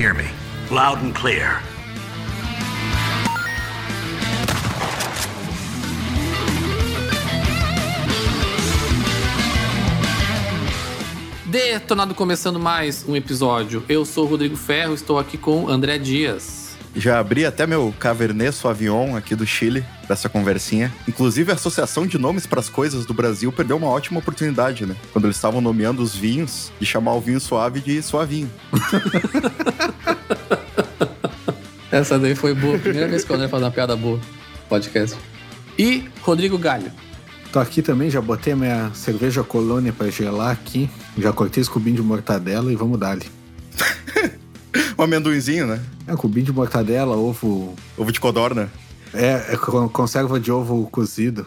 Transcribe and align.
hear 0.00 0.14
me? 0.14 0.24
Loud 0.70 1.04
and 1.04 1.14
clear. 1.14 1.62
Detonado 11.44 12.14
começando 12.14 12.58
mais 12.58 13.06
um 13.06 13.14
episódio. 13.14 13.84
Eu 13.90 14.06
sou 14.06 14.24
o 14.24 14.28
Rodrigo 14.28 14.56
Ferro, 14.56 14.94
estou 14.94 15.18
aqui 15.18 15.36
com 15.36 15.68
André 15.68 15.98
Dias. 15.98 16.59
Já 16.94 17.20
abri 17.20 17.46
até 17.46 17.66
meu 17.66 17.94
Cabernet 17.98 18.52
Sauvignon 18.52 19.16
aqui 19.16 19.34
do 19.36 19.46
Chile 19.46 19.84
para 20.06 20.14
essa 20.14 20.28
conversinha. 20.28 20.92
Inclusive, 21.06 21.52
a 21.52 21.54
Associação 21.54 22.06
de 22.06 22.18
Nomes 22.18 22.46
para 22.46 22.60
as 22.60 22.68
Coisas 22.68 23.06
do 23.06 23.14
Brasil 23.14 23.52
perdeu 23.52 23.76
uma 23.76 23.86
ótima 23.86 24.18
oportunidade, 24.18 24.84
né? 24.84 24.96
Quando 25.12 25.26
eles 25.26 25.36
estavam 25.36 25.60
nomeando 25.60 26.02
os 26.02 26.14
vinhos, 26.14 26.72
de 26.80 26.86
chamar 26.86 27.14
o 27.14 27.20
vinho 27.20 27.40
suave 27.40 27.80
de 27.80 28.02
suavinho. 28.02 28.50
Essa 31.90 32.18
daí 32.18 32.34
foi 32.34 32.54
boa. 32.54 32.78
Primeira 32.78 33.08
vez 33.08 33.24
que 33.24 33.32
o 33.32 33.34
André 33.34 33.48
faz 33.48 33.62
uma 33.62 33.70
piada 33.70 33.96
boa. 33.96 34.20
Podcast. 34.68 35.16
E 35.78 36.08
Rodrigo 36.22 36.58
Galho. 36.58 36.92
Tô 37.52 37.58
aqui 37.58 37.82
também, 37.82 38.08
já 38.10 38.20
botei 38.20 38.52
a 38.52 38.56
minha 38.56 38.90
cerveja 38.94 39.42
colônia 39.42 39.92
pra 39.92 40.08
gelar 40.08 40.52
aqui. 40.52 40.88
Já 41.18 41.32
cortei 41.32 41.60
esse 41.60 41.70
cubinho 41.70 41.96
de 41.96 42.02
mortadela 42.02 42.72
e 42.72 42.76
vamos 42.76 42.98
dar 42.98 43.10
ali. 43.10 43.39
um 44.98 45.02
amendoinzinho, 45.02 45.66
né? 45.66 45.80
É, 46.06 46.14
cubinho 46.16 46.46
de 46.46 46.52
mortadela, 46.52 47.16
ovo. 47.16 47.74
Ovo 47.96 48.12
de 48.12 48.20
codorna. 48.20 48.70
É, 49.12 49.54
é 49.54 49.56
con- 49.56 49.88
conserva 49.88 50.38
de 50.38 50.52
ovo 50.52 50.88
cozido. 50.90 51.46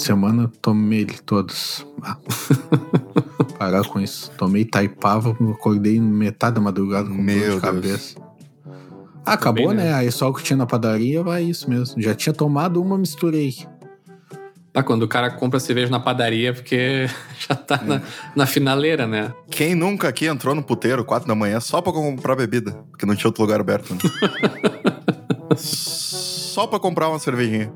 Semana 0.00 0.50
tomei 0.62 1.04
todos. 1.04 1.86
Ah. 2.02 2.16
Parar 3.58 3.86
com 3.86 4.00
isso. 4.00 4.30
Tomei 4.38 4.64
taipava, 4.64 5.36
acordei 5.52 6.00
metade 6.00 6.54
da 6.54 6.60
madrugada 6.60 7.08
com 7.08 7.14
Meu 7.14 7.34
dor 7.34 7.42
de 7.42 7.48
Deus. 7.48 7.60
cabeça. 7.60 8.20
Ah, 9.26 9.34
acabou, 9.34 9.68
bem, 9.68 9.76
né? 9.76 9.84
né? 9.84 9.94
Aí 9.94 10.10
só 10.10 10.30
o 10.30 10.34
que 10.34 10.42
tinha 10.42 10.56
na 10.56 10.64
padaria 10.64 11.22
vai 11.22 11.42
isso 11.42 11.68
mesmo. 11.68 12.00
Já 12.00 12.14
tinha 12.14 12.32
tomado 12.32 12.80
uma, 12.82 12.96
misturei. 12.96 13.54
Ah, 14.72 14.82
quando 14.82 15.02
o 15.02 15.08
cara 15.08 15.30
compra 15.30 15.60
cerveja 15.60 15.90
na 15.90 16.00
padaria, 16.00 16.54
porque 16.54 17.06
já 17.46 17.54
tá 17.54 17.82
na, 17.82 18.00
na 18.34 18.46
finaleira, 18.46 19.06
né? 19.06 19.34
Quem 19.50 19.74
nunca 19.74 20.08
aqui 20.08 20.26
entrou 20.26 20.54
no 20.54 20.62
puteiro, 20.62 21.04
4 21.04 21.28
da 21.28 21.34
manhã, 21.34 21.60
só 21.60 21.82
pra 21.82 21.92
comprar 21.92 22.36
bebida? 22.36 22.72
Porque 22.90 23.04
não 23.04 23.14
tinha 23.14 23.28
outro 23.28 23.42
lugar 23.42 23.60
aberto, 23.60 23.92
né? 23.92 24.00
só 25.56 26.66
pra 26.66 26.80
comprar 26.80 27.10
uma 27.10 27.18
cervejinha. 27.18 27.70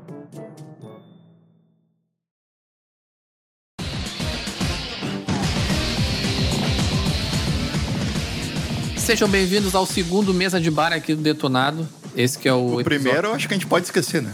Sejam 9.05 9.29
bem-vindos 9.29 9.75
ao 9.75 9.85
segundo 9.85 10.33
mesa 10.33 10.59
de 10.59 10.71
bar 10.71 10.91
aqui 10.91 11.13
do 11.13 11.21
Detonado. 11.21 11.87
Esse 12.17 12.39
que 12.39 12.47
é 12.49 12.53
o, 12.53 12.55
O 12.57 12.81
episódio- 12.81 12.85
primeiro, 12.85 13.27
eu 13.27 13.33
acho 13.33 13.47
que 13.47 13.53
a 13.53 13.57
gente 13.57 13.67
pode 13.67 13.85
esquecer, 13.85 14.21
né? 14.21 14.31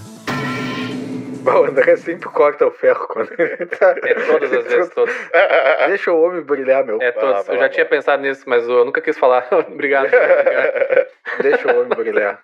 O 1.43 1.65
André 1.65 1.95
sempre 1.97 2.29
corta 2.29 2.65
o 2.67 2.71
ferro 2.71 3.07
quando 3.07 3.31
ele 3.37 3.65
tá... 3.65 3.95
É 4.03 4.13
todas 4.13 4.53
as 4.53 4.63
vezes, 4.65 4.89
todas. 4.93 5.13
Deixa 5.87 6.11
o 6.11 6.21
homem 6.21 6.41
brilhar, 6.41 6.85
meu. 6.85 7.01
É 7.01 7.11
todas. 7.11 7.47
Eu 7.49 7.57
já 7.57 7.67
tinha 7.67 7.85
pensado 7.85 8.21
nisso, 8.21 8.43
mas 8.45 8.63
eu 8.67 8.85
nunca 8.85 9.01
quis 9.01 9.17
falar. 9.17 9.47
Obrigado. 9.67 10.09
Deixa 11.41 11.67
o 11.67 11.81
homem 11.81 11.97
brilhar. 11.97 12.39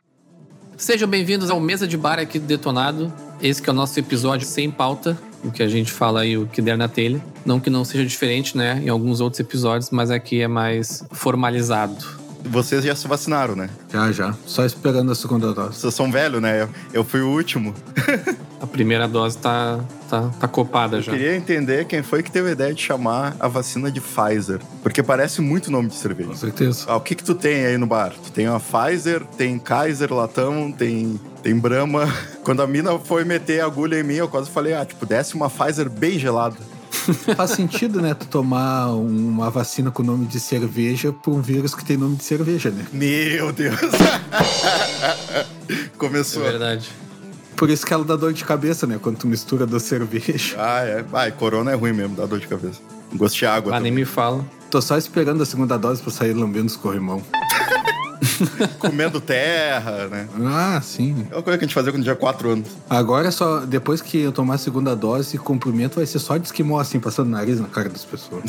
Sejam 0.78 1.10
bem-vindos 1.10 1.50
ao 1.50 1.60
Mesa 1.60 1.88
de 1.88 1.98
Bar 1.98 2.20
aqui 2.20 2.38
do 2.38 2.46
Detonado. 2.46 3.12
Esse 3.42 3.60
que 3.60 3.68
é 3.68 3.74
o 3.74 3.76
nosso 3.76 4.00
episódio 4.00 4.46
sem 4.46 4.70
pauta, 4.70 5.18
o 5.44 5.52
que 5.52 5.64
a 5.64 5.68
gente 5.68 5.92
fala 5.92 6.22
aí, 6.22 6.38
o 6.38 6.46
que 6.46 6.62
der 6.62 6.78
na 6.78 6.88
telha. 6.88 7.20
Não 7.44 7.60
que 7.60 7.68
não 7.68 7.84
seja 7.84 8.06
diferente, 8.06 8.56
né, 8.56 8.80
em 8.86 8.88
alguns 8.88 9.20
outros 9.20 9.40
episódios, 9.40 9.90
mas 9.90 10.12
aqui 10.12 10.40
é 10.40 10.48
mais 10.48 11.04
formalizado. 11.12 12.06
Vocês 12.46 12.84
já 12.84 12.96
se 12.96 13.08
vacinaram, 13.08 13.56
né? 13.56 13.70
Já, 13.92 14.12
já. 14.12 14.36
Só 14.46 14.66
esperando 14.66 15.12
a 15.12 15.16
segunda 15.16 15.54
dose. 15.54 15.80
Vocês 15.80 15.94
são 15.94 16.12
velhos, 16.12 16.42
né? 16.42 16.64
Eu, 16.64 16.70
eu 16.94 17.04
fui 17.04 17.22
o 17.22 17.30
último. 17.30 17.74
A 18.62 18.66
primeira 18.66 19.08
dose 19.08 19.38
tá, 19.38 19.80
tá, 20.10 20.30
tá 20.40 20.48
copada 20.48 21.02
já. 21.02 21.12
Queria 21.12 21.36
entender 21.36 21.86
quem 21.86 22.02
foi 22.02 22.24
que 22.24 22.32
teve 22.32 22.50
a 22.50 22.52
ideia 22.52 22.74
de 22.74 22.82
chamar 22.82 23.36
a 23.40 23.48
vacina 23.48 23.92
de 23.92 24.02
Pfizer. 24.02 24.60
Porque 24.82 25.04
parece 25.04 25.42
muito 25.42 25.72
nome 25.72 25.90
de 25.90 25.96
cerveja. 25.96 26.30
Com 26.30 26.36
certeza. 26.36 26.86
Ah, 26.88 26.96
o 26.96 27.02
que 27.02 27.16
que 27.16 27.24
tu 27.24 27.36
tem 27.36 27.66
aí 27.66 27.78
no 27.78 27.86
bar? 27.86 28.14
Tu 28.24 28.32
tem 28.32 28.48
uma 28.48 28.60
Pfizer, 28.60 29.24
tem 29.38 29.60
Kaiser 29.60 30.14
Latão, 30.14 30.72
tem, 30.72 31.20
tem 31.44 31.58
Brahma. 31.58 32.12
Quando 32.44 32.62
a 32.62 32.68
mina 32.68 32.98
foi 32.98 33.24
meter 33.26 33.62
a 33.62 33.66
agulha 33.66 34.00
em 34.00 34.04
mim, 34.04 34.16
eu 34.16 34.28
quase 34.28 34.50
falei, 34.50 34.74
ah, 34.74 34.86
tipo, 34.86 35.06
desce 35.06 35.36
uma 35.36 35.50
Pfizer 35.50 35.90
bem 35.90 36.18
gelada. 36.18 36.56
Faz 37.36 37.52
sentido, 37.52 38.02
né? 38.02 38.14
Tu 38.14 38.26
tomar 38.28 38.88
uma 38.92 39.50
vacina 39.50 39.92
com 39.92 40.04
nome 40.04 40.26
de 40.26 40.40
cerveja 40.40 41.12
por 41.14 41.34
um 41.34 41.42
vírus 41.42 41.74
que 41.76 41.84
tem 41.86 41.98
nome 41.98 42.16
de 42.18 42.24
cerveja, 42.24 42.70
né? 42.70 42.86
Meu 42.92 43.52
Deus! 43.52 43.80
É 45.70 45.90
Começou. 45.98 46.44
verdade. 46.44 46.90
Por 47.56 47.70
isso 47.70 47.86
que 47.86 47.94
ela 47.94 48.04
dá 48.06 48.16
dor 48.16 48.32
de 48.32 48.46
cabeça, 48.46 48.86
né? 48.88 49.00
Quando 49.02 49.18
tu 49.18 49.28
mistura 49.28 49.66
da 49.66 49.80
cerveja. 49.80 50.56
ah, 50.58 50.82
é. 50.86 51.04
Ai, 51.12 51.32
corona 51.32 51.72
é 51.72 51.76
ruim 51.76 51.92
mesmo, 51.92 52.16
dá 52.16 52.26
dor 52.26 52.40
de 52.40 52.48
cabeça. 52.48 52.80
Gosto 53.14 53.36
de 53.38 53.46
água. 53.46 53.72
Ah, 53.76 53.80
nem 53.80 53.92
também. 53.92 54.04
me 54.04 54.06
fala. 54.06 54.46
Tô 54.70 54.82
só 54.82 54.98
esperando 54.98 55.42
a 55.42 55.46
segunda 55.46 55.78
dose 55.78 56.02
pra 56.02 56.12
sair 56.12 56.34
lambendo 56.34 56.68
os 56.68 56.76
corrimão. 56.76 57.22
Comendo 58.80 59.20
terra, 59.20 60.08
né? 60.08 60.28
Ah, 60.46 60.80
sim. 60.82 61.28
É 61.32 61.36
uma 61.36 61.44
coisa 61.44 61.58
que 61.58 61.66
a 61.66 61.68
gente 61.68 61.74
fazia 61.74 61.92
quando 61.92 62.04
tinha 62.04 62.16
4 62.16 62.50
anos. 62.50 62.68
Agora 62.90 63.28
é 63.28 63.32
só, 63.32 63.60
depois 63.60 64.02
que 64.02 64.20
eu 64.20 64.32
tomar 64.32 64.56
a 64.56 64.58
segunda 64.58 64.96
dose, 64.96 65.38
cumprimento 65.38 65.96
vai 65.96 66.06
ser 66.06 66.20
só 66.20 66.38
de 66.38 66.46
esquimó, 66.46 66.80
assim, 66.80 67.00
passando 67.00 67.30
nariz 67.30 67.60
na 67.60 67.68
cara 67.68 67.90
das 67.90 68.06
pessoas. 68.06 68.44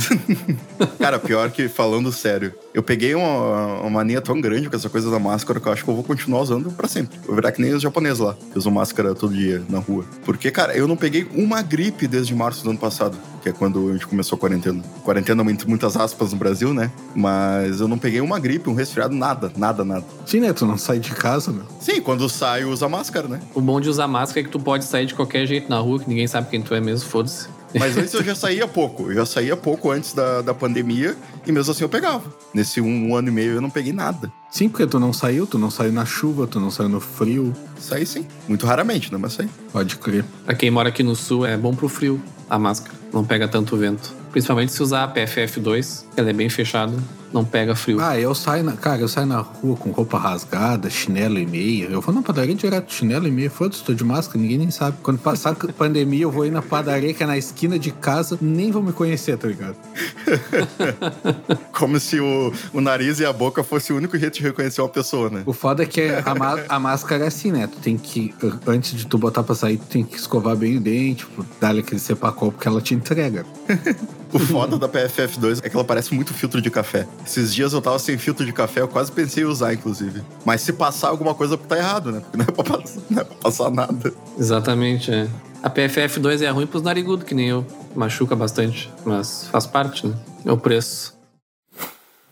Cara, 0.99 1.19
pior 1.19 1.51
que 1.51 1.69
falando 1.69 2.13
sério, 2.13 2.53
eu 2.79 2.83
peguei 2.83 3.13
uma, 3.13 3.81
uma 3.81 3.91
mania 3.91 4.21
tão 4.21 4.41
grande 4.41 4.71
com 4.71 4.77
essa 4.77 4.89
coisa 4.89 5.11
da 5.11 5.19
máscara 5.19 5.59
que 5.59 5.67
eu 5.67 5.73
acho 5.73 5.83
que 5.83 5.91
eu 5.91 5.97
vou 5.97 6.05
continuar 6.05 6.43
usando 6.43 6.71
pra 6.71 6.87
sempre. 6.87 7.19
Vou 7.27 7.35
virar 7.35 7.51
que 7.51 7.61
nem 7.61 7.75
os 7.75 7.83
japoneses 7.83 8.21
lá, 8.21 8.37
que 8.53 8.57
usam 8.57 8.71
máscara 8.71 9.17
todo 9.17 9.35
dia 9.35 9.61
na 9.69 9.81
rua. 9.81 10.05
Porque, 10.25 10.49
cara, 10.49 10.77
eu 10.77 10.87
não 10.87 10.97
peguei 10.97 11.27
uma 11.35 11.61
gripe 11.61 12.07
desde 12.07 12.33
março 12.37 12.63
do 12.63 12.71
ano 12.71 12.79
passado, 12.79 13.19
que 13.43 13.49
é 13.49 13.53
quando 13.53 13.89
a 13.89 13.93
gente 13.95 14.07
começou 14.07 14.37
a 14.37 14.39
quarentena. 14.39 14.81
Quarentena 15.03 15.43
entre 15.51 15.69
muitas 15.69 15.97
aspas 15.97 16.31
no 16.33 16.39
Brasil, 16.39 16.73
né? 16.73 16.93
Mas 17.17 17.81
eu 17.81 17.89
não 17.89 17.99
peguei 17.99 18.21
uma 18.21 18.39
gripe, 18.39 18.71
um 18.71 18.75
resfriado, 18.75 19.13
nada, 19.13 19.51
nada, 19.57 19.85
nada. 19.85 20.05
Sim, 20.25 20.39
né? 20.39 20.53
Tu 20.53 20.65
não 20.65 20.79
sai 20.79 21.01
de 21.01 21.11
casa, 21.11 21.51
meu. 21.51 21.65
Sim, 21.81 22.01
quando 22.01 22.29
sai, 22.29 22.65
usa 22.65 22.89
máscara, 22.89 23.27
né? 23.27 23.41
O 23.57 23.61
bom 23.61 23.81
de 23.81 23.89
usar 23.89 24.07
máscara 24.07 24.39
é 24.39 24.45
que 24.45 24.51
tu 24.51 24.61
pode 24.61 24.85
sair 24.85 25.07
de 25.07 25.15
qualquer 25.15 25.45
jeito 25.47 25.69
na 25.69 25.81
rua, 25.81 25.99
que 25.99 26.09
ninguém 26.09 26.29
sabe 26.29 26.49
quem 26.49 26.63
tu 26.63 26.73
é 26.77 26.81
mesmo, 26.81 27.09
foda-se. 27.09 27.49
Mas 27.75 27.97
antes 27.97 28.15
eu 28.15 28.23
já 28.25 28.35
saía 28.35 28.67
pouco. 28.67 29.11
Eu 29.11 29.15
já 29.15 29.27
saía 29.27 29.57
pouco 29.57 29.91
antes 29.91 30.13
da, 30.13 30.43
da 30.43 30.55
pandemia 30.55 31.17
e 31.49 31.53
mesmo 31.53 31.73
assim 31.73 31.83
eu 31.83 31.89
pegava. 31.89 32.23
Nesse 32.53 32.81
um, 32.81 33.17
ano 33.17 33.29
e 33.29 33.31
meio 33.31 33.53
eu 33.55 33.61
não 33.61 33.71
peguei 33.71 33.93
nada. 33.93 34.31
Sim, 34.51 34.69
porque 34.69 34.87
tu 34.87 35.01
não 35.01 35.13
saiu, 35.13 35.47
tu 35.47 35.59
não 35.59 35.71
saiu 35.71 35.93
na 35.93 36.05
chuva, 36.05 36.47
tu 36.47 36.61
não 36.61 36.71
saiu 36.71 36.91
no 36.91 37.01
frio. 37.01 37.55
Saí 37.81 38.05
sim. 38.05 38.27
Muito 38.47 38.67
raramente, 38.67 39.11
né? 39.11 39.19
Mas 39.19 39.33
saí. 39.33 39.49
Pode 39.73 39.97
crer. 39.97 40.25
Pra 40.45 40.55
quem 40.55 40.71
mora 40.71 40.91
aqui 40.91 41.03
no 41.03 41.17
sul, 41.17 41.47
é 41.47 41.57
bom 41.57 41.75
pro 41.75 41.89
frio. 41.89 42.21
a 42.51 42.59
máscara. 42.59 42.97
Não 43.13 43.25
pega 43.25 43.49
tanto 43.49 43.77
vento. 43.77 44.15
Principalmente 44.31 44.73
se 44.73 44.83
usar 44.83 45.05
a 45.05 45.15
PFF2, 45.15 46.05
ela 46.17 46.29
é 46.29 46.33
bem 46.33 46.51
fechada, 46.51 46.95
não 47.33 47.45
pega 47.45 47.75
frio. 47.75 48.01
Ah, 48.01 48.19
eu 48.19 48.35
saio 48.35 48.65
na. 48.65 48.73
Cara, 48.73 49.01
eu 49.01 49.09
saio 49.09 49.27
na 49.27 49.41
rua 49.41 49.77
com 49.77 49.91
roupa 49.91 50.19
rasgada, 50.19 50.89
chinelo 50.89 51.39
e 51.39 51.47
meia. 51.47 51.87
Eu 51.87 52.01
vou 52.01 52.15
na 52.15 52.23
padaria 52.23 52.55
direto, 52.55 52.93
chinelo 52.93 53.27
e 53.27 53.31
meia. 53.31 53.51
Foda-se, 53.51 53.83
tô 53.83 53.93
de 53.95 54.05
máscara, 54.05 54.39
ninguém 54.39 54.59
nem 54.59 54.71
sabe. 54.71 54.99
Quando 55.03 55.19
passar 55.19 55.51
a 55.51 55.55
pandemia, 55.73 56.23
eu 56.23 56.31
vou 56.31 56.47
ir 56.47 56.51
na 56.51 56.63
padaria 56.63 57.13
que 57.13 57.23
é 57.23 57.27
na 57.27 57.37
esquina 57.37 57.79
de 57.79 57.91
casa, 57.91 58.39
nem 58.41 58.71
vão 58.71 58.83
me 58.83 58.93
conhecer, 58.93 59.37
tá 59.37 59.49
ligado? 59.49 59.77
Como 61.73 61.99
se 61.99 62.21
o, 62.21 62.53
o 62.73 62.81
nariz 62.81 63.21
e 63.21 63.27
a 63.27 63.33
boca 63.33 63.63
fosse 63.63 63.93
o 63.93 63.97
único 63.97 64.19
jeito 64.19 64.35
de 64.35 64.43
reconhecer 64.43 64.81
uma 64.81 64.89
pessoa, 64.89 65.31
né? 65.31 65.43
O 65.47 65.53
foda 65.53 65.83
é 65.83 65.87
que 65.87 66.03
a, 66.03 66.75
a 66.75 66.79
máscara 66.79 67.25
é 67.25 67.29
assim, 67.29 67.53
né? 67.53 67.67
Tu 67.67 67.79
tem 67.79 67.97
que, 67.97 68.35
antes 68.67 68.95
de 68.95 69.07
tu 69.07 69.19
botar 69.19 69.43
pra 69.43 69.55
sair, 69.55 69.77
tu 69.77 69.87
tem 69.87 70.05
que 70.05 70.17
escovar 70.17 70.57
bem 70.57 70.77
o 70.77 70.81
dente, 70.81 71.25
tipo, 71.25 71.45
dar-lhe 71.61 71.81
aquele 71.81 72.01
sepacol, 72.01 72.53
porque 72.53 72.69
ela 72.69 72.81
te 72.81 72.95
entrega. 72.95 73.45
O 74.33 74.39
foda 74.39 74.77
da 74.79 74.89
PFF2 74.89 75.61
é 75.63 75.71
que 75.71 75.75
ela 75.75 75.85
parece 75.85 76.15
muito 76.15 76.35
filtro 76.35 76.61
de 76.61 76.71
café. 76.71 77.07
Esses 77.27 77.55
dias 77.55 77.73
eu 77.73 77.81
tava 77.81 77.99
sem 77.99 78.19
filtro 78.19 78.45
de 78.45 78.53
café, 78.53 78.83
eu 78.83 78.89
quase 78.89 79.11
pensei 79.11 79.43
em 79.43 79.47
usar, 79.47 79.73
inclusive. 79.73 80.23
Mas 80.45 80.61
se 80.61 80.73
passar 80.73 81.09
alguma 81.09 81.35
coisa, 81.35 81.57
tá 81.57 81.79
errado, 81.79 82.13
né? 82.13 82.21
Porque 82.21 82.37
não 82.37 82.45
é 82.45 82.51
pra 82.51 82.65
passar, 82.65 83.01
não 83.09 83.23
é 83.23 83.25
pra 83.25 83.37
passar 83.37 83.71
nada. 83.71 84.13
Exatamente, 84.39 85.11
é. 85.11 85.27
A 85.63 85.71
PFF2 85.71 86.43
é 86.43 86.51
ruim 86.51 86.67
pros 86.67 86.83
narigudos, 86.83 87.25
que 87.25 87.35
nem 87.35 87.49
eu. 87.49 87.67
Machuca 87.97 88.37
bastante, 88.37 88.93
mas 89.05 89.49
faz 89.51 89.67
parte, 89.67 90.07
né? 90.07 90.15
É 90.45 90.53
o 90.53 90.57
preço. 90.57 91.18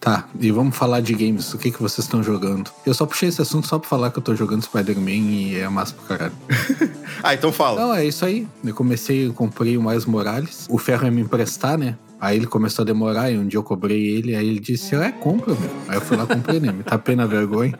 Tá, 0.07 0.25
e 0.39 0.53
vamos 0.53 0.77
falar 0.77 1.01
de 1.01 1.13
games. 1.15 1.53
O 1.53 1.59
que, 1.59 1.69
que 1.69 1.83
vocês 1.83 2.05
estão 2.07 2.23
jogando? 2.23 2.71
Eu 2.87 2.95
só 2.95 3.05
puxei 3.05 3.29
esse 3.29 3.43
assunto 3.43 3.67
só 3.67 3.77
pra 3.77 3.89
falar 3.89 4.13
que 4.13 4.19
eu 4.21 4.23
tô 4.23 4.37
jogando 4.37 4.63
Spider-Man 4.63 5.11
e 5.11 5.57
é 5.57 5.69
massa 5.69 5.95
pra 5.95 6.17
caralho. 6.17 6.37
Ah, 7.23 7.35
então 7.35 7.51
fala. 7.51 7.81
Não, 7.81 7.95
é 7.95 8.05
isso 8.05 8.25
aí. 8.25 8.47
Eu 8.63 8.75
comecei, 8.75 9.27
eu 9.27 9.33
comprei 9.33 9.77
o 9.77 9.83
Miles 9.83 10.05
Morales. 10.05 10.67
O 10.69 10.79
Ferro 10.79 11.07
ia 11.07 11.11
me 11.11 11.23
emprestar, 11.23 11.77
né? 11.77 11.97
Aí 12.27 12.39
ele 12.39 12.47
começou 12.47 12.83
a 12.83 12.87
demorar 12.87 13.31
e 13.31 13.39
um 13.39 13.47
dia 13.47 13.57
eu 13.57 13.63
cobrei 13.63 14.05
ele, 14.05 14.35
aí 14.35 14.49
ele 14.49 14.59
disse, 14.59 14.97
é, 14.97 15.13
compra, 15.13 15.55
meu. 15.55 15.71
Aí 15.87 15.97
eu 15.97 16.01
fui 16.01 16.17
lá 16.17 16.27
comprei, 16.27 16.59
né? 16.59 16.73
Me 16.73 16.83
tapei 16.83 17.15
na 17.15 17.25
vergonha. 17.25 17.79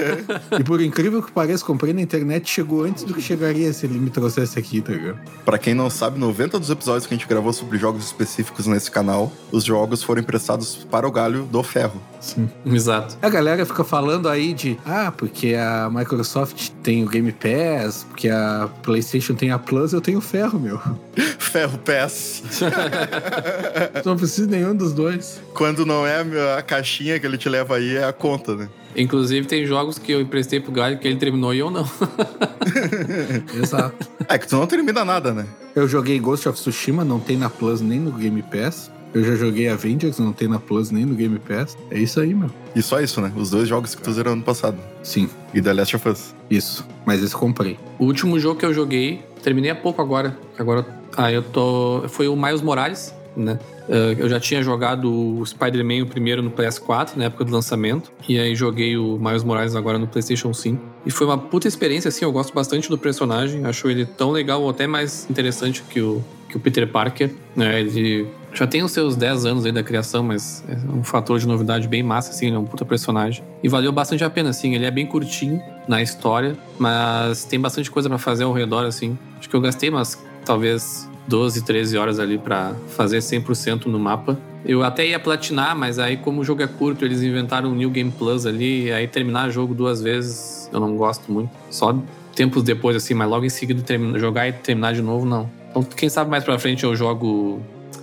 e 0.58 0.64
por 0.64 0.80
incrível 0.80 1.22
que 1.22 1.30
pareça, 1.30 1.62
comprei 1.62 1.92
na 1.92 2.00
internet, 2.00 2.48
chegou 2.48 2.84
antes 2.84 3.04
do 3.04 3.12
que 3.12 3.20
chegaria 3.20 3.70
se 3.70 3.84
ele 3.84 3.98
me 3.98 4.08
trouxesse 4.08 4.58
aqui, 4.58 4.80
tá 4.80 4.92
ligado? 4.92 5.18
Pra 5.44 5.58
quem 5.58 5.74
não 5.74 5.90
sabe, 5.90 6.18
90 6.18 6.58
dos 6.58 6.70
episódios 6.70 7.06
que 7.06 7.12
a 7.12 7.16
gente 7.18 7.28
gravou 7.28 7.52
sobre 7.52 7.76
jogos 7.76 8.06
específicos 8.06 8.66
nesse 8.66 8.90
canal, 8.90 9.30
os 9.50 9.62
jogos 9.62 10.02
foram 10.02 10.22
emprestados 10.22 10.86
para 10.90 11.06
o 11.06 11.12
galho 11.12 11.42
do 11.44 11.62
ferro. 11.62 12.00
Sim. 12.18 12.48
Exato. 12.64 13.18
A 13.20 13.28
galera 13.28 13.66
fica 13.66 13.84
falando 13.84 14.26
aí 14.26 14.54
de, 14.54 14.78
ah, 14.86 15.12
porque 15.14 15.54
a 15.54 15.90
Microsoft 15.92 16.70
tem 16.82 17.04
o 17.04 17.08
Game 17.08 17.30
Pass, 17.32 18.06
porque 18.08 18.30
a 18.30 18.70
PlayStation 18.82 19.34
tem 19.34 19.50
a 19.50 19.58
Plus, 19.58 19.92
eu 19.92 20.00
tenho 20.00 20.16
o 20.16 20.22
ferro, 20.22 20.58
meu. 20.58 20.80
Ferro 21.38 21.76
Pass. 21.78 22.42
Não 24.04 24.16
preciso 24.16 24.46
de 24.48 24.56
nenhum 24.56 24.74
dos 24.74 24.92
dois. 24.92 25.40
Quando 25.54 25.84
não 25.86 26.06
é 26.06 26.24
a 26.56 26.62
caixinha 26.62 27.18
que 27.18 27.26
ele 27.26 27.38
te 27.38 27.48
leva 27.48 27.76
aí, 27.76 27.96
é 27.96 28.04
a 28.04 28.12
conta, 28.12 28.54
né? 28.54 28.68
Inclusive, 28.94 29.46
tem 29.46 29.64
jogos 29.64 29.98
que 29.98 30.12
eu 30.12 30.20
emprestei 30.20 30.60
pro 30.60 30.70
Galho 30.70 30.98
que 30.98 31.08
ele 31.08 31.16
terminou 31.16 31.54
e 31.54 31.58
eu 31.60 31.70
não. 31.70 31.88
Exato. 33.62 34.08
É 34.28 34.38
que 34.38 34.46
tu 34.46 34.56
não 34.56 34.66
termina 34.66 35.04
nada, 35.04 35.32
né? 35.32 35.46
Eu 35.74 35.88
joguei 35.88 36.18
Ghost 36.18 36.48
of 36.48 36.58
Tsushima, 36.60 37.04
não 37.04 37.18
tem 37.18 37.36
na 37.36 37.48
Plus 37.48 37.80
nem 37.80 37.98
no 37.98 38.12
Game 38.12 38.42
Pass. 38.42 38.90
Eu 39.14 39.22
já 39.22 39.34
joguei 39.36 39.68
Avengers, 39.68 40.18
não 40.18 40.32
tem 40.32 40.48
na 40.48 40.58
Plus 40.58 40.90
nem 40.90 41.04
no 41.04 41.14
Game 41.14 41.38
Pass. 41.38 41.76
É 41.90 41.98
isso 41.98 42.18
aí, 42.20 42.34
meu. 42.34 42.50
E 42.74 42.82
só 42.82 43.00
isso, 43.00 43.20
né? 43.20 43.30
Os 43.36 43.50
dois 43.50 43.68
jogos 43.68 43.94
que 43.94 44.02
tu 44.02 44.10
zerou 44.12 44.32
ano 44.32 44.42
passado. 44.42 44.78
Sim, 45.02 45.28
E 45.52 45.60
The 45.60 45.72
Last 45.72 45.96
of 45.96 46.08
Us. 46.08 46.34
isso. 46.50 46.86
Mas 47.04 47.22
esse 47.22 47.34
eu 47.34 47.38
comprei. 47.40 47.78
O 47.98 48.04
último 48.04 48.38
jogo 48.38 48.58
que 48.58 48.64
eu 48.64 48.72
joguei, 48.72 49.22
terminei 49.42 49.70
há 49.70 49.74
pouco 49.74 50.00
agora. 50.00 50.36
Agora, 50.58 50.86
ah, 51.16 51.30
eu 51.30 51.42
tô. 51.42 52.04
Foi 52.08 52.26
o 52.28 52.34
Miles 52.36 52.62
Morales, 52.62 53.14
né? 53.36 53.58
Eh, 53.88 54.16
Eu 54.18 54.28
já 54.28 54.38
tinha 54.38 54.62
jogado 54.62 55.10
o 55.10 55.44
Spider-Man 55.44 56.02
o 56.02 56.06
primeiro 56.06 56.42
no 56.42 56.50
PS4, 56.50 57.16
na 57.16 57.24
época 57.24 57.44
do 57.44 57.52
lançamento. 57.52 58.12
E 58.28 58.38
aí 58.38 58.54
joguei 58.54 58.96
o 58.96 59.18
Miles 59.18 59.42
Morales 59.44 59.74
agora 59.74 59.98
no 59.98 60.06
PlayStation 60.06 60.52
5. 60.52 60.82
E 61.04 61.10
foi 61.10 61.26
uma 61.26 61.38
puta 61.38 61.66
experiência, 61.66 62.08
assim. 62.08 62.24
Eu 62.24 62.32
gosto 62.32 62.54
bastante 62.54 62.88
do 62.88 62.96
personagem. 62.98 63.64
Acho 63.64 63.88
ele 63.88 64.04
tão 64.06 64.30
legal, 64.30 64.62
ou 64.62 64.70
até 64.70 64.86
mais 64.86 65.28
interessante 65.28 65.82
que 65.82 66.00
o, 66.00 66.22
que 66.48 66.56
o 66.56 66.60
Peter 66.60 66.86
Parker. 66.86 67.30
Né? 67.56 67.80
Ele 67.80 68.26
já 68.54 68.66
tem 68.66 68.82
os 68.82 68.92
seus 68.92 69.16
10 69.16 69.46
anos 69.46 69.64
aí 69.64 69.72
da 69.72 69.82
criação, 69.82 70.22
mas 70.22 70.62
é 70.68 70.76
um 70.94 71.02
fator 71.02 71.38
de 71.38 71.46
novidade 71.46 71.88
bem 71.88 72.02
massa, 72.02 72.30
assim. 72.30 72.46
Ele 72.46 72.56
é 72.56 72.58
um 72.58 72.64
puta 72.64 72.84
personagem. 72.84 73.42
E 73.62 73.68
valeu 73.68 73.90
bastante 73.90 74.22
a 74.22 74.30
pena, 74.30 74.50
assim. 74.50 74.74
Ele 74.74 74.84
é 74.84 74.90
bem 74.90 75.06
curtinho 75.06 75.60
na 75.88 76.00
história, 76.02 76.56
mas 76.78 77.44
tem 77.44 77.58
bastante 77.58 77.90
coisa 77.90 78.08
pra 78.08 78.18
fazer 78.18 78.44
ao 78.44 78.52
redor, 78.52 78.84
assim. 78.84 79.18
Acho 79.38 79.48
que 79.48 79.56
eu 79.56 79.60
gastei 79.60 79.88
umas, 79.88 80.22
talvez, 80.44 81.08
12, 81.26 81.64
13 81.64 81.96
horas 81.96 82.18
ali 82.18 82.38
pra 82.38 82.74
fazer 82.88 83.18
100% 83.18 83.86
no 83.86 83.98
mapa. 83.98 84.38
Eu 84.64 84.82
até 84.82 85.06
ia 85.06 85.18
platinar, 85.18 85.76
mas 85.76 85.98
aí 85.98 86.16
como 86.16 86.40
o 86.40 86.44
jogo 86.44 86.62
é 86.62 86.66
curto, 86.66 87.04
eles 87.04 87.22
inventaram 87.22 87.70
o 87.70 87.74
New 87.74 87.90
Game 87.90 88.10
Plus 88.10 88.46
ali, 88.46 88.92
aí 88.92 89.08
terminar 89.08 89.48
o 89.48 89.50
jogo 89.50 89.74
duas 89.74 90.00
vezes 90.00 90.68
eu 90.72 90.78
não 90.80 90.96
gosto 90.96 91.30
muito. 91.32 91.50
Só 91.70 91.96
tempos 92.34 92.62
depois, 92.62 92.96
assim, 92.96 93.14
mas 93.14 93.28
logo 93.28 93.44
em 93.44 93.50
seguida 93.50 93.82
jogar 94.18 94.48
e 94.48 94.52
terminar 94.52 94.94
de 94.94 95.02
novo, 95.02 95.26
não. 95.26 95.50
Então, 95.70 95.82
quem 95.82 96.08
sabe 96.08 96.30
mais 96.30 96.44
pra 96.44 96.58
frente 96.58 96.84
eu 96.84 96.94
jogo 96.94 97.60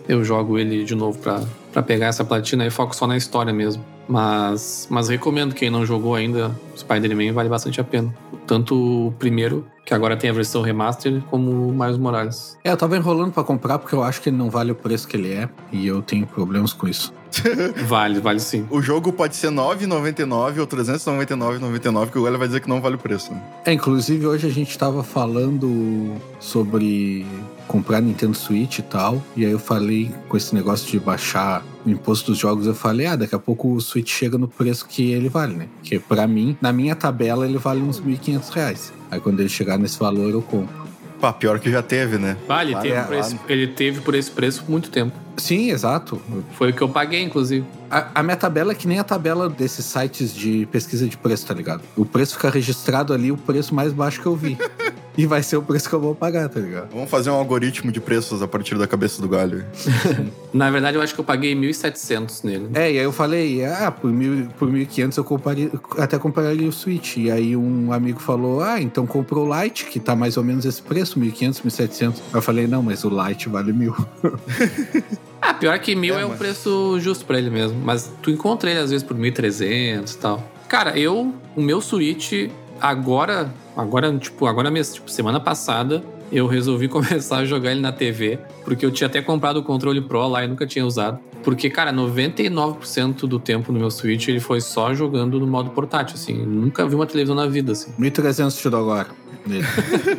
eu 0.08 0.24
jogo 0.24 0.58
ele 0.58 0.84
de 0.84 0.96
novo 0.96 1.20
pra 1.20 1.84
pegar 1.84 2.08
essa 2.08 2.26
platina 2.26 2.66
e 2.66 2.72
foco 2.72 2.96
só 2.96 3.06
na 3.06 3.16
história 3.16 3.54
mesmo. 3.54 3.86
Mas, 4.10 4.88
mas 4.90 5.08
recomendo 5.08 5.54
quem 5.54 5.70
não 5.70 5.86
jogou 5.86 6.16
ainda 6.16 6.52
Spider-Man, 6.76 7.32
vale 7.32 7.48
bastante 7.48 7.80
a 7.80 7.84
pena. 7.84 8.12
Tanto 8.48 9.08
o 9.08 9.12
primeiro, 9.20 9.64
que 9.86 9.94
agora 9.94 10.18
tem 10.18 10.30
a 10.30 10.34
versão 10.34 10.64
remaster, 10.64 11.22
como 11.30 11.70
o 11.70 11.72
Miles 11.72 11.98
Morales. 12.00 12.58
É, 12.64 12.72
eu 12.72 12.78
tava 12.78 12.98
enrolando 12.98 13.32
pra 13.32 13.44
comprar 13.44 13.78
porque 13.78 13.94
eu 13.94 14.02
acho 14.02 14.20
que 14.22 14.30
ele 14.30 14.38
não 14.38 14.50
vale 14.50 14.72
o 14.72 14.76
preço 14.76 15.08
que 15.08 15.16
ele 15.16 15.32
é. 15.32 15.48
E 15.72 15.86
eu 15.86 16.02
tenho 16.02 16.26
problemas 16.26 16.74
com 16.74 16.88
isso. 16.88 17.14
Vale, 17.88 18.20
vale 18.20 18.40
sim. 18.40 18.66
O 18.72 18.82
jogo 18.82 19.14
pode 19.14 19.36
ser 19.36 19.50
R$ 19.50 19.56
9,99 19.56 20.34
ou 20.34 20.66
R$ 20.66 20.66
399,99, 20.66 22.10
que 22.10 22.18
o 22.18 22.24
Galho 22.24 22.40
vai 22.40 22.48
dizer 22.48 22.60
que 22.60 22.68
não 22.68 22.82
vale 22.82 22.96
o 22.96 22.98
preço. 22.98 23.32
né? 23.32 23.40
É, 23.66 23.72
inclusive 23.72 24.26
hoje 24.26 24.48
a 24.48 24.50
gente 24.50 24.76
tava 24.76 25.04
falando 25.04 26.16
sobre 26.40 27.26
comprar 27.68 28.02
Nintendo 28.02 28.36
Switch 28.36 28.80
e 28.80 28.82
tal. 28.82 29.22
E 29.38 29.46
aí 29.46 29.52
eu 29.52 29.60
falei 29.60 30.12
com 30.28 30.36
esse 30.36 30.56
negócio 30.56 30.90
de 30.90 31.00
baixar 31.00 31.64
imposto 31.92 32.32
dos 32.32 32.40
jogos, 32.40 32.66
eu 32.68 32.76
falei, 32.76 33.06
ah, 33.08 33.16
daqui 33.16 33.36
a 33.36 33.40
pouco 33.40 33.74
o 33.74 33.82
Switch 33.82 34.10
chega 34.12 34.38
no 34.38 34.48
preço 34.48 34.86
que 34.88 35.12
ele 35.12 35.30
vale, 35.30 35.56
né? 35.56 35.68
Porque 35.80 36.00
pra 36.00 36.28
mim, 36.28 36.58
na 36.62 36.72
minha 36.72 36.96
tabela, 36.96 37.46
ele 37.46 37.58
vale 37.58 37.82
uns 37.82 38.00
1.500 38.00 38.50
reais. 38.50 38.94
Aí 39.12 39.20
quando 39.20 39.40
ele 39.40 39.50
chegar 39.50 39.78
nesse 39.78 39.98
valor, 40.00 40.30
eu 40.32 40.42
compro. 40.42 40.90
Pá, 41.20 41.34
pior 41.34 41.60
que 41.60 41.70
já 41.70 41.82
teve, 41.82 42.18
né? 42.18 42.38
Vale, 42.48 42.74
teve 42.78 43.18
esse- 43.18 43.38
ele 43.50 43.68
teve 43.68 44.00
por 44.00 44.16
esse 44.16 44.32
preço 44.32 44.64
por 44.64 44.72
muito 44.72 44.90
tempo. 44.90 45.14
Sim, 45.36 45.70
exato. 45.70 46.22
Foi 46.54 46.70
o 46.70 46.74
que 46.74 46.82
eu 46.82 46.88
paguei, 46.88 47.22
inclusive. 47.22 47.66
A, 47.92 48.08
a 48.16 48.24
minha 48.24 48.38
tabela 48.38 48.72
é 48.72 48.76
que 48.76 48.88
nem 48.88 49.00
a 49.00 49.04
tabela 49.04 49.50
desses 49.50 49.84
sites 49.86 50.34
de 50.34 50.66
pesquisa 50.72 51.08
de 51.08 51.18
preço, 51.18 51.46
tá 51.46 51.54
ligado? 51.54 51.82
O 51.98 52.06
preço 52.06 52.36
fica 52.36 52.50
registrado 52.50 53.14
ali, 53.14 53.32
o 53.34 53.38
preço 53.38 53.76
mais 53.76 53.92
baixo 53.92 54.22
que 54.22 54.28
eu 54.28 54.36
vi. 54.36 54.58
e 55.18 55.26
vai 55.26 55.44
ser 55.44 55.58
o 55.58 55.62
preço 55.62 55.90
que 55.90 55.96
eu 55.96 56.00
vou 56.00 56.16
pagar, 56.16 56.48
tá 56.50 56.60
ligado? 56.60 56.90
Vamos 56.92 57.10
fazer 57.10 57.30
um 57.30 57.36
algoritmo 57.36 57.92
de 57.92 58.00
preços 58.00 58.42
a 58.42 58.48
partir 58.48 58.78
da 58.78 58.88
cabeça 58.88 59.22
do 59.22 59.28
Galho. 59.28 59.66
Na 60.54 60.70
verdade, 60.72 60.98
eu 60.98 61.02
acho 61.02 61.14
que 61.14 61.20
eu 61.20 61.26
paguei 61.26 61.56
1.700 61.56 62.44
nele. 62.44 62.70
É, 62.74 62.92
e 62.92 62.98
aí 62.98 63.04
eu 63.04 63.12
falei, 63.12 63.64
ah, 63.66 63.92
por, 63.92 64.12
mil, 64.12 64.48
por 64.58 64.70
1.500 64.70 65.18
eu 65.18 65.24
compraria, 65.24 65.72
até 65.98 66.18
compraria 66.18 66.68
o 66.68 66.72
Switch. 66.72 67.18
E 67.18 67.30
aí 67.30 67.56
um 67.56 67.92
amigo 67.92 68.20
falou, 68.20 68.62
ah, 68.62 68.82
então 68.82 69.06
comprou 69.06 69.48
o 69.48 69.62
Lite, 69.62 69.86
que 69.86 70.00
tá 70.00 70.16
mais 70.16 70.38
ou 70.38 70.44
menos 70.44 70.66
esse 70.66 70.82
preço, 70.82 71.20
1.500, 71.20 71.62
1.700. 71.64 72.14
Eu 72.34 72.42
falei, 72.42 72.68
não, 72.68 72.82
mas 72.82 73.04
o 73.04 73.10
Lite 73.10 73.50
vale 73.50 73.74
mil. 73.74 73.96
Ah, 75.42 75.54
pior 75.54 75.80
que 75.80 75.96
mil 75.96 76.16
É, 76.16 76.22
é, 76.22 76.26
um 76.26 76.36
preço 76.36 77.00
justo 77.00 77.26
pra 77.26 77.38
ele 77.38 77.50
mesmo. 77.50 77.80
Mas 77.82 78.12
tu 78.22 78.30
encontra 78.30 78.70
ele 78.70 78.80
às 78.80 78.92
vezes 78.92 79.06
por 79.08 79.16
1.300 79.16 80.14
e 80.14 80.18
tal. 80.18 80.46
Cara, 80.68 81.00
eu, 81.00 81.34
o 81.56 81.62
meu 81.62 81.82
Switch, 81.82 82.50
agora, 82.82 83.54
agora, 83.76 84.16
tipo, 84.18 84.46
agora 84.46 84.70
mesmo, 84.72 84.96
tipo, 84.96 85.12
semana 85.12 85.40
passada, 85.40 86.04
eu 86.32 86.48
resolvi 86.48 86.88
começar 86.90 87.38
a 87.38 87.46
jogar 87.46 87.72
ele 87.72 87.82
na 87.82 87.92
TV, 87.92 88.40
porque 88.64 88.86
eu 88.86 88.92
tinha 88.92 89.08
até 89.08 89.22
comprado 89.22 89.58
o 89.58 89.64
controle 89.64 90.02
Pro 90.02 90.28
lá 90.28 90.44
e 90.44 90.48
nunca 90.48 90.66
tinha 90.66 90.86
usado. 90.86 91.20
Porque, 91.44 91.70
cara, 91.70 91.94
99% 91.94 93.22
do 93.22 93.40
tempo 93.40 93.72
no 93.72 93.80
meu 93.80 93.90
Switch 93.90 94.28
ele 94.28 94.40
foi 94.40 94.60
só 94.60 94.94
jogando 94.94 95.40
no 95.40 95.48
modo 95.48 95.70
portátil, 95.70 96.16
assim. 96.16 96.40
Eu 96.40 96.46
nunca 96.46 96.86
vi 96.86 96.96
uma 96.96 97.06
televisão 97.06 97.36
na 97.36 97.48
vida, 97.48 97.72
assim. 97.72 97.92
1.300 97.98 98.60
te 98.60 98.70
dou 98.70 98.82
agora. 98.82 99.08
Nele. 99.48 99.66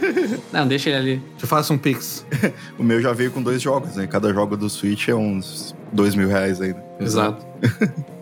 Não, 0.51 0.67
deixa 0.67 0.89
ele 0.89 0.99
ali. 0.99 1.23
Te 1.37 1.47
faço 1.47 1.75
um 1.75 1.79
pix. 1.79 2.25
O 2.79 2.83
meu 2.83 3.03
já 3.03 3.13
veio 3.13 3.31
com 3.31 3.43
dois 3.43 3.61
jogos, 3.61 3.97
né? 3.97 4.07
Cada 4.07 4.33
jogo 4.33 4.57
do 4.57 4.71
Switch 4.71 5.09
é 5.09 5.15
uns 5.15 5.75
dois 5.93 6.15
mil 6.15 6.29
reais 6.29 6.61
ainda. 6.61 6.83
Exato. 6.99 7.45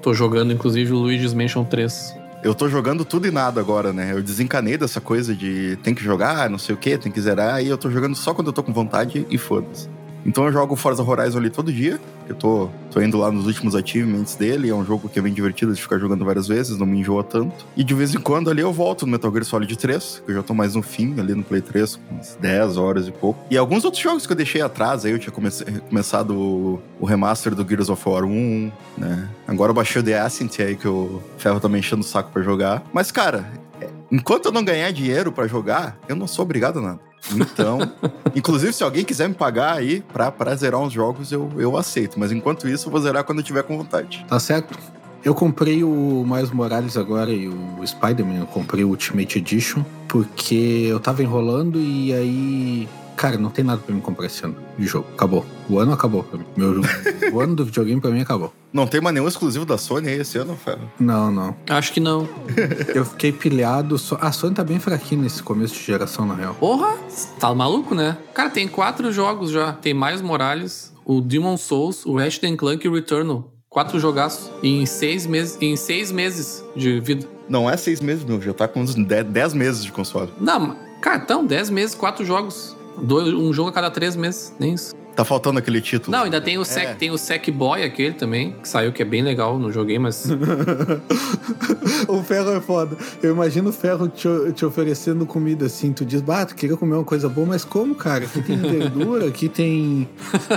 Tô 0.02 0.12
jogando, 0.12 0.52
inclusive, 0.52 0.92
o 0.92 0.96
Luigi's 0.96 1.32
Mansion 1.32 1.64
3. 1.64 2.14
Eu 2.42 2.54
tô 2.54 2.68
jogando 2.68 3.04
tudo 3.04 3.26
e 3.26 3.30
nada 3.32 3.60
agora, 3.60 3.92
né? 3.92 4.12
Eu 4.12 4.22
desencanei 4.22 4.78
dessa 4.78 5.00
coisa 5.00 5.34
de 5.34 5.76
tem 5.82 5.92
que 5.92 6.02
jogar, 6.02 6.48
não 6.48 6.58
sei 6.58 6.74
o 6.74 6.78
que, 6.78 6.96
tem 6.96 7.10
que 7.10 7.20
zerar, 7.20 7.62
e 7.62 7.68
eu 7.68 7.76
tô 7.76 7.90
jogando 7.90 8.14
só 8.14 8.32
quando 8.32 8.46
eu 8.48 8.52
tô 8.52 8.62
com 8.62 8.72
vontade 8.72 9.26
e 9.28 9.36
foda-se. 9.36 9.88
Então 10.26 10.44
eu 10.44 10.52
jogo 10.52 10.76
Forza 10.76 11.02
Horizon 11.02 11.38
ali 11.38 11.48
todo 11.50 11.72
dia. 11.72 11.98
Eu 12.28 12.34
tô, 12.34 12.68
tô 12.90 13.00
indo 13.00 13.16
lá 13.16 13.30
nos 13.32 13.46
últimos 13.46 13.74
achievements 13.74 14.34
dele. 14.34 14.68
É 14.68 14.74
um 14.74 14.84
jogo 14.84 15.08
que 15.08 15.18
é 15.18 15.22
bem 15.22 15.32
divertido 15.32 15.72
de 15.72 15.80
ficar 15.80 15.98
jogando 15.98 16.24
várias 16.24 16.46
vezes, 16.46 16.76
não 16.76 16.84
me 16.86 16.98
enjoa 16.98 17.24
tanto. 17.24 17.64
E 17.76 17.82
de 17.82 17.94
vez 17.94 18.14
em 18.14 18.18
quando 18.20 18.50
ali 18.50 18.60
eu 18.60 18.72
volto 18.72 19.06
no 19.06 19.12
Metal 19.12 19.30
Gear 19.32 19.44
Solid 19.44 19.74
3, 19.78 20.22
que 20.26 20.30
eu 20.32 20.36
já 20.36 20.42
tô 20.42 20.52
mais 20.52 20.74
no 20.74 20.82
fim, 20.82 21.18
ali 21.18 21.34
no 21.34 21.42
Play 21.42 21.62
3, 21.62 21.96
com 21.96 22.14
umas 22.14 22.36
10 22.40 22.76
horas 22.76 23.08
e 23.08 23.12
pouco. 23.12 23.40
E 23.50 23.56
alguns 23.56 23.84
outros 23.84 24.02
jogos 24.02 24.26
que 24.26 24.32
eu 24.32 24.36
deixei 24.36 24.60
atrás, 24.60 25.04
aí 25.06 25.12
eu 25.12 25.18
tinha 25.18 25.32
comece- 25.32 25.64
começado 25.88 26.34
o, 26.36 26.82
o 27.00 27.06
remaster 27.06 27.54
do 27.54 27.66
Gears 27.66 27.88
of 27.88 28.06
War 28.06 28.24
1, 28.24 28.70
né? 28.98 29.28
Agora 29.46 29.70
eu 29.70 29.74
baixei 29.74 30.02
o 30.02 30.04
The 30.04 30.18
Ascent 30.20 30.60
aí, 30.60 30.76
que 30.76 30.86
o 30.88 31.22
Ferro 31.38 31.58
tá 31.60 31.68
me 31.68 31.78
enchendo 31.78 32.02
o 32.02 32.04
saco 32.04 32.30
pra 32.30 32.42
jogar. 32.42 32.82
Mas, 32.92 33.10
cara, 33.10 33.50
é, 33.80 33.88
enquanto 34.12 34.46
eu 34.46 34.52
não 34.52 34.62
ganhar 34.62 34.90
dinheiro 34.92 35.32
pra 35.32 35.46
jogar, 35.46 35.96
eu 36.06 36.14
não 36.16 36.26
sou 36.26 36.44
obrigado 36.44 36.80
a 36.80 36.82
nada. 36.82 37.07
Então, 37.34 37.78
inclusive, 38.34 38.72
se 38.72 38.82
alguém 38.82 39.04
quiser 39.04 39.28
me 39.28 39.34
pagar 39.34 39.76
aí 39.76 40.02
pra, 40.12 40.30
pra 40.30 40.54
zerar 40.54 40.80
uns 40.80 40.92
jogos, 40.92 41.32
eu, 41.32 41.50
eu 41.56 41.76
aceito. 41.76 42.18
Mas 42.18 42.32
enquanto 42.32 42.68
isso, 42.68 42.88
eu 42.88 42.92
vou 42.92 43.00
zerar 43.00 43.24
quando 43.24 43.38
eu 43.38 43.44
tiver 43.44 43.62
com 43.62 43.76
vontade. 43.76 44.24
Tá 44.28 44.38
certo? 44.38 44.78
Eu 45.24 45.34
comprei 45.34 45.82
o 45.82 46.24
Miles 46.26 46.50
Morales 46.50 46.96
agora 46.96 47.30
e 47.30 47.48
o 47.48 47.84
Spider-Man, 47.84 48.38
eu 48.38 48.46
comprei 48.46 48.84
o 48.84 48.88
Ultimate 48.88 49.38
Edition, 49.38 49.82
porque 50.06 50.86
eu 50.88 51.00
tava 51.00 51.22
enrolando 51.22 51.80
e 51.80 52.12
aí. 52.12 52.88
Cara, 53.18 53.36
não 53.36 53.50
tem 53.50 53.64
nada 53.64 53.82
pra 53.84 53.92
mim 53.92 54.00
comprar 54.00 54.26
esse 54.26 54.44
ano 54.44 54.54
de 54.78 54.86
jogo. 54.86 55.08
Acabou. 55.12 55.44
O 55.68 55.80
ano 55.80 55.92
acabou 55.92 56.22
pra 56.22 56.38
mim. 56.38 56.44
Meu, 56.56 56.80
o 57.34 57.40
ano 57.40 57.56
do 57.56 57.64
videogame 57.64 58.00
pra 58.00 58.12
mim 58.12 58.20
acabou. 58.20 58.54
Não 58.72 58.86
tem 58.86 59.00
mais 59.00 59.12
nenhum 59.12 59.26
exclusivo 59.26 59.66
da 59.66 59.76
Sony 59.76 60.08
aí 60.08 60.20
esse 60.20 60.38
ano, 60.38 60.56
Ferro? 60.56 60.88
Não, 61.00 61.32
não. 61.32 61.56
Acho 61.68 61.92
que 61.92 61.98
não. 61.98 62.28
Eu 62.94 63.04
fiquei 63.04 63.32
pilhado. 63.32 63.98
Só... 63.98 64.16
A 64.20 64.30
Sony 64.30 64.54
tá 64.54 64.62
bem 64.62 64.78
fraquinha 64.78 65.20
nesse 65.20 65.42
começo 65.42 65.74
de 65.74 65.82
geração, 65.82 66.24
na 66.24 66.34
real. 66.34 66.54
Porra, 66.54 66.96
tá 67.40 67.52
maluco, 67.52 67.92
né? 67.92 68.16
Cara, 68.32 68.50
tem 68.50 68.68
quatro 68.68 69.10
jogos 69.10 69.50
já. 69.50 69.72
Tem 69.72 69.92
Miles 69.92 70.22
Morales, 70.22 70.94
o 71.04 71.20
Demon 71.20 71.56
Souls, 71.56 72.06
o 72.06 72.16
Ratchet 72.16 72.56
Clank 72.56 72.86
e 72.86 72.88
o 72.88 72.94
Returnal. 72.94 73.52
Quatro 73.68 73.98
jogaços 73.98 74.48
em 74.62 74.86
seis 74.86 75.26
meses, 75.26 75.58
em 75.60 75.74
seis 75.74 76.12
meses 76.12 76.64
de 76.76 77.00
vida. 77.00 77.26
Não 77.48 77.68
é 77.68 77.76
seis 77.76 78.00
meses, 78.00 78.22
meu. 78.22 78.40
Já 78.40 78.54
tá 78.54 78.68
com 78.68 78.80
uns 78.80 78.94
10 78.94 79.54
meses 79.54 79.84
de 79.84 79.90
console. 79.90 80.30
Não, 80.40 80.76
cara, 81.00 81.16
então, 81.16 81.44
dez 81.44 81.68
meses, 81.68 81.96
quatro 81.96 82.24
jogos. 82.24 82.77
Dois, 83.02 83.32
um 83.32 83.52
jogo 83.52 83.70
a 83.70 83.72
cada 83.72 83.90
três 83.90 84.16
meses, 84.16 84.52
nem 84.58 84.74
isso. 84.74 84.94
Tá 85.18 85.24
faltando 85.24 85.58
aquele 85.58 85.80
título. 85.80 86.16
Não, 86.16 86.22
ainda 86.22 86.40
tem 86.40 86.58
o 86.58 86.64
Sec, 86.64 86.90
É. 86.90 86.94
tem 86.94 87.10
o 87.10 87.18
Sackboy 87.18 87.82
aquele 87.82 88.14
também, 88.14 88.52
que 88.62 88.68
saiu, 88.68 88.92
que 88.92 89.02
é 89.02 89.04
bem 89.04 89.20
legal, 89.20 89.58
não 89.58 89.72
joguei, 89.72 89.98
mas. 89.98 90.24
o 92.06 92.22
ferro 92.22 92.52
é 92.52 92.60
foda. 92.60 92.96
Eu 93.20 93.32
imagino 93.32 93.70
o 93.70 93.72
ferro 93.72 94.06
te, 94.06 94.28
te 94.54 94.64
oferecendo 94.64 95.26
comida 95.26 95.66
assim. 95.66 95.92
Tu 95.92 96.04
diz, 96.04 96.20
bah, 96.20 96.46
tu 96.46 96.54
queria 96.54 96.76
comer 96.76 96.94
uma 96.94 97.04
coisa 97.04 97.28
boa, 97.28 97.48
mas 97.48 97.64
como, 97.64 97.96
cara? 97.96 98.26
Aqui 98.26 98.40
tem 98.42 98.58
verdura, 98.58 99.26
aqui 99.26 99.48
tem 99.48 100.08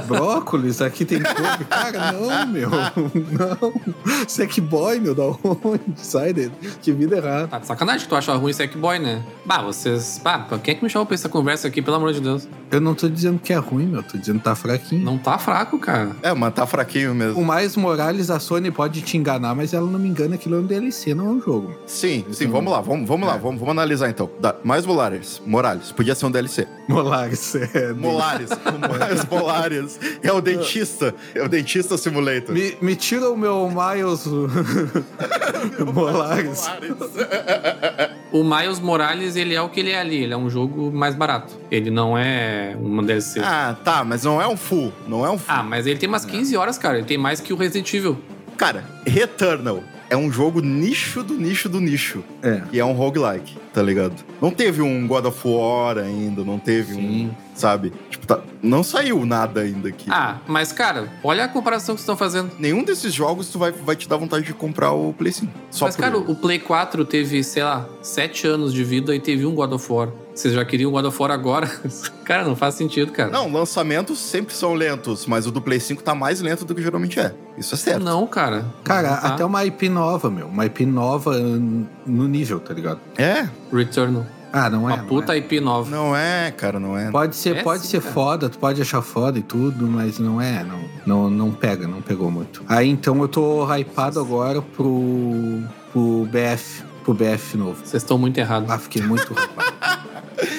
brócolis, 0.07 0.79
aqui 0.79 1.05
tem 1.05 1.23
couve. 1.23 1.65
Cara, 1.65 2.11
não, 2.11 2.45
meu. 2.45 2.69
Não. 2.69 3.73
Sackboy, 4.27 4.99
meu, 4.99 5.15
da 5.15 5.23
onde? 5.23 5.81
Sai 5.95 6.33
dele. 6.33 6.51
Que 6.83 6.91
vida 6.91 7.17
errada. 7.17 7.47
Tá 7.47 7.57
de 7.57 7.65
sacanagem 7.65 8.01
que 8.01 8.09
tu 8.09 8.15
acha 8.15 8.31
ruim 8.35 8.53
Sackboy, 8.53 8.99
né? 8.99 9.23
Bah, 9.43 9.63
vocês. 9.63 10.21
Bah, 10.23 10.45
quem 10.63 10.73
é 10.73 10.77
que 10.77 10.83
me 10.83 10.89
chamou 10.89 11.07
pra 11.07 11.15
essa 11.15 11.27
conversa 11.27 11.67
aqui, 11.67 11.81
pelo 11.81 11.97
amor 11.97 12.13
de 12.13 12.21
Deus? 12.21 12.47
Eu 12.69 12.79
não 12.79 12.93
tô 12.93 13.09
dizendo 13.09 13.39
que 13.39 13.51
é 13.51 13.57
ruim, 13.57 13.87
meu. 13.87 14.03
Tô 14.03 14.19
dizendo 14.19 14.37
que 14.37 14.43
tá 14.43 14.50
fraquinho. 14.55 15.03
Não 15.03 15.17
tá 15.17 15.37
fraco, 15.37 15.77
cara. 15.79 16.11
É, 16.21 16.33
mas 16.33 16.53
tá 16.53 16.65
fraquinho 16.65 17.13
mesmo. 17.15 17.39
O 17.39 17.45
Mais 17.45 17.75
Morales, 17.75 18.29
a 18.29 18.39
Sony 18.39 18.71
pode 18.71 19.01
te 19.01 19.17
enganar, 19.17 19.55
mas 19.55 19.73
ela 19.73 19.89
não 19.89 19.99
me 19.99 20.07
engana, 20.09 20.35
aquilo 20.35 20.55
é 20.55 20.59
um 20.59 20.65
DLC, 20.65 21.13
não 21.13 21.27
é 21.27 21.29
um 21.29 21.41
jogo. 21.41 21.75
Sim, 21.85 22.25
sim, 22.31 22.45
Então- 22.45 22.51
vamos 22.57 22.71
lá, 22.73 22.81
vamos, 22.81 23.07
vamos 23.07 23.27
lá, 23.27 23.37
vamos, 23.37 23.59
vamos 23.59 23.71
analisar 23.71 24.09
então. 24.09 24.29
Da, 24.39 24.55
mais 24.63 24.85
Morales, 24.85 25.41
Morales, 25.45 25.91
podia 25.91 26.15
ser 26.15 26.25
um 26.25 26.31
DLC. 26.31 26.67
Molares, 26.87 27.55
é. 27.55 27.93
Molares, 27.93 28.49
mais 28.99 29.25
Molares. 29.29 29.99
É 30.21 30.31
o 30.31 30.41
dentista, 30.41 31.13
é 31.33 31.41
o 31.43 31.47
dentista 31.49 31.97
simulator. 31.97 32.53
Me, 32.53 32.75
me 32.81 32.95
tira 32.95 33.29
o 33.29 33.37
meu 33.37 33.69
Miles 33.69 34.25
Molares. 35.93 36.67
O 38.31 38.43
Miles 38.43 38.79
Morales, 38.79 39.35
ele 39.35 39.53
é 39.53 39.61
o 39.61 39.67
que 39.69 39.79
ele 39.79 39.91
é 39.91 39.99
ali. 39.99 40.23
Ele 40.23 40.33
é 40.33 40.37
um 40.37 40.49
jogo 40.49 40.91
mais 40.91 41.13
barato. 41.15 41.53
Ele 41.69 41.89
não 41.91 42.17
é 42.17 42.75
uma 42.79 43.03
DLC. 43.03 43.39
Ah, 43.43 43.69
Ah, 43.71 43.73
tá, 43.73 44.03
mas 44.03 44.23
não 44.23 44.41
é 44.41 44.47
um 44.47 44.55
full, 44.57 44.91
não 45.07 45.25
é 45.25 45.29
um 45.29 45.37
full. 45.37 45.63
mas 45.63 45.85
ele 45.85 45.99
tem 45.99 46.07
umas 46.07 46.23
15 46.25 46.55
horas, 46.55 46.77
cara. 46.77 46.97
Ele 46.97 47.05
tem 47.07 47.17
mais 47.17 47.39
que 47.41 47.51
o 47.51 47.55
Resident 47.57 47.93
Evil. 47.93 48.17
Cara, 48.57 48.85
Returnal 49.05 49.83
é 50.11 50.17
um 50.17 50.29
jogo 50.29 50.59
nicho 50.59 51.23
do 51.23 51.35
nicho 51.35 51.69
do 51.69 51.79
nicho. 51.79 52.21
É. 52.43 52.61
E 52.73 52.79
é 52.79 52.83
um 52.83 52.91
roguelike, 52.91 53.57
tá 53.73 53.81
ligado? 53.81 54.13
Não 54.41 54.51
teve 54.51 54.81
um 54.81 55.07
God 55.07 55.25
of 55.25 55.39
War 55.47 55.97
ainda, 55.97 56.43
não 56.43 56.59
teve 56.59 56.95
Sim. 56.95 57.27
um, 57.27 57.31
sabe? 57.55 57.93
Tipo, 58.09 58.27
tá- 58.27 58.41
não 58.61 58.83
saiu 58.83 59.25
nada 59.25 59.61
ainda 59.61 59.87
aqui. 59.87 60.07
Ah, 60.11 60.39
mas, 60.45 60.73
cara, 60.73 61.09
olha 61.23 61.45
a 61.45 61.47
comparação 61.47 61.95
que 61.95 62.01
vocês 62.01 62.03
estão 62.03 62.17
fazendo. 62.17 62.51
Nenhum 62.59 62.83
desses 62.83 63.13
jogos 63.13 63.47
tu 63.49 63.57
vai, 63.57 63.71
vai 63.71 63.95
te 63.95 64.09
dar 64.09 64.17
vontade 64.17 64.43
de 64.45 64.53
comprar 64.53 64.91
o 64.91 65.13
Play 65.13 65.31
5. 65.31 65.49
Só 65.71 65.85
mas, 65.85 65.95
por 65.95 66.01
cara, 66.01 66.17
ele. 66.17 66.25
o 66.29 66.35
Play 66.35 66.59
4 66.59 67.05
teve, 67.05 67.41
sei 67.41 67.63
lá, 67.63 67.87
7 68.01 68.45
anos 68.47 68.73
de 68.73 68.83
vida 68.83 69.15
e 69.15 69.19
teve 69.19 69.45
um 69.45 69.55
God 69.55 69.71
of 69.71 69.91
War. 69.93 70.09
Vocês 70.33 70.53
já 70.53 70.63
queriam 70.63 70.91
God 70.91 71.05
of 71.05 71.21
War 71.21 71.31
agora? 71.31 71.67
cara, 72.23 72.43
não 72.43 72.55
faz 72.55 72.75
sentido, 72.75 73.11
cara. 73.11 73.29
Não, 73.29 73.51
lançamentos 73.51 74.17
sempre 74.19 74.53
são 74.55 74.73
lentos, 74.73 75.25
mas 75.25 75.45
o 75.45 75.51
do 75.51 75.61
Play 75.61 75.79
5 75.79 76.01
tá 76.01 76.15
mais 76.15 76.41
lento 76.41 76.65
do 76.65 76.73
que 76.73 76.81
geralmente 76.81 77.19
é. 77.19 77.33
Isso 77.57 77.75
é 77.75 77.77
certo. 77.77 78.03
Não, 78.03 78.25
cara. 78.25 78.65
Cara, 78.83 79.11
Não 79.11 79.17
tá. 79.21 79.27
até 79.27 79.45
uma 79.45 79.65
IP 79.65 79.89
nova, 79.89 80.29
meu. 80.31 80.47
Uma 80.47 80.65
IP 80.65 80.85
nova 80.85 81.37
no 81.37 82.27
nível, 82.27 82.59
tá 82.59 82.73
ligado? 82.73 82.99
É? 83.17 83.47
Returnal. 83.71 84.25
Ah, 84.53 84.69
não 84.69 84.89
é. 84.89 84.93
Uma 84.93 84.97
não 84.97 85.05
puta 85.07 85.33
é. 85.33 85.37
IP 85.37 85.59
nova. 85.61 85.89
Não 85.89 86.15
é, 86.15 86.51
cara, 86.51 86.79
não 86.79 86.97
é. 86.97 87.09
Pode 87.09 87.35
ser, 87.35 87.57
É 87.57 87.63
pode 87.63 87.83
sim, 87.83 87.89
ser 87.89 88.01
cara. 88.01 88.13
foda, 88.13 88.49
tu 88.49 88.59
pode 88.59 88.81
achar 88.81 89.01
foda 89.01 89.39
e 89.39 89.41
tudo, 89.41 89.87
mas 89.87 90.19
não 90.19 90.41
é, 90.41 90.63
não, 90.63 90.79
não, 91.05 91.29
não 91.29 91.51
pega, 91.51 91.87
não 91.87 92.01
pegou 92.01 92.29
muito. 92.29 92.61
Aí 92.67 92.89
então 92.89 93.21
eu 93.21 93.27
tô 93.29 93.63
hypado 93.65 94.19
agora 94.19 94.61
pro, 94.61 95.61
pro 95.93 96.27
BF, 96.29 96.83
pro 97.03 97.13
BF 97.13 97.55
novo. 97.57 97.77
Vocês 97.83 98.03
estão 98.03 98.17
muito 98.17 98.37
errados. 98.37 98.69
Ah, 98.69 98.77
fiquei 98.77 99.01
muito 99.01 99.31
hypado. 99.33 100.00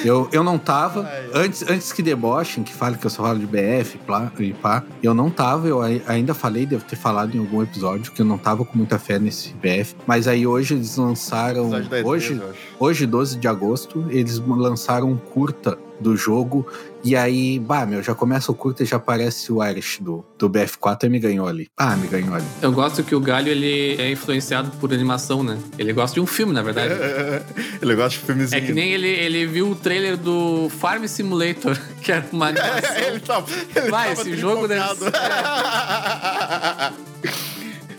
Eu, 0.05 0.29
eu 0.33 0.43
não 0.45 0.59
tava. 0.59 1.09
Antes, 1.35 1.63
antes 1.69 1.93
que 1.93 2.03
debochem, 2.03 2.63
que 2.65 2.73
fale 2.73 2.97
que 2.97 3.07
eu 3.07 3.11
só 3.11 3.23
falo 3.23 3.39
de 3.39 3.47
BF 3.47 3.99
plá, 4.07 4.31
e 4.39 4.53
pá, 4.53 4.83
eu 5.03 5.15
não 5.15 5.31
tava. 5.31 5.67
Eu 5.69 5.81
ai- 5.83 6.03
ainda 6.07 6.35
falei, 6.35 6.67
devo 6.67 6.85
ter 6.85 6.97
falado 6.97 7.35
em 7.35 7.39
algum 7.41 7.63
episódio, 7.63 8.13
que 8.13 8.21
eu 8.21 8.27
não 8.27 8.39
tava 8.39 8.65
com 8.65 8.77
muita 8.79 8.99
fé 8.99 9.19
nesse 9.19 9.55
BF. 9.55 9.95
Mas 10.07 10.27
aí 10.29 10.47
hoje 10.47 10.75
eles 10.75 10.97
lançaram. 10.97 11.63
Episódio 11.65 11.89
da 11.91 11.99
E3, 12.01 12.05
Hoje, 12.07 12.43
hoje, 12.79 13.07
12 13.07 13.37
de 13.39 13.49
agosto, 13.49 14.07
eles 14.11 14.39
lançaram 14.47 15.11
um 15.11 15.17
curta 15.17 15.79
do 16.01 16.17
jogo. 16.17 16.67
E 17.05 17.17
aí, 17.17 17.59
bah, 17.59 17.85
meu, 17.85 18.01
já 18.03 18.15
começa 18.15 18.53
o 18.53 18.55
curta 18.55 18.85
e 18.85 18.87
já 18.87 18.97
aparece 18.97 19.53
o 19.53 19.65
Irish 19.65 19.99
do, 20.01 20.25
do 20.39 20.49
BF4 20.49 21.05
e 21.05 21.09
me 21.09 21.19
ganhou 21.19 21.49
ali. 21.49 21.69
Ah, 21.77 21.97
me 21.97 22.07
ganhou 22.07 22.35
ali. 22.35 22.45
Eu 22.61 22.71
gosto 22.73 23.03
que 23.03 23.15
o 23.15 23.21
Galho 23.21 23.49
ele 23.49 23.97
é 24.01 24.11
influenciado 24.11 24.71
por 24.79 24.93
animação, 24.93 25.43
né? 25.43 25.59
Ele 25.77 25.93
gosta 25.93 26.15
de 26.15 26.21
um 26.21 26.27
filme, 26.27 26.53
na 26.53 26.63
verdade. 26.63 26.95
Ele 27.83 27.97
gosta 27.97 28.19
de 28.21 28.25
filmezinho. 28.25 28.63
É 28.63 28.65
que 28.65 28.73
nem 28.73 28.93
ele, 28.93 29.09
ele 29.09 29.47
viu 29.47 29.71
o 29.71 29.75
trailer 29.75 30.17
do 30.17 30.69
Farm 30.69 31.05
Simulator, 31.07 31.77
que 32.01 32.13
era 32.13 32.25
uma 32.33 32.47
animação. 32.49 32.97
ele 32.97 33.21
tá, 33.21 33.45
ele 33.75 33.91
Vai, 33.91 34.15
tava 34.15 34.21
esse 34.21 34.37
jogo 34.37 34.69
deve. 34.69 34.83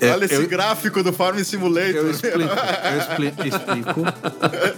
É, 0.04 0.12
Olha 0.12 0.26
esse 0.26 0.36
eu- 0.36 0.48
gráfico 0.48 1.02
do 1.04 1.14
Farm 1.14 1.38
Simulator. 1.44 1.96
Eu 1.96 2.12
explico. 2.12 2.38
Eu 2.40 2.98
expli- 3.00 3.34
explico. 3.48 4.02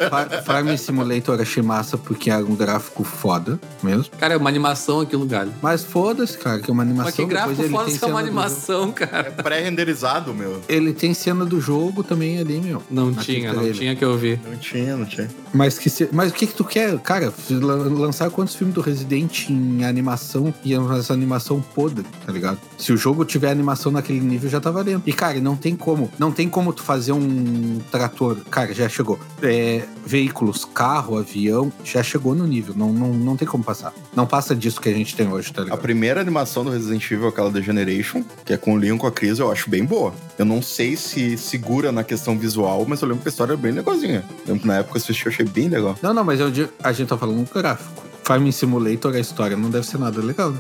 Fa- 0.09 0.41
Farm 0.43 0.75
Simulator 0.77 1.39
achei 1.41 1.63
massa 1.63 1.97
porque 1.97 2.29
era 2.29 2.43
um 2.45 2.55
gráfico 2.55 3.03
foda 3.03 3.59
mesmo. 3.83 4.05
Cara, 4.19 4.33
é 4.33 4.37
uma 4.37 4.49
animação 4.49 5.01
aquilo, 5.01 5.25
Galho. 5.25 5.51
Mas 5.61 5.83
foda-se, 5.83 6.37
cara, 6.37 6.59
que 6.59 6.69
é 6.69 6.73
uma 6.73 6.83
animação. 6.83 7.05
Mas 7.05 7.15
que 7.15 7.25
gráfico 7.25 7.61
ele 7.61 7.69
foda 7.69 7.85
tem 7.85 7.95
se 7.97 8.03
é 8.03 8.07
uma 8.07 8.19
animação, 8.19 8.91
cara. 8.91 9.27
É 9.27 9.31
pré-renderizado, 9.31 10.33
meu. 10.33 10.61
Ele 10.67 10.93
tem 10.93 11.13
cena 11.13 11.45
do 11.45 11.59
jogo 11.59 12.03
também 12.03 12.39
ali, 12.39 12.59
meu. 12.59 12.81
Não 12.89 13.13
tinha, 13.13 13.53
não 13.53 13.71
tinha 13.71 13.95
que 13.95 14.03
eu 14.05 14.17
vi. 14.17 14.39
Não 14.45 14.55
tinha, 14.57 14.95
não 14.95 15.05
tinha. 15.05 15.29
Mas, 15.53 15.77
que 15.79 15.89
se- 15.89 16.09
mas 16.11 16.31
o 16.31 16.33
que 16.33 16.47
que 16.47 16.53
tu 16.53 16.63
quer? 16.63 16.97
Cara, 16.99 17.33
lan- 17.49 17.89
lançar 17.93 18.29
quantos 18.29 18.55
filmes 18.55 18.75
do 18.75 18.81
Resident 18.81 19.49
em 19.49 19.85
animação 19.85 20.53
e 20.63 20.73
essa 20.73 21.13
animação 21.13 21.61
podre, 21.73 22.05
tá 22.25 22.31
ligado? 22.31 22.57
Se 22.77 22.91
o 22.91 22.97
jogo 22.97 23.23
tiver 23.25 23.49
animação 23.49 23.91
naquele 23.91 24.19
nível, 24.19 24.49
já 24.49 24.59
tá 24.59 24.69
valendo. 24.69 25.03
E, 25.05 25.13
cara, 25.15 25.39
não 25.39 25.55
tem 25.55 25.75
como. 25.75 26.11
Não 26.19 26.31
tem 26.31 26.47
como 26.49 26.71
tu 26.73 26.83
fazer 26.83 27.11
um 27.11 27.79
trator. 27.91 28.37
Cara, 28.51 28.73
já 28.73 28.87
chegou. 28.89 29.19
É, 29.41 29.83
veículos, 30.05 30.65
carro, 30.65 31.17
avião, 31.17 31.71
já 31.83 32.03
chegou 32.03 32.35
no 32.35 32.45
nível. 32.45 32.73
Não, 32.75 32.91
não, 32.93 33.13
não 33.13 33.35
tem 33.37 33.47
como 33.47 33.63
passar. 33.63 33.93
Não 34.15 34.27
passa 34.27 34.55
disso 34.55 34.79
que 34.81 34.89
a 34.89 34.93
gente 34.93 35.15
tem 35.15 35.27
hoje, 35.27 35.51
tá 35.51 35.61
A 35.61 35.65
ligado? 35.65 35.79
primeira 35.81 36.21
animação 36.21 36.63
do 36.63 36.69
Resident 36.71 37.09
Evil, 37.09 37.27
aquela 37.27 37.49
da 37.49 37.61
Generation, 37.61 38.23
que 38.43 38.53
é 38.53 38.57
com 38.57 38.73
o 38.73 38.77
Leon 38.77 38.97
com 38.97 39.07
a 39.07 39.11
Cris, 39.11 39.39
eu 39.39 39.51
acho 39.51 39.69
bem 39.69 39.83
boa. 39.85 40.13
Eu 40.37 40.45
não 40.45 40.61
sei 40.61 40.95
se 40.95 41.37
segura 41.37 41.91
na 41.91 42.03
questão 42.03 42.37
visual, 42.37 42.85
mas 42.87 43.01
eu 43.01 43.07
lembro 43.07 43.23
que 43.23 43.29
a 43.29 43.31
história 43.31 43.53
é 43.53 43.57
bem 43.57 43.71
legalzinha. 43.71 44.23
Eu 44.29 44.47
lembro 44.47 44.61
que 44.61 44.67
na 44.67 44.77
época 44.77 44.97
eu 44.97 45.01
assisti, 45.01 45.25
eu 45.25 45.31
achei 45.31 45.45
bem 45.45 45.69
legal. 45.69 45.97
Não, 46.01 46.13
não, 46.13 46.23
mas 46.23 46.39
eu 46.39 46.47
a 46.83 46.91
gente 46.91 47.07
tá 47.07 47.17
falando 47.17 47.47
gráfico. 47.51 48.03
Farming 48.23 48.51
Simulator, 48.51 49.13
a 49.15 49.19
história 49.19 49.55
não 49.55 49.69
deve 49.69 49.85
ser 49.85 49.99
nada 49.99 50.19
legal, 50.19 50.49
né? 50.51 50.59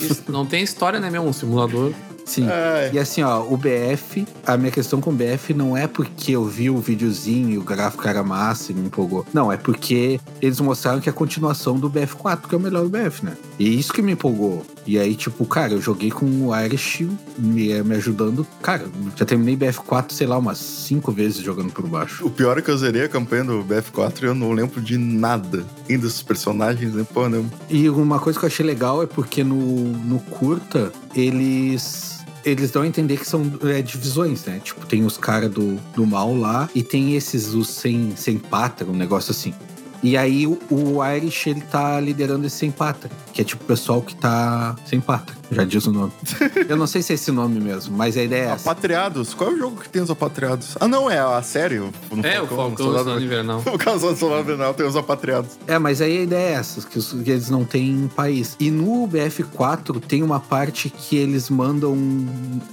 Isso 0.00 0.24
não 0.28 0.46
tem 0.46 0.62
história, 0.62 0.98
né, 0.98 1.10
meu? 1.10 1.22
Um 1.22 1.32
simulador. 1.32 1.92
Sim. 2.32 2.48
Ai. 2.48 2.90
E 2.94 2.98
assim, 2.98 3.22
ó, 3.22 3.42
o 3.42 3.58
BF, 3.58 4.26
a 4.46 4.56
minha 4.56 4.70
questão 4.70 5.02
com 5.02 5.10
o 5.10 5.12
BF 5.12 5.52
não 5.52 5.76
é 5.76 5.86
porque 5.86 6.32
eu 6.32 6.46
vi 6.46 6.70
o 6.70 6.78
videozinho 6.78 7.50
e 7.50 7.58
o 7.58 7.62
gráfico 7.62 8.08
era 8.08 8.22
massa 8.22 8.72
e 8.72 8.74
me 8.74 8.86
empolgou. 8.86 9.26
Não, 9.34 9.52
é 9.52 9.58
porque 9.58 10.18
eles 10.40 10.58
mostraram 10.58 10.98
que 10.98 11.10
é 11.10 11.12
a 11.12 11.14
continuação 11.14 11.78
do 11.78 11.90
BF4, 11.90 12.48
que 12.48 12.54
é 12.54 12.58
o 12.58 12.60
melhor 12.60 12.88
BF, 12.88 13.26
né? 13.26 13.36
E 13.58 13.78
isso 13.78 13.92
que 13.92 14.00
me 14.00 14.12
empolgou. 14.12 14.64
E 14.86 14.98
aí, 14.98 15.14
tipo, 15.14 15.44
cara, 15.44 15.74
eu 15.74 15.80
joguei 15.80 16.10
com 16.10 16.26
o 16.26 16.58
Irish 16.58 17.06
me, 17.38 17.82
me 17.82 17.94
ajudando. 17.96 18.46
Cara, 18.62 18.84
já 19.14 19.26
terminei 19.26 19.54
BF4, 19.54 20.12
sei 20.12 20.26
lá, 20.26 20.38
umas 20.38 20.56
cinco 20.58 21.12
vezes 21.12 21.42
jogando 21.42 21.70
por 21.70 21.86
baixo. 21.86 22.26
O 22.26 22.30
pior 22.30 22.56
é 22.56 22.62
que 22.62 22.70
eu 22.70 22.78
zerei 22.78 23.04
a 23.04 23.08
campanha 23.08 23.44
do 23.44 23.62
BF4 23.62 24.22
e 24.22 24.24
eu 24.24 24.34
não 24.34 24.52
lembro 24.52 24.80
de 24.80 24.96
nada. 24.96 25.66
Nem 25.88 25.98
dos 25.98 26.22
personagens, 26.22 26.94
nem 26.94 27.04
porra 27.04 27.28
nenhuma. 27.28 27.50
E 27.68 27.90
uma 27.90 28.18
coisa 28.18 28.38
que 28.38 28.44
eu 28.44 28.48
achei 28.48 28.64
legal 28.64 29.02
é 29.02 29.06
porque 29.06 29.44
no, 29.44 29.56
no 29.56 30.18
curta, 30.18 30.90
eles. 31.14 32.21
Eles 32.44 32.70
dão 32.70 32.82
a 32.82 32.86
entender 32.86 33.16
que 33.18 33.26
são 33.26 33.50
é, 33.64 33.80
divisões, 33.82 34.44
né? 34.44 34.60
Tipo, 34.62 34.84
tem 34.86 35.04
os 35.04 35.16
caras 35.16 35.50
do, 35.50 35.76
do 35.94 36.06
mal 36.06 36.34
lá 36.34 36.68
e 36.74 36.82
tem 36.82 37.14
esses, 37.14 37.54
os 37.54 37.68
sem, 37.68 38.14
sem 38.16 38.38
pátria, 38.38 38.90
um 38.90 38.96
negócio 38.96 39.30
assim. 39.30 39.54
E 40.02 40.16
aí 40.16 40.46
o, 40.46 40.58
o 40.68 41.04
Irish, 41.04 41.46
ele 41.46 41.60
tá 41.60 42.00
liderando 42.00 42.46
esse 42.46 42.56
sem 42.56 42.70
pátria, 42.70 43.10
que 43.32 43.40
é 43.40 43.44
tipo 43.44 43.62
o 43.62 43.66
pessoal 43.66 44.02
que 44.02 44.16
tá 44.16 44.74
sem 44.84 45.00
pátria, 45.00 45.38
já 45.52 45.64
diz 45.64 45.86
o 45.86 45.92
nome. 45.92 46.12
Eu 46.68 46.76
não 46.76 46.86
sei 46.86 47.02
se 47.02 47.12
é 47.12 47.14
esse 47.14 47.30
nome 47.30 47.60
mesmo, 47.60 47.96
mas 47.96 48.16
a 48.16 48.22
ideia 48.22 48.42
é 48.42 48.48
essa. 48.52 48.70
Apatriados? 48.70 49.34
Qual 49.34 49.50
é 49.50 49.54
o 49.54 49.58
jogo 49.58 49.80
que 49.80 49.88
tem 49.88 50.02
os 50.02 50.10
apatriados? 50.10 50.76
Ah, 50.80 50.88
não, 50.88 51.10
é 51.10 51.18
a 51.18 51.40
série. 51.42 51.78
o- 51.78 51.92
no 52.10 52.26
É, 52.26 52.40
o 52.40 52.46
Falcão 52.46 52.70
do 52.74 52.82
Soldado- 52.82 53.04
Soldado 53.04 53.24
Invernal. 53.24 53.62
No 53.64 53.78
caso 53.78 54.08
do 54.12 54.16
Soldado 54.16 54.42
Invernal 54.42 54.74
tem 54.74 54.86
os 54.86 54.96
apatriados. 54.96 55.50
É, 55.66 55.78
mas 55.78 56.00
aí 56.00 56.18
a 56.18 56.22
ideia 56.22 56.48
é 56.48 56.52
essa, 56.54 56.80
que, 56.86 56.98
os- 56.98 57.12
que 57.12 57.30
eles 57.30 57.48
não 57.50 57.64
têm 57.64 58.10
país. 58.14 58.56
E 58.58 58.70
no 58.70 59.06
BF4 59.06 60.00
tem 60.00 60.22
uma 60.22 60.40
parte 60.40 60.88
que 60.90 61.16
eles 61.16 61.48
mandam 61.50 61.96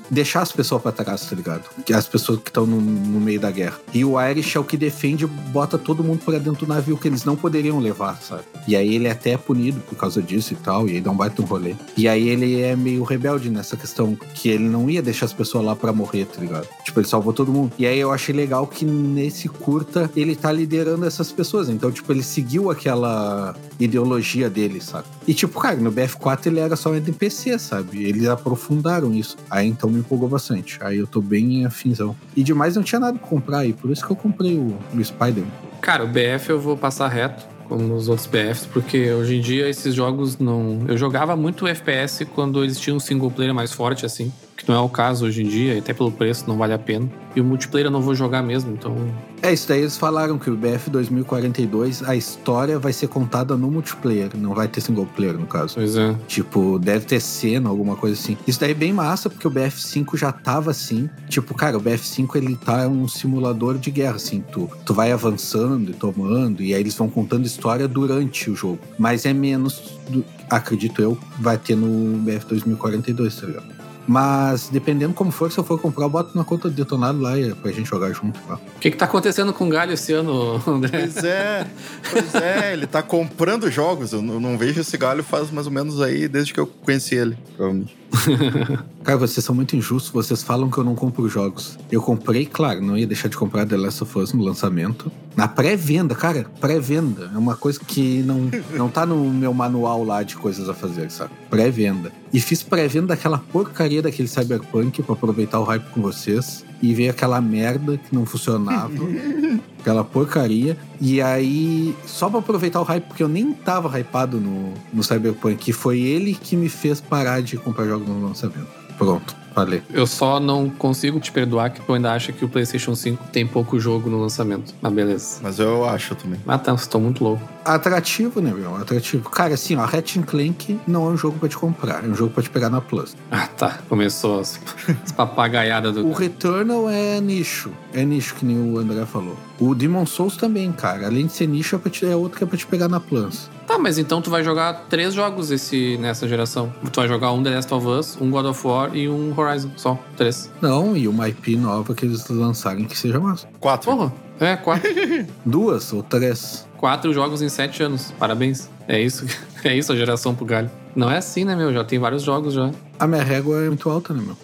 deixar 0.09 0.41
as 0.41 0.51
pessoas 0.51 0.81
pra 0.81 0.91
trás, 0.91 1.21
tá 1.29 1.36
ligado? 1.36 1.63
Que 1.86 1.93
as 1.93 2.07
pessoas 2.07 2.39
que 2.41 2.50
estão 2.50 2.65
no, 2.65 2.79
no 2.79 3.19
meio 3.19 3.39
da 3.39 3.51
guerra. 3.51 3.79
E 3.93 4.03
o 4.05 4.19
Irish 4.21 4.55
é 4.55 4.59
o 4.59 4.63
que 4.63 4.77
defende, 4.77 5.25
bota 5.25 5.77
todo 5.77 6.03
mundo 6.03 6.21
pra 6.24 6.38
dentro 6.38 6.65
do 6.65 6.67
navio 6.74 6.98
que 6.98 7.07
eles 7.07 7.24
não 7.25 7.36
poderiam 7.36 7.79
levar, 7.79 8.19
sabe? 8.21 8.43
E 8.67 8.75
aí 8.75 8.95
ele 8.95 9.07
é 9.07 9.12
até 9.12 9.38
punido 9.38 9.79
por 9.81 9.95
causa 9.95 10.21
disso 10.21 10.53
e 10.53 10.55
tal, 10.57 10.88
e 10.88 10.91
aí 10.93 11.01
dá 11.01 11.12
um 11.12 11.15
baita 11.15 11.41
um 11.41 11.45
rolê. 11.45 11.75
E 11.98 12.07
aí 12.07 12.27
ele 12.29 12.62
é 12.62 12.68
meio 12.75 13.03
rebelde 13.03 13.49
nessa 13.49 13.75
questão, 13.75 14.15
que 14.33 14.49
ele 14.49 14.67
não 14.67 14.89
ia 14.89 15.01
deixar 15.01 15.25
as 15.25 15.33
pessoas 15.33 15.65
lá 15.65 15.75
pra 15.75 15.91
morrer, 15.91 16.25
tá 16.25 16.41
ligado? 16.41 16.67
Tipo, 16.83 16.99
ele 16.99 17.07
salvou 17.07 17.33
todo 17.33 17.51
mundo. 17.51 17.71
E 17.77 17.85
aí 17.85 17.99
eu 17.99 18.11
achei 18.11 18.33
legal 18.33 18.65
que 18.67 18.85
nesse 18.85 19.47
curta 19.47 20.09
ele 20.15 20.35
tá 20.35 20.51
liderando 20.51 21.05
essas 21.05 21.31
pessoas. 21.31 21.69
Então, 21.69 21.91
tipo, 21.91 22.11
ele 22.11 22.23
seguiu 22.23 22.69
aquela 22.69 23.55
ideologia 23.79 24.49
dele, 24.49 24.81
sabe? 24.81 25.05
E 25.27 25.33
tipo, 25.33 25.59
cara, 25.59 25.77
no 25.77 25.91
BF4 25.91 26.47
ele 26.47 26.59
era 26.59 26.75
só 26.75 26.91
um 26.91 26.95
NPC, 26.95 27.57
sabe? 27.59 28.03
Eles 28.03 28.27
aprofundaram 28.27 29.13
isso. 29.13 29.38
Aí 29.49 29.67
então 29.67 29.89
me 29.89 29.99
empolgou 29.99 30.29
bastante. 30.29 30.77
Aí 30.81 30.97
eu 30.97 31.07
tô 31.07 31.21
bem 31.21 31.65
afinzão. 31.65 32.15
E 32.35 32.43
demais 32.43 32.75
não 32.75 32.83
tinha 32.83 32.99
nada 32.99 33.17
pra 33.17 33.27
comprar 33.27 33.59
aí, 33.59 33.73
por 33.73 33.89
isso 33.91 34.05
que 34.05 34.11
eu 34.11 34.15
comprei 34.15 34.57
o, 34.57 34.77
o 34.93 35.03
Spider. 35.03 35.43
Cara, 35.81 36.03
o 36.03 36.07
BF 36.07 36.49
eu 36.49 36.59
vou 36.59 36.75
passar 36.75 37.07
reto, 37.07 37.45
como 37.69 37.95
os 37.95 38.09
outros 38.09 38.27
BFs, 38.27 38.65
porque 38.65 39.11
hoje 39.11 39.38
em 39.38 39.41
dia 39.41 39.69
esses 39.69 39.93
jogos 39.93 40.38
não. 40.39 40.79
Eu 40.88 40.97
jogava 40.97 41.35
muito 41.35 41.67
FPS 41.67 42.25
quando 42.25 42.63
eles 42.63 42.79
tinham 42.79 42.97
um 42.97 42.99
single 42.99 43.29
player 43.29 43.53
mais 43.53 43.71
forte, 43.71 44.05
assim. 44.05 44.33
Não 44.69 44.75
é 44.75 44.79
o 44.79 44.88
caso 44.88 45.25
hoje 45.25 45.41
em 45.41 45.47
dia, 45.47 45.73
e 45.73 45.79
até 45.79 45.93
pelo 45.93 46.11
preço 46.11 46.45
não 46.47 46.55
vale 46.55 46.73
a 46.73 46.77
pena. 46.77 47.09
E 47.35 47.41
o 47.41 47.43
multiplayer 47.43 47.88
eu 47.88 47.91
não 47.91 48.01
vou 48.01 48.13
jogar 48.13 48.43
mesmo, 48.43 48.71
então. 48.71 48.95
É, 49.41 49.51
isso 49.51 49.67
daí 49.67 49.79
eles 49.81 49.97
falaram 49.97 50.38
que 50.38 50.47
o 50.49 50.55
BF 50.55 50.91
2042, 50.91 52.03
a 52.07 52.15
história 52.15 52.77
vai 52.77 52.93
ser 52.93 53.07
contada 53.07 53.57
no 53.57 53.71
multiplayer, 53.71 54.29
não 54.35 54.53
vai 54.53 54.67
ter 54.67 54.79
single 54.81 55.07
player 55.07 55.33
no 55.35 55.47
caso. 55.47 55.73
Pois 55.73 55.95
é. 55.97 56.15
Tipo, 56.27 56.77
deve 56.77 57.05
ter 57.05 57.19
cena, 57.19 57.67
alguma 57.67 57.95
coisa 57.95 58.13
assim. 58.19 58.38
Isso 58.45 58.59
daí 58.59 58.69
é 58.71 58.73
bem 58.75 58.93
massa, 58.93 59.27
porque 59.27 59.47
o 59.47 59.51
BF5 59.51 60.15
já 60.17 60.31
tava 60.31 60.69
assim. 60.69 61.09
Tipo, 61.27 61.55
cara, 61.55 61.75
o 61.75 61.81
BF5 61.81 62.35
ele 62.35 62.55
tá 62.55 62.88
um 62.88 63.07
simulador 63.07 63.75
de 63.79 63.89
guerra, 63.89 64.17
assim. 64.17 64.43
Tu, 64.51 64.69
tu 64.85 64.93
vai 64.93 65.11
avançando 65.11 65.89
e 65.89 65.93
tomando, 65.93 66.61
e 66.61 66.75
aí 66.75 66.79
eles 66.81 66.93
vão 66.93 67.09
contando 67.09 67.43
história 67.45 67.88
durante 67.88 68.51
o 68.51 68.55
jogo. 68.55 68.77
Mas 68.99 69.25
é 69.25 69.33
menos, 69.33 69.97
do- 70.07 70.23
acredito 70.47 71.01
eu, 71.01 71.17
vai 71.39 71.57
ter 71.57 71.75
no 71.75 72.17
BF 72.19 72.45
2042, 72.47 73.35
tá 73.35 73.47
ligado? 73.47 73.78
Mas 74.08 74.70
dependendo 74.70 75.13
como 75.13 75.32
for, 75.32 75.51
se 75.51 75.58
eu 75.60 75.63
for 75.63 75.79
comprar, 75.79 76.06
eu 76.06 76.10
boto 76.10 76.36
na 76.36 76.44
conta 76.44 76.68
do 76.70 76.75
detonado 76.75 77.20
lá 77.22 77.38
e- 77.38 77.53
pra 77.53 77.72
gente 77.72 77.88
jogar 77.89 78.12
junto. 78.12 78.39
Tá? 78.41 78.56
O 78.56 78.80
que, 78.80 78.89
que 78.89 78.97
tá 78.97 79.06
acontecendo 79.06 79.54
com 79.54 79.67
o 79.67 79.69
Galho 79.69 79.93
esse 79.93 80.13
ano, 80.13 80.62
André? 80.65 80.89
Pois 81.00 81.23
é, 81.23 81.67
pois 82.12 82.36
é, 82.36 82.73
ele 82.73 82.88
tá 82.88 83.04
comprando 83.04 83.69
jogos. 83.69 84.12
Eu 84.13 84.21
não, 84.21 84.39
não 84.39 84.58
vejo 84.58 84.82
esse 84.82 84.97
galho 84.97 85.23
faz 85.23 85.52
mais 85.52 85.67
ou 85.67 85.73
menos 85.73 86.02
aí 86.02 86.28
desde 86.28 86.54
que 86.54 86.60
eu 86.60 86.65
conheci 86.65 87.15
ele, 87.15 87.38
provavelmente. 87.56 87.98
Cara, 89.04 89.17
vocês 89.17 89.43
são 89.43 89.56
muito 89.56 89.76
injustos. 89.76 90.12
Vocês 90.12 90.43
falam 90.43 90.69
que 90.69 90.78
eu 90.78 90.84
não 90.84 90.95
compro 90.95 91.28
jogos. 91.30 91.78
Eu 91.91 92.02
comprei, 92.02 92.45
claro, 92.45 92.82
não 92.82 92.98
ia 92.98 93.08
deixar 93.08 93.28
de 93.28 93.38
comprar 93.38 93.65
The 93.65 93.78
Last 93.78 94.04
of 94.04 94.19
Us 94.19 94.34
no 94.34 94.43
lançamento. 94.43 95.12
Na 95.36 95.48
pré-venda, 95.48 96.15
cara, 96.15 96.45
pré-venda. 96.60 97.32
É 97.34 97.38
uma 97.38 97.56
coisa 97.56 97.80
que 97.80 98.22
não, 98.24 98.50
não 98.76 98.89
tá 98.89 99.06
no 99.06 99.30
meu 99.30 99.54
manual 99.54 100.04
lá 100.04 100.24
de 100.24 100.36
coisas 100.36 100.67
a 100.67 100.74
fazer, 100.74 101.10
sabe? 101.12 101.32
Pré-venda. 101.50 102.12
E 102.34 102.39
fiz 102.39 102.62
pré-venda 102.62 103.08
daquela 103.08 103.38
porcaria 103.38 104.02
daquele 104.02 104.28
Cyberpunk 104.28 105.02
pra 105.04 105.13
aproveitar 105.13 105.60
o 105.60 105.63
hype 105.63 105.86
com 105.91 106.02
vocês. 106.02 106.65
E 106.82 106.94
veio 106.94 107.12
aquela 107.12 107.42
merda 107.42 107.98
que 107.98 108.15
não 108.15 108.26
funcionava. 108.26 108.92
aquela 109.80 110.04
porcaria. 110.04 110.78
E 111.02 111.22
aí, 111.22 111.96
só 112.06 112.30
pra 112.30 112.39
aproveitar 112.39 112.80
o 112.80 112.84
hype, 112.84 113.04
porque 113.06 113.24
eu 113.24 113.28
nem 113.28 113.52
tava 113.54 114.00
hypado 114.00 114.39
no, 114.39 114.74
no 114.94 115.04
Cyberpunk, 115.04 115.72
foi 115.74 116.00
ele 116.00 116.34
que 116.36 116.56
me 116.56 116.70
fez 116.70 117.02
parar 117.02 117.42
de 117.42 117.58
comprar 117.58 117.86
jogos 117.86 118.08
no 118.08 118.28
lançamento. 118.28 118.68
Pronto, 118.98 119.34
falei. 119.56 119.82
Eu 119.89 120.06
só 120.06 120.42
não 120.42 120.70
consigo 120.70 121.20
te 121.22 121.32
perdoar 121.32 121.70
que 121.70 121.82
tu 121.82 121.94
ainda 121.94 122.12
acha 122.12 122.34
que 122.34 122.44
o 122.44 122.50
PlayStation 122.50 122.94
5 122.94 123.30
tem 123.32 123.48
pouco 123.48 123.80
jogo 123.80 124.10
no 124.10 124.20
lançamento. 124.20 124.74
Mas 124.82 124.94
beleza. 124.94 125.39
Mas 125.42 125.58
eu 125.58 125.86
acho 125.86 126.15
também. 126.15 126.39
Ah, 126.46 126.58
tá, 126.58 126.74
estou 126.74 127.00
muito 127.00 127.24
louco. 127.24 127.42
Atrativo, 127.65 128.41
né, 128.41 128.52
meu? 128.54 128.76
Atrativo. 128.76 129.30
Cara, 129.30 129.54
assim, 129.54 129.76
ó, 129.76 129.86
Ratchet 129.86 130.24
Clank 130.26 130.80
não 130.88 131.08
é 131.08 131.10
um 131.12 131.17
jogo 131.17 131.38
pra 131.39 131.48
te 131.50 131.58
comprar, 131.58 132.04
é 132.04 132.08
um 132.08 132.15
jogo 132.15 132.34
pra 132.34 132.41
te 132.43 132.50
pegar 132.50 132.69
na 132.69 132.82
Plus. 132.82 133.15
Ah, 133.32 133.48
tá. 133.48 133.80
Começou 133.88 134.39
as, 134.39 134.60
as 135.04 135.12
papagaiadas 135.12 135.93
do. 135.93 136.08
O 136.08 136.13
Returnal 136.13 136.89
é 136.89 137.19
nicho, 137.22 137.72
é 137.93 138.04
nicho, 138.04 138.36
que 138.36 138.45
nem 138.45 138.58
o 138.58 138.78
André 138.80 139.06
falou. 139.06 139.38
O 139.60 139.76
Demon 139.76 140.06
Souls 140.06 140.38
também, 140.38 140.72
cara. 140.72 141.06
Além 141.08 141.26
de 141.28 141.34
ser 141.34 141.48
nicho, 141.48 141.76
é, 141.76 141.80
pra 141.80 141.91
te- 141.91 142.06
é 142.06 142.15
outro 142.15 142.38
que 142.38 142.43
é 142.43 142.48
pra 142.48 142.58
te 142.58 142.65
pegar 142.65 142.88
na 142.88 143.00
Plus. 143.00 143.50
Tá, 143.67 143.78
mas 143.78 144.00
então 144.00 144.19
tu 144.22 144.32
vai 144.32 144.43
jogar 144.43 144.86
três 144.89 145.13
jogos 145.13 145.52
esse, 145.52 145.95
nessa 146.00 146.28
geração. 146.28 146.74
Tu 146.91 147.00
vai 147.00 147.08
jogar 147.08 147.32
um 147.34 147.43
The 147.43 147.52
Last 147.52 147.72
of 147.74 147.86
Us, 147.88 148.17
um 148.19 148.32
God 148.32 148.45
of 148.48 148.65
War 148.65 148.95
e 148.95 149.08
um 149.08 149.32
Horizon. 149.38 149.69
Só. 149.76 150.00
Três. 150.17 150.50
Não, 150.62 150.98
e 150.98 151.08
uma 151.08 151.30
IP 151.30 151.56
nova 151.56 151.93
que 151.93 152.06
eles 152.06 152.28
lançarem 152.30 152.86
que 152.86 152.98
seja 152.98 153.19
massa. 153.19 153.48
Quatro. 153.60 153.91
Porra. 153.91 154.12
É, 154.39 154.56
quatro. 154.56 154.89
Duas 155.45 155.91
ou 155.93 156.02
três. 156.04 156.67
quatro 156.78 157.12
jogos 157.13 157.41
em 157.41 157.49
sete 157.49 157.84
anos. 157.84 158.12
Parabéns. 158.17 158.69
É 158.88 158.99
isso. 158.99 159.25
É 159.62 159.75
isso 159.75 159.91
a 159.91 159.95
geração 159.97 160.34
pro 160.34 160.45
galho. 160.45 160.71
Não 160.95 161.12
é 161.12 161.17
assim, 161.17 161.43
né, 161.43 161.54
meu? 161.54 161.73
Já 161.73 161.84
tem 161.84 161.99
vários 161.99 162.23
jogos 162.23 162.54
já. 162.54 162.71
A 162.97 163.06
minha 163.06 163.21
régua 163.21 163.60
é 163.60 163.67
muito 163.67 163.89
alta, 163.89 164.13
né, 164.13 164.23
meu? 164.25 164.38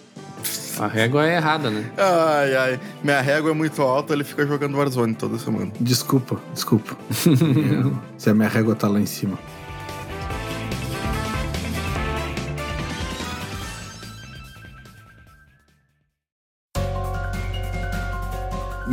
A 0.78 0.86
régua 0.86 1.26
é 1.26 1.36
errada, 1.36 1.70
né? 1.70 1.90
Ai, 1.96 2.54
ai. 2.54 2.80
Minha 3.02 3.22
régua 3.22 3.50
é 3.52 3.54
muito 3.54 3.80
alta, 3.80 4.12
ele 4.12 4.24
fica 4.24 4.46
jogando 4.46 4.76
Warzone 4.76 5.14
toda 5.14 5.38
semana. 5.38 5.72
Desculpa, 5.80 6.36
desculpa. 6.52 6.94
Se 8.18 8.28
a 8.28 8.34
minha 8.34 8.48
régua 8.48 8.74
tá 8.74 8.88
lá 8.88 9.00
em 9.00 9.06
cima. 9.06 9.38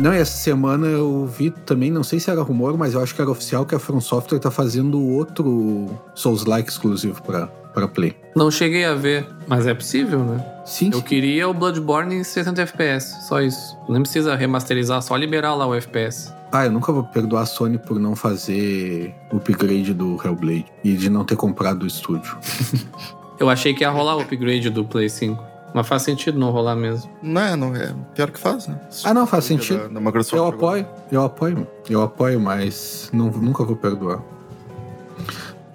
Não, 0.04 0.12
e 0.12 0.18
essa 0.18 0.36
semana 0.36 0.86
eu 0.86 1.24
vi 1.24 1.48
também, 1.48 1.90
não 1.90 2.04
sei 2.04 2.20
se 2.20 2.30
era 2.30 2.42
rumor, 2.42 2.76
mas 2.76 2.92
eu 2.92 3.02
acho 3.02 3.14
que 3.14 3.22
era 3.22 3.30
oficial 3.30 3.64
que 3.64 3.74
a 3.74 3.78
From 3.78 4.02
Software 4.02 4.38
tá 4.38 4.50
fazendo 4.50 5.02
outro 5.02 5.88
Souls-like 6.14 6.68
exclusivo 6.68 7.22
pra, 7.22 7.46
pra 7.46 7.88
Play. 7.88 8.14
Não 8.36 8.50
cheguei 8.50 8.84
a 8.84 8.92
ver, 8.92 9.26
mas 9.46 9.66
é 9.66 9.72
possível, 9.72 10.18
né? 10.18 10.44
Sim, 10.66 10.90
Eu 10.92 11.00
queria 11.00 11.48
o 11.48 11.54
Bloodborne 11.54 12.16
em 12.16 12.22
60 12.22 12.60
FPS, 12.60 13.26
só 13.26 13.40
isso. 13.40 13.78
Nem 13.88 14.02
precisa 14.02 14.34
remasterizar, 14.36 15.00
só 15.00 15.16
liberar 15.16 15.54
lá 15.54 15.66
o 15.66 15.74
FPS. 15.74 16.30
Ah, 16.52 16.66
eu 16.66 16.70
nunca 16.70 16.92
vou 16.92 17.04
perdoar 17.04 17.44
a 17.44 17.46
Sony 17.46 17.78
por 17.78 17.98
não 17.98 18.14
fazer 18.14 19.14
o 19.32 19.38
upgrade 19.38 19.94
do 19.94 20.20
Hellblade 20.22 20.66
e 20.84 20.92
de 20.92 21.08
não 21.08 21.24
ter 21.24 21.36
comprado 21.36 21.84
o 21.84 21.86
estúdio. 21.86 22.36
Eu 23.40 23.48
achei 23.48 23.72
que 23.72 23.82
ia 23.82 23.90
rolar 23.90 24.16
o 24.16 24.20
upgrade 24.20 24.68
do 24.68 24.84
Play 24.84 25.08
5. 25.08 25.53
Mas 25.74 25.88
faz 25.88 26.02
sentido 26.02 26.38
não 26.38 26.50
rolar 26.52 26.76
mesmo. 26.76 27.10
Não 27.20 27.40
é, 27.40 27.56
não 27.56 27.74
é. 27.74 27.92
Pior 28.14 28.30
que 28.30 28.38
faz, 28.38 28.68
né? 28.68 28.78
Ah, 29.04 29.12
não, 29.12 29.26
faz 29.26 29.42
Da- 29.44 29.48
sentido. 29.48 29.88
da 29.92 30.00
Microsoft 30.00 30.32
Eu 30.38 30.46
apoio, 30.46 30.86
eu 31.10 31.22
apoio, 31.24 31.66
eu 31.90 32.00
apoio, 32.02 32.40
mas 32.40 33.10
não- 33.12 33.28
nunca 33.30 33.64
vou 33.64 33.74
perdoar. 33.74 34.20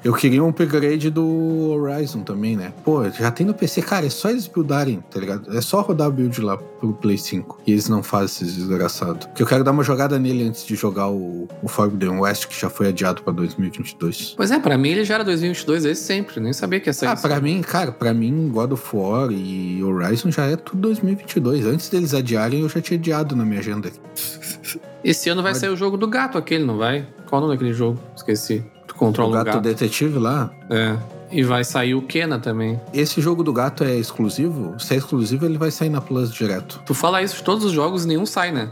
Eu 0.04 0.14
queria 0.14 0.42
um 0.42 0.50
upgrade 0.50 1.10
do 1.10 1.72
Horizon 1.72 2.22
também, 2.22 2.56
né? 2.56 2.74
Pô, 2.86 3.08
já 3.10 3.30
tem 3.32 3.46
no 3.46 3.54
PC, 3.54 3.82
cara, 3.82 4.06
é 4.06 4.10
só 4.10 4.30
eles 4.30 4.48
buildarem, 4.48 5.04
tá 5.12 5.20
ligado? 5.20 5.56
É 5.56 5.62
só 5.62 5.82
rodar 5.82 6.08
o 6.08 6.12
build 6.12 6.40
lá 6.42 6.58
pro 6.58 6.94
Play 6.94 7.18
5. 7.18 7.62
E 7.68 7.72
eles 7.72 7.90
não 7.90 8.02
fazem 8.02 8.26
esses 8.26 8.56
desgraçados. 8.56 9.26
Porque 9.26 9.44
eu 9.44 9.48
quero 9.48 9.64
dar 9.64 9.72
uma 9.72 9.84
jogada 9.84 10.18
nele 10.18 10.48
antes 10.48 10.66
de 10.66 10.76
jogar 10.76 11.10
o, 11.10 11.50
o 11.62 11.68
Forbidden 11.68 12.20
West, 12.20 12.48
que 12.48 12.60
já 12.60 12.70
foi 12.70 12.88
adiado 12.88 13.22
pra 13.24 13.34
2022. 13.34 14.36
Pois 14.38 14.52
é, 14.52 14.60
pra 14.60 14.78
mim 14.78 14.90
ele 14.90 15.04
já 15.04 15.16
era 15.16 15.24
2022 15.26 15.84
desde 15.84 16.04
sempre. 16.04 16.40
Nem 16.40 16.54
sabia 16.54 16.80
que 16.80 16.90
ia 16.90 16.94
sair. 16.94 17.10
Ah, 17.10 17.16
pra 17.18 17.42
mim, 17.42 17.62
cara, 17.62 17.92
pra 17.92 18.14
mim, 18.14 18.50
God 18.50 18.72
of 18.72 18.96
War 18.96 19.30
e 19.32 19.84
Horizon 19.84 20.32
já 20.32 20.46
é 20.46 20.56
tudo 20.56 20.82
2022. 20.82 21.66
Antes 21.66 21.90
deles 21.90 22.14
adiarem, 22.14 22.62
eu 22.62 22.70
já 22.70 22.80
tinha 22.80 22.98
adiado 22.98 23.36
na 23.36 23.44
minha 23.44 23.60
agenda. 23.60 23.92
Esse 25.04 25.30
ano 25.30 25.44
vai 25.44 25.56
sair 25.56 25.70
o 25.70 25.76
jogo 25.76 25.98
do 25.98 26.08
gato 26.08 26.38
aquele, 26.38 26.64
não 26.64 26.78
vai? 26.78 27.06
Qual 27.28 27.42
o 27.42 27.46
nome 27.46 27.58
daquele 27.58 27.74
jogo? 27.74 28.00
Esqueci. 28.16 28.64
Tu 29.00 29.04
O 29.04 29.08
controla 29.08 29.30
o 29.30 29.34
gato, 29.34 29.46
gato. 29.56 29.62
detetive 29.62 30.20
lá. 30.20 30.50
É. 30.70 30.98
E 31.32 31.44
vai 31.44 31.64
sair 31.64 31.94
o 31.96 32.02
Kena 32.02 32.40
também. 32.40 32.80
Esse 32.94 33.22
jogo 33.22 33.44
do 33.44 33.54
gato 33.54 33.84
é 33.84 33.96
exclusivo? 33.96 34.76
Se 34.80 34.96
é 34.96 34.98
exclusivo, 34.98 35.46
ele 35.46 35.58
vai 35.58 35.70
sair 35.72 35.90
na 35.90 36.02
Plus 36.02 36.34
direto. 36.34 36.82
Tu 36.86 36.94
fala 36.94 37.22
isso 37.22 37.38
de 37.38 37.44
todos 37.44 37.64
os 37.64 37.72
jogos 37.72 38.06
nenhum 38.06 38.26
sai, 38.26 38.52
né? 38.52 38.72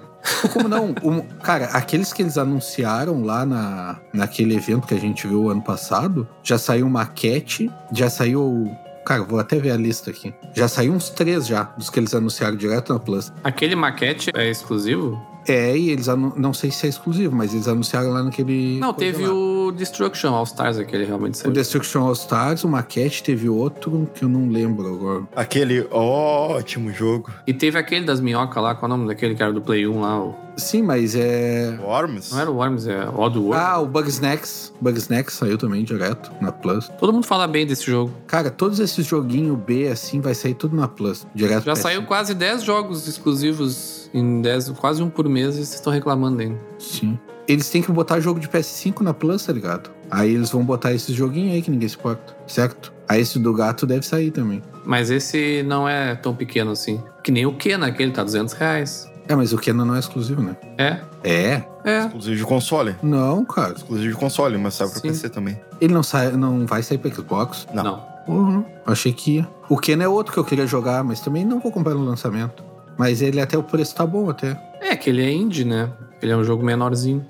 Como 0.51 0.67
não? 0.67 0.93
Um- 1.03 1.21
cara, 1.43 1.65
aqueles 1.67 2.11
que 2.11 2.21
eles 2.23 2.37
anunciaram 2.37 3.23
lá 3.23 3.45
na, 3.45 3.99
naquele 4.11 4.55
evento 4.55 4.87
que 4.87 4.93
a 4.95 4.99
gente 4.99 5.27
viu 5.27 5.49
ano 5.49 5.61
passado, 5.61 6.27
já 6.43 6.57
saiu 6.57 6.89
maquete, 6.89 7.71
já 7.93 8.09
saiu. 8.09 8.69
Cara, 9.05 9.23
vou 9.23 9.39
até 9.39 9.57
ver 9.57 9.71
a 9.71 9.77
lista 9.77 10.09
aqui. 10.09 10.33
Já 10.53 10.67
saiu 10.67 10.91
uns 10.91 11.09
três 11.09 11.47
já, 11.47 11.63
dos 11.77 11.89
que 11.89 11.97
eles 11.99 12.13
anunciaram 12.13 12.57
direto 12.57 12.91
na 12.91 12.99
Plus. 12.99 13.31
Aquele 13.43 13.75
maquete 13.75 14.31
é 14.35 14.49
exclusivo? 14.49 15.17
É, 15.47 15.77
e 15.77 15.89
eles 15.91 16.07
não 16.07 16.53
sei 16.53 16.69
se 16.71 16.85
é 16.85 16.89
exclusivo, 16.89 17.35
mas 17.35 17.53
eles 17.53 17.67
anunciaram 17.67 18.09
lá 18.09 18.21
naquele. 18.23 18.77
Não, 18.79 18.93
teve 18.93 19.25
lá. 19.25 19.33
o 19.33 19.71
Destruction 19.71 20.33
All 20.33 20.43
Stars, 20.43 20.77
aquele 20.77 21.05
realmente 21.05 21.35
O 21.35 21.37
saiu. 21.37 21.53
Destruction 21.53 22.01
All 22.01 22.13
Stars, 22.13 22.63
o 22.63 22.67
maquete, 22.69 23.23
teve 23.23 23.47
outro 23.47 24.09
que 24.13 24.23
eu 24.23 24.29
não 24.29 24.49
lembro 24.49 24.87
agora. 24.93 25.23
Aquele 25.35 25.87
ótimo 25.89 26.91
jogo. 26.91 27.31
E 27.45 27.53
teve 27.53 27.77
aquele 27.79 28.05
das 28.05 28.19
minhocas 28.19 28.61
lá, 28.61 28.75
qual 28.75 28.91
é 28.91 28.93
o 28.93 28.97
nome 28.97 29.07
daquele 29.07 29.35
que 29.35 29.41
era 29.43 29.53
do 29.53 29.61
Play 29.61 29.87
1 29.87 30.01
lá? 30.01 30.21
O... 30.23 30.35
Sim, 30.57 30.81
mas 30.81 31.15
é. 31.15 31.77
Worms? 31.81 32.31
Não 32.31 32.39
era 32.39 32.51
o 32.51 32.55
Worms, 32.55 32.87
é 32.87 33.07
Odd 33.15 33.37
World. 33.37 33.55
Ah, 33.63 33.79
o 33.79 33.85
Bugsnax. 33.85 34.73
Bugsnax 34.81 35.33
saiu 35.33 35.57
também 35.57 35.83
direto 35.83 36.31
na 36.41 36.51
Plus. 36.51 36.89
Todo 36.99 37.13
mundo 37.13 37.25
fala 37.25 37.47
bem 37.47 37.65
desse 37.65 37.85
jogo. 37.85 38.11
Cara, 38.25 38.49
todos 38.49 38.79
esses 38.79 39.05
joguinhos 39.05 39.57
B 39.59 39.87
assim 39.87 40.19
vai 40.19 40.33
sair 40.33 40.55
tudo 40.55 40.75
na 40.75 40.87
Plus. 40.87 41.27
Direto 41.33 41.63
Já 41.63 41.75
saiu 41.75 42.01
PS5. 42.01 42.05
quase 42.07 42.33
10 42.33 42.63
jogos 42.63 43.07
exclusivos 43.07 44.06
em 44.17 44.41
10, 44.41 44.69
quase 44.71 45.01
um 45.01 45.09
por 45.09 45.27
mês 45.27 45.55
e 45.55 45.57
vocês 45.57 45.75
estão 45.75 45.91
reclamando 45.93 46.41
ainda. 46.41 46.59
Sim. 46.79 47.17
Eles 47.47 47.69
têm 47.69 47.81
que 47.81 47.91
botar 47.91 48.19
jogo 48.19 48.39
de 48.39 48.47
PS5 48.47 49.01
na 49.01 49.13
Plus, 49.13 49.45
tá 49.45 49.53
ligado? 49.53 49.89
Aí 50.11 50.33
eles 50.33 50.49
vão 50.49 50.65
botar 50.65 50.93
esses 50.93 51.15
joguinhos 51.15 51.53
aí 51.53 51.61
que 51.61 51.71
ninguém 51.71 51.87
se 51.87 51.95
importa, 51.95 52.35
certo? 52.45 52.93
Aí 53.07 53.21
esse 53.21 53.39
do 53.39 53.53
gato 53.53 53.85
deve 53.85 54.05
sair 54.05 54.31
também. 54.31 54.61
Mas 54.85 55.09
esse 55.09 55.63
não 55.63 55.87
é 55.87 56.15
tão 56.15 56.35
pequeno 56.35 56.71
assim. 56.71 57.01
Que 57.23 57.31
nem 57.31 57.45
o 57.45 57.53
Kena, 57.53 57.87
aquele 57.87 58.11
tá 58.11 58.23
200 58.23 58.53
reais. 58.53 59.09
É, 59.27 59.35
mas 59.35 59.51
o 59.51 59.57
Kenan 59.57 59.85
não 59.85 59.95
é 59.95 59.99
exclusivo, 59.99 60.41
né? 60.41 60.55
É? 60.77 60.99
É? 61.23 61.63
É. 61.83 61.99
Exclusivo 62.05 62.35
de 62.35 62.43
console. 62.43 62.95
Não, 63.03 63.43
cara. 63.43 63.73
Exclusivo 63.73 64.09
de 64.09 64.15
console, 64.15 64.57
mas 64.57 64.75
sai 64.75 64.87
pra 64.87 64.99
Sim. 64.99 65.09
PC 65.09 65.29
também. 65.29 65.59
Ele 65.81 65.93
não 65.93 66.01
sai, 66.01 66.31
não 66.31 66.65
vai 66.65 66.81
sair 66.81 66.97
pra 66.97 67.11
Xbox. 67.11 67.67
Não. 67.73 67.83
Não. 67.83 68.17
Uhum. 68.27 68.65
Achei 68.85 69.11
que 69.11 69.37
ia. 69.37 69.47
O 69.69 69.77
Kenan 69.77 70.05
é 70.05 70.07
outro 70.07 70.33
que 70.33 70.39
eu 70.39 70.45
queria 70.45 70.65
jogar, 70.65 71.03
mas 71.03 71.19
também 71.19 71.45
não 71.45 71.59
vou 71.59 71.71
comprar 71.71 71.93
no 71.93 72.03
lançamento. 72.03 72.63
Mas 72.97 73.21
ele 73.21 73.39
até 73.39 73.57
o 73.57 73.63
preço 73.63 73.95
tá 73.95 74.05
bom 74.05 74.29
até. 74.29 74.59
É, 74.81 74.95
que 74.95 75.09
ele 75.09 75.23
é 75.23 75.31
indie, 75.31 75.63
né? 75.63 75.91
Ele 76.21 76.31
é 76.31 76.37
um 76.37 76.43
jogo 76.43 76.63
menorzinho. 76.63 77.25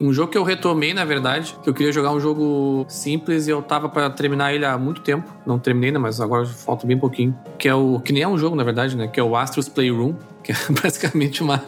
Um 0.00 0.12
jogo 0.12 0.32
que 0.32 0.38
eu 0.38 0.42
retomei, 0.42 0.92
na 0.92 1.04
verdade, 1.04 1.56
que 1.62 1.70
eu 1.70 1.72
queria 1.72 1.92
jogar 1.92 2.10
um 2.10 2.18
jogo 2.18 2.84
simples 2.88 3.46
e 3.46 3.50
eu 3.50 3.62
tava 3.62 3.88
pra 3.88 4.10
terminar 4.10 4.52
ele 4.52 4.64
há 4.64 4.76
muito 4.76 5.00
tempo. 5.00 5.32
Não 5.46 5.60
terminei 5.60 5.90
ainda, 5.90 6.00
mas 6.00 6.20
agora 6.20 6.44
falta 6.44 6.84
bem 6.84 6.98
pouquinho. 6.98 7.38
Que 7.56 7.68
é 7.68 7.74
o. 7.74 8.00
Que 8.00 8.12
nem 8.12 8.24
é 8.24 8.28
um 8.28 8.36
jogo, 8.36 8.56
na 8.56 8.64
verdade, 8.64 8.96
né? 8.96 9.06
Que 9.06 9.20
é 9.20 9.22
o 9.22 9.36
Astros 9.36 9.68
Playroom. 9.68 10.16
Que 10.42 10.52
é 10.52 10.56
basicamente 10.82 11.42
uma, 11.42 11.62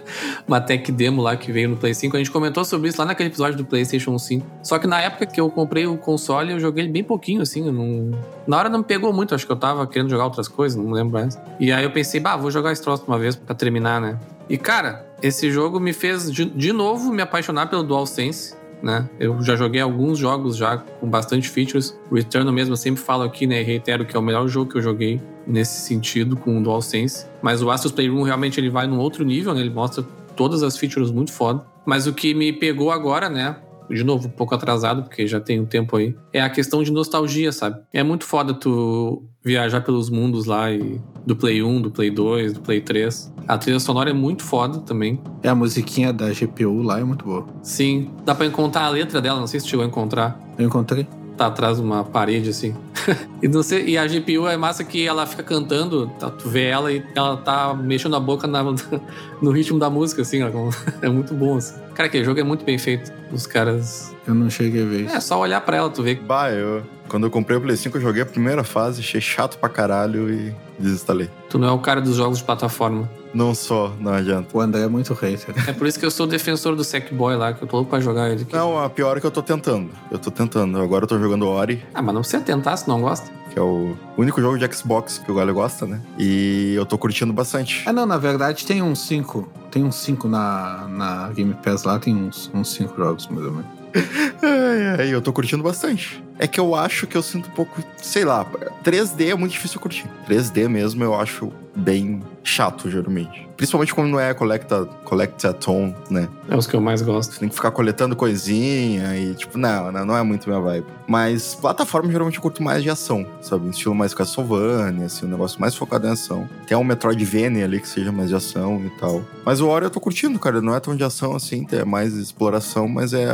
uma 0.47 0.61
tech 0.61 0.91
demo 0.93 1.23
lá 1.23 1.37
que 1.37 1.53
veio 1.53 1.69
no 1.69 1.77
Play 1.77 1.95
5. 1.95 2.17
A 2.17 2.19
gente 2.19 2.31
comentou 2.31 2.65
sobre 2.65 2.89
isso 2.89 2.99
lá 2.99 3.05
naquele 3.05 3.29
episódio 3.29 3.57
do 3.57 3.65
PlayStation 3.65 4.19
5. 4.19 4.47
Só 4.63 4.79
que 4.79 4.87
na 4.87 5.01
época 5.01 5.27
que 5.27 5.41
eu 5.41 5.51
comprei 5.51 5.87
o 5.87 5.97
console, 5.97 6.53
eu 6.53 6.61
joguei 6.61 6.89
bem 6.89 7.05
pouquinho, 7.05 7.43
assim. 7.43 7.71
não... 7.71 8.11
Na 8.47 8.59
hora 8.59 8.69
não 8.69 8.79
me 8.79 8.85
pegou 8.85 9.13
muito, 9.13 9.35
acho 9.35 9.47
que 9.47 9.53
eu 9.53 9.57
tava 9.57 9.87
querendo 9.87 10.11
jogar 10.11 10.25
outras 10.25 10.49
coisas, 10.49 10.77
não 10.77 10.93
lembro 10.93 11.15
mais. 11.15 11.39
E 11.59 11.73
aí 11.73 11.85
eu 11.85 11.91
pensei, 11.91 12.21
bah, 12.21 12.37
vou 12.37 12.51
jogar 12.51 12.73
esse 12.73 12.83
troço 12.83 13.05
uma 13.07 13.19
vez 13.19 13.37
pra 13.37 13.55
terminar, 13.55 14.01
né? 14.01 14.19
E 14.49 14.59
cara, 14.59 15.07
esse 15.23 15.51
jogo 15.51 15.81
me 15.81 15.93
fez 15.93 16.31
de, 16.31 16.45
de 16.45 16.73
novo 16.73 17.11
me 17.13 17.23
apaixonar 17.23 17.69
pelo 17.69 17.83
DualSense. 17.83 18.55
Né? 18.85 19.09
Eu 19.19 19.41
já 19.41 19.57
joguei 19.57 19.81
alguns 19.81 20.19
jogos 20.19 20.59
já 20.59 20.77
com 20.77 21.09
bastante 21.09 21.49
features. 21.49 21.99
O 22.11 22.17
Returnal 22.17 22.53
mesmo 22.53 22.75
eu 22.75 22.77
sempre 22.77 23.03
falo 23.03 23.23
aqui, 23.23 23.47
né? 23.47 23.63
Reitero 23.63 24.05
que 24.05 24.15
é 24.15 24.21
o 24.21 24.23
melhor 24.23 24.47
jogo 24.47 24.71
que 24.71 24.77
eu 24.77 24.83
joguei 24.83 25.23
nesse 25.47 25.81
sentido 25.81 26.37
com 26.37 26.59
o 26.59 26.63
DualSense. 26.63 27.27
Mas 27.41 27.63
o 27.63 27.71
Astros 27.71 27.93
Playroom 27.95 28.23
realmente 28.23 28.61
ele 28.61 28.69
vai 28.69 28.87
num 28.87 28.99
outro 28.99 29.25
nível, 29.25 29.55
né? 29.55 29.61
Ele 29.63 29.71
mostra 29.71 30.05
todas 30.37 30.63
as 30.63 30.77
features 30.77 31.11
muito 31.11 31.33
foda. 31.33 31.65
Mas 31.87 32.07
o 32.07 32.13
que 32.13 32.35
me 32.35 32.53
pegou 32.53 32.91
agora, 32.91 33.31
né? 33.31 33.57
De 33.91 34.03
novo, 34.03 34.29
um 34.29 34.31
pouco 34.31 34.55
atrasado, 34.55 35.03
porque 35.03 35.27
já 35.27 35.41
tem 35.41 35.61
um 35.61 35.67
tempo 35.67 35.97
aí. 35.97 36.15
É 36.33 36.41
a 36.41 36.51
questão 36.51 36.83
de 36.83 36.91
nostalgia, 36.91 37.53
sabe? 37.53 37.81
É 37.93 38.03
muito 38.03 38.25
foda 38.25 38.55
tu 38.55 39.23
viajar 39.45 39.83
pelos 39.83 40.09
mundos 40.09 40.47
lá 40.47 40.71
e 40.71 41.01
do 41.27 41.37
Play 41.37 41.63
1, 41.63 41.83
do 41.83 41.91
Play 41.91 42.11
2, 42.11 42.55
do 42.55 42.61
Play 42.61 42.81
3. 42.81 43.33
A 43.47 43.59
trilha 43.59 43.79
sonora 43.79 44.11
é 44.11 44.13
muito 44.13 44.43
foda 44.43 44.81
também. 44.81 45.21
É 45.43 45.49
a 45.49 45.55
musiquinha 45.55 46.13
da 46.13 46.31
GPU 46.31 46.83
lá 46.83 47.01
é 47.01 47.05
muito 47.05 47.25
boa. 47.25 47.47
Sim, 47.63 48.11
dá 48.25 48.35
pra 48.35 48.47
encontrar 48.47 48.85
a 48.85 48.89
letra 48.89 49.21
dela, 49.21 49.39
não 49.39 49.47
sei 49.47 49.61
se 49.61 49.69
chegou 49.69 49.85
a 49.85 49.89
encontrar. 49.89 50.41
Eu 50.59 50.67
encontrei. 50.67 51.07
Tá 51.37 51.47
atrás 51.47 51.79
de 51.79 51.83
uma 51.83 52.05
parede, 52.05 52.51
assim. 52.51 52.77
e, 53.43 53.49
não 53.49 53.63
sei, 53.63 53.87
e 53.87 53.99
a 53.99 54.07
GPU 54.07 54.47
é 54.47 54.57
massa 54.57 54.85
que 54.85 55.07
ela 55.07 55.27
fica 55.27 55.43
cantando, 55.43 56.07
tá, 56.19 56.31
tu 56.31 56.49
vê 56.49 56.67
ela 56.67 56.93
e 56.93 57.05
ela 57.15 57.37
tá 57.37 57.75
mexendo 57.75 58.15
a 58.15 58.21
boca 58.21 58.47
na- 58.47 58.63
no 59.43 59.51
ritmo 59.51 59.79
da 59.79 59.91
música, 59.91 60.23
assim. 60.23 60.43
ó, 60.43 60.49
é 61.03 61.09
muito 61.09 61.35
bom, 61.35 61.57
assim. 61.57 61.75
Cara, 61.95 62.07
aquele 62.07 62.25
jogo 62.25 62.39
é 62.41 62.45
muito 62.45 62.65
bem 62.65 62.79
feito. 62.79 63.13
Os 63.33 63.47
caras. 63.47 64.15
Eu 64.27 64.35
não 64.35 64.49
cheguei 64.49 64.83
a 64.83 64.87
ver 64.87 65.05
É 65.07 65.21
só 65.21 65.39
olhar 65.41 65.61
pra 65.61 65.77
ela, 65.77 65.91
tu 65.91 66.03
vê. 66.03 66.15
Bah, 66.15 66.51
eu. 66.51 66.83
Quando 67.09 67.27
eu 67.27 67.31
comprei 67.31 67.59
o 67.59 67.61
Play 67.61 67.77
5, 67.77 67.97
eu 67.99 68.01
joguei 68.01 68.23
a 68.23 68.27
primeira 68.27 68.65
fase, 68.65 69.01
achei 69.01 69.21
chato 69.21 69.59
pra 69.59 69.69
caralho 69.69 70.33
e 70.33 70.55
desinstalei. 70.79 71.29
Tu 71.51 71.59
não 71.59 71.69
é 71.69 71.73
o 71.73 71.79
cara 71.79 72.01
dos 72.01 72.17
jogos 72.17 72.39
de 72.39 72.45
plataforma. 72.45 73.09
Não 73.35 73.55
só, 73.55 73.93
não 73.99 74.13
adianta. 74.13 74.49
O 74.57 74.61
André 74.61 74.83
é 74.83 74.89
muito 74.89 75.13
hater. 75.13 75.55
É 75.69 75.73
por 75.73 75.87
isso 75.87 75.99
que 75.99 76.07
eu 76.07 76.11
sou 76.11 76.27
defensor 76.27 76.77
do 76.77 76.85
Sackboy 76.85 77.37
lá, 77.37 77.53
que 77.53 77.63
eu 77.65 77.69
tô 77.69 77.77
louco 77.79 77.91
pra 77.91 78.01
jogar 78.01 78.31
ele 78.31 78.43
aqui. 78.43 78.53
Não, 78.55 78.79
a 78.79 78.89
pior 78.89 79.17
é 79.17 79.21
que 79.21 79.27
eu 79.27 79.31
tô 79.31 79.43
tentando. 79.43 79.91
Eu 80.11 80.19
tô 80.19 80.31
tentando. 80.31 80.81
Agora 80.81 81.05
eu 81.05 81.09
tô 81.09 81.19
jogando 81.19 81.47
Ori, 81.49 81.83
Ah, 81.93 82.01
mas 82.01 82.15
não 82.15 82.21
precisa 82.23 82.43
tentar 82.43 82.77
se 82.77 82.87
não 82.87 83.01
gosta. 83.01 83.29
que 83.53 83.59
é 83.59 83.63
o 83.63 83.97
único 84.17 84.41
jogo 84.41 84.57
de 84.59 84.73
Xbox 84.75 85.19
que 85.19 85.31
o 85.31 85.35
Galho 85.35 85.53
gosta, 85.53 85.85
né? 85.87 86.01
E 86.19 86.75
eu 86.77 86.87
tô 86.87 86.97
curtindo 86.97 87.33
bastante. 87.33 87.83
Ah, 87.87 87.93
não, 87.93 88.07
na 88.07 88.17
verdade 88.19 88.65
tem 88.65 88.81
uns 88.83 89.01
5. 89.07 89.49
Tem 89.71 89.83
uns 89.85 89.97
5 89.97 90.29
na, 90.29 90.87
na 90.89 91.29
Game 91.31 91.55
Pass 91.55 91.83
lá, 91.83 91.99
tem 91.99 92.15
uns 92.15 92.51
5 92.65 92.97
jogos, 92.97 93.27
mais 93.27 93.45
ou 93.47 93.51
menos. 93.53 93.67
Ai, 94.43 95.01
ai, 95.07 95.15
eu 95.15 95.23
tô 95.23 95.33
curtindo 95.33 95.63
bastante. 95.63 96.23
É 96.39 96.47
que 96.49 96.59
eu 96.59 96.75
acho 96.75 97.07
que 97.07 97.17
eu 97.17 97.23
sinto 97.23 97.49
um 97.49 97.53
pouco, 97.53 97.81
sei 97.97 98.25
lá, 98.25 98.45
3D 98.85 99.31
é 99.31 99.35
muito 99.37 99.53
difícil 99.53 99.77
eu 99.77 99.81
curtir. 99.83 100.05
3D 100.29 100.69
mesmo 100.69 101.03
eu 101.05 101.15
acho 101.15 101.53
bem 101.75 102.23
chato, 102.43 102.91
geralmente. 102.91 103.49
Principalmente 103.57 103.95
quando 103.95 104.09
não 104.09 104.21
é 104.21 104.35
collecta, 104.35 104.85
collectathon, 105.05 105.95
né? 106.11 106.29
É 106.49 106.57
os 106.57 106.67
que 106.67 106.75
eu 106.75 106.81
mais 106.81 107.03
gosto. 107.03 107.39
Tem 107.39 107.49
que 107.49 107.55
ficar 107.55 107.71
coletando 107.71 108.17
coisinha 108.17 109.17
e, 109.17 109.35
tipo, 109.35 109.57
não, 109.59 109.91
não, 109.93 110.17
é 110.17 110.23
muito 110.23 110.49
minha 110.49 110.61
vibe. 110.61 110.87
Mas 111.07 111.55
plataforma 111.55 112.11
geralmente 112.11 112.37
eu 112.37 112.43
curto 112.43 112.63
mais 112.63 112.83
de 112.83 112.91
ação, 112.91 113.27
sabe? 113.41 113.67
Um 113.67 113.71
estilo 113.71 113.95
mais 113.95 114.15
Castlevania, 114.15 115.07
assim, 115.07 115.27
um 115.27 115.29
negócio 115.31 115.61
mais 115.61 115.75
focado 115.75 116.07
em 116.07 116.11
ação. 116.11 116.49
Tem 116.67 116.77
um 116.77 116.85
Metroidvania 116.85 117.65
ali 117.65 117.81
que 117.81 117.89
seja 117.89 118.11
mais 118.11 118.29
de 118.29 118.35
ação 118.35 118.83
e 118.85 118.91
tal. 118.99 119.23
Mas 119.45 119.61
o 119.61 119.69
Ori 119.69 119.87
eu 119.87 119.91
tô 119.91 120.01
curtindo, 120.01 120.39
cara. 120.39 120.61
Não 120.61 120.75
é 120.75 120.81
tão 120.81 120.97
de 120.97 121.05
ação 121.05 121.35
assim, 121.35 121.67
é 121.73 121.85
mais 121.85 122.15
exploração, 122.15 122.89
mas 122.89 123.13
é. 123.13 123.29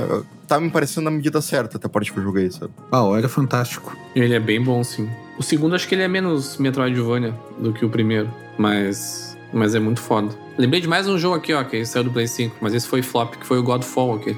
Tá 0.46 0.58
me 0.60 0.68
parecendo 0.68 1.04
na 1.04 1.12
medida 1.12 1.40
certa 1.40 1.76
até 1.76 1.86
a 1.86 1.88
parte 1.88 2.12
que 2.12 2.18
eu 2.18 2.24
joguei, 2.24 2.50
sabe? 2.50 2.72
Ah, 2.90 3.04
o 3.04 3.16
era 3.16 3.28
fantástico. 3.28 3.96
Ele 4.16 4.34
é 4.34 4.40
bem 4.40 4.60
bom, 4.60 4.82
sim. 4.82 5.08
O 5.38 5.42
segundo 5.42 5.76
acho 5.76 5.86
que 5.86 5.94
ele 5.94 6.02
é 6.02 6.08
menos 6.08 6.58
Metroidvania 6.58 7.32
do 7.58 7.72
que 7.72 7.84
o 7.84 7.88
primeiro, 7.88 8.28
mas 8.58 9.29
mas 9.52 9.74
é 9.74 9.80
muito 9.80 10.00
foda. 10.00 10.28
Lembrei 10.58 10.80
de 10.80 10.88
mais 10.88 11.08
um 11.08 11.18
jogo 11.18 11.36
aqui, 11.36 11.52
ó, 11.52 11.62
que 11.64 11.84
saiu 11.84 12.04
do 12.04 12.10
Play 12.10 12.26
5, 12.28 12.56
mas 12.60 12.74
esse 12.74 12.86
foi 12.86 13.02
flop, 13.02 13.34
que 13.36 13.46
foi 13.46 13.58
o 13.58 13.62
Godfall 13.62 14.14
aqui. 14.16 14.36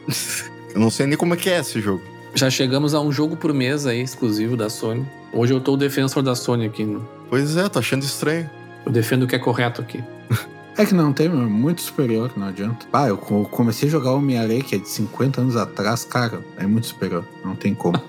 Eu 0.74 0.80
não 0.80 0.90
sei 0.90 1.06
nem 1.06 1.16
como 1.16 1.34
é 1.34 1.36
que 1.36 1.50
é 1.50 1.58
esse 1.58 1.80
jogo. 1.80 2.02
Já 2.34 2.48
chegamos 2.48 2.94
a 2.94 3.00
um 3.00 3.10
jogo 3.10 3.36
por 3.36 3.52
mês 3.52 3.86
aí, 3.86 4.00
exclusivo 4.00 4.56
da 4.56 4.70
Sony. 4.70 5.04
Hoje 5.32 5.52
eu 5.52 5.60
tô 5.60 5.72
o 5.74 5.76
defensor 5.76 6.22
da 6.22 6.36
Sony 6.36 6.64
aqui. 6.66 6.84
né? 6.84 7.00
Pois 7.28 7.56
é, 7.56 7.68
tô 7.68 7.80
achando 7.80 8.04
estranho. 8.04 8.48
Eu 8.86 8.92
defendo 8.92 9.24
o 9.24 9.26
que 9.26 9.34
é 9.34 9.38
correto 9.38 9.80
aqui. 9.80 10.02
É 10.78 10.86
que 10.86 10.94
não 10.94 11.12
tem, 11.12 11.28
meu, 11.28 11.42
é 11.42 11.44
muito 11.44 11.82
superior, 11.82 12.30
não 12.36 12.46
adianta. 12.46 12.86
Ah, 12.92 13.06
eu 13.08 13.18
co- 13.18 13.44
comecei 13.44 13.86
a 13.88 13.92
jogar 13.92 14.12
Homem-Aranha, 14.12 14.62
que 14.62 14.76
é 14.76 14.78
de 14.78 14.88
50 14.88 15.40
anos 15.42 15.54
atrás, 15.56 16.04
cara, 16.04 16.42
é 16.56 16.64
muito 16.64 16.86
superior, 16.86 17.22
não 17.44 17.54
tem 17.54 17.74
como. 17.74 18.00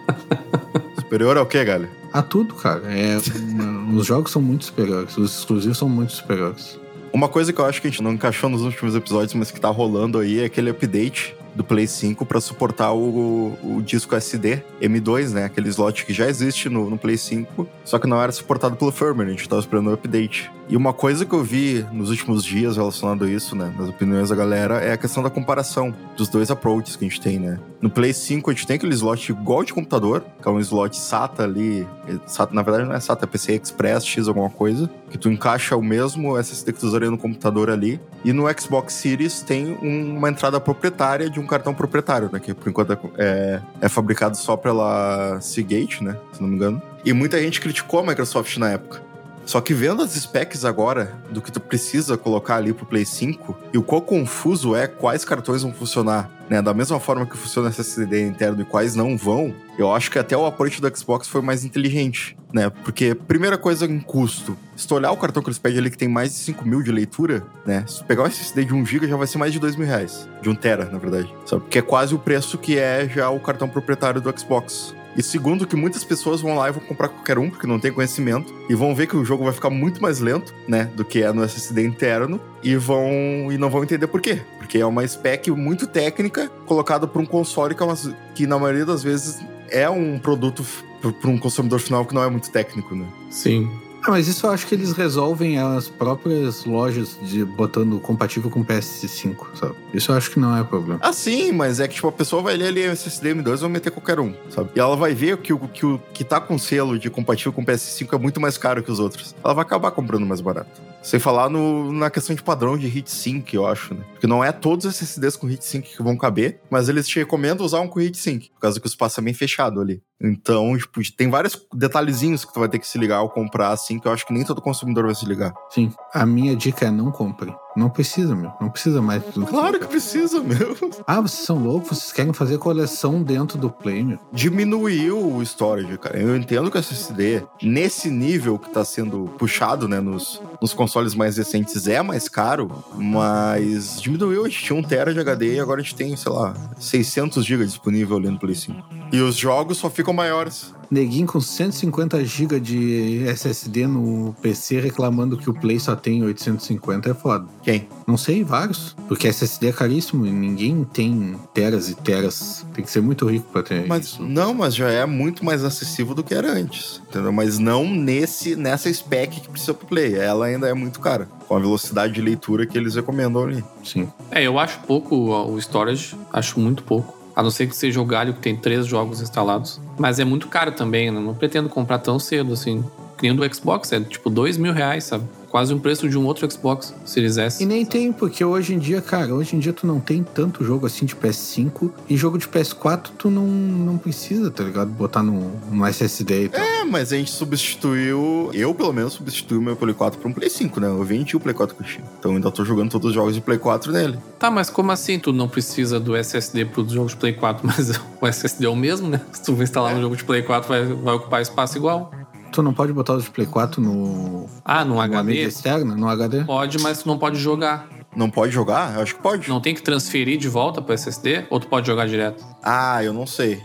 Superior 0.95 1.36
ao 1.38 1.45
quê, 1.45 1.65
galera? 1.65 1.89
A 2.13 2.21
tudo, 2.21 2.56
cara, 2.56 2.84
é 2.86 3.17
os 3.95 4.06
jogos 4.06 4.32
são 4.32 4.41
muito 4.41 4.65
superiores, 4.65 5.17
os 5.17 5.39
exclusivos 5.39 5.78
são 5.78 5.88
muito 5.88 6.13
superiores. 6.13 6.80
Uma 7.13 7.28
coisa 7.28 7.52
que 7.52 7.60
eu 7.60 7.65
acho 7.65 7.82
que 7.82 7.88
a 7.88 7.89
gente 7.89 8.02
não 8.02 8.13
encaixou 8.13 8.50
nos 8.50 8.62
últimos 8.62 8.95
episódios, 8.95 9.34
mas 9.34 9.52
que 9.52 9.60
tá 9.60 9.69
rolando 9.69 10.17
aí 10.19 10.39
é 10.39 10.45
aquele 10.45 10.69
update 10.69 11.36
do 11.55 11.63
Play 11.63 11.87
5 11.87 12.25
para 12.25 12.39
suportar 12.39 12.93
o, 12.93 13.57
o, 13.63 13.81
disco 13.81 14.15
SD 14.15 14.63
M2, 14.81 15.31
né? 15.31 15.45
Aquele 15.45 15.69
slot 15.69 16.05
que 16.05 16.13
já 16.13 16.27
existe 16.27 16.69
no, 16.69 16.89
no, 16.89 16.97
Play 16.97 17.17
5, 17.17 17.67
só 17.83 17.99
que 17.99 18.07
não 18.07 18.21
era 18.21 18.31
suportado 18.31 18.75
pelo 18.75 18.91
firmware, 18.91 19.27
a 19.27 19.31
gente 19.31 19.49
tava 19.49 19.59
esperando 19.59 19.89
o 19.89 19.93
update. 19.93 20.51
E 20.69 20.77
uma 20.77 20.93
coisa 20.93 21.25
que 21.25 21.33
eu 21.33 21.43
vi 21.43 21.85
nos 21.91 22.09
últimos 22.09 22.45
dias 22.45 22.77
relacionado 22.77 23.25
a 23.25 23.29
isso, 23.29 23.55
né, 23.55 23.73
nas 23.77 23.89
opiniões 23.89 24.29
da 24.29 24.35
galera, 24.35 24.75
é 24.75 24.93
a 24.93 24.97
questão 24.97 25.21
da 25.21 25.29
comparação 25.29 25.93
dos 26.15 26.29
dois 26.29 26.49
approaches 26.49 26.95
que 26.95 27.03
a 27.03 27.09
gente 27.09 27.19
tem, 27.19 27.39
né? 27.39 27.59
No 27.81 27.89
Play 27.89 28.13
5 28.13 28.49
a 28.49 28.53
gente 28.53 28.65
tem 28.65 28.75
aquele 28.77 28.93
slot 28.93 29.31
igual 29.31 29.65
de 29.65 29.73
computador, 29.73 30.23
que 30.41 30.47
é 30.47 30.51
um 30.51 30.59
slot 30.59 30.95
SATA 30.95 31.43
ali, 31.43 31.85
SATA, 32.25 32.53
na 32.53 32.61
verdade 32.61 32.87
não 32.87 32.95
é 32.95 32.99
SATA, 32.99 33.25
é 33.25 33.27
PCI 33.27 33.59
Express 33.61 34.05
X 34.05 34.27
alguma 34.27 34.49
coisa, 34.49 34.89
que 35.09 35.17
tu 35.17 35.29
encaixa 35.29 35.75
o 35.75 35.81
mesmo 35.83 36.37
SSD 36.37 36.71
que 36.71 36.79
tu 36.79 36.87
usaria 36.87 37.11
no 37.11 37.17
computador 37.17 37.69
ali. 37.69 37.99
E 38.23 38.31
no 38.31 38.43
Xbox 38.57 38.93
Series 38.93 39.41
tem 39.41 39.77
uma 39.81 40.29
entrada 40.29 40.59
proprietária 40.59 41.29
de 41.29 41.40
um 41.41 41.47
cartão 41.47 41.73
proprietário, 41.73 42.30
né? 42.32 42.39
Que 42.39 42.54
por 42.54 42.69
enquanto 42.69 42.97
é, 43.17 43.62
é 43.82 43.89
fabricado 43.89 44.38
só 44.38 44.56
pela 44.56 45.39
Seagate, 45.41 46.04
né? 46.04 46.17
Se 46.34 46.41
não 46.41 46.49
me 46.49 46.56
engano. 46.56 46.82
E 47.04 47.13
muita 47.13 47.39
gente 47.41 47.60
criticou 47.60 47.99
a 47.99 48.04
Microsoft 48.04 48.58
na 48.58 48.71
época. 48.71 49.01
Só 49.45 49.60
que 49.60 49.73
vendo 49.73 50.01
as 50.01 50.12
specs 50.12 50.63
agora 50.63 51.13
do 51.30 51.41
que 51.41 51.51
tu 51.51 51.60
precisa 51.60 52.17
colocar 52.17 52.56
ali 52.56 52.73
pro 52.73 52.86
Play 52.86 53.06
5 53.06 53.58
e 53.73 53.77
o 53.77 53.84
quão 53.84 54.01
confuso 54.01 54.75
é 54.75 54.88
quais 54.88 55.25
cartões 55.25 55.63
vão 55.63 55.73
funcionar, 55.73 56.30
né? 56.49 56.62
Da 56.62 56.73
mesma 56.73 56.99
forma 56.99 57.25
que 57.25 57.36
funciona 57.36 57.69
esse 57.69 57.82
SSD 57.82 58.27
interno 58.27 58.62
e 58.62 58.65
quais 58.65 58.95
não 58.95 59.17
vão, 59.17 59.54
eu 59.77 59.91
acho 59.91 60.12
que 60.12 60.19
até 60.19 60.38
o 60.38 60.45
approach 60.45 60.80
do 60.80 60.97
Xbox 60.97 61.27
foi 61.27 61.41
mais 61.41 61.65
inteligente, 61.65 62.38
né? 62.54 62.69
Porque, 62.69 63.15
primeira 63.15 63.58
coisa 63.58 63.86
em 63.86 63.99
custo, 63.99 64.56
se 64.75 64.88
tu 64.88 64.95
olhar 64.95 65.12
o 65.12 65.17
cartão 65.17 65.41
que 65.41 65.49
eles 65.49 65.60
pedem 65.60 65.80
ali 65.80 65.89
que 65.89 65.97
tem 65.97 66.08
mais 66.08 66.32
de 66.32 66.38
5 66.38 66.67
mil 66.67 66.82
de 66.82 66.91
leitura, 66.91 67.43
né? 67.65 67.84
Se 67.88 67.99
tu 67.99 68.06
pegar 68.06 68.23
o 68.23 68.27
SSD 68.27 68.65
de 68.65 68.73
1 68.73 68.86
GB 68.86 69.08
já 69.08 69.17
vai 69.17 69.27
ser 69.27 69.38
mais 69.38 69.51
de 69.51 69.60
2 69.60 69.75
mil 69.75 69.88
reais. 69.88 70.27
De 70.41 70.49
1 70.49 70.56
tera, 70.56 70.86
na 70.86 70.97
verdade. 70.97 71.34
Sabe? 71.45 71.62
Porque 71.63 71.80
é 71.80 71.82
quase 71.82 72.13
o 72.13 72.19
preço 72.19 72.58
que 72.58 72.77
é 72.77 73.10
já 73.10 73.30
o 73.30 73.39
cartão 73.39 73.67
proprietário 73.67 74.21
do 74.21 74.39
Xbox. 74.39 74.93
E 75.15 75.24
segundo, 75.24 75.67
que 75.67 75.76
muitas 75.76 76.04
pessoas 76.04 76.41
vão 76.41 76.56
lá 76.56 76.69
e 76.69 76.71
vão 76.71 76.82
comprar 76.82 77.10
qualquer 77.10 77.38
um, 77.38 77.50
porque 77.50 77.67
não 77.67 77.80
tem 77.80 77.91
conhecimento, 77.91 78.54
e 78.69 78.76
vão 78.76 78.95
ver 78.95 79.08
que 79.08 79.15
o 79.15 79.26
jogo 79.26 79.43
vai 79.43 79.54
ficar 79.54 79.69
muito 79.69 80.02
mais 80.02 80.19
lento, 80.19 80.54
né, 80.67 80.89
do 80.95 81.04
que 81.04 81.21
é 81.21 81.32
no 81.32 81.43
SSD 81.43 81.86
interno, 81.86 82.39
e 82.63 82.76
vão 82.76 83.52
e 83.52 83.58
não 83.58 83.69
vão 83.69 83.84
entender 83.84 84.08
por 84.08 84.21
quê. 84.21 84.41
Porque 84.58 84.78
é 84.78 84.86
uma 84.86 85.06
spec 85.08 85.50
muito 85.52 85.88
técnica 85.88 86.50
colocada 86.65 87.08
por 87.08 87.21
um 87.21 87.26
console 87.26 87.76
que, 87.76 87.82
é 87.82 87.86
uma, 87.86 87.97
que 88.36 88.47
na 88.47 88.58
maioria 88.58 88.86
das 88.86 89.04
vezes 89.04 89.39
é 89.69 89.89
um 89.89 90.19
produto 90.19 90.63
para 91.02 91.30
um 91.30 91.38
consumidor 91.38 91.80
final 91.80 92.06
que 92.06 92.13
não 92.13 92.24
é 92.24 92.30
muito 92.30 92.52
técnico, 92.52 92.93
né? 92.93 93.08
Sim. 93.30 93.69
Ah, 94.03 94.11
mas 94.11 94.27
isso 94.27 94.47
eu 94.47 94.51
acho 94.51 94.65
que 94.65 94.73
eles 94.73 94.93
resolvem 94.93 95.59
as 95.59 95.87
próprias 95.87 96.65
lojas 96.65 97.17
de 97.21 97.45
botando 97.45 97.99
compatível 97.99 98.49
com 98.49 98.65
PS5, 98.65 99.35
sabe? 99.55 99.75
Isso 99.93 100.11
eu 100.11 100.15
acho 100.15 100.31
que 100.31 100.39
não 100.39 100.57
é 100.57 100.63
problema. 100.63 100.99
Ah, 101.03 101.13
sim, 101.13 101.51
mas 101.51 101.79
é 101.79 101.87
que 101.87 101.95
tipo, 101.95 102.07
a 102.07 102.11
pessoa 102.11 102.41
vai 102.41 102.57
ler 102.57 102.67
ali 102.67 102.87
o 102.87 102.91
SSD 102.91 103.35
M2 103.35 103.53
e 103.53 103.61
vai 103.61 103.69
meter 103.69 103.91
qualquer 103.91 104.19
um, 104.19 104.33
sabe? 104.49 104.71
E 104.75 104.79
ela 104.79 104.95
vai 104.95 105.13
ver 105.13 105.37
que 105.37 105.53
o 105.53 105.59
que, 105.59 105.85
o, 105.85 105.99
que 106.13 106.23
tá 106.23 106.41
com 106.41 106.57
selo 106.57 106.97
de 106.97 107.09
compatível 107.09 107.53
com 107.53 107.63
PS5 107.63 108.13
é 108.13 108.17
muito 108.17 108.41
mais 108.41 108.57
caro 108.57 108.81
que 108.81 108.91
os 108.91 108.99
outros. 108.99 109.35
Ela 109.43 109.53
vai 109.53 109.63
acabar 109.63 109.91
comprando 109.91 110.25
mais 110.25 110.41
barato. 110.41 110.90
Sem 111.01 111.19
falar 111.19 111.49
no, 111.49 111.91
na 111.91 112.09
questão 112.09 112.35
de 112.35 112.43
padrão 112.43 112.77
de 112.77 112.87
heatsink, 112.87 113.55
eu 113.55 113.65
acho, 113.65 113.93
né? 113.95 114.05
Porque 114.11 114.27
não 114.27 114.43
é 114.43 114.51
todos 114.51 114.85
os 114.85 115.01
SSDs 115.01 115.35
com 115.35 115.49
heatsink 115.49 115.97
que 115.97 116.03
vão 116.03 116.15
caber, 116.15 116.61
mas 116.69 116.89
eles 116.89 117.07
te 117.07 117.17
recomendam 117.19 117.65
usar 117.65 117.79
um 117.79 117.87
com 117.87 117.99
heatsink, 117.99 118.51
por 118.51 118.61
causa 118.61 118.79
que 118.79 118.85
o 118.85 118.89
espaço 118.89 119.19
é 119.19 119.23
bem 119.23 119.33
fechado 119.33 119.81
ali. 119.81 120.01
Então, 120.21 120.77
tipo, 120.77 121.01
tem 121.15 121.29
vários 121.29 121.59
detalhezinhos 121.73 122.45
que 122.45 122.53
tu 122.53 122.59
vai 122.59 122.69
ter 122.69 122.77
que 122.77 122.87
se 122.87 122.97
ligar 122.99 123.17
ao 123.17 123.29
comprar, 123.29 123.71
assim, 123.71 123.99
que 123.99 124.07
eu 124.07 124.11
acho 124.11 124.25
que 124.25 124.33
nem 124.33 124.45
todo 124.45 124.61
consumidor 124.61 125.05
vai 125.05 125.15
se 125.15 125.25
ligar. 125.25 125.53
Sim. 125.71 125.91
A 126.13 126.25
minha 126.25 126.55
dica 126.55 126.85
é 126.85 126.91
não 126.91 127.11
compre. 127.11 127.51
Não 127.75 127.89
precisa, 127.89 128.36
meu. 128.36 128.51
Não 128.60 128.69
precisa 128.69 129.01
mais. 129.01 129.23
Do 129.23 129.45
claro 129.45 129.73
que, 129.73 129.86
que 129.86 129.91
precisa, 129.91 130.41
meu. 130.41 130.75
Ah, 131.07 131.21
vocês 131.21 131.45
são 131.45 131.57
loucos? 131.57 131.97
Vocês 131.97 132.12
querem 132.12 132.34
fazer 132.34 132.57
coleção 132.57 133.23
dentro 133.23 133.57
do 133.57 133.69
Play, 133.69 134.03
meu? 134.03 134.19
Diminuiu 134.31 135.36
o 135.36 135.41
storage, 135.41 135.97
cara. 135.97 136.19
Eu 136.19 136.36
entendo 136.36 136.69
que 136.69 136.77
o 136.77 136.79
SSD, 136.79 137.43
nesse 137.62 138.10
nível 138.10 138.60
que 138.60 138.69
tá 138.69 138.84
sendo 138.84 139.31
puxado, 139.38 139.88
né, 139.88 139.99
nos, 139.99 140.41
nos 140.62 140.73
consoles 140.73 141.15
mais 141.15 141.38
recentes, 141.38 141.88
é 141.88 142.01
mais 142.01 142.27
caro, 142.27 142.69
mas 142.95 144.01
diminuiu. 144.01 144.45
A 144.45 144.49
gente 144.49 144.63
tinha 144.63 144.77
um 144.77 144.84
tera 144.84 145.13
de 145.13 145.19
HD 145.19 145.55
e 145.55 145.60
agora 145.60 145.79
a 145.79 145.84
gente 145.84 145.95
tem, 145.95 146.15
sei 146.15 146.31
lá, 146.31 146.53
600 146.77 147.45
GB 147.45 147.65
disponível 147.65 148.17
ali 148.17 148.29
no 148.29 148.39
Play 148.39 148.55
5. 148.55 148.84
E 149.12 149.21
os 149.21 149.36
jogos 149.36 149.77
só 149.77 149.89
ficam 149.89 150.13
maiores. 150.13 150.73
Neguinho 150.91 151.25
com 151.25 151.39
150 151.39 152.23
GB 152.25 152.60
de 152.60 153.23
SSD 153.25 153.88
no 153.88 154.36
PC 154.41 154.82
reclamando 154.82 155.38
que 155.38 155.49
o 155.49 155.54
Play 155.54 155.80
só 155.80 155.95
tem 155.95 156.21
850 156.21 157.10
é 157.10 157.13
foda. 157.13 157.47
Quem? 157.63 157.88
Não 158.06 158.17
sei, 158.17 158.43
vários. 158.43 158.93
Porque 159.08 159.30
SSD 159.30 159.69
é 159.69 159.71
caríssimo 159.71 160.25
e 160.25 160.32
ninguém 160.32 160.84
tem 160.84 161.39
teras 161.54 161.89
e 161.89 161.95
teras. 161.95 162.65
Tem 162.73 162.84
que 162.84 162.91
ser 162.91 163.01
muito 163.01 163.25
rico 163.25 163.47
pra 163.54 163.63
ter 163.63 163.88
mas, 163.88 164.08
isso. 164.08 164.21
Não, 164.21 164.54
mas 164.54 164.75
já 164.75 164.89
é 164.89 165.06
muito 165.06 165.45
mais 165.45 165.63
acessível 165.63 166.13
do 166.13 166.25
que 166.25 166.34
era 166.34 166.51
antes. 166.51 167.01
Entendeu? 167.10 167.32
Mas 167.32 167.58
não 167.58 167.86
nesse, 167.89 168.58
nessa 168.58 168.91
spec 168.93 169.39
que 169.39 169.47
precisa 169.47 169.73
pro 169.73 169.88
Play. 169.88 170.15
Ela 170.15 170.47
ainda 170.47 170.67
é 170.67 170.73
muito 170.73 170.99
cara. 170.99 171.30
Com 171.47 171.56
a 171.56 171.60
velocidade 171.60 172.12
de 172.12 172.21
leitura 172.21 172.65
que 172.65 172.77
eles 172.77 172.95
recomendam 172.95 173.43
ali. 173.43 173.63
Sim. 173.82 174.10
É, 174.30 174.43
eu 174.43 174.60
acho 174.60 174.80
pouco 174.82 175.15
o 175.15 175.58
storage. 175.58 176.17
Acho 176.34 176.60
muito 176.60 176.84
pouco. 176.84 177.21
A 177.36 177.41
não 177.41 177.49
ser 177.49 177.67
que 177.67 177.75
seja 177.75 178.01
o 178.01 178.06
Galho, 178.06 178.34
que 178.34 178.41
tem 178.41 178.56
três 178.56 178.86
jogos 178.86 179.21
instalados. 179.21 179.80
Mas 180.01 180.17
é 180.19 180.25
muito 180.25 180.47
caro 180.47 180.71
também, 180.71 181.11
né? 181.11 181.19
Não 181.19 181.35
pretendo 181.35 181.69
comprar 181.69 181.99
tão 181.99 182.17
cedo, 182.17 182.53
assim. 182.53 182.83
Que 183.19 183.27
nem 183.27 183.35
do 183.35 183.53
Xbox, 183.53 183.91
é 183.91 183.99
tipo 183.99 184.31
dois 184.31 184.57
mil 184.57 184.73
reais, 184.73 185.03
sabe? 185.03 185.25
Quase 185.51 185.73
um 185.73 185.79
preço 185.79 186.07
de 186.07 186.17
um 186.17 186.25
outro 186.25 186.49
Xbox 186.49 186.95
Series 187.05 187.37
S. 187.37 187.61
E 187.61 187.65
nem 187.65 187.85
tem, 187.85 188.13
porque 188.13 188.43
hoje 188.43 188.73
em 188.73 188.79
dia, 188.79 189.01
cara, 189.01 189.35
hoje 189.35 189.55
em 189.55 189.59
dia 189.59 189.73
tu 189.73 189.85
não 189.85 189.99
tem 189.99 190.23
tanto 190.23 190.63
jogo 190.63 190.85
assim 190.85 191.05
de 191.05 191.13
PS5 191.13 191.91
e 192.09 192.15
jogo 192.15 192.37
de 192.37 192.47
PS4 192.47 193.09
tu 193.17 193.29
não, 193.29 193.45
não 193.45 193.97
precisa, 193.97 194.49
tá 194.49 194.63
ligado? 194.63 194.89
Botar 194.89 195.21
no, 195.21 195.51
no 195.69 195.85
SSD 195.85 196.45
e 196.45 196.49
tal. 196.49 196.61
É, 196.61 196.85
mas 196.85 197.11
a 197.11 197.17
gente 197.17 197.31
substituiu, 197.31 198.49
eu 198.53 198.73
pelo 198.73 198.93
menos 198.93 199.13
substituí 199.13 199.57
o 199.57 199.61
meu 199.61 199.75
Play 199.75 199.93
4 199.93 200.19
pra 200.19 200.29
um 200.29 200.33
Play 200.33 200.49
5, 200.49 200.79
né? 200.79 200.87
Eu 200.87 201.03
vendi 201.03 201.35
o 201.35 201.39
Play 201.39 201.53
4 201.53 201.75
que 201.75 201.83
eu 201.83 201.87
tinha. 201.87 202.05
Então 202.17 202.31
ainda 202.31 202.49
tô 202.49 202.63
jogando 202.63 202.89
todos 202.89 203.09
os 203.09 203.13
jogos 203.13 203.35
de 203.35 203.41
Play 203.41 203.57
4 203.57 203.91
nele. 203.91 204.17
Tá, 204.39 204.49
mas 204.49 204.69
como 204.69 204.91
assim 204.91 205.19
tu 205.19 205.33
não 205.33 205.49
precisa 205.49 205.99
do 205.99 206.15
SSD 206.15 206.65
pros 206.65 206.93
jogos 206.93 207.11
de 207.11 207.17
Play 207.17 207.33
4? 207.33 207.67
Mas 207.67 207.91
o 208.21 208.27
SSD 208.27 208.65
é 208.65 208.69
o 208.69 208.75
mesmo, 208.75 209.07
né? 209.09 209.21
Se 209.31 209.43
tu 209.43 209.51
instalar 209.61 209.93
é. 209.93 209.97
um 209.97 210.01
jogo 210.01 210.15
de 210.15 210.23
Play 210.23 210.41
4 210.41 210.67
vai, 210.67 210.85
vai 210.85 211.15
ocupar 211.15 211.41
espaço 211.41 211.77
igual. 211.77 212.11
Tu 212.51 212.61
não 212.61 212.73
pode 212.73 212.91
botar 212.91 213.13
o 213.13 213.23
Play 213.23 213.47
4 213.47 213.81
no. 213.81 214.49
Ah, 214.65 214.83
no, 214.83 214.95
no 214.95 215.01
HD? 215.01 215.43
externa? 215.43 215.95
No 215.95 216.07
HD? 216.09 216.43
Pode, 216.43 216.79
mas 216.79 217.01
tu 217.01 217.07
não 217.07 217.17
pode 217.17 217.37
jogar. 217.39 217.87
Não 218.15 218.29
pode 218.29 218.51
jogar? 218.51 218.95
Eu 218.95 219.01
acho 219.01 219.15
que 219.15 219.21
pode. 219.21 219.47
Não 219.47 219.61
tem 219.61 219.73
que 219.73 219.81
transferir 219.81 220.37
de 220.37 220.49
volta 220.49 220.81
pro 220.81 220.93
SSD? 220.93 221.45
Ou 221.49 221.59
tu 221.59 221.67
pode 221.67 221.87
jogar 221.87 222.07
direto? 222.07 222.43
Ah, 222.61 223.01
eu 223.03 223.13
não 223.13 223.25
sei. 223.25 223.61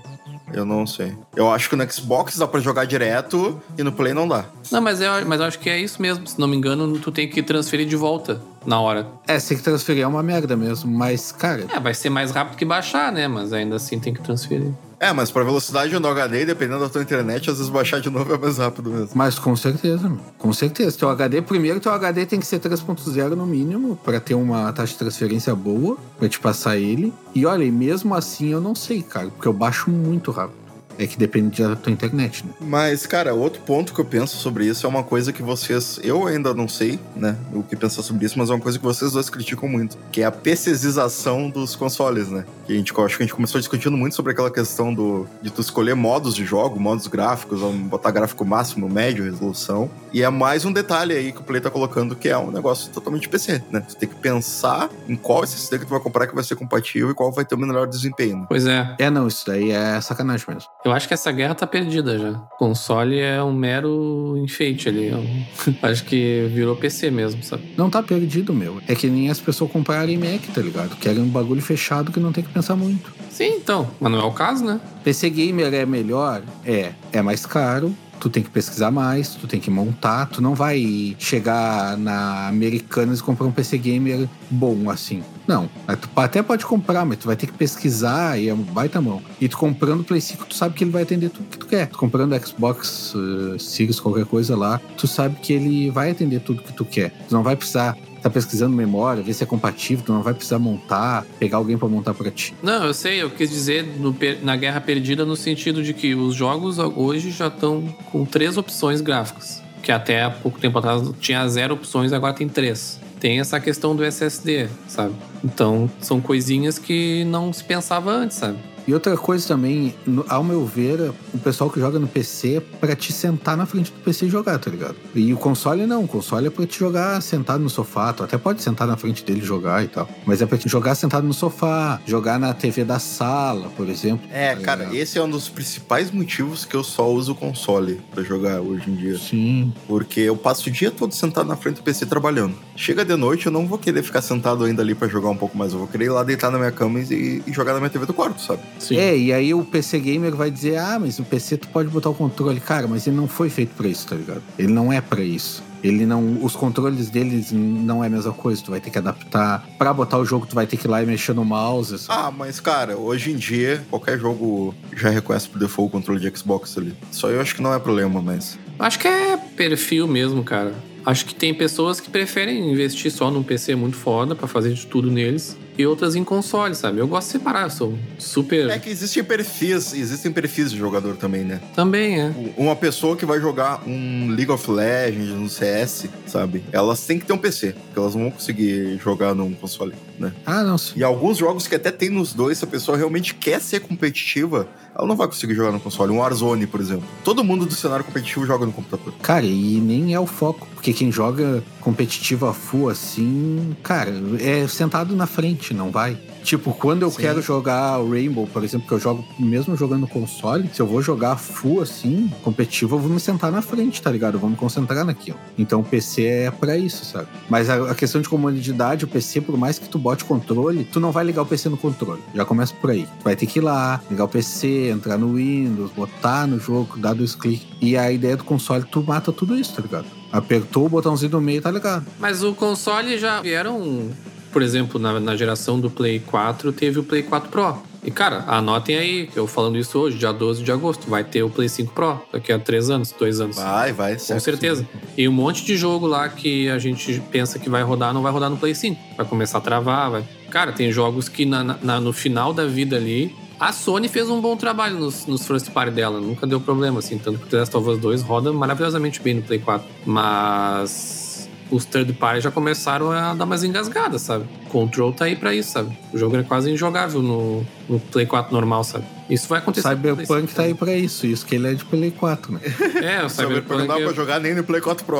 Eu 0.53 0.65
não 0.65 0.87
sei. 0.87 1.17
Eu 1.35 1.51
acho 1.51 1.69
que 1.69 1.75
no 1.75 1.91
Xbox 1.91 2.39
dá 2.39 2.47
pra 2.47 2.61
jogar 2.61 2.85
direto 2.85 3.61
e 3.77 3.83
no 3.83 3.91
Play 3.91 4.15
não 4.15 4.29
dá. 4.29 4.45
Não, 4.71 4.81
mas 4.81 5.01
eu, 5.01 5.11
mas 5.27 5.41
eu 5.41 5.47
acho 5.47 5.59
que 5.59 5.69
é 5.69 5.79
isso 5.81 6.01
mesmo. 6.01 6.27
Se 6.27 6.39
não 6.39 6.47
me 6.47 6.57
engano, 6.57 6.99
tu 7.01 7.11
tem 7.11 7.29
que 7.29 7.43
transferir 7.43 7.87
de 7.87 7.97
volta 7.97 8.41
na 8.67 8.81
hora. 8.81 9.07
É, 9.27 9.39
se 9.39 9.55
que 9.55 9.63
transferir 9.63 10.03
é 10.03 10.07
uma 10.07 10.23
merda 10.23 10.57
mesmo, 10.57 10.91
mas, 10.91 11.33
cara. 11.33 11.65
É, 11.73 11.81
vai 11.81 11.95
ser 11.95 12.11
mais 12.11 12.31
rápido 12.31 12.57
que 12.57 12.65
baixar, 12.65 13.13
né? 13.13 13.29
Mas 13.29 13.53
ainda 13.53 13.77
assim 13.77 13.99
tem 13.99 14.13
que 14.13 14.21
transferir. 14.21 14.73
É, 14.99 15.13
mas 15.13 15.31
pra 15.31 15.45
velocidade 15.45 15.99
no 15.99 16.09
HD, 16.09 16.47
dependendo 16.47 16.81
da 16.81 16.89
tua 16.89 17.03
internet, 17.03 17.51
às 17.51 17.59
vezes 17.59 17.71
baixar 17.71 18.01
de 18.01 18.09
novo 18.09 18.35
é 18.35 18.39
mais 18.39 18.57
rápido 18.57 18.91
mesmo. 18.91 19.11
Mas 19.15 19.39
com 19.39 19.55
certeza, 19.55 20.11
com 20.39 20.53
certeza. 20.53 20.97
Teu 20.97 21.11
HD, 21.11 21.43
primeiro, 21.43 21.81
teu 21.81 21.93
HD 21.93 22.25
tem 22.25 22.41
que 22.41 22.47
ser 22.47 22.59
3.0 22.61 23.35
no 23.35 23.47
mínimo, 23.47 23.97
para 23.97 24.19
ter 24.19 24.35
uma 24.35 24.73
taxa 24.73 24.93
de 24.93 24.99
transferência 24.99 25.55
boa, 25.55 25.99
pra 26.19 26.29
te 26.29 26.41
passar 26.41 26.79
ele. 26.79 27.13
E 27.35 27.45
olha, 27.45 27.71
mesmo 27.71 28.15
assim 28.15 28.49
eu 28.49 28.61
não 28.61 28.75
sei, 28.75 29.03
cara, 29.03 29.29
porque 29.29 29.47
eu 29.47 29.53
baixo 29.53 29.91
muito 29.91 30.31
rápido. 30.31 30.66
É 30.99 31.07
que 31.07 31.19
depende 31.19 31.63
da 31.63 31.77
tua 31.77 31.93
internet, 31.93 32.45
né? 32.45 32.53
Mas, 32.61 33.07
cara, 33.07 33.35
outro 33.35 33.61
ponto 33.63 33.93
que 33.93 34.01
eu 34.01 34.05
penso 34.05 34.37
sobre 34.37 34.67
isso 34.67 34.87
é 34.87 34.89
uma 34.89 35.03
coisa 35.03 35.33
que 35.33 35.43
vocês. 35.43 36.01
Eu 36.03 36.27
ainda 36.27 36.55
não 36.55 36.69
sei, 36.69 36.99
né? 37.15 37.37
O 37.53 37.63
que 37.63 37.77
pensar 37.77 38.03
sobre 38.03 38.27
isso, 38.27 38.39
mas 38.39 38.51
é 38.51 38.55
uma 38.55 38.61
coisa 38.61 38.79
que 38.79 38.85
vocês 38.85 39.13
dois 39.13 39.29
criticam 39.29 39.69
muito, 39.69 39.97
que 40.11 40.23
é 40.23 40.25
a 40.25 40.33
PCização 40.33 41.51
dos 41.51 41.77
consoles, 41.77 42.29
né? 42.29 42.45
Que 42.67 42.73
a 42.73 42.77
gente 42.77 42.93
acho 42.99 43.17
que 43.17 43.23
a 43.23 43.27
gente 43.27 43.35
começou 43.35 43.61
discutindo 43.61 43.97
muito 43.97 44.17
sobre 44.17 44.33
aquela 44.33 44.51
questão 44.51 44.93
do 44.93 45.27
de 45.43 45.51
tu 45.51 45.61
escolher 45.61 45.95
modos 45.95 46.35
de 46.35 46.45
jogo, 46.45 46.81
modos 46.81 47.07
gráficos, 47.07 47.61
botar 47.61 48.11
gráfico 48.11 48.45
máximo, 48.45 48.89
médio, 48.89 49.25
resolução. 49.25 49.91
E 50.13 50.23
é 50.23 50.31
mais 50.31 50.65
um 50.65 50.73
detalhe 50.73 51.15
aí 51.15 51.33
que 51.33 51.41
o 51.41 51.45
Play 51.45 51.61
tá 51.61 51.71
colocando, 51.71 52.17
que 52.17 52.29
é 52.29 52.39
um 52.39 52.51
negócio 52.51 52.91
totalmente 52.91 53.29
PC, 53.29 53.63
né? 53.71 53.81
Tu 53.81 53.97
tem 53.97 54.09
que 54.09 54.15
pensar 54.15 54.89
em 55.09 55.17
qual 55.17 55.45
SSD 55.45 55.81
que 55.81 55.87
tu 55.87 55.91
vai 55.91 56.01
comprar 56.01 56.27
que 56.27 56.35
vai 56.35 56.43
ser 56.43 56.57
compatível 56.57 57.11
e 57.11 57.15
qual 57.15 57.31
vai 57.31 57.45
ter 57.45 57.55
o 57.55 57.59
melhor 57.59 57.87
desempenho. 57.87 58.47
Pois 58.49 58.67
é. 58.67 58.95
É, 58.99 59.11
não, 59.11 59.27
isso 59.27 59.45
daí 59.47 59.71
é 59.71 60.01
sacanagem 60.01 60.47
mesmo. 60.49 60.69
Eu 60.87 60.93
acho 60.93 61.09
que 61.09 61.15
essa 61.15 61.33
guerra 61.33 61.53
tá 61.53 61.67
perdida 61.67 62.17
já. 62.17 62.31
O 62.31 62.57
console 62.59 63.19
é 63.19 63.43
um 63.43 63.53
mero 63.53 64.37
enfeite 64.39 64.89
ali. 64.89 65.11
Acho 65.83 66.05
que 66.05 66.49
virou 66.55 66.77
PC 66.77 67.11
mesmo, 67.11 67.43
sabe? 67.43 67.75
Não 67.77 67.91
tá 67.91 68.01
perdido, 68.05 68.55
meu. 68.55 68.81
É 68.87 68.95
que 68.95 69.09
nem 69.09 69.29
as 69.29 69.41
pessoas 69.41 69.69
comprarem 69.69 70.17
Mac, 70.17 70.43
tá 70.55 70.63
ligado? 70.63 70.95
Querem 70.95 71.25
um 71.25 71.29
bagulho 71.29 71.61
fechado 71.61 72.13
que 72.13 72.21
não 72.21 72.31
tem 72.31 72.45
que 72.45 72.51
pensar 72.53 72.77
muito. 72.77 73.13
Sim, 73.29 73.57
então. 73.57 73.91
Mas 73.99 74.13
não 74.13 74.21
é 74.21 74.25
o 74.25 74.31
caso, 74.31 74.65
né? 74.65 74.81
PC 75.03 75.29
Gamer 75.29 75.75
é 75.75 75.85
melhor? 75.85 76.41
É. 76.65 76.93
É 77.13 77.21
mais 77.21 77.45
caro, 77.45 77.93
tu 78.21 78.29
tem 78.29 78.43
que 78.43 78.51
pesquisar 78.51 78.91
mais, 78.91 79.35
tu 79.35 79.47
tem 79.47 79.61
que 79.61 79.71
montar, 79.71 80.27
tu 80.27 80.43
não 80.43 80.55
vai 80.55 81.17
chegar 81.19 81.97
na 81.97 82.49
Americanas 82.49 83.21
e 83.21 83.23
comprar 83.23 83.47
um 83.47 83.53
PC 83.53 83.79
gamer 83.79 84.29
bom 84.51 84.91
assim. 84.91 85.23
Não, 85.47 85.69
tu 86.01 86.09
até 86.17 86.43
pode 86.43 86.67
comprar, 86.67 87.05
mas 87.05 87.19
tu 87.19 87.27
vai 87.27 87.37
ter 87.37 87.47
que 87.47 87.53
pesquisar 87.53 88.39
e 88.39 88.49
é 88.49 88.55
um 88.55 88.63
baita 88.63 89.01
mão. 89.01 89.23
E 89.41 89.49
tu 89.49 89.57
comprando 89.57 90.01
o 90.01 90.05
Play 90.05 90.21
5, 90.21 90.47
tu 90.47 90.55
sabe 90.55 90.75
que 90.75 90.83
ele 90.83 90.91
vai 90.91 91.03
atender 91.03 91.31
tudo 91.31 91.49
que 91.49 91.59
tu 91.59 91.67
quer. 91.67 91.87
Tu 91.87 91.97
comprando 91.97 92.37
Xbox 92.45 93.15
uh, 93.15 93.59
Series, 93.59 94.01
qualquer 94.01 94.25
coisa 94.25 94.57
lá, 94.57 94.81
tu 94.97 95.07
sabe 95.07 95.37
que 95.37 95.53
ele 95.53 95.91
vai 95.91 96.11
atender 96.11 96.41
tudo 96.41 96.63
que 96.63 96.73
tu 96.73 96.85
quer. 96.85 97.11
Tu 97.29 97.35
não 97.35 97.45
vai 97.45 97.55
precisar 97.55 97.97
tá 98.29 98.31
pesquisando 98.31 98.75
memória, 98.75 99.23
ver 99.23 99.33
se 99.33 99.43
é 99.43 99.47
compatível, 99.47 100.05
tu 100.05 100.13
não 100.13 100.23
vai 100.23 100.35
precisar 100.35 100.59
montar, 100.59 101.25
pegar 101.39 101.59
alguém 101.59 101.79
para 101.79 101.89
montar 101.89 102.13
para 102.13 102.31
ti. 102.31 102.55
Não, 102.63 102.85
eu 102.85 102.95
sei, 102.95 103.23
eu 103.23 103.31
quis 103.31 103.51
dizer 103.51 103.85
no, 103.99 104.17
na 104.43 104.57
Guerra 104.57 104.81
Perdida 104.81 105.25
no 105.25 105.37
sentido 105.37 105.83
de 105.83 105.95
que 105.95 106.15
os 106.15 106.35
jogos 106.35 106.79
hoje 106.79 107.31
já 107.31 107.47
estão 107.47 107.83
com 108.11 108.25
três 108.25 108.57
opções 108.57 109.01
gráficas. 109.01 109.63
Que 109.83 109.93
até 109.93 110.25
há 110.25 110.31
pouco 110.31 110.59
tempo 110.59 110.79
atrás 110.79 111.03
tinha 111.21 111.47
zero 111.49 111.75
opções, 111.75 112.13
agora 112.13 112.35
tem 112.35 112.49
três. 112.49 113.01
Tem 113.21 113.39
essa 113.39 113.61
questão 113.61 113.95
do 113.95 114.05
SSD, 114.05 114.69
sabe? 114.89 115.15
Então, 115.45 115.89
são 116.01 116.21
coisinhas 116.21 116.79
que 116.79 117.25
não 117.25 117.53
se 117.53 117.63
pensava 117.63 118.11
antes, 118.11 118.37
sabe? 118.37 118.59
E 118.87 118.95
outra 118.95 119.17
coisa 119.17 119.49
também, 119.49 119.95
no, 120.07 120.25
ao 120.29 120.45
meu 120.45 120.65
ver, 120.65 121.13
o 121.35 121.39
pessoal 121.39 121.69
que 121.69 121.81
joga 121.81 121.99
no 121.99 122.07
PC 122.07 122.57
é 122.57 122.61
pra 122.61 122.95
te 122.95 123.13
sentar 123.13 123.57
na 123.57 123.67
frente 123.67 123.91
do 123.91 123.99
PC 123.99 124.27
e 124.27 124.29
jogar, 124.29 124.59
tá 124.59 124.71
ligado? 124.71 124.95
E 125.13 125.35
o 125.35 125.37
console 125.37 125.87
não, 125.87 126.05
o 126.05 126.09
console 126.09 126.47
é 126.47 126.51
pra 126.51 126.65
te 126.65 126.79
jogar 126.79 127.21
sentado 127.21 127.61
no 127.61 127.69
sofá. 127.69 128.13
Tu 128.13 128.23
até 128.23 128.39
pode 128.39 128.63
sentar 128.63 128.87
na 128.87 128.97
frente 128.97 129.25
dele 129.25 129.41
e 129.41 129.45
jogar 129.45 129.83
e 129.83 129.89
tal. 129.89 130.09
Mas 130.25 130.41
é 130.41 130.47
pra 130.47 130.57
te 130.57 130.69
jogar 130.69 130.95
sentado 130.95 131.27
no 131.27 131.35
sofá, 131.35 132.01
jogar 132.07 132.39
na 132.39 132.55
TV 132.55 132.85
da 132.85 133.01
sala, 133.01 133.69
por 133.77 133.89
exemplo. 133.89 134.25
É, 134.31 134.55
tá 134.55 134.61
cara, 134.63 134.95
esse 134.95 135.19
é 135.19 135.23
um 135.23 135.29
dos 135.29 135.49
principais 135.49 136.13
motivos 136.13 136.65
que 136.65 136.77
eu 136.77 136.85
só 136.85 137.11
uso 137.11 137.33
o 137.33 137.35
console 137.35 138.01
pra 138.15 138.23
jogar 138.23 138.61
hoje 138.61 138.89
em 138.89 138.95
dia. 138.95 139.19
Sim. 139.19 139.73
Porque 139.89 140.21
eu 140.21 140.37
passo 140.37 140.69
o 140.69 140.73
dia 140.73 140.93
todo 140.93 141.13
sentado 141.13 141.49
na 141.49 141.57
frente 141.57 141.77
do 141.77 141.83
PC 141.83 142.07
trabalhando. 142.07 142.55
Chega 142.77 143.05
de 143.05 143.17
noite, 143.17 143.47
eu 143.47 143.53
não 143.53 143.67
vou 143.67 143.79
querer 143.79 144.05
ficar 144.05 144.23
sentado 144.23 144.65
ainda 144.65 144.81
ali 144.83 144.95
para 144.95 145.09
jogar 145.09 145.31
um 145.31 145.37
pouco 145.37 145.59
mais. 145.59 145.73
Eu 145.73 145.81
vou 145.81 145.89
querer 145.89 146.05
ir 146.05 146.11
lá 146.11 146.23
deitar 146.23 146.53
na 146.53 146.59
minha 146.59 146.71
cama 146.71 147.01
e, 147.01 147.43
e 147.45 147.53
jogar 147.53 147.73
na 147.73 147.81
minha 147.81 147.91
TV 147.91 148.07
do 148.07 148.15
quarto, 148.15 148.41
sabe? 148.41 148.61
Sim. 148.79 148.97
É, 148.97 149.17
e 149.17 149.33
aí 149.33 149.55
o 149.55 149.65
PC 149.65 149.99
Gamer 149.99 150.35
vai 150.35 150.51
dizer: 150.51 150.79
ah, 150.79 150.99
mas 150.99 151.19
o 151.19 151.25
PC 151.25 151.57
tu 151.59 151.69
pode 151.69 151.89
botar 151.89 152.11
o 152.11 152.15
controle. 152.15 152.61
Cara, 152.61 152.87
mas 152.87 153.07
ele 153.07 153.17
não 153.17 153.29
foi 153.29 153.49
feito 153.49 153.75
para 153.75 153.89
isso, 153.89 154.07
tá 154.07 154.17
ligado? 154.17 154.43
Ele 154.59 154.73
não 154.73 154.93
é 154.93 155.01
para 155.01 155.23
isso. 155.23 155.63
Ele 155.83 156.05
não. 156.05 156.43
Os 156.43 156.57
controles 156.57 157.11
deles 157.11 157.53
não 157.53 158.03
é 158.03 158.09
a 158.09 158.11
mesma 158.11 158.33
coisa. 158.33 158.63
Tu 158.63 158.71
vai 158.71 158.81
ter 158.81 158.91
que 158.91 158.99
adaptar. 158.99 159.67
Para 159.79 159.93
botar 159.93 160.19
o 160.19 160.25
jogo, 160.25 160.47
tu 160.47 160.55
vai 160.55 160.67
ter 160.67 160.77
que 160.77 160.87
ir 160.87 160.91
lá 160.91 161.03
e 161.03 161.07
mexer 161.07 161.33
no 161.33 161.45
mouse. 161.45 161.99
Sabe? 161.99 162.21
Ah, 162.21 162.31
mas, 162.31 162.61
cara, 162.61 162.97
hoje 162.97 163.33
em 163.33 163.37
dia, 163.37 163.85
qualquer 163.91 164.19
jogo 164.19 164.75
já 164.97 165.11
reconhece 165.11 165.49
por 165.49 165.59
default 165.59 165.89
o 165.89 165.93
controle 165.93 166.21
de 166.21 166.37
Xbox 166.37 166.77
ali. 166.77 166.95
Só 167.11 167.29
eu 167.31 167.41
acho 167.41 167.55
que 167.55 167.63
não 167.63 167.73
é 167.73 167.79
problema, 167.79 168.21
mas. 168.21 168.59
Acho 168.79 168.99
que 168.99 169.09
é 169.09 169.37
perfil 169.37 170.07
mesmo, 170.07 170.43
cara. 170.43 170.75
Acho 171.05 171.25
que 171.25 171.35
tem 171.35 171.55
pessoas 171.55 172.01
que 172.01 172.11
preferem 172.11 172.73
investir 172.73 173.13
só 173.13 173.31
num 173.31 173.43
PC 173.43 173.77
muito 173.77 173.97
foda 173.97 174.35
para 174.35 174.49
fazer 174.49 174.75
de 174.75 174.87
tudo 174.87 175.09
neles 175.09 175.57
e 175.79 175.87
outras 175.87 176.15
em 176.15 176.25
console, 176.25 176.75
sabe? 176.75 176.99
Eu 176.99 177.07
gosto 177.07 177.29
de 177.29 177.33
separar, 177.33 177.65
eu 177.65 177.71
sou 177.71 177.99
super. 178.19 178.69
É 178.71 178.79
que 178.79 178.91
existem 178.91 179.23
perfis, 179.23 179.93
existem 179.93 180.33
perfis 180.33 180.71
de 180.71 180.79
jogador 180.79 181.17
também, 181.17 181.45
né? 181.45 181.61
Também 181.75 182.21
é. 182.21 182.35
Uma 182.57 182.77
pessoa 182.77 183.17
que 183.17 183.27
vai 183.27 183.41
jogar 183.41 183.83
um 183.87 184.31
League 184.31 184.51
of 184.51 184.71
Legends, 184.71 185.31
um 185.31 185.49
CS, 185.49 186.07
sabe? 186.27 186.65
Elas 186.73 187.05
têm 187.07 187.19
que 187.19 187.27
ter 187.27 187.33
um 187.33 187.39
PC, 187.39 187.73
porque 187.73 187.99
elas 187.99 188.15
não 188.15 188.23
vão 188.23 188.31
conseguir 188.31 188.99
jogar 188.99 189.35
num 189.35 189.53
console, 189.53 189.95
né? 190.19 190.33
Ah, 190.45 190.63
não. 190.63 190.77
E 190.95 191.03
alguns 191.03 191.39
jogos 191.39 191.67
que 191.67 191.75
até 191.75 191.91
tem 191.91 192.11
nos 192.11 192.33
dois, 192.33 192.59
se 192.59 192.65
a 192.65 192.69
pessoa 192.69 192.97
realmente 192.97 193.35
quer 193.35 193.61
ser 193.61 193.81
competitiva, 193.81 194.69
ela 194.97 195.07
não 195.07 195.17
vai 195.17 195.27
conseguir 195.27 195.55
jogar 195.55 195.73
no 195.73 195.81
console. 195.81 196.11
Um 196.13 196.19
Warzone, 196.19 196.67
por 196.67 196.81
exemplo. 196.81 197.07
Todo 197.23 197.45
mundo 197.45 197.67
do 197.67 197.75
cenário 197.75 198.05
competitivo 198.05 198.47
joga 198.47 198.65
no 198.65 198.73
computador. 198.73 199.13
Cara, 199.23 199.45
e 199.45 199.79
nem 199.81 200.15
é 200.15 200.21
o 200.21 200.27
foco, 200.27 200.67
porque 200.75 200.93
quem 200.93 201.13
joga 201.13 201.63
competitivo 201.81 202.47
a 202.47 202.55
full 202.55 202.89
assim, 202.89 203.77
cara, 203.83 204.13
é 204.41 204.67
sentado 204.67 205.15
na 205.15 205.27
frente, 205.27 205.66
não 205.75 205.91
vai. 205.91 206.17
Tipo, 206.43 206.73
quando 206.73 207.03
eu 207.03 207.11
Sim. 207.11 207.23
quero 207.23 207.43
jogar 207.43 207.99
o 207.99 208.11
Rainbow, 208.11 208.47
por 208.47 208.63
exemplo, 208.63 208.87
que 208.87 208.95
eu 208.95 209.01
jogo 209.01 209.25
mesmo 209.37 209.77
jogando 209.77 210.03
no 210.03 210.09
console, 210.09 210.71
se 210.73 210.81
eu 210.81 210.87
vou 210.87 211.03
jogar 211.03 211.37
full 211.37 211.83
assim, 211.83 212.33
competitivo, 212.43 212.95
eu 212.95 213.01
vou 213.01 213.11
me 213.11 213.19
sentar 213.19 213.51
na 213.51 213.61
frente, 213.61 214.01
tá 214.01 214.11
ligado? 214.11 214.35
Eu 214.35 214.41
vou 214.41 214.49
me 214.49 214.57
concentrar 214.57 215.05
naquilo. 215.05 215.39
Então 215.59 215.81
o 215.81 215.85
PC 215.85 216.23
é 216.23 216.51
para 216.51 216.77
isso, 216.77 217.05
sabe? 217.05 217.27
Mas 217.49 217.69
a, 217.69 217.91
a, 217.91 217.95
questão 217.97 218.21
de 218.21 218.29
comodidade, 218.29 219.05
o 219.05 219.09
PC, 219.09 219.41
por 219.41 219.57
mais 219.57 219.77
que 219.77 219.89
tu 219.89 219.99
bote 219.99 220.25
controle, 220.25 220.85
tu 220.85 221.01
não 221.01 221.11
vai 221.11 221.25
ligar 221.25 221.43
o 221.43 221.47
PC 221.47 221.69
no 221.69 221.77
controle. 221.77 222.23
Já 222.33 222.45
começa 222.45 222.73
por 222.75 222.91
aí. 222.91 223.09
Tu 223.19 223.25
vai 223.25 223.35
ter 223.35 223.47
que 223.47 223.59
ir 223.59 223.63
lá, 223.63 224.01
ligar 224.09 224.25
o 224.25 224.29
PC, 224.29 224.91
entrar 224.91 225.19
no 225.19 225.35
Windows, 225.35 225.91
botar 225.91 226.47
no 226.47 226.61
jogo, 226.61 226.97
dar 226.97 227.15
dois 227.15 227.35
cliques. 227.35 227.67
E 227.81 227.97
a 227.97 228.13
ideia 228.13 228.37
do 228.37 228.45
console, 228.45 228.85
tu 228.85 229.03
mata 229.03 229.33
tudo 229.33 229.57
isso, 229.57 229.75
tá 229.75 229.83
ligado? 229.83 230.07
Apertou 230.31 230.87
o 230.87 230.89
botãozinho 230.89 231.31
do 231.33 231.41
meio, 231.41 231.61
tá 231.61 231.71
ligado? 231.71 232.07
Mas 232.21 232.45
o 232.45 232.55
console 232.55 233.19
já 233.19 233.41
vieram 233.41 234.11
por 234.57 234.63
exemplo, 234.63 234.99
na, 234.99 235.21
na 235.21 235.37
geração 235.37 235.79
do 235.79 235.91
Play 235.91 236.19
4, 236.19 236.73
teve 236.73 236.99
o 236.99 237.05
Play 237.05 237.23
4 237.23 237.51
Pro. 237.51 237.77
E, 238.03 238.11
cara, 238.11 238.43
anotem 238.47 238.97
aí, 238.97 239.29
eu 239.37 239.47
falando 239.47 239.77
isso 239.77 239.99
hoje, 239.99 240.17
dia 240.17 240.33
12 240.33 240.63
de 240.65 240.73
agosto, 240.73 241.11
vai 241.11 241.23
ter 241.23 241.43
o 241.43 241.51
Play 241.51 241.69
5 241.69 241.93
Pro 241.93 242.19
daqui 242.33 242.51
a 242.51 242.59
três 242.59 242.89
anos, 242.89 243.13
dois 243.13 243.39
anos. 243.39 243.57
Vai, 243.57 243.93
vai, 243.93 244.17
Com 244.17 244.41
certeza. 244.41 244.81
Sim. 244.81 244.99
E 245.15 245.29
um 245.29 245.33
monte 245.33 245.63
de 245.63 245.77
jogo 245.77 246.07
lá 246.07 246.27
que 246.31 246.71
a 246.71 246.79
gente 246.79 247.23
pensa 247.31 247.59
que 247.59 247.69
vai 247.69 247.83
rodar, 247.83 248.15
não 248.15 248.23
vai 248.23 248.33
rodar 248.33 248.49
no 248.49 248.57
Play 248.57 248.75
5. 248.75 248.99
Vai 249.19 249.27
começar 249.27 249.59
a 249.59 249.61
travar, 249.61 250.11
vai. 250.11 250.25
Cara, 250.49 250.73
tem 250.73 250.91
jogos 250.91 251.29
que 251.29 251.45
na, 251.45 251.63
na, 251.63 252.01
no 252.01 252.15
final 252.15 252.55
da 252.55 252.65
vida 252.65 252.97
ali. 252.97 253.37
A 253.61 253.75
Sony 253.75 254.09
fez 254.09 254.31
um 254.31 254.41
bom 254.41 254.57
trabalho 254.57 254.99
nos, 254.99 255.27
nos 255.27 255.47
first 255.47 255.71
party 255.71 255.91
dela, 255.91 256.19
nunca 256.19 256.47
deu 256.47 256.63
problema, 256.63 257.01
assim. 257.01 257.19
Tanto 257.19 257.41
que 257.41 257.45
o 257.45 257.49
The 257.49 257.59
Last 257.59 257.77
of 257.77 257.91
Us 257.91 257.99
2 257.99 258.23
roda 258.23 258.55
maravilhosamente 258.55 259.21
bem 259.21 259.35
no 259.35 259.43
Play 259.43 259.59
4. 259.59 259.87
Mas 260.07 261.26
os 261.71 261.85
third 261.85 262.13
party 262.15 262.43
já 262.43 262.51
começaram 262.51 263.11
a 263.11 263.35
dar 263.35 263.47
mais 263.47 263.65
engasgadas, 263.65 264.23
sabe? 264.23 264.45
Control 264.69 265.13
tá 265.13 265.25
aí 265.25 265.37
pra 265.37 265.55
isso, 265.55 265.73
sabe? 265.73 265.97
O 266.13 266.19
jogo 266.19 266.37
é 266.37 266.43
quase 266.43 266.71
injogável 266.71 267.23
no, 267.23 267.67
no 267.89 268.01
Play 268.01 268.27
4 268.27 268.53
normal, 268.53 268.85
sabe? 268.85 269.05
Isso 269.29 269.49
vai 269.49 269.59
acontecer. 269.59 269.89
Cyberpunk 269.89 270.55
tá 270.55 270.63
aí 270.63 270.75
pra 270.75 270.95
isso, 270.95 271.27
isso 271.27 271.45
que 271.45 271.55
ele 271.55 271.69
é 271.69 271.75
de 271.75 271.85
Play 271.85 272.11
4, 272.11 272.53
né? 272.53 272.61
É, 273.03 273.25
o 273.25 273.29
Cyberpunk. 273.29 273.81
Não 273.81 273.87
dá 273.87 273.97
pra 273.97 274.13
jogar 274.13 274.41
nem 274.41 274.55
no 274.55 274.65
Play 274.65 274.81
4 274.81 275.05
Pro. 275.05 275.19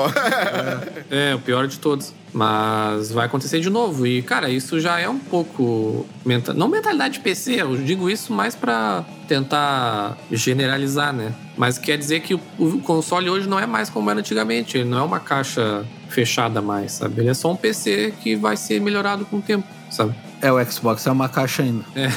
é. 1.11 1.31
é, 1.31 1.35
o 1.35 1.39
pior 1.41 1.67
de 1.67 1.79
todos. 1.79 2.13
Mas 2.33 3.11
vai 3.11 3.27
acontecer 3.27 3.61
de 3.61 3.71
novo. 3.71 4.07
E, 4.07 4.21
cara, 4.21 4.51
isso 4.51 4.79
já 4.79 5.01
é 5.01 5.09
um 5.09 5.19
pouco. 5.19 6.07
Menta... 6.25 6.53
Não 6.53 6.69
mentalidade 6.69 7.15
de 7.15 7.21
PC, 7.21 7.63
eu 7.63 7.77
digo 7.77 8.11
isso 8.11 8.33
mais 8.33 8.55
para 8.55 9.05
tentar 9.27 10.19
generalizar, 10.31 11.13
né? 11.13 11.33
Mas 11.57 11.79
quer 11.79 11.97
dizer 11.97 12.21
que 12.21 12.35
o 12.35 12.41
console 12.83 13.31
hoje 13.31 13.49
não 13.49 13.59
é 13.59 13.67
mais 13.67 13.89
como 13.89 14.11
era 14.11 14.21
antigamente. 14.21 14.77
Ele 14.77 14.89
não 14.89 14.99
é 14.99 15.03
uma 15.03 15.19
caixa 15.19 15.85
fechada 16.09 16.61
mais, 16.61 16.93
sabe? 16.93 17.21
Ele 17.21 17.31
é 17.31 17.35
só 17.35 17.51
um 17.51 17.57
PC 17.57 18.15
que 18.23 18.37
vai 18.37 18.57
ser 18.57 18.81
melhorado 18.81 19.25
com 19.25 19.39
o 19.39 19.43
tempo, 19.43 19.67
sabe? 19.91 20.15
É, 20.41 20.53
o 20.53 20.65
Xbox 20.71 21.07
é 21.07 21.11
uma 21.11 21.29
caixa 21.29 21.63
ainda. 21.63 21.85
É. 21.95 22.09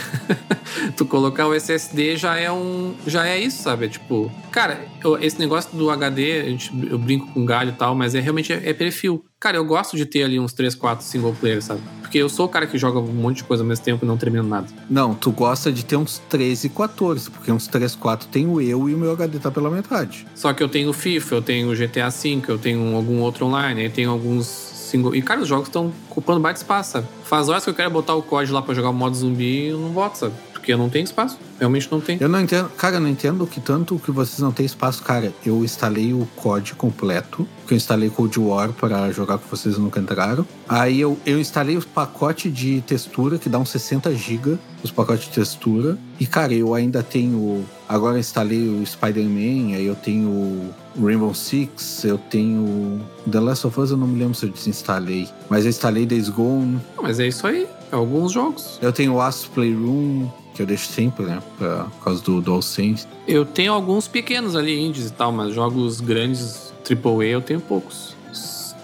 tu 0.95 1.05
colocar 1.05 1.47
o 1.47 1.53
SSD 1.53 2.17
já 2.17 2.36
é 2.36 2.51
um. 2.51 2.93
Já 3.08 3.25
é 3.25 3.39
isso, 3.39 3.63
sabe? 3.63 3.86
É 3.86 3.88
tipo. 3.88 4.32
Cara, 4.51 4.86
esse 5.21 5.39
negócio 5.39 5.75
do 5.77 5.89
HD, 5.89 6.41
a 6.41 6.43
gente, 6.45 6.71
eu 6.89 6.97
brinco 6.97 7.27
com 7.34 7.45
galho 7.45 7.69
e 7.69 7.73
tal, 7.73 7.95
mas 7.95 8.15
é 8.15 8.19
realmente 8.19 8.51
é, 8.51 8.69
é 8.69 8.73
perfil. 8.73 9.23
Cara, 9.39 9.55
eu 9.55 9.63
gosto 9.63 9.95
de 9.95 10.05
ter 10.05 10.23
ali 10.23 10.38
uns 10.38 10.51
3, 10.51 10.75
4 10.75 11.05
single 11.05 11.34
players, 11.39 11.63
sabe? 11.65 11.82
Porque 12.01 12.17
eu 12.17 12.27
sou 12.27 12.45
o 12.45 12.49
cara 12.49 12.67
que 12.67 12.77
joga 12.77 12.99
um 12.99 13.13
monte 13.13 13.38
de 13.38 13.43
coisa 13.45 13.63
ao 13.63 13.67
mesmo 13.67 13.86
tempo 13.86 14.03
e 14.03 14.08
não 14.08 14.17
termino 14.17 14.43
nada. 14.43 14.67
Não, 14.89 15.15
tu 15.15 15.32
gosta 15.32 15.71
de 15.71 15.86
ter 15.86 15.95
uns 15.95 16.19
13 16.29 16.67
e 16.67 16.69
14, 16.69 17.32
porque 17.32 17.51
uns 17.51 17.67
3, 17.67 17.95
4 17.95 18.27
tenho 18.27 18.60
eu 18.60 18.89
e 18.89 18.93
o 18.93 18.97
meu 18.97 19.12
HD 19.13 19.39
tá 19.39 19.49
pela 19.49 19.69
metade. 19.69 20.27
Só 20.36 20.51
que 20.51 20.62
eu 20.62 20.67
tenho 20.67 20.91
FIFA, 20.91 21.36
eu 21.36 21.41
tenho 21.41 21.73
GTA 21.73 22.10
V, 22.10 22.41
eu 22.49 22.58
tenho 22.58 22.95
algum 22.95 23.21
outro 23.21 23.45
online, 23.45 23.86
eu 23.86 23.91
tenho 23.91 24.12
alguns 24.12 24.68
single. 24.89 25.15
E, 25.15 25.21
cara, 25.21 25.41
os 25.41 25.47
jogos 25.47 25.67
estão 25.67 25.91
ocupando 26.10 26.39
baita 26.39 26.60
espaço, 26.60 26.91
sabe? 26.91 27.08
Faz 27.23 27.49
horas 27.49 27.63
que 27.63 27.69
eu 27.69 27.73
quero 27.73 27.89
botar 27.91 28.15
o 28.15 28.21
código 28.21 28.56
lá 28.56 28.62
pra 28.62 28.73
jogar 28.73 28.89
o 28.89 28.93
modo 28.93 29.15
zumbi 29.15 29.65
e 29.65 29.67
eu 29.67 29.80
não 29.80 29.89
boto, 29.89 30.17
sabe? 30.17 30.34
Porque 30.54 30.75
não 30.75 30.89
tenho 30.89 31.04
espaço. 31.04 31.38
Realmente 31.58 31.89
não 31.91 32.02
tem. 32.02 32.17
Eu 32.19 32.30
não 32.30 32.39
entendo. 32.39 32.69
Cara, 32.78 32.97
eu 32.97 32.99
não 32.99 33.08
entendo 33.08 33.47
que 33.47 33.60
tanto 33.60 33.97
que 33.97 34.12
vocês 34.12 34.39
não 34.39 34.52
têm 34.52 34.65
espaço. 34.65 35.02
Cara, 35.02 35.34
eu 35.45 35.63
instalei 35.63 36.13
o 36.13 36.28
COD 36.36 36.75
completo. 36.75 37.47
Que 37.65 37.73
eu 37.73 37.78
instalei 37.78 38.10
Cold 38.10 38.39
War 38.39 38.71
para 38.73 39.12
jogar 39.12 39.38
com 39.38 39.47
vocês 39.49 39.78
nunca 39.78 39.99
entraram. 39.99 40.45
Aí 40.67 40.99
eu, 40.99 41.17
eu 41.25 41.39
instalei 41.39 41.78
o 41.78 41.82
pacote 41.82 42.49
de 42.49 42.82
textura, 42.82 43.38
que 43.38 43.49
dá 43.49 43.58
uns 43.58 43.69
60 43.69 44.13
GB, 44.13 44.60
os 44.84 44.91
pacotes 44.91 45.25
de 45.25 45.32
textura. 45.32 45.97
E, 46.19 46.25
cara, 46.25 46.54
eu 46.54 46.73
ainda 46.73 47.02
tenho. 47.02 47.65
Agora 47.89 48.19
instalei 48.19 48.69
o 48.69 48.86
Spider-Man, 48.86 49.75
aí 49.75 49.88
eu 49.88 49.95
tenho 49.95 50.30
o 50.30 51.04
Rainbow 51.04 51.34
Six, 51.34 52.04
eu 52.04 52.19
tenho. 52.19 53.02
The 53.30 53.39
Last 53.39 53.65
of 53.65 53.80
Us 53.80 53.89
eu 53.89 53.97
não 53.97 54.06
me 54.06 54.19
lembro 54.19 54.36
se 54.36 54.45
eu 54.45 54.52
desinstalei. 54.52 55.28
Mas 55.49 55.65
eu 55.65 55.69
instalei 55.71 56.06
Days 56.06 56.30
Gone. 56.30 56.80
Mas 57.02 57.19
é 57.19 57.28
isso 57.28 57.47
aí. 57.47 57.67
É 57.91 57.95
alguns 57.95 58.32
jogos. 58.32 58.78
Eu 58.80 58.93
tenho 58.93 59.15
o 59.15 59.19
Astro 59.19 59.49
Playroom 59.49 60.30
que 60.54 60.62
eu 60.62 60.67
deixo 60.67 60.91
sempre, 60.91 61.25
né? 61.25 61.41
Pra, 61.58 61.86
por 61.86 62.04
causa 62.04 62.21
do 62.21 62.39
DualSense. 62.39 63.08
Eu 63.28 63.43
tenho 63.43 63.73
alguns 63.73 64.08
pequenos 64.08 64.56
ali, 64.56 64.80
indies 64.80 65.08
e 65.08 65.13
tal, 65.13 65.32
mas 65.32 65.56
jogos 65.56 65.99
grandes, 65.99 66.71
AAA, 66.88 67.25
eu 67.25 67.41
tenho 67.41 67.60
poucos. 67.60 68.15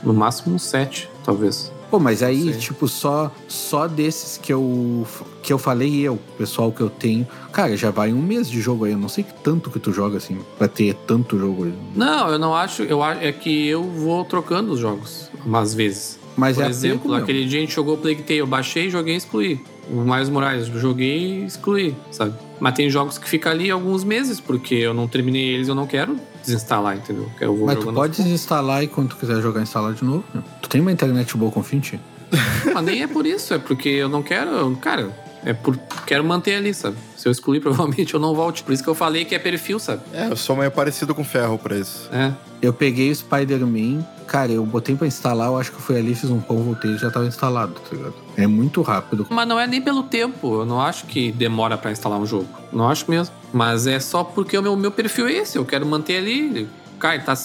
No 0.01 0.13
máximo 0.13 0.55
uns 0.55 0.63
sete, 0.63 1.07
talvez. 1.23 1.71
Pô, 1.89 1.99
mas 1.99 2.23
aí, 2.23 2.51
Sei. 2.51 2.53
tipo, 2.59 2.87
só, 2.87 3.31
só 3.47 3.87
desses 3.87 4.37
que 4.37 4.51
eu, 4.51 5.05
que 5.41 5.53
eu 5.53 5.57
falei 5.57 6.01
eu, 6.01 6.19
pessoal 6.37 6.71
que 6.71 6.81
eu 6.81 6.89
tenho. 6.89 7.27
Cara, 7.51 7.75
já 7.77 7.91
vai 7.91 8.11
um 8.11 8.21
mês 8.21 8.49
de 8.49 8.59
jogo 8.59 8.85
aí. 8.85 8.91
Eu 8.91 8.97
não 8.97 9.09
sei 9.09 9.23
que 9.23 9.33
tanto 9.43 9.69
que 9.69 9.79
tu 9.79 9.91
joga 9.93 10.17
assim, 10.17 10.39
pra 10.57 10.67
ter 10.67 10.93
tanto 11.07 11.37
jogo. 11.37 11.71
Não, 11.95 12.29
eu 12.29 12.39
não 12.39 12.55
acho. 12.55 12.83
Eu 12.83 13.01
acho 13.03 13.21
é 13.21 13.31
que 13.31 13.67
eu 13.67 13.83
vou 13.83 14.25
trocando 14.25 14.73
os 14.73 14.79
jogos 14.79 15.29
umas 15.45 15.73
vezes. 15.73 16.19
Mas 16.35 16.57
Por 16.57 16.65
é 16.65 16.69
exemplo, 16.69 17.13
aquele 17.13 17.45
dia 17.45 17.59
a 17.59 17.61
gente 17.61 17.73
jogou 17.73 17.97
Plague 17.97 18.23
Tale, 18.23 18.39
eu 18.39 18.47
baixei, 18.47 18.89
joguei 18.89 19.13
e 19.13 19.17
excluí. 19.17 19.61
O 19.89 20.01
Miles 20.01 20.29
Morales, 20.29 20.67
eu 20.67 20.79
joguei 20.79 21.41
e 21.41 21.45
excluí, 21.45 21.95
sabe? 22.11 22.33
Mas 22.59 22.73
tem 22.73 22.89
jogos 22.89 23.17
que 23.17 23.29
ficam 23.29 23.51
ali 23.51 23.69
alguns 23.69 24.03
meses, 24.03 24.39
porque 24.39 24.75
eu 24.75 24.93
não 24.93 25.07
terminei 25.07 25.55
eles, 25.55 25.67
eu 25.67 25.75
não 25.75 25.85
quero 25.85 26.17
desinstalar, 26.43 26.95
entendeu? 26.97 27.29
Eu 27.41 27.55
vou 27.55 27.65
Mas 27.65 27.77
tu 27.79 27.85
pode 27.85 27.93
poucos. 27.95 28.17
desinstalar 28.17 28.83
e 28.83 28.87
quando 28.87 29.09
tu 29.09 29.17
quiser 29.17 29.41
jogar, 29.41 29.61
instalar 29.61 29.93
de 29.93 30.03
novo. 30.03 30.23
Tu 30.61 30.69
tem 30.69 30.81
uma 30.81 30.91
internet 30.91 31.35
boa 31.35 31.51
com 31.51 31.61
Fint? 31.63 31.93
Mas 32.73 32.83
nem 32.83 33.01
é 33.03 33.07
por 33.07 33.25
isso, 33.25 33.53
é 33.53 33.57
porque 33.57 33.89
eu 33.89 34.09
não 34.09 34.21
quero. 34.21 34.75
Cara, 34.77 35.11
é 35.43 35.53
por. 35.53 35.77
Quero 36.05 36.23
manter 36.23 36.55
ali, 36.55 36.73
sabe? 36.73 36.97
Se 37.25 37.29
eu 37.29 37.31
excluir, 37.31 37.59
provavelmente 37.59 38.13
eu 38.13 38.19
não 38.19 38.35
volte. 38.35 38.61
Por 38.61 38.71
isso 38.71 38.83
que 38.83 38.89
eu 38.89 38.93
falei 38.93 39.25
que 39.25 39.33
é 39.33 39.39
perfil, 39.39 39.79
sabe? 39.79 40.03
É, 40.13 40.29
eu 40.29 40.35
sou 40.35 40.55
meio 40.55 40.69
parecido 40.69 41.15
com 41.15 41.23
ferro 41.23 41.57
pra 41.57 41.75
isso. 41.75 42.07
É. 42.11 42.31
Eu 42.61 42.71
peguei 42.71 43.09
o 43.09 43.15
Spider-Man, 43.15 44.05
cara, 44.27 44.51
eu 44.51 44.63
botei 44.63 44.95
pra 44.95 45.07
instalar, 45.07 45.47
eu 45.47 45.57
acho 45.57 45.71
que 45.71 45.81
foi 45.81 45.97
ali, 45.97 46.13
fiz 46.13 46.29
um 46.29 46.39
pão, 46.39 46.57
voltei 46.57 46.91
e 46.91 46.97
já 46.99 47.09
tava 47.09 47.25
instalado, 47.25 47.73
tá 47.73 47.95
ligado? 47.95 48.13
É 48.37 48.45
muito 48.45 48.83
rápido. 48.83 49.25
Mas 49.31 49.47
não 49.47 49.59
é 49.59 49.65
nem 49.65 49.81
pelo 49.81 50.03
tempo. 50.03 50.61
Eu 50.61 50.65
não 50.67 50.79
acho 50.79 51.07
que 51.07 51.31
demora 51.31 51.75
pra 51.79 51.91
instalar 51.91 52.19
um 52.19 52.27
jogo. 52.27 52.47
Não 52.71 52.87
acho 52.87 53.09
mesmo. 53.09 53.33
Mas 53.51 53.87
é 53.87 53.99
só 53.99 54.23
porque 54.23 54.55
o 54.55 54.61
meu, 54.61 54.75
meu 54.75 54.91
perfil 54.91 55.27
é 55.27 55.33
esse. 55.33 55.57
Eu 55.57 55.65
quero 55.65 55.83
manter 55.83 56.17
ali. 56.17 56.69
Cara, 56.99 57.19
tá. 57.21 57.35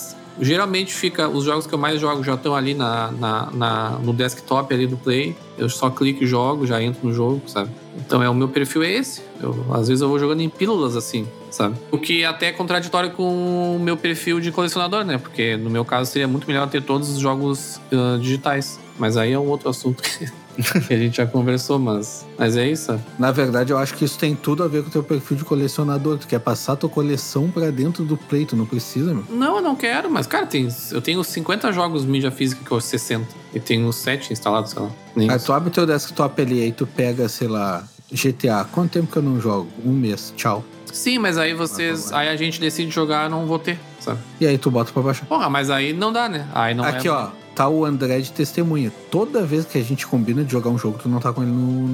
Geralmente 0.41 0.93
fica. 0.93 1.29
Os 1.29 1.45
jogos 1.45 1.67
que 1.67 1.75
eu 1.75 1.79
mais 1.79 2.01
jogo 2.01 2.23
já 2.23 2.35
estão 2.35 2.55
ali 2.55 2.75
na, 2.75 3.11
na, 3.13 3.51
na- 3.53 3.91
no 4.03 4.13
desktop 4.13 4.73
ali 4.73 4.87
do 4.87 4.97
Play. 4.97 5.35
Eu 5.59 5.69
só 5.69 5.91
clico 5.91 6.25
e 6.25 6.27
jogo, 6.27 6.67
já 6.67 6.83
entro 6.83 7.07
no 7.07 7.13
jogo, 7.13 7.43
sabe? 7.47 7.71
Então 7.99 8.23
é 8.23 8.29
o 8.31 8.35
meu 8.35 8.49
perfil 8.49 8.83
é 8.83 8.91
esse. 8.93 9.23
Eu, 9.43 9.67
às 9.75 9.89
vezes 9.89 10.01
eu 10.01 10.09
vou 10.09 10.19
jogando 10.19 10.41
em 10.41 10.49
pílulas 10.49 10.97
assim, 10.97 11.27
sabe? 11.51 11.77
O 11.91 11.99
que 11.99 12.25
até 12.25 12.47
é 12.47 12.53
contraditório 12.53 13.11
com 13.11 13.77
o 13.77 13.79
meu 13.79 13.97
perfil 13.97 14.41
de 14.41 14.51
colecionador, 14.51 15.05
né? 15.05 15.19
Porque 15.19 15.57
no 15.57 15.69
meu 15.69 15.85
caso 15.85 16.11
seria 16.11 16.27
muito 16.29 16.47
melhor 16.47 16.69
ter 16.69 16.83
todos 16.83 17.11
os 17.11 17.19
jogos 17.19 17.81
ah, 17.93 18.17
digitais. 18.19 18.79
Mas 18.99 19.17
aí 19.17 19.33
é 19.33 19.39
um 19.39 19.49
outro 19.49 19.69
assunto 19.69 20.03
a 20.91 20.95
gente 20.95 21.17
já 21.17 21.27
conversou, 21.27 21.79
mas, 21.79 22.27
mas 22.39 22.57
é 22.57 22.69
isso. 22.69 22.99
Na 23.19 23.31
verdade, 23.31 23.73
eu 23.73 23.79
acho 23.79 23.95
que 23.95 24.05
isso 24.05 24.19
tem 24.19 24.35
tudo 24.35 24.63
a 24.63 24.69
ver 24.69 24.83
com 24.83 24.89
o 24.89 24.93
teu 24.93 25.03
perfil 25.03 25.37
de 25.37 25.45
colecionador. 25.45 26.19
Tu 26.19 26.27
quer 26.27 26.41
passar 26.41 26.77
tua 26.77 26.89
coleção 26.89 27.51
pra 27.51 27.71
dentro 27.71 28.05
do 28.05 28.17
Play, 28.17 28.45
tu 28.47 28.57
não 28.57 28.67
precisa, 28.67 29.13
meu. 29.13 29.25
Não, 29.31 29.57
eu 29.57 29.63
não 29.63 29.75
quero, 29.77 30.11
mas, 30.11 30.27
cara, 30.27 30.47
tem, 30.47 30.69
eu 30.91 31.01
tenho 31.01 31.23
50 31.23 31.73
jogos 31.73 32.05
mídia 32.05 32.31
física 32.31 32.63
que 32.65 32.71
eu 32.71 32.81
60. 32.81 33.27
E 33.55 33.61
tenho 33.61 33.93
7 33.93 34.33
instalados, 34.33 34.71
sei 34.71 34.83
lá. 34.83 34.91
Nem 35.17 35.31
Aí 35.31 35.37
isso. 35.37 35.47
tu 35.47 35.53
abre 35.53 35.71
teu 35.71 35.87
desktop 35.87 36.41
ali, 36.41 36.63
aí 36.63 36.73
tu 36.73 36.87
pega, 36.87 37.29
sei 37.29 37.49
lá, 37.49 37.85
GTA. 38.13 38.67
Quanto 38.71 38.93
tempo 38.93 39.11
que 39.11 39.17
eu 39.17 39.23
não 39.23 39.41
jogo? 39.41 39.69
Um 39.85 39.93
mês, 39.93 40.33
tchau. 40.37 40.65
Sim, 40.93 41.19
mas 41.19 41.39
aí 41.39 41.55
vocês. 41.55 42.13
Aí 42.13 42.29
a 42.29 42.37
gente 42.37 42.61
decide 42.61 42.91
jogar, 42.91 43.31
não 43.31 43.47
vou 43.47 43.59
ter, 43.59 43.79
sabe? 44.01 44.19
E 44.41 44.47
aí 44.47 44.59
tu 44.59 44.71
bota 44.71 44.93
pra 44.93 45.03
baixar. 45.03 45.25
Porra, 45.27 45.49
mas 45.49 45.71
aí 45.71 45.93
não 45.93 46.13
dá, 46.13 46.29
né? 46.29 46.49
Aí 46.53 46.75
não 46.75 46.85
Aqui, 46.85 47.07
é. 47.07 47.11
ó, 47.13 47.29
tá 47.55 47.69
o 47.69 47.85
André 47.85 48.21
de 48.21 48.33
testemunha. 48.33 48.93
Toda 49.11 49.43
vez 49.43 49.65
que 49.65 49.79
a 49.79 49.83
gente 49.83 50.07
combina 50.07 50.43
de 50.45 50.51
jogar 50.53 50.71
um 50.71 50.79
jogo, 50.79 50.99
tu 51.03 51.09
não 51.09 51.19
tá 51.21 51.33
com 51.33 51.43
ele 51.43 51.51
no, 51.51 51.89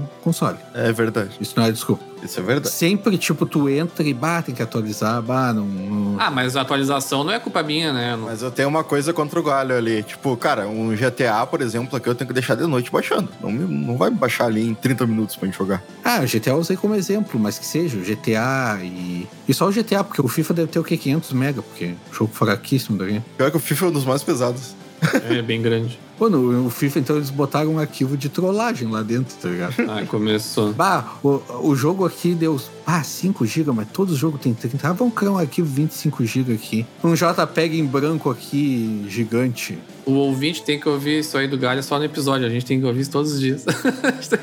no 0.00 0.08
console. 0.22 0.58
É 0.74 0.92
verdade. 0.92 1.30
Isso 1.40 1.54
não 1.56 1.64
é 1.64 1.72
desculpa. 1.72 2.02
Isso 2.22 2.40
é 2.40 2.42
verdade. 2.42 2.74
Sempre, 2.74 3.16
tipo, 3.18 3.46
tu 3.46 3.68
entra 3.68 4.02
e, 4.02 4.12
bah, 4.12 4.42
tem 4.42 4.54
que 4.54 4.62
atualizar, 4.62 5.20
bah, 5.22 5.52
não... 5.52 5.64
não- 5.66 6.16
Ah, 6.20 6.30
mas 6.30 6.56
a 6.56 6.62
atualização 6.62 7.22
não 7.22 7.32
é 7.32 7.38
culpa 7.38 7.62
minha, 7.62 7.92
né? 7.92 8.16
Não- 8.16 8.24
Mas 8.26 8.42
eu 8.42 8.50
tenho 8.50 8.68
uma 8.68 8.82
coisa 8.82 9.12
contra 9.12 9.38
o 9.38 9.42
galho 9.42 9.76
ali. 9.76 10.02
Tipo, 10.02 10.36
cara, 10.36 10.66
um 10.66 10.94
GTA, 10.96 11.46
por 11.46 11.60
exemplo, 11.60 11.94
aqui 11.96 12.08
eu 12.08 12.14
tenho 12.14 12.26
que 12.26 12.34
deixar 12.34 12.54
de 12.56 12.66
noite 12.66 12.90
baixando. 12.90 13.28
Não, 13.40 13.52
não 13.52 13.96
vai 13.96 14.10
me 14.10 14.16
baixar 14.16 14.46
ali 14.46 14.66
em 14.66 14.74
30 14.74 15.06
minutos 15.06 15.36
pra 15.36 15.46
gente 15.46 15.56
jogar. 15.58 15.82
Ah, 16.04 16.20
o 16.22 16.26
GTA 16.26 16.50
eu 16.50 16.56
usei 16.58 16.76
como 16.76 16.94
exemplo, 16.94 17.38
mas 17.38 17.58
que 17.58 17.66
seja, 17.66 17.96
o 17.96 18.00
GTA 18.00 18.78
e... 18.82 19.26
E 19.48 19.54
só 19.54 19.68
o 19.68 19.72
GTA, 19.72 20.02
porque 20.02 20.20
o 20.20 20.26
FIFA 20.26 20.54
deve 20.54 20.68
ter 20.68 20.78
o 20.80 20.84
quê? 20.84 20.96
500 20.96 21.32
mega, 21.32 21.62
porque 21.62 21.94
jogo 22.12 22.32
fraquíssimo 22.34 22.98
daqui. 22.98 23.22
Pior 23.36 23.50
que 23.50 23.56
o 23.56 23.60
FIFA 23.60 23.84
é 23.86 23.88
um 23.88 23.92
dos 23.92 24.04
mais 24.04 24.22
pesados. 24.22 24.74
É 25.28 25.42
bem 25.42 25.60
grande. 25.60 25.98
Pô, 26.18 26.30
no, 26.30 26.50
no 26.50 26.70
FIFA, 26.70 27.00
então, 27.00 27.16
eles 27.16 27.28
botaram 27.28 27.74
um 27.74 27.78
arquivo 27.78 28.16
de 28.16 28.30
trollagem 28.30 28.88
lá 28.90 29.02
dentro, 29.02 29.36
tá 29.36 29.50
ligado? 29.50 29.74
Aí 29.90 30.06
começou. 30.06 30.72
Bah, 30.72 31.18
o, 31.22 31.42
o 31.60 31.76
jogo 31.76 32.06
aqui 32.06 32.34
deu. 32.34 32.58
Ah, 32.86 33.02
5 33.02 33.44
GB, 33.44 33.72
mas 33.72 33.88
todo 33.92 34.16
jogo 34.16 34.38
tem 34.38 34.54
30. 34.54 34.88
Ah, 34.88 34.92
vamos 34.94 35.12
criar 35.12 35.32
um 35.32 35.38
arquivo 35.38 35.68
25 35.68 36.24
GB 36.24 36.54
aqui. 36.54 36.86
Um 37.04 37.12
JPEG 37.14 37.78
em 37.78 37.84
branco 37.84 38.30
aqui, 38.30 39.04
gigante. 39.08 39.78
O 40.06 40.12
ouvinte 40.12 40.62
tem 40.62 40.80
que 40.80 40.88
ouvir 40.88 41.18
isso 41.18 41.36
aí 41.36 41.46
do 41.48 41.58
Galho 41.58 41.82
só 41.82 41.98
no 41.98 42.04
episódio. 42.04 42.46
A 42.46 42.50
gente 42.50 42.64
tem 42.64 42.80
que 42.80 42.86
ouvir 42.86 43.00
isso 43.00 43.10
todos 43.10 43.32
os 43.32 43.40
dias. 43.40 43.66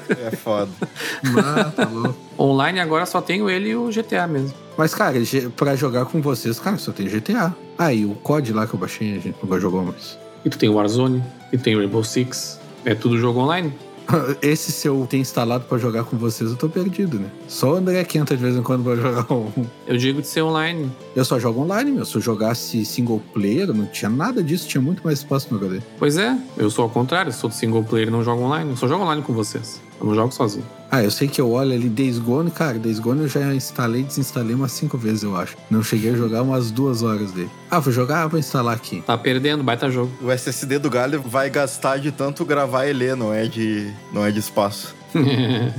É 0.09 0.35
foda. 0.35 0.69
Ah, 1.43 1.71
tá 1.71 1.87
louco. 1.87 2.15
Online 2.37 2.79
agora 2.79 3.05
só 3.05 3.21
tenho 3.21 3.49
ele 3.49 3.69
e 3.69 3.75
o 3.75 3.89
GTA 3.89 4.27
mesmo. 4.27 4.53
Mas, 4.77 4.93
cara, 4.93 5.15
pra 5.55 5.75
jogar 5.75 6.05
com 6.05 6.21
vocês, 6.21 6.59
cara, 6.59 6.77
só 6.77 6.91
tem 6.91 7.07
GTA. 7.07 7.55
Ah, 7.77 7.93
e 7.93 8.05
o 8.05 8.13
COD 8.15 8.53
lá 8.53 8.67
que 8.67 8.73
eu 8.73 8.79
baixei, 8.79 9.11
a 9.17 9.19
gente 9.19 9.35
nunca 9.41 9.59
jogou 9.59 9.83
mais. 9.83 10.22
E 10.45 10.49
tu 10.49 10.57
tem 10.57 10.69
o 10.69 10.73
Warzone, 10.73 11.23
e 11.51 11.57
tem 11.57 11.75
o 11.75 11.79
Rainbow 11.79 12.03
Six. 12.03 12.59
É 12.85 12.93
tudo 12.93 13.17
jogo 13.17 13.39
online? 13.39 13.73
Esse, 14.41 14.71
se 14.71 14.87
eu 14.87 15.05
tenho 15.09 15.21
instalado 15.21 15.65
pra 15.65 15.77
jogar 15.77 16.03
com 16.03 16.17
vocês, 16.17 16.49
eu 16.49 16.57
tô 16.57 16.67
perdido, 16.67 17.19
né? 17.19 17.29
Só 17.47 17.73
o 17.73 17.75
André 17.75 18.03
que 18.03 18.17
entra 18.17 18.35
de 18.35 18.43
vez 18.43 18.55
em 18.55 18.61
quando 18.61 18.83
pra 18.83 18.95
jogar 18.95 19.31
um. 19.33 19.51
Eu 19.87 19.97
digo 19.97 20.21
de 20.21 20.27
ser 20.27 20.41
online. 20.41 20.91
Eu 21.15 21.23
só 21.23 21.39
jogo 21.39 21.61
online, 21.61 21.91
meu. 21.91 22.05
Se 22.05 22.15
eu 22.15 22.21
jogasse 22.21 22.85
single 22.85 23.21
player, 23.33 23.73
não 23.73 23.85
tinha 23.85 24.09
nada 24.09 24.43
disso, 24.43 24.67
tinha 24.67 24.81
muito 24.81 25.03
mais 25.03 25.19
espaço 25.19 25.47
no 25.51 25.57
HD. 25.57 25.81
Pois 25.97 26.17
é, 26.17 26.37
eu 26.57 26.69
sou 26.69 26.83
ao 26.83 26.89
contrário, 26.89 27.31
sou 27.31 27.49
do 27.49 27.55
single 27.55 27.83
player 27.83 28.07
e 28.07 28.11
não 28.11 28.23
jogo 28.23 28.41
online. 28.43 28.71
Eu 28.71 28.77
só 28.77 28.87
jogo 28.87 29.03
online 29.03 29.21
com 29.21 29.33
vocês. 29.33 29.81
Eu 30.03 30.09
não 30.09 30.15
jogo 30.15 30.33
sozinho. 30.33 30.65
Ah, 30.91 31.01
eu 31.01 31.09
sei 31.09 31.29
que 31.29 31.39
eu 31.39 31.49
olho 31.49 31.73
ali 31.73 31.87
Days 31.87 32.19
Gone, 32.19 32.51
cara, 32.51 32.77
Days 32.77 32.99
Gone 32.99 33.21
eu 33.21 33.27
já 33.29 33.53
instalei 33.53 34.01
e 34.01 34.03
desinstalei 34.03 34.53
umas 34.53 34.73
cinco 34.73 34.97
vezes, 34.97 35.23
eu 35.23 35.35
acho. 35.35 35.55
Não 35.71 35.81
cheguei 35.81 36.11
a 36.11 36.15
jogar 36.15 36.43
umas 36.43 36.69
duas 36.69 37.01
horas 37.01 37.31
dele. 37.31 37.49
Ah, 37.71 37.79
vou 37.79 37.91
jogar? 37.91 38.23
Ah, 38.23 38.27
vou 38.27 38.37
instalar 38.37 38.75
aqui. 38.75 39.01
Tá 39.01 39.17
perdendo, 39.17 39.63
baita 39.63 39.89
jogo. 39.89 40.11
O 40.21 40.29
SSD 40.29 40.77
do 40.77 40.89
galho 40.89 41.21
vai 41.21 41.49
gastar 41.49 41.97
de 41.97 42.11
tanto 42.11 42.43
gravar 42.43 42.85
e 42.85 42.93
ler, 42.93 43.15
não 43.15 43.33
é 43.33 43.45
de, 43.45 43.91
não 44.11 44.25
é 44.25 44.29
de 44.29 44.39
espaço. 44.39 44.93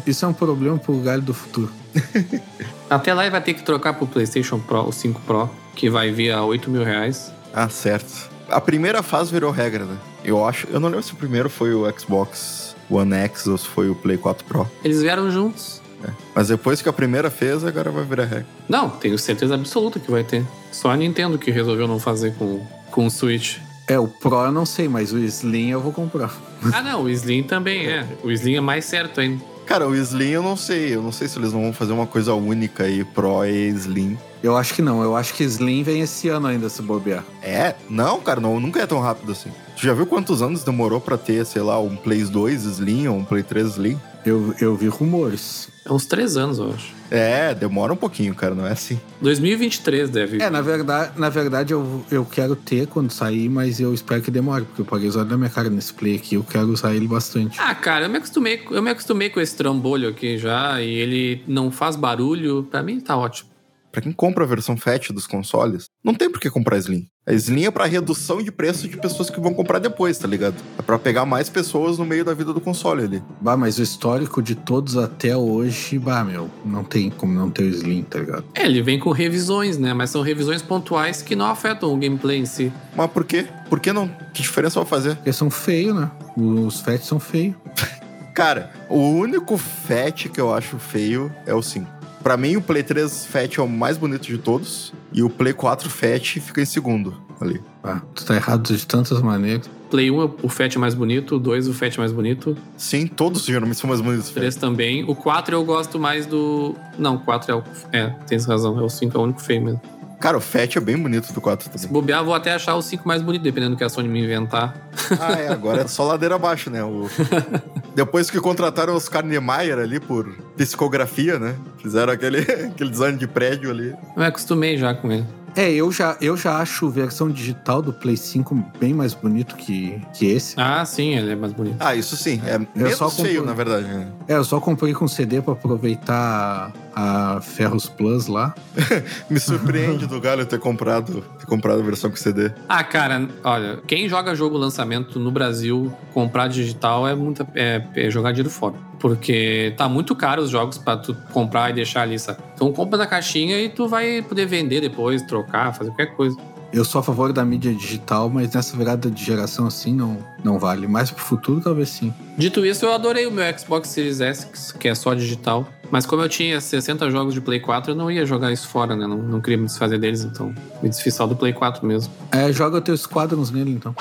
Isso 0.07 0.25
é 0.25 0.29
um 0.29 0.33
problema 0.33 0.79
pro 0.79 0.99
galho 1.01 1.23
do 1.23 1.35
futuro. 1.35 1.71
Até 2.89 3.13
lá 3.13 3.25
ele 3.25 3.31
vai 3.31 3.43
ter 3.43 3.53
que 3.55 3.63
trocar 3.63 3.93
pro 3.93 4.07
PlayStation 4.07 4.59
Pro, 4.59 4.89
o 4.89 4.93
5 4.93 5.21
Pro, 5.21 5.51
que 5.77 5.91
vai 5.91 6.11
vir 6.11 6.33
a 6.33 6.43
8 6.43 6.71
mil 6.71 6.83
reais. 6.83 7.31
Ah, 7.53 7.69
certo. 7.69 8.31
A 8.49 8.61
primeira 8.61 9.03
fase 9.03 9.31
virou 9.31 9.51
regra, 9.51 9.85
né? 9.85 9.97
Eu 10.25 10.45
acho. 10.45 10.67
Eu 10.71 10.81
não 10.81 10.89
lembro 10.89 11.05
se 11.05 11.13
o 11.13 11.17
primeiro 11.17 11.51
foi 11.51 11.75
o 11.75 11.89
Xbox 11.99 12.74
One 12.91 13.15
X 13.15 13.47
ou 13.47 13.59
se 13.59 13.67
foi 13.67 13.89
o 13.89 13.95
Play 13.95 14.17
4 14.17 14.45
Pro. 14.45 14.71
Eles 14.83 15.03
vieram 15.03 15.31
juntos. 15.31 15.83
É. 16.03 16.11
Mas 16.35 16.49
depois 16.49 16.83
que 16.83 16.89
a 16.89 16.93
primeira 16.93 17.31
fez, 17.31 17.65
agora 17.65 17.91
vai 17.91 18.05
virar 18.05 18.25
regra. 18.25 18.47
Não, 18.69 18.91
tenho 18.91 19.19
certeza 19.19 19.55
absoluta 19.55 19.99
que 19.99 20.11
vai 20.11 20.23
ter. 20.23 20.45
Só 20.71 20.91
a 20.91 20.97
Nintendo 20.97 21.39
que 21.39 21.51
resolveu 21.51 21.89
não 21.89 21.99
fazer 21.99 22.35
com, 22.35 22.65
com 22.91 23.07
o 23.07 23.11
Switch. 23.11 23.59
É, 23.87 23.99
o 23.99 24.09
Pro 24.09 24.45
eu 24.45 24.53
não 24.53 24.65
sei, 24.65 24.89
mas 24.89 25.13
o 25.13 25.19
Slim 25.19 25.71
eu 25.71 25.81
vou 25.81 25.93
comprar. 25.93 26.35
Ah, 26.73 26.83
não, 26.83 27.03
o 27.03 27.11
Slim 27.11 27.43
também 27.43 27.87
é. 27.87 28.07
O 28.23 28.31
Slim 28.31 28.57
é 28.57 28.61
mais 28.61 28.85
certo 28.87 29.21
ainda. 29.21 29.43
Cara, 29.67 29.87
o 29.89 29.95
Slim 29.95 30.31
eu 30.31 30.43
não 30.43 30.57
sei. 30.57 30.95
Eu 30.95 31.03
não 31.03 31.13
sei 31.13 31.29
se 31.29 31.39
eles 31.39 31.53
não 31.53 31.63
vão 31.63 31.73
fazer 31.73 31.93
uma 31.93 32.07
coisa 32.07 32.35
única 32.35 32.85
aí, 32.85 33.05
Pro 33.05 33.45
e 33.45 33.69
Slim. 33.69 34.19
Eu 34.43 34.57
acho 34.57 34.75
que 34.75 34.83
não, 34.83 35.03
eu 35.03 35.17
acho 35.17 35.35
que 35.35 35.43
Slim 35.45 35.83
vem 35.83 36.01
esse 36.01 36.29
ano 36.29 36.47
ainda 36.47 36.69
se 36.69 36.83
bobear. 36.83 37.25
É? 37.43 37.75
Não, 37.89 38.21
cara, 38.21 38.41
não, 38.41 38.61
nunca 38.61 38.81
é 38.81 38.87
tão 38.87 39.01
rápido 39.01 39.33
assim. 39.33 39.51
Tu 39.85 39.89
já 39.89 39.93
viu 39.93 40.07
quantos 40.07 40.41
anos 40.41 40.65
demorou 40.65 40.99
pra 40.99 41.19
ter, 41.19 41.45
sei 41.45 41.61
lá, 41.61 41.79
um 41.79 41.95
Play 41.95 42.25
2 42.25 42.65
Slim 42.65 43.07
ou 43.07 43.19
um 43.19 43.23
Play 43.23 43.43
3 43.43 43.73
Slim? 43.73 44.01
Eu, 44.25 44.55
eu 44.59 44.75
vi 44.75 44.89
rumores. 44.89 45.69
É 45.85 45.93
uns 45.93 46.07
três 46.07 46.39
anos, 46.39 46.57
eu 46.57 46.73
acho. 46.73 46.95
É, 47.11 47.55
demora 47.55 47.93
um 47.93 47.97
pouquinho, 47.97 48.35
cara, 48.35 48.55
não 48.55 48.67
é 48.67 48.73
assim. 48.73 48.99
2023 49.21 50.09
deve. 50.09 50.43
É, 50.43 50.49
na 50.49 50.63
verdade, 50.63 51.13
na 51.21 51.29
verdade 51.29 51.75
eu, 51.75 52.03
eu 52.11 52.25
quero 52.25 52.57
ter 52.57 52.87
quando 52.87 53.11
sair, 53.11 53.51
mas 53.51 53.79
eu 53.79 53.93
espero 53.93 54.23
que 54.23 54.31
demore, 54.31 54.65
porque 54.65 54.81
eu 54.81 54.87
paguei 54.87 55.07
os 55.07 55.17
olhos 55.17 55.29
da 55.29 55.37
minha 55.37 55.51
cara 55.51 55.69
nesse 55.69 55.93
play 55.93 56.17
aqui, 56.17 56.37
eu 56.37 56.43
quero 56.43 56.69
usar 56.69 56.95
ele 56.95 57.07
bastante. 57.07 57.61
Ah, 57.61 57.75
cara, 57.75 58.07
eu 58.07 58.09
me 58.09 58.17
acostumei, 58.17 58.65
eu 58.71 58.81
me 58.81 58.89
acostumei 58.89 59.29
com 59.29 59.39
esse 59.39 59.55
trambolho 59.55 60.09
aqui 60.09 60.39
já 60.39 60.81
e 60.81 60.95
ele 60.95 61.43
não 61.47 61.71
faz 61.71 61.95
barulho. 61.95 62.63
Pra 62.71 62.83
mim 62.83 63.01
tá 63.01 63.19
ótimo. 63.19 63.54
Pra 63.95 64.03
quem 64.03 64.11
compra 64.11 64.43
a 64.43 64.47
versão 64.47 64.77
FAT 64.77 65.11
dos 65.11 65.25
consoles, 65.25 65.89
não 66.03 66.15
tem 66.15 66.29
por 66.29 66.41
que 66.41 66.51
comprar 66.51 66.79
Slim. 66.79 67.07
A 67.25 67.33
Slim 67.33 67.67
é 67.67 67.71
pra 67.71 67.87
redução 67.87 68.43
de 68.43 68.51
preço 68.51 68.89
de 68.89 68.97
pessoas 68.97 69.31
que 69.31 69.39
vão 69.39 69.55
comprar 69.55 69.79
depois, 69.79 70.19
tá 70.19 70.27
ligado? 70.27 70.57
É 70.77 70.83
pra 70.83 70.99
pegar 70.99 71.25
mais 71.25 71.49
pessoas 71.49 71.97
no 71.97 72.05
meio 72.05 72.25
da 72.25 72.35
vida 72.35 72.53
do 72.53 72.61
console 72.61 73.05
ali. 73.05 73.23
Bah, 73.41 73.57
mas 73.57 73.79
o 73.79 73.83
histórico 73.85 74.43
de 74.43 74.57
todos 74.57 74.97
até 74.97 75.37
hoje, 75.37 75.97
bah, 75.97 76.25
meu, 76.25 76.51
não 76.65 76.83
tem 76.83 77.09
como 77.09 77.33
não 77.33 77.53
ter 77.53 77.63
o 77.63 77.69
Slim, 77.69 78.03
tá 78.03 78.19
ligado? 78.19 78.45
É, 78.53 78.65
ele 78.65 78.83
vem 78.83 78.99
com 78.99 79.13
revisões, 79.13 79.79
né? 79.79 79.95
Mas 79.95 80.11
são 80.11 80.23
revisões 80.23 80.61
pontuais 80.61 81.23
que 81.23 81.37
não 81.37 81.47
afetam 81.47 81.95
o 81.95 81.97
gameplay 81.97 82.41
em 82.41 82.47
si. 82.47 82.73
Mas 82.97 83.09
por 83.13 83.25
quê? 83.25 83.47
Por 83.71 83.79
que 83.79 83.93
não? 83.93 84.09
Que 84.09 84.43
diferença 84.43 84.81
vai 84.81 84.89
fazer? 84.89 85.15
Porque 85.15 85.33
são 85.33 85.49
feios, 85.51 85.95
né? 85.95 86.11
Os 86.37 86.81
FAT 86.81 87.01
são 87.05 87.21
feios. 87.21 87.55
Cara, 88.35 88.73
o 88.89 88.99
único 88.99 89.57
FAT 89.57 90.29
que 90.29 90.41
eu 90.41 90.53
acho 90.53 90.77
feio 90.81 91.33
é 91.47 91.55
o 91.55 91.63
5. 91.63 91.89
Pra 92.25 92.39
mim, 92.39 92.57
o 92.57 92.63
Play 92.63 92.83
3 92.83 93.27
Fat 93.27 93.59
é 93.59 93.63
o 93.63 93.69
mais 93.69 93.99
bonito 93.99 94.23
de 94.23 94.39
todos. 94.39 94.95
E 95.13 95.23
o 95.23 95.29
Play 95.29 95.53
4 95.53 95.91
Fat 95.91 96.41
fica 96.41 96.63
em 96.63 96.65
segundo. 96.65 97.15
ali. 97.39 97.61
Ah, 97.83 98.01
tu 98.15 98.25
tá 98.25 98.35
errado 98.35 98.75
de 98.75 98.87
tantas 98.87 99.21
maneiras. 99.21 99.69
Play 99.91 100.11
1 100.11 100.35
o 100.43 100.49
FAT 100.49 100.75
é 100.77 100.79
mais 100.79 100.95
bonito, 100.95 101.37
o 101.37 101.39
2 101.39 101.69
o 101.69 101.75
FAT 101.75 101.97
é 101.97 101.99
mais 102.01 102.11
bonito, 102.13 102.57
Sim, 102.77 103.07
todos 103.07 103.45
geralmente 103.45 103.79
são 103.79 103.89
mais 103.89 104.01
bonitos. 104.01 104.31
o 104.31 104.35
3 104.35 104.57
também. 104.57 105.05
O 105.05 105.15
4 105.15 105.55
eu 105.55 105.65
gosto 105.65 105.99
mais 106.01 106.25
do. 106.27 106.75
Não, 106.99 107.17
o 107.17 107.21
4 107.21 107.53
é 107.53 107.55
o. 107.55 107.63
É, 107.93 108.07
tens 108.27 108.47
razão, 108.47 108.79
é 108.81 108.83
o 108.83 108.89
5 108.89 109.17
é 109.17 109.21
o 109.21 109.25
único 109.25 109.41
feio 109.43 109.63
mesmo. 109.63 109.81
Cara, 110.25 110.39
o 110.39 110.41
Fat 110.41 110.75
é 110.75 110.81
bem 110.81 110.97
bonito 110.97 111.35
do 111.35 111.41
4 111.43 111.65
Se 111.67 111.71
também. 111.71 111.93
bobear, 111.93 112.25
vou 112.25 112.33
até 112.33 112.55
achar 112.55 112.75
o 112.77 112.81
5 112.81 113.07
mais 113.07 113.21
bonito, 113.21 113.43
dependendo 113.43 113.75
do 113.75 113.77
que 113.77 113.85
a 113.85 113.91
Sony 113.91 114.09
me 114.09 114.25
inventar. 114.25 114.75
Ah, 115.21 115.33
é, 115.33 115.49
agora 115.49 115.83
é 115.83 115.87
só 115.87 116.03
ladeira 116.03 116.37
abaixo, 116.37 116.71
né? 116.71 116.83
O... 116.83 117.11
Depois 117.95 118.31
que 118.31 118.41
contrataram 118.41 118.97
os 118.97 119.07
Niemeyer 119.23 119.79
ali 119.79 120.01
por 120.01 120.35
psicografia, 120.57 121.39
né? 121.39 121.55
Fizeram 121.77 122.11
aquele, 122.11 122.39
aquele 122.73 122.89
design 122.89 123.19
de 123.19 123.27
prédio 123.27 123.71
ali. 123.71 123.91
Eu 123.91 123.99
me 124.17 124.25
acostumei 124.25 124.79
já 124.79 124.95
com 124.95 125.13
ele. 125.13 125.27
É, 125.57 125.71
eu 125.73 125.91
já, 125.93 126.17
eu 126.21 126.37
já 126.37 126.59
acho 126.59 126.87
a 126.87 126.91
versão 126.91 127.31
digital 127.31 127.81
do 127.81 127.93
Play 127.93 128.17
5 128.17 128.55
bem 128.81 128.93
mais 128.93 129.15
bonito 129.15 129.55
que, 129.57 130.01
que 130.13 130.27
esse. 130.27 130.55
Ah, 130.59 130.85
sim, 130.85 131.15
ele 131.15 131.31
é 131.33 131.37
mais 131.37 131.53
bonito. 131.53 131.77
Ah, 131.79 131.95
isso 131.95 132.17
sim. 132.17 132.41
É 132.45 132.59
menos 132.75 132.97
só 132.97 133.09
feio, 133.09 133.43
compro- 133.43 133.47
na 133.47 133.53
verdade. 133.55 133.87
né? 133.87 134.09
É, 134.27 134.35
eu 134.35 134.45
só 134.45 134.59
comprei 134.59 134.93
com 134.95 135.07
CD 135.07 135.41
pra 135.41 135.53
aproveitar 135.53 136.73
a 136.95 137.41
Ferros 137.41 137.89
Plus 137.89 138.27
lá. 138.27 138.55
Me 139.31 139.39
surpreende 139.39 140.07
do 140.07 140.21
Galho 140.21 140.45
ter 140.47 140.59
comprado, 140.59 141.23
ter 141.39 141.47
comprado 141.47 141.81
a 141.81 141.85
versão 141.85 142.11
com 142.11 142.17
CD. 142.17 142.51
Ah, 142.69 142.83
cara, 142.83 143.29
olha, 143.45 143.81
quem 143.87 144.09
joga 144.09 144.35
jogo 144.35 144.57
lançamento 144.57 145.19
no 145.21 145.31
Brasil, 145.31 145.93
comprar 146.13 146.49
digital 146.49 147.07
é, 147.07 147.15
muita, 147.15 147.47
é, 147.55 147.85
é 147.95 148.11
jogar 148.11 148.33
dinheiro 148.33 148.51
fora. 148.51 148.75
Porque 149.05 149.75
tá 149.77 149.87
muito 149.87 150.17
caro 150.17 150.41
os 150.41 150.49
jogos 150.49 150.79
pra 150.79 150.97
tu 150.97 151.15
comprar 151.31 151.69
e 151.69 151.75
deixar 151.75 152.01
ali, 152.01 152.19
sabe? 152.19 152.39
Então 152.55 152.73
compra 152.73 152.97
na 152.97 153.07
caixinha 153.07 153.61
e 153.61 153.69
tu 153.69 153.87
vai 153.87 154.23
poder 154.23 154.47
vender 154.47 154.81
depois, 154.81 155.21
trocar, 155.21 155.75
fazer 155.75 155.91
qualquer 155.91 156.17
coisa. 156.17 156.35
Eu 156.73 156.87
sou 156.87 157.01
a 157.01 157.05
favor 157.05 157.31
da 157.31 157.45
mídia 157.45 157.75
digital, 157.75 158.31
mas 158.31 158.55
nessa 158.55 158.75
virada 158.75 159.11
de 159.11 159.23
geração 159.23 159.67
assim 159.67 159.95
não, 159.95 160.17
não 160.43 160.59
vale. 160.59 160.87
Mais 160.87 161.11
pro 161.11 161.23
futuro, 161.23 161.61
talvez 161.61 161.91
sim. 161.91 162.15
Dito 162.39 162.65
isso, 162.65 162.87
eu 162.87 162.95
adorei 162.95 163.27
o 163.27 163.31
meu 163.31 163.45
Xbox 163.59 163.91
Series 163.91 164.23
S, 164.23 164.73
que 164.79 164.89
é 164.89 164.95
só 164.95 165.13
digital. 165.13 165.69
Mas 165.95 166.07
como 166.07 166.23
eu 166.23 166.29
tinha 166.29 166.61
60 166.61 167.09
jogos 167.09 167.35
de 167.35 167.41
Play 167.41 167.61
4, 167.61 167.93
eu 167.93 167.95
não 167.95 168.11
ia 168.11 168.27
jogar 168.27 168.51
isso 168.51 168.67
fora, 168.67 168.97
né? 168.97 169.07
Não, 169.07 169.17
não 169.17 169.41
queria 169.41 169.57
me 169.57 169.67
desfazer 169.67 169.97
deles, 169.97 170.25
então 170.25 170.53
me 170.83 170.89
desfiz 170.89 171.15
só 171.15 171.25
do 171.25 171.37
Play 171.37 171.53
4 171.53 171.87
mesmo. 171.87 172.13
É, 172.33 172.53
joga 172.53 172.81
teus 172.81 173.03
Squadrons 173.03 173.53
nele, 173.53 173.71
então. 173.71 173.95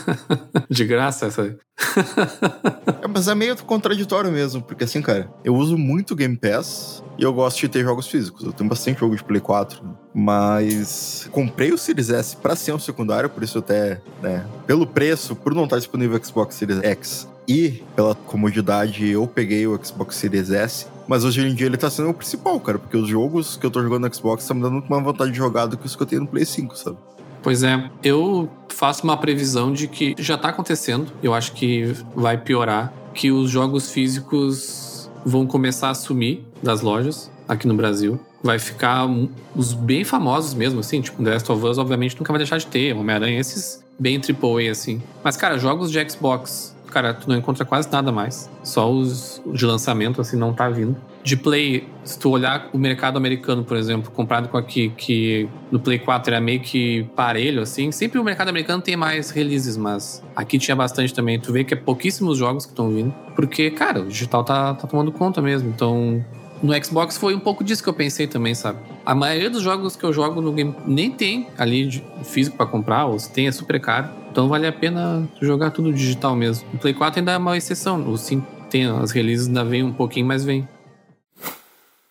De 0.70 0.86
graça, 0.86 1.26
essa. 1.26 1.54
É, 3.02 3.06
mas 3.06 3.28
é 3.28 3.34
meio 3.34 3.54
contraditório 3.64 4.32
mesmo, 4.32 4.62
porque 4.62 4.84
assim, 4.84 5.02
cara, 5.02 5.30
eu 5.44 5.54
uso 5.54 5.76
muito 5.76 6.16
Game 6.16 6.36
Pass 6.36 7.04
e 7.18 7.22
eu 7.22 7.32
gosto 7.34 7.60
de 7.60 7.68
ter 7.68 7.82
jogos 7.82 8.06
físicos. 8.06 8.44
Eu 8.44 8.52
tenho 8.52 8.70
bastante 8.70 8.98
jogo 8.98 9.14
de 9.14 9.22
Play 9.22 9.40
4, 9.40 9.82
mas 10.14 11.28
comprei 11.30 11.70
o 11.70 11.76
Series 11.76 12.08
S 12.08 12.34
pra 12.34 12.56
ser 12.56 12.72
um 12.72 12.78
secundário, 12.78 13.28
por 13.28 13.42
isso 13.42 13.58
até, 13.58 14.00
né, 14.22 14.46
pelo 14.66 14.86
preço, 14.86 15.36
por 15.36 15.54
não 15.54 15.64
estar 15.64 15.76
disponível 15.76 16.18
o 16.18 16.24
Xbox 16.24 16.54
Series 16.54 16.82
X 16.82 17.28
e 17.48 17.82
pela 17.94 18.14
comodidade, 18.14 19.08
eu 19.08 19.26
peguei 19.26 19.66
o 19.66 19.78
Xbox 19.82 20.16
Series 20.16 20.50
S. 20.50 20.86
Mas 21.08 21.24
hoje 21.24 21.40
em 21.46 21.54
dia 21.54 21.66
ele 21.66 21.76
tá 21.76 21.88
sendo 21.88 22.10
o 22.10 22.14
principal, 22.14 22.58
cara, 22.58 22.78
porque 22.78 22.96
os 22.96 23.08
jogos 23.08 23.56
que 23.56 23.64
eu 23.64 23.70
tô 23.70 23.80
jogando 23.82 24.08
no 24.08 24.14
Xbox 24.14 24.42
estão 24.42 24.56
me 24.56 24.62
dando 24.62 24.84
mais 24.88 25.04
vontade 25.04 25.30
de 25.30 25.36
jogar 25.36 25.66
do 25.66 25.76
que 25.76 25.86
os 25.86 25.94
que 25.94 26.02
eu 26.02 26.06
tenho 26.06 26.22
no 26.22 26.28
Play 26.28 26.44
5, 26.44 26.76
sabe? 26.76 26.96
Pois 27.42 27.62
é, 27.62 27.88
eu 28.02 28.50
faço 28.68 29.04
uma 29.04 29.16
previsão 29.16 29.72
de 29.72 29.86
que 29.86 30.16
já 30.18 30.36
tá 30.36 30.48
acontecendo, 30.48 31.12
eu 31.22 31.32
acho 31.32 31.52
que 31.52 31.94
vai 32.14 32.36
piorar, 32.36 32.92
que 33.14 33.30
os 33.30 33.48
jogos 33.50 33.90
físicos 33.90 35.08
vão 35.24 35.46
começar 35.46 35.90
a 35.90 35.94
sumir 35.94 36.44
das 36.60 36.80
lojas 36.80 37.30
aqui 37.48 37.68
no 37.68 37.74
Brasil. 37.74 38.18
Vai 38.42 38.58
ficar 38.58 39.08
os 39.54 39.72
bem 39.72 40.04
famosos 40.04 40.54
mesmo, 40.54 40.80
assim, 40.80 41.00
tipo 41.00 41.22
The 41.22 41.30
Last 41.30 41.52
of 41.52 41.64
Us, 41.64 41.78
obviamente 41.78 42.16
nunca 42.18 42.32
vai 42.32 42.38
deixar 42.38 42.58
de 42.58 42.66
ter, 42.66 42.94
Homem-Aranha, 42.94 43.40
esses 43.40 43.84
bem 43.98 44.20
AAA, 44.20 44.70
assim. 44.70 45.02
Mas, 45.24 45.36
cara, 45.36 45.58
jogos 45.58 45.90
de 45.90 46.10
Xbox, 46.10 46.75
cara, 46.96 47.12
tu 47.12 47.28
não 47.28 47.36
encontra 47.36 47.62
quase 47.62 47.92
nada 47.92 48.10
mais. 48.10 48.50
Só 48.62 48.90
os 48.90 49.42
de 49.52 49.66
lançamento, 49.66 50.18
assim, 50.18 50.34
não 50.34 50.54
tá 50.54 50.70
vindo. 50.70 50.96
De 51.22 51.36
Play, 51.36 51.86
se 52.02 52.18
tu 52.18 52.30
olhar 52.30 52.70
o 52.72 52.78
mercado 52.78 53.18
americano, 53.18 53.62
por 53.62 53.76
exemplo, 53.76 54.10
comparado 54.10 54.48
com 54.48 54.56
aqui, 54.56 54.88
que 54.96 55.46
no 55.70 55.78
Play 55.78 55.98
4 55.98 56.32
era 56.32 56.40
meio 56.40 56.60
que 56.60 57.02
parelho, 57.14 57.60
assim. 57.60 57.92
Sempre 57.92 58.18
o 58.18 58.24
mercado 58.24 58.48
americano 58.48 58.80
tem 58.80 58.96
mais 58.96 59.28
releases, 59.30 59.76
mas 59.76 60.22
aqui 60.34 60.58
tinha 60.58 60.74
bastante 60.74 61.12
também. 61.12 61.38
Tu 61.38 61.52
vê 61.52 61.64
que 61.64 61.74
é 61.74 61.76
pouquíssimos 61.76 62.38
jogos 62.38 62.64
que 62.64 62.72
estão 62.72 62.88
vindo. 62.88 63.12
Porque, 63.34 63.70
cara, 63.70 64.00
o 64.00 64.06
digital 64.06 64.42
tá, 64.42 64.72
tá 64.72 64.86
tomando 64.86 65.12
conta 65.12 65.42
mesmo. 65.42 65.68
Então, 65.68 66.24
no 66.62 66.72
Xbox 66.82 67.18
foi 67.18 67.34
um 67.34 67.40
pouco 67.40 67.62
disso 67.62 67.82
que 67.82 67.90
eu 67.90 67.94
pensei 67.94 68.26
também, 68.26 68.54
sabe? 68.54 68.78
A 69.04 69.14
maioria 69.14 69.50
dos 69.50 69.60
jogos 69.62 69.96
que 69.96 70.04
eu 70.04 70.14
jogo 70.14 70.40
no 70.40 70.50
game 70.50 70.74
nem 70.86 71.10
tem 71.10 71.48
ali 71.58 72.02
físico 72.24 72.56
pra 72.56 72.64
comprar, 72.64 73.04
ou 73.04 73.18
se 73.18 73.30
tem 73.30 73.46
é 73.46 73.52
super 73.52 73.78
caro. 73.80 74.08
Então 74.36 74.50
vale 74.50 74.66
a 74.66 74.72
pena 74.72 75.26
jogar 75.40 75.70
tudo 75.70 75.90
digital 75.90 76.36
mesmo. 76.36 76.68
O 76.74 76.76
Play 76.76 76.92
4 76.92 77.20
ainda 77.20 77.32
é 77.32 77.38
uma 77.38 77.56
exceção. 77.56 78.06
O 78.06 78.18
5 78.18 78.46
tem 78.68 78.84
as 78.84 79.10
releases 79.10 79.46
ainda 79.46 79.64
vem 79.64 79.82
um 79.82 79.94
pouquinho, 79.94 80.26
mas 80.26 80.44
vem. 80.44 80.68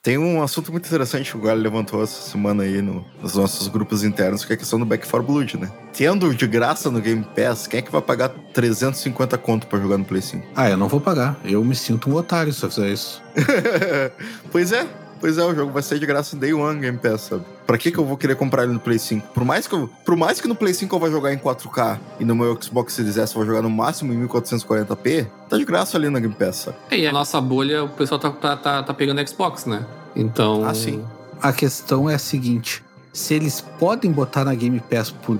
Tem 0.01 0.17
um 0.17 0.41
assunto 0.41 0.71
muito 0.71 0.87
interessante 0.87 1.29
que 1.29 1.37
o 1.37 1.41
Galho 1.41 1.61
levantou 1.61 2.01
essa 2.01 2.27
semana 2.31 2.63
aí 2.63 2.81
no- 2.81 3.05
nos 3.21 3.35
nossos 3.35 3.67
grupos 3.67 4.03
internos, 4.03 4.43
que 4.43 4.53
é 4.53 4.55
a 4.55 4.57
questão 4.57 4.79
do 4.79 4.85
Back 4.87 5.07
4 5.07 5.21
Blood, 5.23 5.55
né? 5.57 5.71
Tendo 5.93 6.33
de 6.33 6.47
graça 6.47 6.89
no 6.89 6.99
Game 6.99 7.23
Pass, 7.35 7.67
quem 7.67 7.77
é 7.77 7.83
que 7.83 7.91
vai 7.91 8.01
pagar 8.01 8.29
350 8.29 9.37
conto 9.37 9.67
pra 9.67 9.77
jogar 9.79 9.99
no 9.99 10.05
Play 10.05 10.23
5? 10.23 10.47
Ah, 10.55 10.67
eu 10.67 10.77
não 10.77 10.87
vou 10.87 10.99
pagar. 10.99 11.39
Eu 11.45 11.63
me 11.63 11.75
sinto 11.75 12.09
um 12.09 12.15
otário 12.15 12.51
se 12.51 12.63
eu 12.65 12.71
fizer 12.71 12.89
isso. 12.89 13.21
pois 14.51 14.71
é, 14.71 14.87
pois 15.19 15.37
é, 15.37 15.43
o 15.43 15.53
jogo 15.55 15.71
vai 15.71 15.81
sair 15.81 15.99
de 15.99 16.05
graça 16.05 16.35
Day 16.35 16.53
One 16.53 16.79
Game 16.79 16.97
Pass, 16.97 17.21
sabe? 17.21 17.43
Pra 17.65 17.77
que 17.77 17.91
que 17.91 17.97
eu 17.97 18.05
vou 18.05 18.15
querer 18.15 18.35
comprar 18.35 18.63
ele 18.63 18.73
no 18.73 18.79
Play 18.79 18.99
5? 18.99 19.33
Por 19.33 19.43
mais 19.43 19.67
que, 19.67 19.73
eu, 19.73 19.89
por 20.03 20.15
mais 20.15 20.39
que 20.39 20.47
no 20.47 20.55
Play 20.55 20.73
5 20.73 20.95
eu 20.95 20.99
vá 20.99 21.09
jogar 21.09 21.33
em 21.33 21.37
4K 21.37 21.99
e 22.19 22.25
no 22.25 22.35
meu 22.35 22.57
Xbox 22.61 22.93
Series 22.93 23.17
S 23.17 23.33
eu 23.33 23.39
vou 23.39 23.45
jogar 23.45 23.61
no 23.61 23.69
máximo 23.69 24.13
em 24.13 24.27
1440p, 24.27 25.27
tá 25.49 25.57
de 25.57 25.65
graça 25.65 25.97
ali 25.97 26.09
na 26.09 26.19
Game 26.19 26.35
Pass, 26.35 26.55
sabe? 26.57 26.77
E 26.91 27.07
a 27.07 27.11
nossa 27.11 27.41
bolha, 27.41 27.83
o 27.83 27.89
pessoal 27.89 28.19
tá, 28.19 28.29
tá, 28.29 28.55
tá, 28.55 28.83
tá 28.83 28.93
pegando 28.93 29.27
Xbox, 29.27 29.65
né? 29.65 29.85
Então. 30.15 30.65
Ah, 30.65 30.73
sim. 30.73 31.03
A 31.41 31.51
questão 31.51 32.09
é 32.09 32.15
a 32.15 32.19
seguinte: 32.19 32.83
se 33.11 33.33
eles 33.33 33.61
podem 33.61 34.11
botar 34.11 34.45
na 34.45 34.53
Game 34.53 34.79
Pass 34.79 35.11
por 35.11 35.37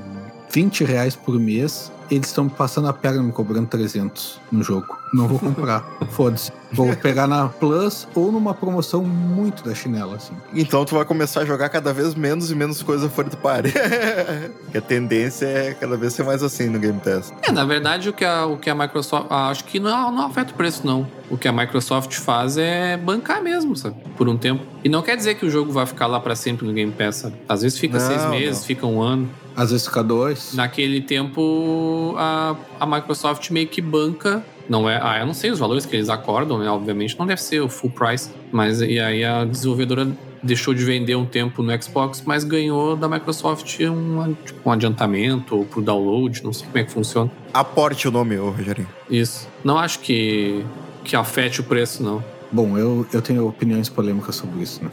20 0.51 0.83
reais 0.83 1.15
por 1.15 1.39
mês, 1.39 1.91
eles 2.09 2.27
estão 2.27 2.45
me 2.45 2.49
passando 2.49 2.87
a 2.87 2.93
perna 2.93 3.21
me 3.23 3.31
cobrando 3.31 3.67
300 3.67 4.39
no 4.51 4.63
jogo. 4.63 4.97
Não 5.13 5.27
vou 5.27 5.39
comprar. 5.39 5.81
Foda-se. 6.11 6.51
Vou 6.73 6.93
pegar 6.97 7.25
na 7.27 7.47
Plus 7.47 8.07
ou 8.13 8.31
numa 8.31 8.53
promoção 8.53 9.01
muito 9.03 9.63
da 9.63 9.73
chinela, 9.73 10.15
assim. 10.17 10.33
Então 10.53 10.83
tu 10.83 10.95
vai 10.95 11.05
começar 11.05 11.41
a 11.41 11.45
jogar 11.45 11.69
cada 11.69 11.93
vez 11.93 12.13
menos 12.15 12.51
e 12.51 12.55
menos 12.55 12.81
coisa 12.83 13.07
fora 13.09 13.29
do 13.29 13.37
party. 13.37 13.71
que 14.71 14.77
a 14.77 14.81
tendência 14.81 15.45
é 15.45 15.73
cada 15.73 15.95
vez 15.95 16.13
ser 16.13 16.23
mais 16.23 16.43
assim 16.43 16.67
no 16.67 16.79
Game 16.79 16.99
Pass. 16.99 17.33
É, 17.43 17.51
na 17.51 17.63
verdade, 17.63 18.09
o 18.09 18.13
que 18.13 18.25
a, 18.25 18.45
o 18.45 18.57
que 18.57 18.69
a 18.69 18.75
Microsoft. 18.75 19.27
ah, 19.29 19.49
Acho 19.49 19.63
que 19.63 19.79
não, 19.79 20.11
não 20.11 20.25
afeta 20.25 20.51
o 20.51 20.55
preço, 20.55 20.85
não. 20.85 21.07
O 21.29 21.37
que 21.37 21.47
a 21.47 21.53
Microsoft 21.53 22.13
faz 22.15 22.57
é 22.57 22.97
bancar 22.97 23.41
mesmo, 23.41 23.75
sabe? 23.75 23.95
Por 24.17 24.27
um 24.27 24.37
tempo. 24.37 24.65
E 24.83 24.89
não 24.89 25.01
quer 25.01 25.15
dizer 25.15 25.35
que 25.35 25.45
o 25.45 25.49
jogo 25.49 25.71
vai 25.71 25.85
ficar 25.85 26.07
lá 26.07 26.19
pra 26.19 26.35
sempre 26.35 26.67
no 26.67 26.73
Game 26.73 26.91
Pass, 26.91 27.15
sabe? 27.17 27.35
Às 27.47 27.61
vezes 27.61 27.77
fica 27.79 27.97
Não, 27.99 28.05
seis 28.05 28.25
meses, 28.29 28.59
não. 28.59 28.65
fica 28.65 28.85
um 28.85 29.01
ano. 29.01 29.29
Às 29.55 29.71
vezes 29.71 29.87
fica 29.87 30.03
dois. 30.03 30.53
Naquele 30.53 31.01
tempo, 31.01 32.13
a, 32.17 32.55
a 32.79 32.85
Microsoft 32.85 33.49
meio 33.51 33.67
que 33.67 33.81
banca. 33.81 34.43
Não 34.67 34.89
é. 34.89 34.99
Ah, 35.01 35.19
eu 35.19 35.25
não 35.25 35.33
sei 35.33 35.51
os 35.51 35.59
valores 35.59 35.85
que 35.85 35.95
eles 35.95 36.09
acordam, 36.09 36.57
né? 36.57 36.69
Obviamente 36.69 37.17
não 37.17 37.25
deve 37.25 37.41
ser 37.41 37.61
o 37.61 37.69
full 37.69 37.91
price. 37.91 38.31
Mas 38.51 38.81
e 38.81 38.99
aí 38.99 39.23
a 39.23 39.45
desenvolvedora 39.45 40.07
deixou 40.45 40.73
de 40.73 40.83
vender 40.83 41.15
um 41.15 41.25
tempo 41.25 41.63
no 41.63 41.81
Xbox, 41.81 42.21
mas 42.25 42.43
ganhou 42.43 42.95
da 42.95 43.09
Microsoft 43.09 43.79
um, 43.79 44.35
tipo, 44.45 44.69
um 44.69 44.71
adiantamento 44.71 45.57
ou 45.57 45.65
por 45.65 45.81
download, 45.81 46.43
não 46.43 46.53
sei 46.53 46.67
como 46.67 46.77
é 46.77 46.83
que 46.83 46.91
funciona. 46.91 47.31
Aporte 47.51 48.07
o 48.07 48.11
nome, 48.11 48.37
ô 48.37 48.51
Rogerinho. 48.51 48.87
Isso. 49.09 49.47
Não 49.63 49.77
acho 49.77 49.99
que, 49.99 50.63
que 51.03 51.15
afete 51.15 51.61
o 51.61 51.63
preço, 51.63 52.03
não. 52.03 52.23
Bom, 52.55 52.77
eu, 52.77 53.05
eu 53.11 53.21
tenho 53.21 53.45
opiniões 53.45 53.89
polêmicas 53.89 54.37
sobre 54.37 54.63
isso, 54.63 54.81
né? 54.81 54.89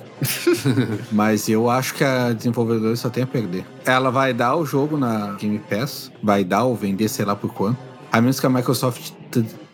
Mas 1.13 1.49
eu 1.49 1.71
acho 1.71 1.95
que 1.95 2.03
a 2.03 2.33
desenvolvedora 2.33 2.97
só 2.97 3.09
tem 3.09 3.23
a 3.23 3.27
perder. 3.27 3.65
Ela 3.85 4.11
vai 4.11 4.35
dar 4.35 4.57
o 4.57 4.67
jogo 4.67 4.97
na 4.97 5.35
Game 5.35 5.61
Pass, 5.61 6.11
vai 6.21 6.43
dar 6.43 6.65
ou 6.65 6.75
vender, 6.75 7.09
sei 7.09 7.25
lá 7.25 7.37
por 7.37 7.55
quanto. 7.55 7.79
A 8.11 8.21
menos 8.21 8.41
que 8.41 8.47
a 8.47 8.51
Microsoft 8.51 9.13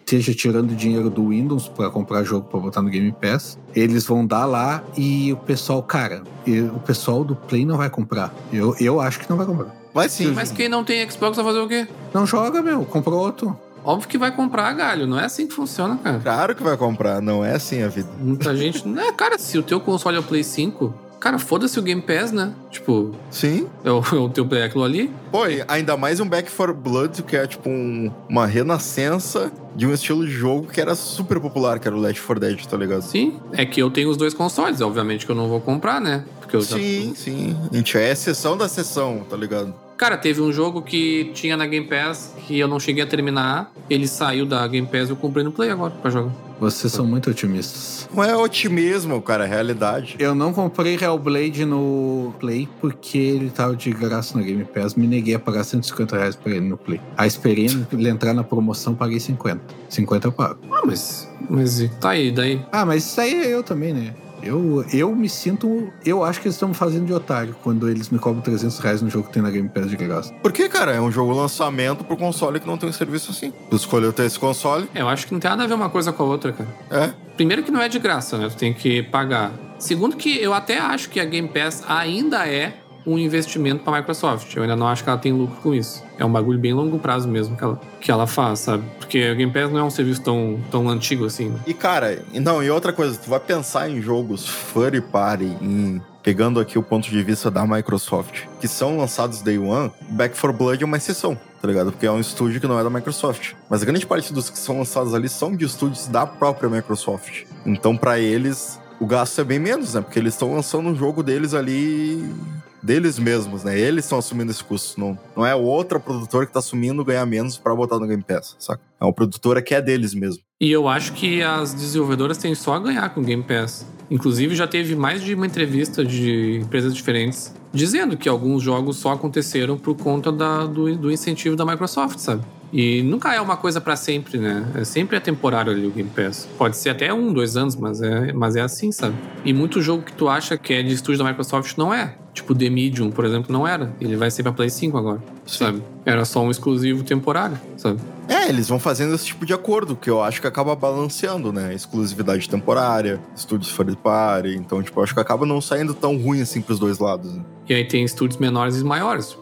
esteja 0.00 0.34
tirando 0.34 0.76
dinheiro 0.76 1.08
do 1.08 1.28
Windows 1.28 1.66
para 1.66 1.88
comprar 1.88 2.24
jogo 2.24 2.46
para 2.46 2.60
botar 2.60 2.82
no 2.82 2.90
Game 2.90 3.10
Pass. 3.10 3.58
Eles 3.74 4.04
vão 4.04 4.26
dar 4.26 4.44
lá 4.44 4.84
e 4.94 5.32
o 5.32 5.38
pessoal, 5.38 5.82
cara, 5.82 6.22
e 6.46 6.60
o 6.60 6.80
pessoal 6.80 7.24
do 7.24 7.34
Play 7.34 7.64
não 7.64 7.78
vai 7.78 7.88
comprar. 7.88 8.34
Eu, 8.52 8.76
eu 8.78 9.00
acho 9.00 9.18
que 9.18 9.30
não 9.30 9.38
vai 9.38 9.46
comprar. 9.46 9.74
Vai 9.94 10.10
sim. 10.10 10.32
Mas 10.32 10.52
quem 10.52 10.68
não 10.68 10.84
tem 10.84 11.10
Xbox 11.10 11.36
vai 11.36 11.44
fazer 11.46 11.60
o 11.60 11.66
quê? 11.66 11.88
Não 12.12 12.26
joga, 12.26 12.60
meu, 12.60 12.84
compra 12.84 13.14
outro. 13.14 13.58
Óbvio 13.88 14.06
que 14.06 14.18
vai 14.18 14.30
comprar, 14.30 14.70
galho. 14.74 15.06
Não 15.06 15.18
é 15.18 15.24
assim 15.24 15.46
que 15.46 15.54
funciona, 15.54 15.96
cara. 15.96 16.18
Claro 16.18 16.54
que 16.54 16.62
vai 16.62 16.76
comprar, 16.76 17.22
não 17.22 17.42
é 17.42 17.54
assim 17.54 17.82
a 17.82 17.88
vida. 17.88 18.10
Muita 18.18 18.54
gente. 18.54 18.86
Né, 18.86 19.10
cara, 19.12 19.38
se 19.38 19.56
o 19.56 19.62
teu 19.62 19.80
console 19.80 20.18
é 20.18 20.20
o 20.20 20.22
Play 20.22 20.44
5, 20.44 20.92
cara, 21.18 21.38
foda-se 21.38 21.78
o 21.78 21.82
Game 21.82 22.02
Pass, 22.02 22.30
né? 22.30 22.52
Tipo, 22.70 23.12
Sim. 23.30 23.66
é 23.82 23.90
o, 23.90 24.02
é 24.12 24.14
o 24.16 24.28
teu 24.28 24.46
aquilo 24.62 24.84
ali. 24.84 25.10
Pô, 25.32 25.46
e 25.46 25.64
ainda 25.66 25.96
mais 25.96 26.20
um 26.20 26.28
Back 26.28 26.50
4 26.54 26.74
Blood, 26.74 27.22
que 27.22 27.34
é 27.34 27.46
tipo 27.46 27.70
um- 27.70 28.12
uma 28.28 28.44
renascença 28.46 29.50
de 29.74 29.86
um 29.86 29.94
estilo 29.94 30.22
de 30.26 30.32
jogo 30.32 30.66
que 30.66 30.82
era 30.82 30.94
super 30.94 31.40
popular, 31.40 31.78
que 31.78 31.88
era 31.88 31.96
o 31.96 32.00
Left 32.00 32.20
4 32.22 32.38
Dead, 32.40 32.66
tá 32.66 32.76
ligado? 32.76 33.00
Sim, 33.00 33.40
é 33.52 33.64
que 33.64 33.80
eu 33.80 33.90
tenho 33.90 34.10
os 34.10 34.18
dois 34.18 34.34
consoles. 34.34 34.82
Obviamente 34.82 35.24
que 35.24 35.32
eu 35.32 35.36
não 35.36 35.48
vou 35.48 35.62
comprar, 35.62 35.98
né? 35.98 36.24
Porque 36.40 36.56
eu 36.56 36.60
já- 36.60 36.76
Sim, 36.76 37.14
sim. 37.16 37.56
A 37.72 37.74
gente 37.74 37.96
é 37.96 38.10
exceção 38.10 38.54
da 38.54 38.66
exceção, 38.66 39.24
tá 39.30 39.34
ligado? 39.34 39.72
Cara, 39.98 40.16
teve 40.16 40.40
um 40.40 40.52
jogo 40.52 40.80
que 40.80 41.32
tinha 41.34 41.56
na 41.56 41.66
Game 41.66 41.84
Pass 41.84 42.32
que 42.46 42.56
eu 42.56 42.68
não 42.68 42.78
cheguei 42.78 43.02
a 43.02 43.06
terminar. 43.06 43.72
Ele 43.90 44.06
saiu 44.06 44.46
da 44.46 44.64
Game 44.68 44.86
Pass 44.86 45.08
e 45.08 45.10
eu 45.10 45.16
comprei 45.16 45.44
no 45.44 45.50
Play 45.50 45.70
agora 45.70 45.90
pra 45.90 46.08
jogar. 46.08 46.32
Vocês 46.60 46.92
são 46.92 47.04
muito 47.04 47.28
otimistas. 47.30 48.08
Não 48.14 48.22
é 48.22 48.36
otimismo, 48.36 49.20
cara, 49.20 49.44
é 49.44 49.48
realidade. 49.48 50.14
Eu 50.18 50.36
não 50.36 50.52
comprei 50.52 50.94
Hellblade 50.94 51.64
no 51.64 52.32
Play 52.38 52.68
porque 52.80 53.18
ele 53.18 53.50
tava 53.50 53.74
de 53.74 53.90
graça 53.90 54.38
na 54.38 54.44
Game 54.44 54.64
Pass. 54.64 54.94
Me 54.94 55.08
neguei 55.08 55.34
a 55.34 55.38
pagar 55.38 55.64
150 55.64 56.16
reais 56.16 56.36
pra 56.36 56.52
ele 56.52 56.68
no 56.68 56.76
Play. 56.76 57.00
Aí 57.16 57.26
esperei 57.26 57.66
ele 57.92 58.08
entrar 58.08 58.32
na 58.32 58.44
promoção, 58.44 58.94
paguei 58.94 59.18
50. 59.18 59.60
50 59.88 60.28
eu 60.28 60.32
pago. 60.32 60.60
Ah, 60.70 60.82
mas. 60.86 61.28
Mas 61.50 61.90
tá 62.00 62.10
aí, 62.10 62.30
daí. 62.30 62.64
Ah, 62.70 62.86
mas 62.86 63.04
isso 63.04 63.20
aí 63.20 63.34
é 63.34 63.52
eu 63.52 63.64
também, 63.64 63.92
né? 63.92 64.14
Eu, 64.42 64.84
eu 64.92 65.14
me 65.14 65.28
sinto. 65.28 65.92
Eu 66.04 66.24
acho 66.24 66.40
que 66.40 66.46
eles 66.48 66.54
estão 66.54 66.68
me 66.68 66.74
fazendo 66.74 67.06
de 67.06 67.12
otário 67.12 67.56
quando 67.62 67.88
eles 67.88 68.08
me 68.10 68.18
cobram 68.18 68.40
300 68.42 68.78
reais 68.78 69.02
no 69.02 69.10
jogo 69.10 69.26
que 69.28 69.32
tem 69.34 69.42
na 69.42 69.50
Game 69.50 69.68
Pass 69.68 69.88
de 69.90 69.96
graça. 69.96 70.32
Por 70.34 70.52
que, 70.52 70.68
cara? 70.68 70.92
É 70.92 71.00
um 71.00 71.10
jogo 71.10 71.32
lançamento 71.32 72.04
pro 72.04 72.16
console 72.16 72.60
que 72.60 72.66
não 72.66 72.76
tem 72.76 72.88
um 72.88 72.92
serviço 72.92 73.30
assim. 73.30 73.52
Tu 73.70 73.76
escolheu 73.76 74.12
ter 74.12 74.24
esse 74.26 74.38
console, 74.38 74.88
É, 74.94 75.02
Eu 75.02 75.08
acho 75.08 75.26
que 75.26 75.32
não 75.32 75.40
tem 75.40 75.50
nada 75.50 75.64
a 75.64 75.66
ver 75.66 75.74
uma 75.74 75.90
coisa 75.90 76.12
com 76.12 76.22
a 76.22 76.26
outra, 76.26 76.52
cara. 76.52 76.68
é. 76.90 77.12
Primeiro 77.36 77.62
que 77.62 77.70
não 77.70 77.80
é 77.80 77.88
de 77.88 78.00
graça, 78.00 78.36
né? 78.36 78.48
Tu 78.48 78.56
tem 78.56 78.74
que 78.74 79.00
pagar. 79.04 79.52
Segundo 79.78 80.16
que 80.16 80.36
eu 80.42 80.52
até 80.52 80.78
acho 80.78 81.08
que 81.08 81.20
a 81.20 81.24
Game 81.24 81.46
Pass 81.48 81.84
ainda 81.88 82.48
é 82.48 82.74
um 83.08 83.18
investimento 83.18 83.82
pra 83.82 83.98
Microsoft. 83.98 84.54
Eu 84.54 84.62
ainda 84.62 84.76
não 84.76 84.86
acho 84.86 85.02
que 85.02 85.08
ela 85.08 85.18
tem 85.18 85.32
lucro 85.32 85.56
com 85.62 85.74
isso. 85.74 86.04
É 86.18 86.24
um 86.24 86.30
bagulho 86.30 86.58
bem 86.58 86.74
longo 86.74 86.98
prazo 86.98 87.26
mesmo 87.28 87.56
que 87.56 87.64
ela, 87.64 87.80
que 88.00 88.10
ela 88.10 88.26
faz, 88.26 88.60
sabe? 88.60 88.84
Porque 88.98 89.18
a 89.18 89.34
Game 89.34 89.50
Pass 89.50 89.70
não 89.72 89.80
é 89.80 89.84
um 89.84 89.90
serviço 89.90 90.20
tão, 90.20 90.60
tão 90.70 90.88
antigo 90.88 91.24
assim, 91.24 91.48
né? 91.48 91.58
E, 91.66 91.72
cara, 91.72 92.22
não, 92.34 92.62
e 92.62 92.70
outra 92.70 92.92
coisa, 92.92 93.18
tu 93.18 93.30
vai 93.30 93.40
pensar 93.40 93.88
em 93.88 94.00
jogos 94.02 94.46
Furry 94.46 95.00
Party, 95.00 95.56
em. 95.60 96.02
Pegando 96.20 96.60
aqui 96.60 96.78
o 96.78 96.82
ponto 96.82 97.08
de 97.08 97.22
vista 97.22 97.50
da 97.50 97.66
Microsoft, 97.66 98.42
que 98.60 98.68
são 98.68 98.98
lançados 98.98 99.40
Day 99.40 99.56
One, 99.56 99.90
Back 100.10 100.38
4 100.38 100.52
Blood 100.52 100.82
é 100.82 100.84
uma 100.84 100.98
exceção, 100.98 101.38
tá 101.62 101.66
ligado? 101.66 101.90
Porque 101.90 102.04
é 102.04 102.10
um 102.10 102.20
estúdio 102.20 102.60
que 102.60 102.66
não 102.66 102.78
é 102.78 102.84
da 102.84 102.90
Microsoft. 102.90 103.54
Mas 103.70 103.82
a 103.82 103.86
grande 103.86 104.04
parte 104.04 104.30
dos 104.30 104.50
que 104.50 104.58
são 104.58 104.76
lançados 104.76 105.14
ali 105.14 105.26
são 105.26 105.56
de 105.56 105.64
estúdios 105.64 106.06
da 106.06 106.26
própria 106.26 106.68
Microsoft. 106.68 107.44
Então, 107.64 107.96
pra 107.96 108.18
eles, 108.18 108.78
o 109.00 109.06
gasto 109.06 109.40
é 109.40 109.44
bem 109.44 109.58
menos, 109.58 109.94
né? 109.94 110.00
Porque 110.00 110.18
eles 110.18 110.34
estão 110.34 110.52
lançando 110.54 110.88
um 110.88 110.94
jogo 110.94 111.22
deles 111.22 111.54
ali. 111.54 112.34
Deles 112.82 113.18
mesmos, 113.18 113.64
né? 113.64 113.78
Eles 113.78 114.04
estão 114.04 114.18
assumindo 114.18 114.50
esse 114.50 114.62
custo. 114.62 114.98
Não, 115.00 115.18
não 115.36 115.44
é 115.46 115.54
outra 115.54 115.98
produtora 115.98 116.46
que 116.46 116.52
tá 116.52 116.58
assumindo 116.58 117.04
ganhar 117.04 117.24
menos 117.26 117.58
pra 117.58 117.74
botar 117.74 117.98
no 117.98 118.06
Game 118.06 118.22
Pass, 118.22 118.56
saca? 118.58 118.80
É 119.00 119.04
uma 119.04 119.12
produtora 119.12 119.60
que 119.62 119.74
é 119.74 119.80
deles 119.82 120.14
mesmo. 120.14 120.42
E 120.60 120.70
eu 120.70 120.88
acho 120.88 121.12
que 121.12 121.42
as 121.42 121.72
desenvolvedoras 121.74 122.36
têm 122.38 122.54
só 122.54 122.74
a 122.74 122.78
ganhar 122.80 123.08
com 123.10 123.20
o 123.20 123.24
Game 123.24 123.42
Pass. 123.42 123.86
Inclusive, 124.10 124.56
já 124.56 124.66
teve 124.66 124.96
mais 124.96 125.22
de 125.22 125.34
uma 125.34 125.46
entrevista 125.46 126.04
de 126.04 126.60
empresas 126.62 126.94
diferentes 126.94 127.54
dizendo 127.72 128.16
que 128.16 128.28
alguns 128.28 128.62
jogos 128.62 128.96
só 128.96 129.12
aconteceram 129.12 129.76
por 129.76 129.94
conta 129.96 130.32
da- 130.32 130.64
do, 130.64 130.96
do 130.96 131.12
incentivo 131.12 131.54
da 131.54 131.64
Microsoft, 131.66 132.18
sabe? 132.18 132.42
E 132.72 133.02
nunca 133.02 133.34
é 133.34 133.40
uma 133.40 133.56
coisa 133.56 133.80
pra 133.80 133.96
sempre, 133.96 134.38
né? 134.38 134.66
É 134.74 134.84
sempre 134.84 135.16
é 135.16 135.20
temporário 135.20 135.72
ali 135.72 135.86
o 135.86 135.90
Game 135.90 136.10
Pass. 136.10 136.48
Pode 136.58 136.76
ser 136.76 136.90
até 136.90 137.12
um, 137.12 137.32
dois 137.32 137.56
anos, 137.56 137.76
mas 137.76 138.02
é, 138.02 138.32
mas 138.32 138.56
é 138.56 138.60
assim, 138.60 138.92
sabe? 138.92 139.14
E 139.44 139.52
muito 139.52 139.80
jogo 139.80 140.02
que 140.02 140.12
tu 140.12 140.28
acha 140.28 140.56
que 140.58 140.74
é 140.74 140.82
de 140.82 140.92
estúdio 140.92 141.22
da 141.22 141.28
Microsoft 141.30 141.76
não 141.76 141.92
é. 141.92 142.14
Tipo, 142.34 142.54
The 142.54 142.70
Medium, 142.70 143.10
por 143.10 143.24
exemplo, 143.24 143.52
não 143.52 143.66
era. 143.66 143.92
Ele 144.00 144.16
vai 144.16 144.30
ser 144.30 144.42
pra 144.42 144.52
Play 144.52 144.70
5 144.70 144.96
agora, 144.96 145.20
sabe? 145.46 145.82
Era 146.04 146.24
só 146.24 146.40
um 146.42 146.50
exclusivo 146.50 147.02
temporário, 147.02 147.58
sabe? 147.76 148.00
É, 148.28 148.48
eles 148.48 148.68
vão 148.68 148.78
fazendo 148.78 149.14
esse 149.14 149.24
tipo 149.24 149.46
de 149.46 149.54
acordo, 149.54 149.96
que 149.96 150.10
eu 150.10 150.22
acho 150.22 150.40
que 150.40 150.46
acaba 150.46 150.76
balanceando, 150.76 151.50
né? 151.50 151.74
Exclusividade 151.74 152.48
temporária, 152.48 153.20
estúdios 153.34 153.70
fora 153.70 153.88
party. 153.96 154.54
Então, 154.54 154.82
tipo, 154.82 155.00
acho 155.02 155.14
que 155.14 155.20
acaba 155.20 155.46
não 155.46 155.60
saindo 155.60 155.94
tão 155.94 156.16
ruim 156.18 156.42
assim 156.42 156.60
pros 156.60 156.78
dois 156.78 156.98
lados. 156.98 157.34
Né? 157.34 157.42
E 157.68 157.74
aí 157.74 157.84
tem 157.86 158.04
estúdios 158.04 158.38
menores 158.38 158.76
e 158.76 158.84
maiores. 158.84 159.36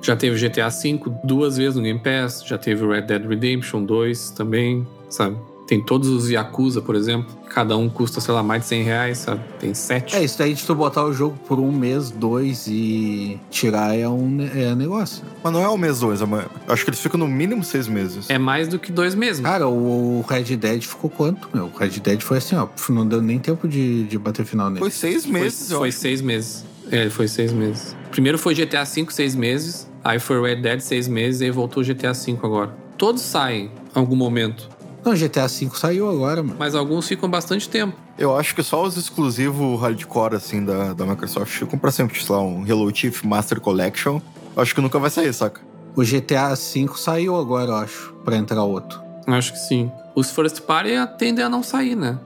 Já 0.00 0.16
teve 0.16 0.48
GTA 0.48 0.68
V 0.68 1.00
duas 1.22 1.58
vezes 1.58 1.76
no 1.76 1.82
Game 1.82 2.00
Pass, 2.00 2.42
já 2.46 2.56
teve 2.56 2.86
Red 2.86 3.02
Dead 3.02 3.26
Redemption 3.26 3.84
2 3.84 4.30
também, 4.30 4.86
sabe? 5.10 5.36
Tem 5.70 5.80
todos 5.80 6.08
os 6.08 6.28
Yakuza, 6.28 6.82
por 6.82 6.96
exemplo. 6.96 7.32
Cada 7.48 7.76
um 7.76 7.88
custa, 7.88 8.20
sei 8.20 8.34
lá, 8.34 8.42
mais 8.42 8.62
de 8.62 8.68
100 8.70 8.82
reais, 8.82 9.18
sabe? 9.18 9.40
Tem 9.60 9.72
sete. 9.72 10.16
É, 10.16 10.24
isso 10.24 10.36
daí 10.36 10.52
de 10.52 10.64
tu 10.64 10.74
botar 10.74 11.04
o 11.04 11.12
jogo 11.12 11.38
por 11.46 11.60
um 11.60 11.70
mês, 11.70 12.10
dois 12.10 12.66
e 12.66 13.38
tirar 13.52 13.96
é 13.96 14.08
um 14.08 14.38
é 14.52 14.74
negócio. 14.74 15.24
Mas 15.44 15.52
não 15.52 15.62
é 15.62 15.68
o 15.68 15.78
mês 15.78 16.00
dois, 16.00 16.20
é 16.20 16.24
uma- 16.24 16.44
acho 16.66 16.82
que 16.82 16.90
eles 16.90 16.98
ficam 16.98 17.20
no 17.20 17.28
mínimo 17.28 17.62
seis 17.62 17.86
meses. 17.86 18.28
É 18.28 18.36
mais 18.36 18.66
do 18.66 18.80
que 18.80 18.90
dois 18.90 19.14
meses. 19.14 19.40
Cara, 19.42 19.68
o 19.68 20.24
Red 20.28 20.56
Dead 20.56 20.82
ficou 20.82 21.08
quanto, 21.08 21.48
meu? 21.54 21.66
O 21.66 21.78
Red 21.78 22.00
Dead 22.00 22.20
foi 22.20 22.38
assim, 22.38 22.56
ó. 22.56 22.66
Não 22.88 23.06
deu 23.06 23.22
nem 23.22 23.38
tempo 23.38 23.68
de, 23.68 24.02
de 24.08 24.18
bater 24.18 24.44
final 24.44 24.70
nele. 24.70 24.80
Foi 24.80 24.90
seis 24.90 25.22
foi, 25.22 25.32
meses, 25.32 25.70
foi 25.70 25.88
acho. 25.90 25.98
seis 25.98 26.20
meses. 26.20 26.64
É, 26.90 27.08
foi 27.08 27.28
seis 27.28 27.52
meses. 27.52 27.94
Primeiro 28.10 28.38
foi 28.38 28.56
GTA 28.56 28.82
V, 28.82 29.06
seis 29.10 29.36
meses. 29.36 29.88
Aí 30.02 30.18
foi 30.18 30.42
Red 30.42 30.62
Dead, 30.62 30.80
seis 30.80 31.06
meses. 31.06 31.42
E 31.42 31.44
aí 31.44 31.50
voltou 31.52 31.84
GTA 31.84 32.12
V 32.12 32.36
agora. 32.42 32.74
Todos 32.98 33.22
saem 33.22 33.66
em 33.66 33.98
algum 33.98 34.16
momento. 34.16 34.68
Não, 35.04 35.14
GTA 35.14 35.46
V 35.46 35.70
saiu 35.74 36.08
agora, 36.10 36.42
mano. 36.42 36.56
Mas 36.58 36.74
alguns 36.74 37.08
ficam 37.08 37.28
bastante 37.28 37.68
tempo. 37.68 37.96
Eu 38.18 38.36
acho 38.36 38.54
que 38.54 38.62
só 38.62 38.82
os 38.82 38.96
exclusivos 38.96 39.80
hardcore, 39.80 40.34
assim, 40.34 40.64
da, 40.64 40.92
da 40.92 41.06
Microsoft 41.06 41.50
ficam 41.50 41.78
pra 41.78 41.90
sempre. 41.90 42.22
Sei 42.22 42.34
lá, 42.34 42.42
um 42.42 42.66
Hello 42.66 42.94
Chief 42.94 43.22
Master 43.24 43.60
Collection. 43.60 44.20
Eu 44.54 44.62
acho 44.62 44.74
que 44.74 44.80
nunca 44.80 44.98
vai 44.98 45.10
sair, 45.10 45.32
saca? 45.32 45.60
O 45.96 46.02
GTA 46.02 46.54
V 46.54 46.88
saiu 46.96 47.36
agora, 47.36 47.70
eu 47.70 47.76
acho, 47.76 48.14
pra 48.24 48.36
entrar 48.36 48.62
outro. 48.62 49.00
Acho 49.26 49.52
que 49.52 49.58
sim. 49.58 49.90
Os 50.14 50.30
first 50.30 50.60
party 50.62 50.90
tendem 51.18 51.44
a 51.44 51.48
não 51.48 51.62
sair, 51.62 51.96
né? 51.96 52.18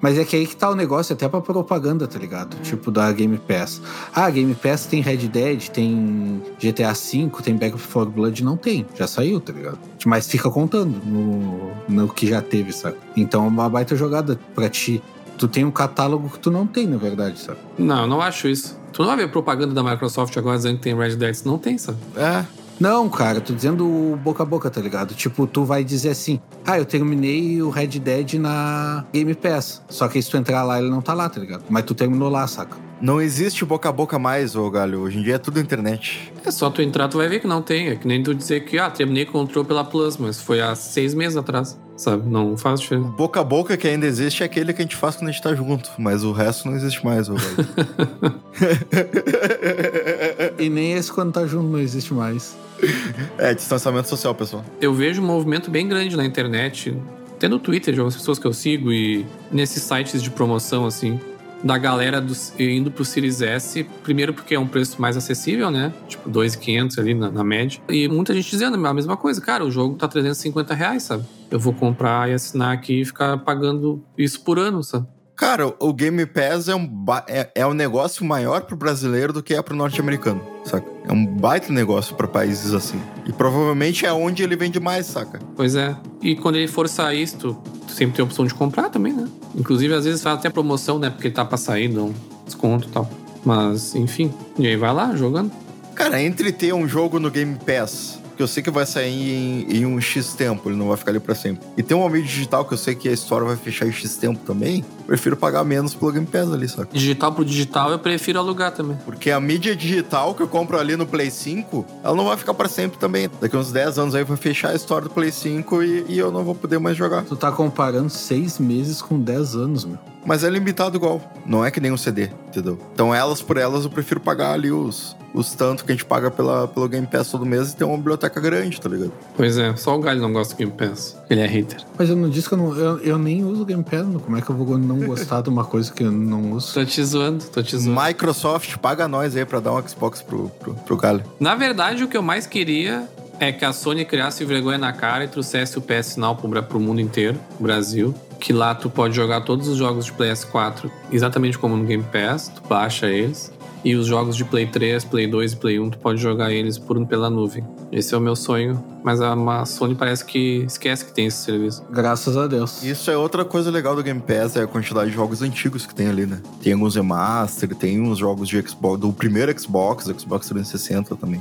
Mas 0.00 0.18
é 0.18 0.24
que 0.24 0.36
aí 0.36 0.46
que 0.46 0.56
tá 0.56 0.70
o 0.70 0.74
negócio, 0.74 1.12
até 1.12 1.28
pra 1.28 1.40
propaganda, 1.40 2.06
tá 2.06 2.18
ligado? 2.18 2.56
Tipo, 2.62 2.90
da 2.90 3.10
Game 3.12 3.38
Pass. 3.38 3.80
Ah, 4.14 4.28
Game 4.30 4.54
Pass 4.54 4.86
tem 4.86 5.00
Red 5.00 5.28
Dead, 5.28 5.68
tem 5.68 6.42
GTA 6.60 6.92
V, 6.92 7.30
tem 7.42 7.56
Back 7.56 7.76
4 7.78 8.10
Blood, 8.10 8.44
não 8.44 8.56
tem. 8.56 8.86
Já 8.94 9.06
saiu, 9.06 9.40
tá 9.40 9.52
ligado? 9.52 9.78
Mas 10.04 10.28
fica 10.28 10.50
contando 10.50 11.00
no, 11.04 11.70
no 11.88 12.08
que 12.08 12.26
já 12.26 12.40
teve, 12.40 12.72
sabe? 12.72 12.96
Então 13.16 13.44
é 13.44 13.48
uma 13.48 13.68
baita 13.68 13.96
jogada 13.96 14.38
pra 14.54 14.68
ti. 14.68 15.02
Tu 15.36 15.46
tem 15.46 15.64
um 15.64 15.70
catálogo 15.70 16.28
que 16.30 16.38
tu 16.38 16.50
não 16.50 16.66
tem, 16.66 16.86
na 16.86 16.96
verdade, 16.96 17.38
sabe? 17.38 17.58
Não, 17.78 18.02
eu 18.02 18.06
não 18.06 18.20
acho 18.20 18.48
isso. 18.48 18.76
Tu 18.92 19.02
não 19.02 19.08
vai 19.08 19.16
ver 19.16 19.30
propaganda 19.30 19.72
da 19.72 19.82
Microsoft 19.82 20.36
agora 20.36 20.56
dizendo 20.56 20.76
que 20.76 20.82
tem 20.82 20.96
Red 20.96 21.16
Dead? 21.16 21.36
Não 21.44 21.58
tem, 21.58 21.78
sabe? 21.78 21.98
É. 22.16 22.44
Não, 22.80 23.08
cara, 23.08 23.40
tô 23.40 23.52
dizendo 23.52 24.18
boca 24.22 24.44
a 24.44 24.46
boca, 24.46 24.70
tá 24.70 24.80
ligado? 24.80 25.12
Tipo, 25.14 25.46
tu 25.46 25.64
vai 25.64 25.82
dizer 25.82 26.10
assim: 26.10 26.40
ah, 26.64 26.78
eu 26.78 26.84
terminei 26.84 27.60
o 27.60 27.70
Red 27.70 27.98
Dead 27.98 28.34
na 28.34 29.04
Game 29.12 29.34
Pass. 29.34 29.82
Só 29.88 30.06
que 30.06 30.22
se 30.22 30.30
tu 30.30 30.36
entrar 30.36 30.62
lá, 30.62 30.78
ele 30.78 30.88
não 30.88 31.00
tá 31.00 31.12
lá, 31.12 31.28
tá 31.28 31.40
ligado? 31.40 31.64
Mas 31.68 31.84
tu 31.84 31.94
terminou 31.94 32.28
lá, 32.28 32.46
saca? 32.46 32.87
Não 33.00 33.20
existe 33.20 33.64
boca 33.64 33.88
a 33.88 33.92
boca 33.92 34.18
mais, 34.18 34.56
ô 34.56 34.68
galho. 34.68 35.00
Hoje 35.00 35.18
em 35.18 35.22
dia 35.22 35.36
é 35.36 35.38
tudo 35.38 35.60
internet. 35.60 36.32
É 36.44 36.50
só 36.50 36.68
tu 36.68 36.82
entrar, 36.82 37.08
tu 37.08 37.18
vai 37.18 37.28
ver 37.28 37.40
que 37.40 37.46
não 37.46 37.62
tem. 37.62 37.88
É 37.88 37.96
que 37.96 38.08
nem 38.08 38.22
tu 38.22 38.34
dizer 38.34 38.64
que, 38.64 38.76
ah, 38.76 38.90
terminei 38.90 39.24
Control 39.24 39.64
pela 39.64 39.84
Plus, 39.84 40.16
mas 40.16 40.40
foi 40.40 40.60
há 40.60 40.74
seis 40.74 41.14
meses 41.14 41.36
atrás, 41.36 41.78
sabe? 41.96 42.28
Não 42.28 42.56
faz 42.56 42.80
diferença. 42.80 43.08
Boca 43.10 43.40
a 43.40 43.44
boca 43.44 43.76
que 43.76 43.86
ainda 43.86 44.04
existe 44.04 44.42
é 44.42 44.46
aquele 44.46 44.72
que 44.72 44.82
a 44.82 44.84
gente 44.84 44.96
faz 44.96 45.14
quando 45.14 45.28
a 45.28 45.32
gente 45.32 45.42
tá 45.42 45.54
junto. 45.54 45.90
Mas 45.96 46.24
o 46.24 46.32
resto 46.32 46.68
não 46.68 46.76
existe 46.76 47.04
mais, 47.04 47.28
ô 47.28 47.34
galho. 47.34 48.34
E 50.58 50.68
nem 50.68 50.94
esse 50.94 51.12
quando 51.12 51.32
tá 51.32 51.46
junto 51.46 51.68
não 51.68 51.78
existe 51.78 52.12
mais. 52.12 52.56
é, 53.38 53.54
distanciamento 53.54 54.08
social, 54.08 54.34
pessoal. 54.34 54.64
Eu 54.80 54.92
vejo 54.92 55.22
um 55.22 55.26
movimento 55.26 55.70
bem 55.70 55.86
grande 55.86 56.16
na 56.16 56.24
internet, 56.24 56.96
até 57.32 57.46
no 57.46 57.60
Twitter 57.60 57.94
de 57.94 58.00
algumas 58.00 58.16
pessoas 58.16 58.40
que 58.40 58.46
eu 58.46 58.52
sigo 58.52 58.92
e 58.92 59.24
nesses 59.52 59.84
sites 59.84 60.20
de 60.20 60.30
promoção, 60.30 60.84
assim, 60.84 61.20
da 61.62 61.76
galera 61.76 62.20
do, 62.20 62.34
indo 62.58 62.90
pro 62.90 63.04
Series 63.04 63.42
S, 63.42 63.84
primeiro 64.02 64.32
porque 64.32 64.54
é 64.54 64.58
um 64.58 64.66
preço 64.66 65.00
mais 65.00 65.16
acessível, 65.16 65.70
né? 65.70 65.92
Tipo, 66.06 66.28
2,500 66.28 66.98
ali 66.98 67.14
na, 67.14 67.30
na 67.30 67.44
média. 67.44 67.80
E 67.88 68.08
muita 68.08 68.34
gente 68.34 68.50
dizendo 68.50 68.86
a 68.86 68.94
mesma 68.94 69.16
coisa, 69.16 69.40
cara, 69.40 69.64
o 69.64 69.70
jogo 69.70 69.96
tá 69.96 70.06
350 70.06 70.74
reais, 70.74 71.02
sabe? 71.02 71.24
Eu 71.50 71.58
vou 71.58 71.72
comprar 71.72 72.28
e 72.30 72.34
assinar 72.34 72.72
aqui 72.72 73.00
e 73.00 73.04
ficar 73.04 73.38
pagando 73.38 74.02
isso 74.16 74.40
por 74.42 74.58
ano, 74.58 74.82
sabe? 74.82 75.06
Cara, 75.38 75.72
o 75.78 75.92
Game 75.92 76.26
Pass 76.26 76.68
é 76.68 76.74
um, 76.74 77.04
é, 77.28 77.48
é 77.54 77.64
um 77.64 77.72
negócio 77.72 78.24
maior 78.24 78.62
pro 78.62 78.76
brasileiro 78.76 79.32
do 79.32 79.40
que 79.40 79.54
é 79.54 79.62
pro 79.62 79.76
norte-americano, 79.76 80.42
saca? 80.64 80.84
É 81.08 81.12
um 81.12 81.24
baita 81.24 81.72
negócio 81.72 82.16
pra 82.16 82.26
países 82.26 82.74
assim. 82.74 83.00
E 83.28 83.32
provavelmente 83.32 84.06
é 84.06 84.12
onde 84.12 84.42
ele 84.42 84.56
vende 84.56 84.80
mais, 84.80 85.06
saca? 85.06 85.38
Pois 85.54 85.76
é. 85.76 85.94
E 86.22 86.34
quando 86.34 86.56
ele 86.56 86.66
for 86.66 86.88
sair, 86.88 87.22
isso, 87.22 87.36
tu, 87.36 87.54
tu 87.86 87.92
sempre 87.92 88.16
tem 88.16 88.22
a 88.22 88.26
opção 88.26 88.46
de 88.46 88.54
comprar 88.54 88.88
também, 88.88 89.12
né? 89.12 89.28
Inclusive, 89.54 89.92
às 89.92 90.06
vezes 90.06 90.22
faz 90.22 90.38
até 90.38 90.48
promoção, 90.48 90.98
né? 90.98 91.10
Porque 91.10 91.28
ele 91.28 91.34
tá 91.34 91.44
pra 91.44 91.58
sair, 91.58 91.88
dá 91.88 92.02
um 92.02 92.14
desconto 92.46 92.88
e 92.88 92.90
tal. 92.90 93.08
Mas, 93.44 93.94
enfim. 93.94 94.32
E 94.58 94.66
aí 94.66 94.76
vai 94.76 94.92
lá, 94.94 95.14
jogando. 95.14 95.52
Cara, 95.94 96.22
entre 96.22 96.52
ter 96.52 96.72
um 96.72 96.88
jogo 96.88 97.20
no 97.20 97.30
Game 97.30 97.56
Pass, 97.66 98.17
que 98.38 98.42
eu 98.42 98.46
sei 98.46 98.62
que 98.62 98.70
vai 98.70 98.86
sair 98.86 99.34
em, 99.34 99.78
em 99.78 99.84
um 99.84 100.00
X 100.00 100.32
tempo, 100.32 100.68
ele 100.68 100.76
não 100.76 100.86
vai 100.86 100.96
ficar 100.96 101.10
ali 101.10 101.18
pra 101.18 101.34
sempre. 101.34 101.66
E 101.76 101.82
ter 101.82 101.94
uma 101.94 102.08
mídia 102.08 102.28
digital 102.28 102.64
que 102.64 102.72
eu 102.72 102.78
sei 102.78 102.94
que 102.94 103.08
a 103.08 103.12
história 103.12 103.44
vai 103.44 103.56
fechar 103.56 103.84
em 103.84 103.90
X 103.90 104.16
tempo 104.16 104.38
também, 104.46 104.84
prefiro 105.08 105.36
pagar 105.36 105.64
menos 105.64 105.92
pelo 105.92 106.12
Game 106.12 106.24
Pass 106.24 106.52
ali, 106.52 106.68
saca? 106.68 106.88
Digital 106.92 107.32
pro 107.32 107.44
digital, 107.44 107.90
eu 107.90 107.98
prefiro 107.98 108.38
alugar 108.38 108.70
também. 108.70 108.96
Porque 109.04 109.32
a 109.32 109.40
mídia 109.40 109.74
digital 109.74 110.36
que 110.36 110.42
eu 110.42 110.46
compro 110.46 110.78
ali 110.78 110.96
no 110.96 111.04
Play 111.04 111.32
5, 111.32 111.84
ela 112.04 112.14
não 112.14 112.26
vai 112.26 112.36
ficar 112.36 112.54
pra 112.54 112.68
sempre 112.68 112.96
também. 112.96 113.28
Daqui 113.40 113.56
uns 113.56 113.72
10 113.72 113.98
anos 113.98 114.14
aí 114.14 114.22
vai 114.22 114.36
fechar 114.36 114.70
a 114.70 114.74
história 114.76 115.08
do 115.08 115.10
Play 115.12 115.32
5 115.32 115.82
e, 115.82 116.04
e 116.08 116.16
eu 116.16 116.30
não 116.30 116.44
vou 116.44 116.54
poder 116.54 116.78
mais 116.78 116.96
jogar. 116.96 117.24
Tu 117.24 117.34
tá 117.34 117.50
comparando 117.50 118.08
seis 118.08 118.60
meses 118.60 119.02
com 119.02 119.18
10 119.18 119.56
anos, 119.56 119.84
meu. 119.84 119.98
Mas 120.24 120.44
é 120.44 120.50
limitado 120.50 120.96
igual. 120.96 121.20
Não 121.46 121.64
é 121.64 121.70
que 121.70 121.80
nem 121.80 121.92
um 121.92 121.96
CD, 121.96 122.28
entendeu? 122.48 122.78
Então 122.92 123.14
elas 123.14 123.40
por 123.40 123.56
elas 123.56 123.84
eu 123.84 123.90
prefiro 123.90 124.20
pagar 124.20 124.52
ali 124.52 124.70
os, 124.70 125.16
os 125.32 125.52
tanto 125.54 125.84
que 125.84 125.92
a 125.92 125.94
gente 125.94 126.04
paga 126.04 126.30
pela, 126.30 126.68
pelo 126.68 126.88
Game 126.88 127.06
Pass 127.06 127.30
todo 127.30 127.46
mês 127.46 127.72
e 127.72 127.76
ter 127.76 127.84
uma 127.84 127.96
biblioteca 127.96 128.40
grande, 128.40 128.80
tá 128.80 128.88
ligado? 128.88 129.12
Pois 129.36 129.56
é, 129.56 129.74
só 129.76 129.96
o 129.96 130.00
Galho 130.00 130.20
não 130.20 130.32
gosta 130.32 130.54
do 130.54 130.58
Game 130.58 130.72
Pass. 130.72 131.16
Ele 131.30 131.40
é 131.40 131.46
hater. 131.46 131.80
Mas 131.98 132.10
eu 132.10 132.16
não 132.16 132.28
disse 132.28 132.48
que 132.48 132.54
eu 132.54 132.58
não. 132.58 132.76
Eu, 132.76 132.98
eu 132.98 133.18
nem 133.18 133.44
uso 133.44 133.62
o 133.62 133.64
Game 133.64 133.82
Pass, 133.82 134.06
como 134.24 134.36
é 134.36 134.42
que 134.42 134.50
eu 134.50 134.56
vou 134.56 134.78
não 134.78 134.98
gostar 135.00 135.42
de 135.42 135.48
uma 135.48 135.64
coisa 135.64 135.92
que 135.92 136.02
eu 136.02 136.12
não 136.12 136.52
uso? 136.52 136.74
Tô 136.74 136.84
te 136.84 137.02
zoando, 137.02 137.44
tô 137.44 137.62
te 137.62 137.76
zoando. 137.76 138.00
Microsoft 138.00 138.76
paga 138.78 139.08
nós 139.08 139.36
aí 139.36 139.44
pra 139.44 139.60
dar 139.60 139.72
um 139.72 139.88
Xbox 139.88 140.22
pro, 140.22 140.48
pro, 140.60 140.74
pro 140.74 140.96
Galho. 140.96 141.24
Na 141.40 141.54
verdade, 141.54 142.04
o 142.04 142.08
que 142.08 142.16
eu 142.16 142.22
mais 142.22 142.46
queria 142.46 143.08
é 143.40 143.52
que 143.52 143.64
a 143.64 143.72
Sony 143.72 144.04
criasse 144.04 144.44
vergonha 144.44 144.78
na 144.78 144.92
cara 144.92 145.24
e 145.24 145.28
trouxesse 145.28 145.78
o 145.78 145.80
PS 145.80 146.16
Now 146.16 146.34
pro, 146.34 146.62
pro 146.62 146.80
mundo 146.80 147.00
inteiro, 147.00 147.38
pro 147.56 147.64
Brasil. 147.64 148.14
Que 148.40 148.52
lá 148.52 148.74
tu 148.74 148.88
pode 148.88 149.14
jogar 149.14 149.42
todos 149.42 149.68
os 149.68 149.76
jogos 149.76 150.06
de 150.06 150.12
PS4 150.12 150.90
exatamente 151.10 151.58
como 151.58 151.76
no 151.76 151.84
Game 151.84 152.04
Pass, 152.04 152.48
tu 152.48 152.62
baixa 152.68 153.06
eles. 153.06 153.52
E 153.84 153.94
os 153.94 154.06
jogos 154.06 154.36
de 154.36 154.44
Play 154.44 154.66
3, 154.66 155.04
Play 155.04 155.28
2 155.28 155.52
e 155.52 155.56
Play 155.56 155.78
1, 155.78 155.90
tu 155.90 155.98
pode 155.98 156.20
jogar 156.20 156.52
eles 156.52 156.76
por 156.78 157.04
pela 157.06 157.30
nuvem. 157.30 157.64
Esse 157.92 158.12
é 158.12 158.18
o 158.18 158.20
meu 158.20 158.34
sonho, 158.34 158.82
mas 159.04 159.20
a, 159.20 159.32
a 159.32 159.64
Sony 159.64 159.94
parece 159.94 160.24
que 160.24 160.64
esquece 160.66 161.04
que 161.04 161.12
tem 161.12 161.26
esse 161.26 161.44
serviço. 161.44 161.84
Graças 161.90 162.36
a 162.36 162.46
Deus. 162.46 162.82
Isso 162.82 163.10
é 163.10 163.16
outra 163.16 163.44
coisa 163.44 163.70
legal 163.70 163.94
do 163.94 164.02
Game 164.02 164.20
Pass, 164.20 164.56
é 164.56 164.62
a 164.62 164.66
quantidade 164.66 165.10
de 165.10 165.16
jogos 165.16 165.42
antigos 165.42 165.86
que 165.86 165.94
tem 165.94 166.08
ali, 166.08 166.26
né? 166.26 166.42
Tem 166.60 166.72
alguns 166.72 166.96
remaster, 166.96 167.72
tem 167.74 168.00
uns 168.00 168.18
jogos 168.18 168.48
de 168.48 168.60
Xbox, 168.60 169.00
do 169.00 169.12
primeiro 169.12 169.58
Xbox, 169.58 170.06
Xbox 170.06 170.48
360 170.48 171.14
também. 171.14 171.40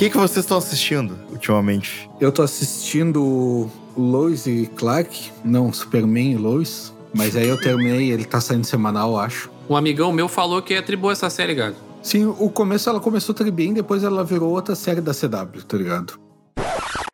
Que, 0.00 0.08
que 0.08 0.16
vocês 0.16 0.38
estão 0.38 0.56
assistindo 0.56 1.14
ultimamente? 1.30 2.08
Eu 2.18 2.32
tô 2.32 2.40
assistindo 2.40 3.70
Lois 3.94 4.46
e 4.46 4.66
Clark, 4.74 5.30
não, 5.44 5.70
Superman 5.70 6.32
e 6.32 6.36
Lois. 6.38 6.90
Mas 7.14 7.36
aí 7.36 7.46
eu 7.46 7.60
terminei, 7.60 8.10
ele 8.10 8.24
tá 8.24 8.40
saindo 8.40 8.64
semanal, 8.64 9.10
eu 9.10 9.18
acho. 9.18 9.50
Um 9.68 9.76
amigão 9.76 10.10
meu 10.10 10.26
falou 10.26 10.62
que 10.62 10.72
é 10.72 10.80
tribou 10.80 11.10
essa 11.10 11.28
série, 11.28 11.54
Galho. 11.54 11.76
Sim, 12.02 12.34
o 12.38 12.48
começo 12.48 12.88
ela 12.88 12.98
começou 12.98 13.34
tri 13.34 13.50
bem, 13.50 13.74
depois 13.74 14.02
ela 14.02 14.24
virou 14.24 14.52
outra 14.52 14.74
série 14.74 15.02
da 15.02 15.12
CW, 15.12 15.66
tá 15.68 15.76
ligado? 15.76 16.18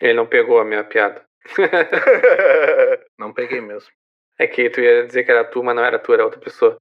Ele 0.00 0.14
não 0.14 0.26
pegou 0.26 0.60
a 0.60 0.64
minha 0.64 0.84
piada. 0.84 1.22
Não 3.18 3.32
peguei 3.32 3.60
mesmo. 3.60 3.88
É 4.38 4.46
que 4.46 4.68
tu 4.68 4.82
ia 4.82 5.06
dizer 5.06 5.24
que 5.24 5.30
era 5.30 5.44
tu, 5.44 5.64
mas 5.64 5.74
não 5.74 5.82
era 5.82 5.98
tu, 5.98 6.12
era 6.12 6.22
outra 6.22 6.38
pessoa. 6.38 6.76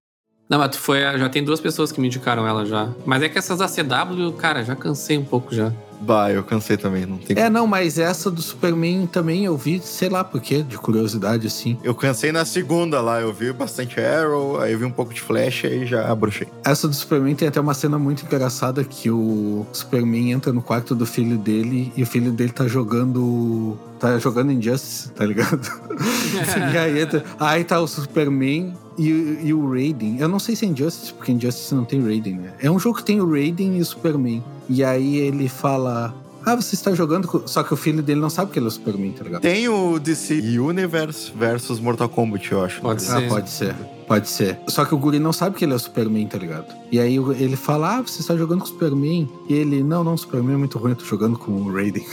Não, 0.49 0.59
mas 0.59 0.71
tu 0.71 0.79
foi. 0.79 1.01
Já 1.01 1.27
tem 1.29 1.43
duas 1.43 1.59
pessoas 1.59 1.91
que 1.91 1.99
me 1.99 2.07
indicaram 2.07 2.47
ela 2.47 2.65
já. 2.65 2.89
Mas 3.05 3.23
é 3.23 3.29
que 3.29 3.37
essas 3.37 3.59
da 3.59 3.67
CW, 3.67 4.33
cara, 4.37 4.63
já 4.63 4.75
cansei 4.75 5.17
um 5.17 5.25
pouco 5.25 5.53
já. 5.53 5.71
Bah, 6.01 6.31
eu 6.31 6.43
cansei 6.43 6.77
também, 6.77 7.05
não 7.05 7.17
tem 7.17 7.37
É, 7.37 7.49
não, 7.49 7.65
mas 7.65 7.97
essa 7.97 8.29
do 8.29 8.41
Superman 8.41 9.07
também 9.07 9.45
eu 9.45 9.57
vi, 9.57 9.79
sei 9.79 10.09
lá 10.09 10.23
por 10.23 10.41
quê, 10.41 10.61
de 10.61 10.77
curiosidade 10.77 11.47
assim. 11.47 11.77
Eu 11.83 11.95
cansei 11.95 12.31
na 12.31 12.45
segunda 12.45 13.01
lá, 13.01 13.21
eu 13.21 13.33
vi 13.33 13.51
bastante 13.53 13.99
Arrow, 13.99 14.59
aí 14.59 14.73
eu 14.73 14.79
vi 14.79 14.85
um 14.85 14.91
pouco 14.91 15.13
de 15.13 15.21
Flash, 15.21 15.65
aí 15.65 15.85
já 15.85 16.11
abrochei. 16.11 16.47
Essa 16.63 16.87
do 16.87 16.93
Superman 16.93 17.33
tem 17.33 17.47
até 17.47 17.59
uma 17.59 17.73
cena 17.73 17.97
muito 17.97 18.25
engraçada 18.25 18.83
que 18.83 19.09
o 19.09 19.65
Superman 19.71 20.31
entra 20.31 20.51
no 20.51 20.61
quarto 20.61 20.93
do 20.93 21.05
filho 21.05 21.37
dele 21.37 21.91
e 21.95 22.03
o 22.03 22.05
filho 22.05 22.31
dele 22.31 22.51
tá 22.51 22.67
jogando. 22.67 23.77
tá 23.99 24.19
jogando 24.19 24.51
Injustice, 24.51 25.11
tá 25.11 25.25
ligado? 25.25 25.65
e 26.73 26.77
aí 26.77 26.99
entra. 26.99 27.23
Aí 27.39 27.63
tá 27.63 27.79
o 27.79 27.87
Superman 27.87 28.75
e, 28.97 29.39
e 29.43 29.53
o 29.53 29.69
Raiden. 29.69 30.17
Eu 30.19 30.27
não 30.27 30.39
sei 30.39 30.55
se 30.55 30.65
é 30.65 30.69
Injustice, 30.69 31.13
porque 31.13 31.31
Injustice 31.31 31.73
não 31.73 31.85
tem 31.85 32.01
Raiden, 32.03 32.35
né? 32.35 32.53
É 32.59 32.69
um 32.69 32.79
jogo 32.79 32.97
que 32.97 33.03
tem 33.03 33.19
o 33.21 33.29
Raiden 33.29 33.77
e 33.77 33.81
o 33.81 33.85
Superman. 33.85 34.43
E 34.69 34.83
aí 34.83 35.17
ele 35.17 35.47
fala. 35.49 36.13
Ah, 36.47 36.55
você 36.55 36.75
está 36.75 36.93
jogando. 36.93 37.27
com-" 37.27 37.47
Só 37.47 37.63
que 37.63 37.73
o 37.73 37.77
filho 37.77 38.03
dele 38.03 38.19
não 38.21 38.29
sabe 38.29 38.51
que 38.51 38.59
ele 38.59 38.65
é 38.65 38.69
o 38.69 38.71
Superman, 38.71 39.11
tá 39.13 39.23
ligado? 39.23 39.41
Tem 39.41 39.67
o 39.67 39.97
DC 39.97 40.35
Universe 40.59 41.31
versus 41.35 41.79
Mortal 41.79 42.07
Kombat, 42.07 42.51
eu 42.51 42.63
acho. 42.63 42.81
Pode 42.81 43.03
Ah, 43.05 43.19
ser. 43.19 43.27
pode 43.27 43.49
ser. 43.49 43.75
Pode 44.07 44.29
ser. 44.29 44.59
Só 44.67 44.85
que 44.85 44.93
o 44.93 44.97
guri 44.99 45.17
não 45.17 45.33
sabe 45.33 45.55
que 45.57 45.65
ele 45.65 45.73
é 45.73 45.75
o 45.75 45.79
Superman, 45.79 46.27
tá 46.27 46.37
ligado? 46.37 46.67
E 46.91 46.99
aí 46.99 47.15
ele 47.15 47.55
fala, 47.55 47.97
ah, 47.97 48.01
você 48.03 48.21
está 48.21 48.37
jogando 48.37 48.59
com 48.59 48.65
o 48.65 48.67
Superman. 48.67 49.27
E 49.49 49.53
ele, 49.55 49.81
não, 49.83 50.03
não, 50.03 50.13
o 50.13 50.17
Superman 50.19 50.53
é 50.53 50.57
muito 50.57 50.77
ruim, 50.77 50.91
eu 50.91 50.95
tô 50.97 51.05
jogando 51.05 51.39
com 51.39 51.51
o 51.53 51.73
Raiden. 51.73 52.05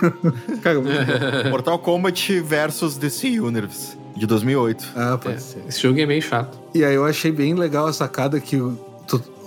Cara. 0.62 0.78
Mortal 1.48 1.78
Kombat 1.78 2.40
versus 2.40 2.98
DC 2.98 3.40
Universe, 3.40 3.96
de 4.20 4.26
2008. 4.26 4.92
Ah, 4.94 5.18
pode 5.18 5.36
É, 5.36 5.38
ser. 5.38 5.62
Esse 5.66 5.80
jogo 5.80 5.98
é 5.98 6.04
meio 6.06 6.20
chato. 6.20 6.58
E 6.74 6.84
aí 6.84 6.94
eu 6.94 7.04
achei 7.06 7.32
bem 7.32 7.54
legal 7.54 7.86
a 7.86 7.92
sacada 7.92 8.38
que 8.38 8.56
o- 8.56 8.78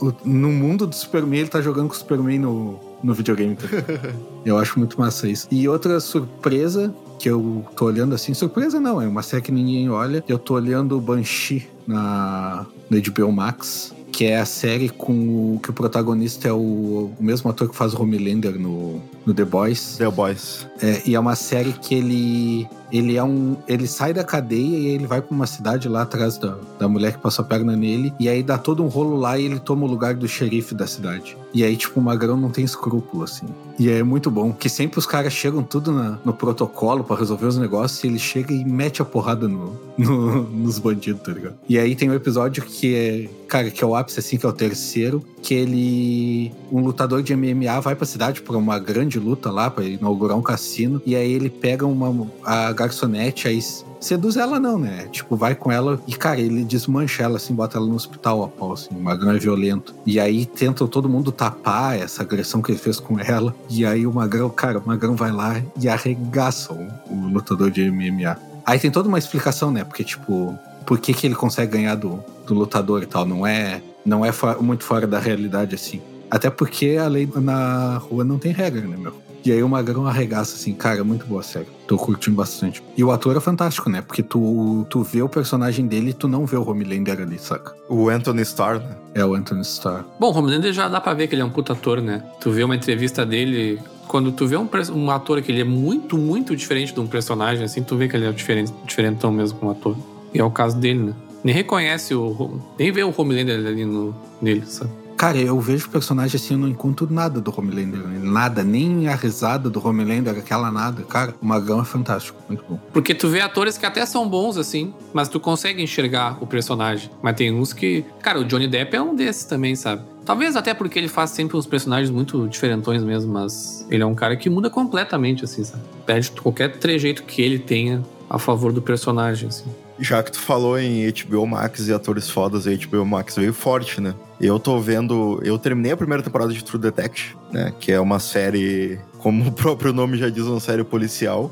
o- 0.01 0.13
no 0.25 0.49
mundo 0.49 0.87
do 0.87 0.95
Superman 0.95 1.41
ele 1.41 1.49
tá 1.49 1.61
jogando 1.61 1.87
com 1.89 1.93
o 1.93 1.97
Superman 1.97 2.39
no, 2.39 2.79
no 3.03 3.13
videogame. 3.13 3.55
tá 3.55 3.67
eu 4.43 4.57
acho 4.57 4.79
muito 4.79 4.99
massa 4.99 5.27
isso. 5.29 5.47
E 5.51 5.67
outra 5.69 5.99
surpresa 5.99 6.93
que 7.19 7.29
eu 7.29 7.63
tô 7.75 7.85
olhando 7.85 8.15
assim, 8.15 8.33
surpresa 8.33 8.79
não, 8.79 8.99
é 9.01 9.07
uma 9.07 9.21
série 9.21 9.41
que 9.43 9.51
ninguém 9.51 9.89
olha. 9.89 10.23
Eu 10.27 10.39
tô 10.39 10.55
olhando 10.55 10.97
o 10.97 11.01
Banshee 11.01 11.67
na, 11.87 12.65
no 12.89 12.99
HBO 12.99 13.31
Max. 13.31 13.93
Que 14.11 14.25
é 14.25 14.37
a 14.39 14.45
série 14.45 14.89
com 14.89 15.55
o 15.55 15.59
que 15.59 15.71
o 15.71 15.73
protagonista 15.73 16.47
é 16.47 16.51
o, 16.53 16.57
o 16.57 17.15
mesmo 17.19 17.49
ator 17.49 17.67
que 17.67 17.75
faz 17.75 17.95
o 17.95 18.01
Homelander 18.03 18.59
no, 18.59 19.01
no 19.25 19.33
The 19.33 19.45
Boys. 19.45 19.95
The 19.97 20.09
Boys. 20.09 20.67
É, 20.81 21.01
e 21.05 21.15
é 21.15 21.19
uma 21.19 21.35
série 21.35 21.73
que 21.73 21.95
ele 21.95 22.67
ele 22.91 23.17
é 23.17 23.23
um 23.23 23.57
ele 23.67 23.87
sai 23.87 24.13
da 24.13 24.23
cadeia 24.23 24.77
e 24.77 24.85
ele 24.87 25.07
vai 25.07 25.19
pra 25.19 25.33
uma 25.35 25.47
cidade 25.47 25.89
lá 25.89 26.03
atrás 26.03 26.37
da, 26.37 26.55
da 26.77 26.87
mulher 26.87 27.13
que 27.13 27.17
passou 27.19 27.43
a 27.43 27.47
perna 27.47 27.75
nele 27.75 28.13
e 28.19 28.29
aí 28.29 28.43
dá 28.43 28.55
todo 28.55 28.83
um 28.83 28.87
rolo 28.87 29.15
lá 29.17 29.35
e 29.39 29.45
ele 29.45 29.59
toma 29.59 29.85
o 29.85 29.89
lugar 29.89 30.13
do 30.13 30.27
xerife 30.27 30.75
da 30.75 30.85
cidade. 30.85 31.35
E 31.53 31.63
aí 31.63 31.75
tipo 31.75 31.99
o 31.99 32.03
Magrão 32.03 32.37
não 32.37 32.51
tem 32.51 32.63
escrúpulo 32.63 33.23
assim. 33.23 33.47
E 33.79 33.89
é 33.89 34.03
muito 34.03 34.29
bom 34.29 34.53
que 34.53 34.69
sempre 34.69 34.99
os 34.99 35.07
caras 35.07 35.33
chegam 35.33 35.63
tudo 35.63 35.91
na- 35.91 36.19
no 36.23 36.33
protocolo 36.33 37.03
pra 37.03 37.15
resolver 37.15 37.47
os 37.47 37.57
negócios 37.57 38.03
e 38.03 38.07
ele 38.07 38.19
chega 38.19 38.53
e 38.53 38.63
mete 38.63 39.01
a 39.01 39.05
porrada 39.05 39.47
no, 39.47 39.75
no- 39.97 40.43
nos 40.49 40.77
bandidos, 40.77 41.23
tá 41.23 41.31
ligado? 41.31 41.55
E 41.67 41.79
aí 41.79 41.95
tem 41.95 42.11
um 42.11 42.13
episódio 42.13 42.61
que 42.63 42.93
é 42.95 43.29
cara 43.47 43.71
que 43.71 43.83
é 43.83 43.87
o 43.87 43.95
ápice 43.95 44.19
assim 44.19 44.37
que 44.37 44.45
é 44.45 44.49
o 44.49 44.53
terceiro 44.53 45.23
que 45.41 45.53
ele 45.55 46.51
um 46.71 46.79
lutador 46.81 47.21
de 47.23 47.35
MMA 47.35 47.79
vai 47.81 47.95
pra 47.95 48.05
cidade 48.05 48.41
pra 48.41 48.55
uma 48.57 48.77
grande 48.79 49.12
luta 49.19 49.49
lá 49.51 49.69
pra 49.69 49.83
inaugurar 49.83 50.37
um 50.37 50.41
cassino 50.41 51.01
e 51.05 51.15
aí 51.15 51.31
ele 51.31 51.49
pega 51.49 51.85
uma 51.85 52.27
a 52.43 52.71
garçonete 52.71 53.47
aí 53.47 53.59
seduz 53.99 54.35
ela 54.35 54.59
não, 54.59 54.77
né? 54.77 55.07
Tipo, 55.11 55.35
vai 55.37 55.55
com 55.55 55.71
ela 55.71 55.97
e, 56.05 56.13
cara, 56.13 56.39
ele 56.39 56.65
desmancha 56.65 57.23
ela, 57.23 57.37
assim, 57.37 57.53
bota 57.55 57.77
ela 57.77 57.87
no 57.87 57.95
hospital 57.95 58.43
a 58.43 58.47
pau, 58.49 58.73
assim, 58.73 58.89
o 58.91 58.99
Magrão 58.99 59.31
é 59.31 59.39
violento. 59.39 59.95
E 60.05 60.19
aí 60.19 60.45
tentam 60.45 60.87
todo 60.87 61.07
mundo 61.07 61.31
tapar 61.31 61.97
essa 61.97 62.21
agressão 62.21 62.61
que 62.61 62.69
ele 62.71 62.77
fez 62.79 62.99
com 62.99 63.17
ela. 63.17 63.55
E 63.69 63.85
aí 63.85 64.05
o 64.05 64.11
Magrão, 64.11 64.49
cara, 64.49 64.79
o 64.79 64.85
Magrão 64.85 65.15
vai 65.15 65.31
lá 65.31 65.61
e 65.79 65.87
arregaça 65.87 66.73
o, 66.73 67.13
o 67.13 67.27
lutador 67.29 67.71
de 67.71 67.89
MMA. 67.89 68.37
Aí 68.65 68.77
tem 68.77 68.91
toda 68.91 69.07
uma 69.07 69.17
explicação, 69.17 69.71
né? 69.71 69.85
Porque, 69.85 70.03
tipo, 70.03 70.57
por 70.85 70.99
que, 70.99 71.13
que 71.13 71.25
ele 71.25 71.35
consegue 71.35 71.71
ganhar 71.71 71.95
do, 71.95 72.19
do 72.45 72.53
lutador 72.53 73.03
e 73.03 73.05
tal? 73.05 73.25
Não 73.25 73.47
é, 73.47 73.81
não 74.05 74.25
é 74.25 74.33
fo- 74.33 74.61
muito 74.61 74.83
fora 74.83 75.07
da 75.07 75.17
realidade, 75.19 75.75
assim. 75.75 76.01
Até 76.33 76.49
porque 76.49 76.97
a 76.99 77.07
lei 77.07 77.29
na 77.35 77.97
rua 77.99 78.23
não 78.23 78.39
tem 78.39 78.51
regra, 78.51 78.81
né, 78.81 78.97
meu? 78.97 79.13
E 79.45 79.51
aí 79.51 79.61
o 79.61 79.69
Magrão 79.69 80.07
arregaça, 80.07 80.55
assim, 80.55 80.73
cara, 80.73 81.01
é 81.01 81.03
muito 81.03 81.27
boa 81.27 81.41
a 81.41 81.43
série. 81.43 81.67
Tô 81.85 81.95
curtindo 81.95 82.35
bastante. 82.35 82.81
E 82.97 83.03
o 83.03 83.11
ator 83.11 83.37
é 83.37 83.39
fantástico, 83.39 83.87
né? 83.87 84.01
Porque 84.01 84.23
tu, 84.23 84.83
tu 84.89 85.03
vê 85.03 85.21
o 85.21 85.29
personagem 85.29 85.85
dele 85.85 86.09
e 86.09 86.13
tu 86.13 86.27
não 86.27 86.43
vê 86.47 86.55
o 86.55 86.67
Homelander 86.67 87.21
ali, 87.21 87.37
saca? 87.37 87.75
O 87.87 88.09
Anthony 88.09 88.41
Starr, 88.41 88.79
né? 88.79 88.95
É 89.13 89.23
o 89.23 89.35
Anthony 89.35 89.61
Starr. 89.61 90.05
Bom, 90.19 90.33
o 90.33 90.35
Homelander 90.35 90.73
já 90.73 90.87
dá 90.87 90.99
pra 90.99 91.13
ver 91.13 91.27
que 91.27 91.35
ele 91.35 91.43
é 91.43 91.45
um 91.45 91.51
puta 91.51 91.73
ator, 91.73 92.01
né? 92.01 92.23
Tu 92.41 92.49
vê 92.49 92.63
uma 92.63 92.75
entrevista 92.75 93.23
dele. 93.23 93.79
Quando 94.07 94.31
tu 94.31 94.47
vê 94.47 94.57
um, 94.57 94.67
um 94.95 95.11
ator 95.11 95.39
que 95.39 95.51
ele 95.51 95.61
é 95.61 95.65
muito, 95.65 96.17
muito 96.17 96.55
diferente 96.55 96.95
de 96.95 96.99
um 96.99 97.05
personagem, 97.05 97.63
assim, 97.63 97.83
tu 97.83 97.95
vê 97.95 98.07
que 98.07 98.15
ele 98.15 98.25
é 98.25 98.31
diferente, 98.31 98.73
diferentão 98.87 99.31
mesmo 99.31 99.59
como 99.59 99.71
ator. 99.71 99.95
E 100.33 100.39
é 100.39 100.43
o 100.43 100.49
caso 100.49 100.77
dele, 100.77 100.99
né? 100.99 101.13
Nem 101.43 101.53
reconhece 101.53 102.15
o. 102.15 102.59
Nem 102.79 102.91
vê 102.91 103.03
o 103.03 103.13
Homelander 103.15 103.67
ali 103.67 103.85
no, 103.85 104.15
nele, 104.41 104.65
sabe? 104.65 105.02
Cara, 105.17 105.37
eu 105.37 105.59
vejo 105.59 105.87
o 105.87 105.89
personagem 105.89 106.35
assim, 106.35 106.53
eu 106.53 106.59
não 106.59 106.67
encontro 106.67 107.07
nada 107.11 107.39
do 107.39 107.53
Homelander. 107.55 107.99
né? 107.99 108.19
Nada, 108.21 108.63
nem 108.63 109.07
a 109.07 109.15
risada 109.15 109.69
do 109.69 109.85
Homelander, 109.85 110.37
aquela 110.37 110.71
nada. 110.71 111.03
Cara, 111.03 111.33
o 111.41 111.45
Magrão 111.45 111.81
é 111.81 111.85
fantástico, 111.85 112.37
muito 112.47 112.63
bom. 112.67 112.79
Porque 112.91 113.13
tu 113.13 113.29
vê 113.29 113.39
atores 113.41 113.77
que 113.77 113.85
até 113.85 114.05
são 114.05 114.27
bons, 114.27 114.57
assim, 114.57 114.93
mas 115.13 115.29
tu 115.29 115.39
consegue 115.39 115.81
enxergar 115.81 116.37
o 116.41 116.47
personagem. 116.47 117.09
Mas 117.21 117.35
tem 117.35 117.53
uns 117.53 117.73
que. 117.73 118.03
Cara, 118.21 118.39
o 118.39 118.45
Johnny 118.45 118.67
Depp 118.67 118.95
é 118.95 119.01
um 119.01 119.15
desses 119.15 119.45
também, 119.45 119.75
sabe? 119.75 120.01
Talvez 120.25 120.55
até 120.55 120.73
porque 120.73 120.97
ele 120.97 121.09
faz 121.09 121.31
sempre 121.31 121.57
uns 121.57 121.65
personagens 121.65 122.09
muito 122.09 122.47
diferentões 122.47 123.03
mesmo, 123.03 123.33
mas 123.33 123.85
ele 123.89 124.03
é 124.03 124.05
um 124.05 124.15
cara 124.15 124.35
que 124.35 124.49
muda 124.49 124.69
completamente, 124.69 125.43
assim, 125.43 125.63
sabe? 125.63 125.83
Perde 126.05 126.31
qualquer 126.31 126.77
trejeito 126.77 127.23
que 127.23 127.41
ele 127.41 127.59
tenha 127.59 128.01
a 128.29 128.39
favor 128.39 128.71
do 128.71 128.81
personagem, 128.81 129.49
assim. 129.49 129.65
Já 129.99 130.23
que 130.23 130.31
tu 130.31 130.39
falou 130.39 130.79
em 130.79 131.11
HBO 131.11 131.45
Max 131.45 131.87
e 131.87 131.93
atores 131.93 132.29
fodas, 132.29 132.65
a 132.65 132.71
HBO 132.71 133.05
Max 133.05 133.35
veio 133.35 133.53
forte, 133.53 134.01
né? 134.01 134.15
Eu 134.43 134.59
tô 134.59 134.77
vendo. 134.77 135.39
Eu 135.41 135.57
terminei 135.57 135.93
a 135.93 135.97
primeira 135.97 136.21
temporada 136.21 136.51
de 136.51 136.61
True 136.61 136.81
Detective, 136.81 137.33
né? 137.49 137.73
Que 137.79 137.93
é 137.93 137.99
uma 137.99 138.19
série, 138.19 138.99
como 139.19 139.47
o 139.47 139.51
próprio 139.53 139.93
nome 139.93 140.17
já 140.17 140.29
diz, 140.29 140.43
uma 140.43 140.59
série 140.59 140.83
policial. 140.83 141.49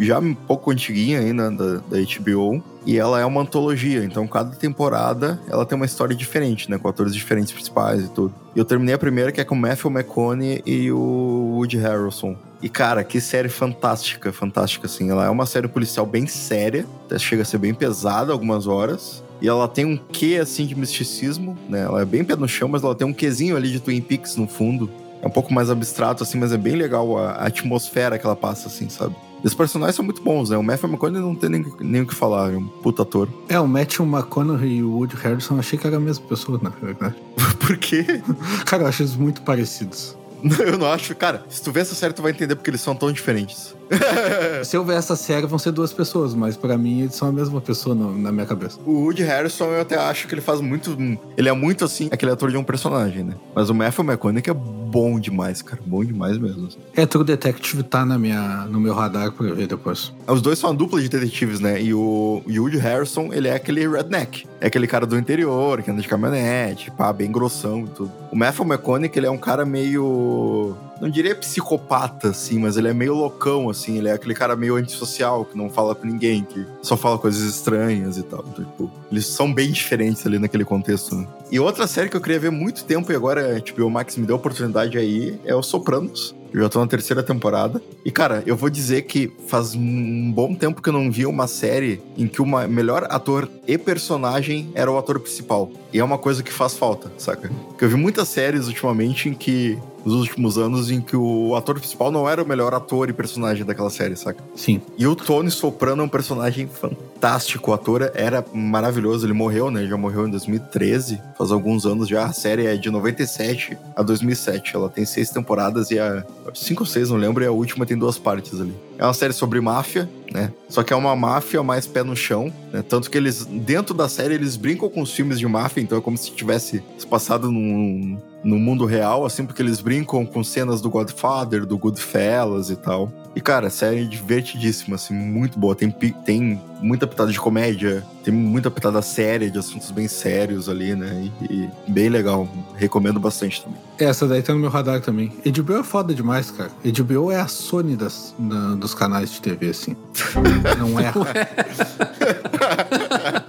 já 0.00 0.18
um 0.18 0.34
pouco 0.34 0.70
antiguinha 0.70 1.20
ainda 1.20 1.50
da, 1.50 1.74
da 1.74 1.98
HBO. 2.00 2.64
E 2.86 2.98
ela 2.98 3.20
é 3.20 3.24
uma 3.26 3.42
antologia, 3.42 4.04
então 4.04 4.26
cada 4.26 4.54
temporada 4.56 5.40
ela 5.48 5.64
tem 5.64 5.76
uma 5.76 5.84
história 5.84 6.14
diferente, 6.16 6.70
né? 6.70 6.78
Com 6.78 6.88
atores 6.88 7.14
diferentes 7.14 7.52
principais 7.52 8.04
e 8.04 8.08
tudo. 8.08 8.34
Eu 8.56 8.64
terminei 8.64 8.94
a 8.94 8.98
primeira, 8.98 9.30
que 9.30 9.40
é 9.40 9.44
com 9.44 9.54
Matthew 9.54 9.90
McConaughey 9.90 10.62
e 10.64 10.90
o 10.90 11.56
Woody 11.56 11.76
Harrelson. 11.76 12.36
E, 12.62 12.70
cara, 12.70 13.04
que 13.04 13.20
série 13.20 13.50
fantástica, 13.50 14.32
fantástica, 14.32 14.86
assim. 14.86 15.10
Ela 15.10 15.26
é 15.26 15.30
uma 15.30 15.44
série 15.44 15.68
policial 15.68 16.06
bem 16.06 16.26
séria, 16.26 16.86
chega 17.18 17.42
a 17.42 17.44
ser 17.44 17.58
bem 17.58 17.74
pesada 17.74 18.32
algumas 18.32 18.66
horas. 18.66 19.22
E 19.44 19.46
ela 19.46 19.68
tem 19.68 19.84
um 19.84 19.94
quê, 19.94 20.38
assim, 20.40 20.64
de 20.64 20.74
misticismo, 20.74 21.54
né? 21.68 21.82
Ela 21.82 22.00
é 22.00 22.04
bem 22.06 22.24
pé 22.24 22.34
no 22.34 22.48
chão, 22.48 22.66
mas 22.66 22.82
ela 22.82 22.94
tem 22.94 23.06
um 23.06 23.12
quezinho 23.12 23.54
ali 23.58 23.70
de 23.70 23.78
Twin 23.78 24.00
Peaks 24.00 24.36
no 24.36 24.48
fundo. 24.48 24.88
É 25.20 25.26
um 25.26 25.30
pouco 25.30 25.52
mais 25.52 25.68
abstrato, 25.68 26.22
assim, 26.22 26.38
mas 26.38 26.50
é 26.50 26.56
bem 26.56 26.76
legal 26.76 27.18
a, 27.18 27.32
a 27.32 27.46
atmosfera 27.48 28.18
que 28.18 28.24
ela 28.24 28.34
passa, 28.34 28.68
assim, 28.68 28.88
sabe? 28.88 29.14
Os 29.42 29.52
personagens 29.52 29.96
são 29.96 30.02
muito 30.02 30.22
bons, 30.22 30.48
né? 30.48 30.56
O 30.56 30.62
Matthew 30.62 30.88
McConaughey 30.88 31.28
não 31.28 31.34
tem 31.34 31.50
nem, 31.50 31.66
nem 31.78 32.00
o 32.00 32.06
que 32.06 32.14
falar, 32.14 32.54
é 32.54 32.56
um 32.56 32.66
puta 32.66 33.02
ator. 33.02 33.28
É, 33.46 33.60
o 33.60 33.68
Matthew 33.68 34.06
McConaughey 34.06 34.78
e 34.78 34.82
o 34.82 34.92
Woody 34.92 35.16
Harrelson, 35.16 35.56
eu 35.56 35.60
achei 35.60 35.78
que 35.78 35.86
era 35.86 35.98
a 35.98 36.00
mesma 36.00 36.26
pessoa, 36.26 36.58
na 36.62 36.70
verdade. 36.70 37.14
Por 37.60 37.76
quê? 37.76 38.22
Cara, 38.64 38.84
eu 38.84 38.86
acho 38.86 39.02
eles 39.02 39.14
muito 39.14 39.42
parecidos. 39.42 40.16
Eu 40.58 40.78
não 40.78 40.90
acho. 40.90 41.14
Cara, 41.14 41.44
se 41.48 41.62
tu 41.62 41.72
ver 41.72 41.80
essa 41.80 41.94
série, 41.94 42.12
tu 42.12 42.22
vai 42.22 42.30
entender 42.30 42.54
porque 42.54 42.70
eles 42.70 42.80
são 42.80 42.94
tão 42.94 43.10
diferentes. 43.10 43.74
Se 44.64 44.76
eu 44.76 44.84
ver 44.84 44.96
essa 44.96 45.16
série, 45.16 45.46
vão 45.46 45.58
ser 45.58 45.72
duas 45.72 45.92
pessoas, 45.92 46.34
mas 46.34 46.56
pra 46.56 46.76
mim 46.78 47.02
eles 47.02 47.14
são 47.14 47.28
a 47.28 47.32
mesma 47.32 47.60
pessoa 47.60 47.94
no- 47.94 48.16
na 48.16 48.32
minha 48.32 48.46
cabeça. 48.46 48.78
O 48.86 49.02
Woody 49.04 49.22
Harrison, 49.22 49.66
eu 49.66 49.80
até 49.82 49.96
acho 49.96 50.26
que 50.26 50.34
ele 50.34 50.40
faz 50.40 50.60
muito. 50.60 50.96
Ele 51.36 51.48
é 51.48 51.52
muito 51.52 51.84
assim, 51.84 52.08
aquele 52.10 52.32
ator 52.32 52.50
de 52.50 52.56
um 52.56 52.64
personagem, 52.64 53.22
né? 53.24 53.34
Mas 53.54 53.68
o 53.70 53.74
Matthew 53.74 54.04
McConaughey 54.04 54.50
é 54.50 54.54
bom 54.54 55.18
demais, 55.18 55.60
cara. 55.62 55.80
Bom 55.84 56.04
demais 56.04 56.38
mesmo. 56.38 56.66
assim. 56.68 56.78
É, 56.96 57.04
True 57.06 57.24
Detective 57.24 57.82
tá 57.82 58.04
na 58.04 58.18
minha, 58.18 58.64
no 58.70 58.80
meu 58.80 58.94
radar 58.94 59.32
pra 59.32 59.52
ver 59.52 59.66
depois. 59.66 60.12
Os 60.26 60.40
dois 60.40 60.58
são 60.58 60.70
uma 60.70 60.76
dupla 60.76 61.00
de 61.00 61.08
detetives, 61.08 61.60
né? 61.60 61.80
E 61.82 61.92
o, 61.92 62.42
e 62.46 62.58
o 62.58 62.62
Woody 62.62 62.78
Harrison, 62.78 63.30
ele 63.32 63.48
é 63.48 63.54
aquele 63.54 63.86
redneck. 63.88 64.46
É 64.60 64.66
aquele 64.68 64.86
cara 64.86 65.04
do 65.06 65.18
interior, 65.18 65.82
que 65.82 65.90
anda 65.90 66.00
de 66.00 66.08
caminhonete, 66.08 66.90
pá, 66.90 67.12
bem 67.12 67.30
grossão 67.30 67.80
e 67.80 67.88
tudo. 67.88 68.12
O 68.32 68.36
Matthew 68.36 68.64
McConaughey, 68.64 69.10
ele 69.16 69.26
é 69.26 69.30
um 69.30 69.38
cara 69.38 69.64
meio... 69.64 70.74
Não 71.00 71.08
diria 71.08 71.34
psicopata, 71.34 72.28
assim, 72.28 72.58
mas 72.58 72.76
ele 72.76 72.88
é 72.88 72.94
meio 72.94 73.14
loucão, 73.14 73.68
assim. 73.68 73.98
Ele 73.98 74.08
é 74.08 74.12
aquele 74.12 74.34
cara 74.34 74.56
meio 74.56 74.76
antissocial, 74.76 75.44
que 75.44 75.56
não 75.56 75.68
fala 75.68 75.94
com 75.94 76.06
ninguém, 76.06 76.44
que 76.44 76.64
só 76.82 76.96
fala 76.96 77.18
coisas 77.18 77.42
estranhas 77.42 78.16
e 78.16 78.22
tal. 78.22 78.44
Então, 78.48 78.64
tipo, 78.64 78.90
eles 79.10 79.26
são 79.26 79.52
bem 79.52 79.70
diferentes 79.70 80.26
ali 80.26 80.38
naquele 80.38 80.64
contexto, 80.64 81.14
né? 81.14 81.26
E 81.50 81.58
outra 81.60 81.86
série 81.86 82.08
que 82.08 82.16
eu 82.16 82.20
queria 82.20 82.38
ver 82.38 82.50
muito 82.50 82.84
tempo 82.84 83.10
e 83.12 83.14
agora, 83.14 83.60
tipo, 83.60 83.82
o 83.82 83.90
Max 83.90 84.16
me 84.16 84.26
deu 84.26 84.36
a 84.36 84.38
oportunidade 84.38 84.98
aí, 84.98 85.38
é 85.44 85.54
o 85.54 85.62
Sopranos. 85.62 86.34
Eu 86.54 86.62
já 86.62 86.68
tô 86.68 86.78
na 86.78 86.86
terceira 86.86 87.20
temporada. 87.20 87.82
E, 88.04 88.12
cara, 88.12 88.44
eu 88.46 88.56
vou 88.56 88.70
dizer 88.70 89.02
que 89.02 89.32
faz 89.48 89.74
um 89.74 90.30
bom 90.30 90.54
tempo 90.54 90.80
que 90.80 90.88
eu 90.88 90.92
não 90.92 91.10
via 91.10 91.28
uma 91.28 91.48
série 91.48 92.00
em 92.16 92.28
que 92.28 92.40
o 92.40 92.46
melhor 92.46 93.08
ator 93.10 93.50
e 93.66 93.76
personagem 93.76 94.70
era 94.72 94.88
o 94.88 94.96
ator 94.96 95.18
principal. 95.18 95.68
E 95.92 95.98
é 95.98 96.04
uma 96.04 96.16
coisa 96.16 96.44
que 96.44 96.52
faz 96.52 96.74
falta, 96.74 97.10
saca? 97.18 97.50
Porque 97.68 97.84
eu 97.84 97.88
vi 97.88 97.96
muitas 97.96 98.28
séries 98.28 98.68
ultimamente 98.68 99.28
em 99.28 99.34
que. 99.34 99.76
Nos 100.04 100.14
últimos 100.14 100.58
anos, 100.58 100.90
em 100.90 101.00
que 101.00 101.16
o 101.16 101.54
ator 101.54 101.78
principal 101.78 102.10
não 102.10 102.28
era 102.28 102.42
o 102.42 102.46
melhor 102.46 102.74
ator 102.74 103.08
e 103.08 103.12
personagem 103.12 103.64
daquela 103.64 103.90
série, 103.90 104.16
saca? 104.16 104.42
Sim. 104.54 104.82
E 104.98 105.06
o 105.06 105.16
Tony 105.16 105.50
Soprano 105.50 106.02
é 106.02 106.04
um 106.04 106.08
personagem 106.08 106.68
fantástico. 106.68 107.70
O 107.70 107.74
ator 107.74 108.10
era 108.14 108.44
maravilhoso. 108.52 109.24
Ele 109.24 109.32
morreu, 109.32 109.70
né? 109.70 109.80
Ele 109.80 109.90
já 109.90 109.96
morreu 109.96 110.26
em 110.26 110.30
2013, 110.30 111.20
faz 111.38 111.50
alguns 111.50 111.86
anos 111.86 112.08
já. 112.08 112.24
A 112.24 112.32
série 112.32 112.66
é 112.66 112.76
de 112.76 112.90
97 112.90 113.78
a 113.96 114.02
2007. 114.02 114.76
Ela 114.76 114.88
tem 114.88 115.04
seis 115.04 115.30
temporadas 115.30 115.90
e 115.90 115.98
a. 115.98 116.24
Cinco 116.52 116.82
ou 116.82 116.86
seis, 116.86 117.10
não 117.10 117.16
lembro, 117.16 117.42
e 117.42 117.46
a 117.46 117.50
última 117.50 117.86
tem 117.86 117.96
duas 117.96 118.18
partes 118.18 118.60
ali. 118.60 118.74
É 118.98 119.04
uma 119.04 119.14
série 119.14 119.32
sobre 119.32 119.60
máfia, 119.60 120.08
né? 120.32 120.52
Só 120.68 120.82
que 120.82 120.92
é 120.92 120.96
uma 120.96 121.16
máfia 121.16 121.62
mais 121.62 121.86
pé 121.86 122.02
no 122.02 122.14
chão, 122.14 122.52
né? 122.72 122.82
Tanto 122.82 123.10
que 123.10 123.18
eles, 123.18 123.44
dentro 123.44 123.94
da 123.94 124.08
série, 124.08 124.34
eles 124.34 124.56
brincam 124.56 124.88
com 124.88 125.02
os 125.02 125.12
filmes 125.12 125.38
de 125.38 125.46
máfia, 125.46 125.80
então 125.80 125.98
é 125.98 126.00
como 126.00 126.16
se 126.16 126.30
tivesse 126.30 126.82
se 126.96 127.06
passado 127.06 127.50
num, 127.50 128.18
no 128.42 128.56
mundo 128.56 128.84
real, 128.84 129.24
assim, 129.24 129.44
porque 129.44 129.62
eles 129.62 129.80
brincam 129.80 130.24
com 130.24 130.44
cenas 130.44 130.80
do 130.80 130.90
Godfather, 130.90 131.66
do 131.66 131.76
Goodfellas 131.76 132.70
e 132.70 132.76
tal. 132.76 133.10
E, 133.36 133.40
cara, 133.40 133.68
série 133.68 134.06
divertidíssima, 134.06 134.94
assim, 134.94 135.12
muito 135.12 135.58
boa. 135.58 135.74
Tem, 135.74 135.90
tem 135.90 136.62
muita 136.80 137.04
pitada 137.04 137.32
de 137.32 137.38
comédia, 137.40 138.04
tem 138.22 138.32
muita 138.32 138.70
pitada 138.70 139.02
séria, 139.02 139.50
de 139.50 139.58
assuntos 139.58 139.90
bem 139.90 140.06
sérios 140.06 140.68
ali, 140.68 140.94
né? 140.94 141.28
E, 141.50 141.52
e 141.52 141.70
bem 141.90 142.08
legal. 142.08 142.48
Recomendo 142.76 143.18
bastante 143.18 143.60
também. 143.64 143.78
Essa 143.98 144.28
daí 144.28 144.40
tá 144.40 144.52
no 144.54 144.60
meu 144.60 144.70
radar 144.70 145.00
também. 145.00 145.32
HBO 145.44 145.80
é 145.80 145.82
foda 145.82 146.14
demais, 146.14 146.50
cara. 146.52 146.70
HBO 146.84 147.32
é 147.32 147.40
a 147.40 147.48
Sony 147.48 147.96
das, 147.96 148.32
da- 148.38 148.74
dos 148.76 148.94
canais 148.94 149.30
de 149.32 149.40
TV, 149.42 149.70
assim. 149.70 149.96
Não 150.78 151.00
é. 151.00 151.12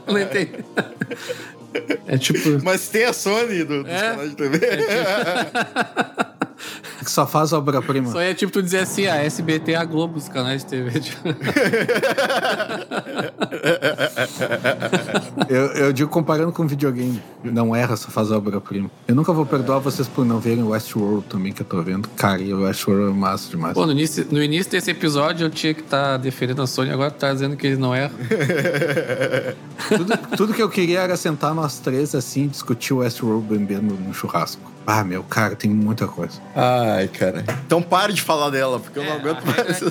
Não 0.11 0.19
entendi. 0.19 0.65
É 2.07 2.17
tipo. 2.17 2.63
Mas 2.63 2.87
tem 2.89 3.03
a 3.05 3.13
Sony 3.13 3.63
do, 3.63 3.83
dos 3.83 3.91
É? 3.91 4.11
canais 4.11 4.29
de 4.31 4.35
TV. 4.35 4.59
que 7.05 7.11
só 7.11 7.25
faz 7.25 7.53
obra-prima. 7.53 8.11
Só 8.11 8.19
é 8.19 8.33
tipo 8.33 8.51
tu 8.51 8.61
dizer 8.61 8.79
assim, 8.79 9.05
a 9.07 9.23
SBT 9.23 9.73
é 9.73 9.75
a 9.75 9.85
Globo, 9.85 10.17
os 10.17 10.27
canais 10.27 10.63
de 10.63 10.69
TV. 10.69 11.01
Eu, 15.47 15.67
eu 15.67 15.93
digo 15.93 16.09
comparando 16.09 16.51
com 16.51 16.65
videogame. 16.65 17.21
Não 17.43 17.75
erra, 17.75 17.95
só 17.95 18.09
faz 18.09 18.31
obra-prima. 18.31 18.89
Eu 19.07 19.13
nunca 19.15 19.31
vou 19.31 19.45
perdoar 19.45 19.79
vocês 19.79 20.07
por 20.07 20.25
não 20.25 20.39
verem 20.39 20.63
Westworld 20.63 21.25
também, 21.27 21.51
que 21.53 21.61
eu 21.61 21.65
tô 21.65 21.81
vendo. 21.81 22.07
Cara, 22.15 22.41
e 22.41 22.53
o 22.53 22.63
Westworld 22.63 23.11
é 23.11 23.13
massa 23.13 23.49
demais. 23.49 23.73
Pô, 23.73 23.85
no 23.85 23.91
início, 23.91 24.25
no 24.31 24.41
início 24.41 24.71
desse 24.71 24.91
episódio 24.91 25.45
eu 25.45 25.49
tinha 25.49 25.73
que 25.73 25.81
estar 25.81 26.17
defendendo 26.17 26.61
a 26.61 26.67
Sony, 26.67 26.89
agora 26.89 27.11
tu 27.11 27.19
tá 27.19 27.31
dizendo 27.31 27.55
que 27.55 27.67
eles 27.67 27.77
não 27.77 27.95
erram. 27.95 28.15
Tudo, 29.87 30.17
tudo 30.37 30.53
que 30.53 30.61
eu 30.61 30.69
queria 30.69 31.01
era 31.01 31.15
sentar 31.15 31.53
nós 31.53 31.77
três 31.79 32.15
assim, 32.15 32.47
discutir 32.47 32.93
o 32.93 32.97
Westworld 32.97 33.45
bebendo 33.45 33.93
no 33.93 34.13
churrasco. 34.13 34.71
Ah, 34.87 35.03
meu, 35.03 35.23
cara, 35.23 35.55
tem 35.55 35.69
muita 35.69 36.07
coisa. 36.07 36.39
Ai, 36.95 37.07
cara. 37.07 37.43
Então 37.65 37.81
pare 37.81 38.13
de 38.13 38.21
falar 38.21 38.49
dela, 38.49 38.79
porque 38.79 38.97
eu 38.99 39.03
não 39.03 39.11
É, 39.11 39.15
aguento 39.15 39.39
a 39.39 39.45
mais. 39.63 39.83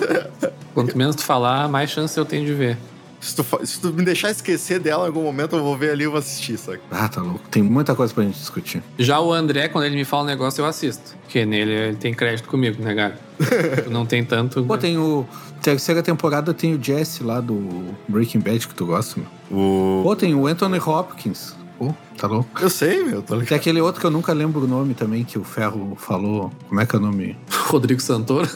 Quanto 0.72 0.96
menos 0.98 1.16
tu 1.16 1.22
falar, 1.22 1.68
mais 1.68 1.90
chance 1.90 2.16
eu 2.18 2.24
tenho 2.24 2.44
de 2.46 2.54
ver. 2.54 2.76
se, 3.20 3.34
tu, 3.36 3.44
se 3.64 3.80
tu 3.80 3.92
me 3.92 4.04
deixar 4.04 4.30
esquecer 4.30 4.78
dela 4.80 5.04
em 5.04 5.06
algum 5.08 5.22
momento, 5.22 5.56
eu 5.56 5.62
vou 5.62 5.76
ver 5.76 5.90
ali 5.90 6.04
e 6.04 6.06
vou 6.06 6.18
assistir, 6.18 6.56
saca? 6.58 6.80
Ah, 6.90 7.08
tá 7.08 7.20
louco. 7.22 7.40
Tem 7.50 7.62
muita 7.62 7.94
coisa 7.94 8.12
pra 8.12 8.22
gente 8.24 8.38
discutir. 8.38 8.82
Já 8.98 9.20
o 9.20 9.32
André, 9.32 9.68
quando 9.68 9.84
ele 9.84 9.96
me 9.96 10.04
fala 10.04 10.22
um 10.24 10.26
negócio, 10.26 10.60
eu 10.62 10.66
assisto. 10.66 11.14
Porque 11.22 11.44
nele 11.46 11.72
ele 11.72 11.96
tem 11.96 12.12
crédito 12.14 12.48
comigo, 12.48 12.82
né, 12.82 12.94
cara? 12.94 13.18
Não 13.90 14.04
tem 14.06 14.24
tanto. 14.24 14.62
Pô, 14.64 14.76
tem 14.78 14.98
o. 14.98 15.26
Terceira 15.62 16.02
temporada 16.02 16.52
tem 16.52 16.74
o 16.74 16.82
Jesse 16.82 17.22
lá 17.22 17.40
do 17.40 17.94
Breaking 18.06 18.40
Bad 18.40 18.68
que 18.68 18.74
tu 18.74 18.84
gosta, 18.84 19.18
meu. 19.18 19.28
O... 19.58 20.02
Pô, 20.02 20.14
tem 20.14 20.34
o 20.34 20.46
Anthony 20.46 20.78
Hopkins. 20.78 21.54
Pô, 21.78 21.94
tá 22.16 22.26
louco. 22.26 22.48
Eu 22.60 22.70
sei, 22.70 23.04
meu, 23.04 23.22
tô 23.22 23.34
ligado. 23.34 23.48
Tem 23.48 23.58
aquele 23.58 23.80
outro 23.80 24.00
que 24.00 24.06
eu 24.06 24.10
nunca 24.10 24.32
lembro 24.32 24.62
o 24.62 24.68
nome 24.68 24.94
também, 24.94 25.24
que 25.24 25.38
o 25.38 25.44
Ferro 25.44 25.96
falou. 25.96 26.52
Como 26.68 26.80
é 26.80 26.86
que 26.86 26.94
é 26.94 26.98
o 26.98 27.02
nome? 27.02 27.36
Rodrigo 27.66 28.00
Santoro. 28.00 28.48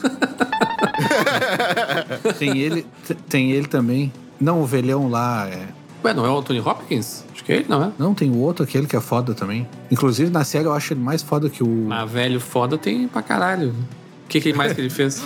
Tem 2.38 2.58
ele, 2.58 2.86
tem 3.28 3.52
ele 3.52 3.66
também. 3.66 4.12
Não, 4.40 4.62
o 4.62 4.66
velhão 4.66 5.08
lá 5.08 5.48
é. 5.48 5.66
Ué, 6.04 6.14
não 6.14 6.24
é 6.24 6.30
o 6.30 6.38
Anthony 6.38 6.60
Hopkins? 6.60 7.24
Acho 7.32 7.44
que 7.44 7.52
é 7.52 7.56
ele, 7.56 7.66
não 7.68 7.82
é? 7.82 7.92
Não, 7.98 8.14
tem 8.14 8.30
o 8.30 8.38
outro, 8.38 8.64
aquele 8.64 8.86
que 8.86 8.96
é 8.96 9.00
foda 9.00 9.34
também. 9.34 9.68
Inclusive, 9.90 10.30
na 10.30 10.44
série 10.44 10.66
eu 10.66 10.72
acho 10.72 10.92
ele 10.92 11.00
mais 11.00 11.22
foda 11.22 11.50
que 11.50 11.62
o. 11.62 11.68
Mas 11.68 12.10
velho 12.10 12.40
foda 12.40 12.78
tem 12.78 13.08
pra 13.08 13.22
caralho. 13.22 13.74
O 14.24 14.28
que, 14.28 14.40
que 14.40 14.52
mais 14.52 14.72
que 14.72 14.80
ele 14.80 14.90
fez? 14.90 15.22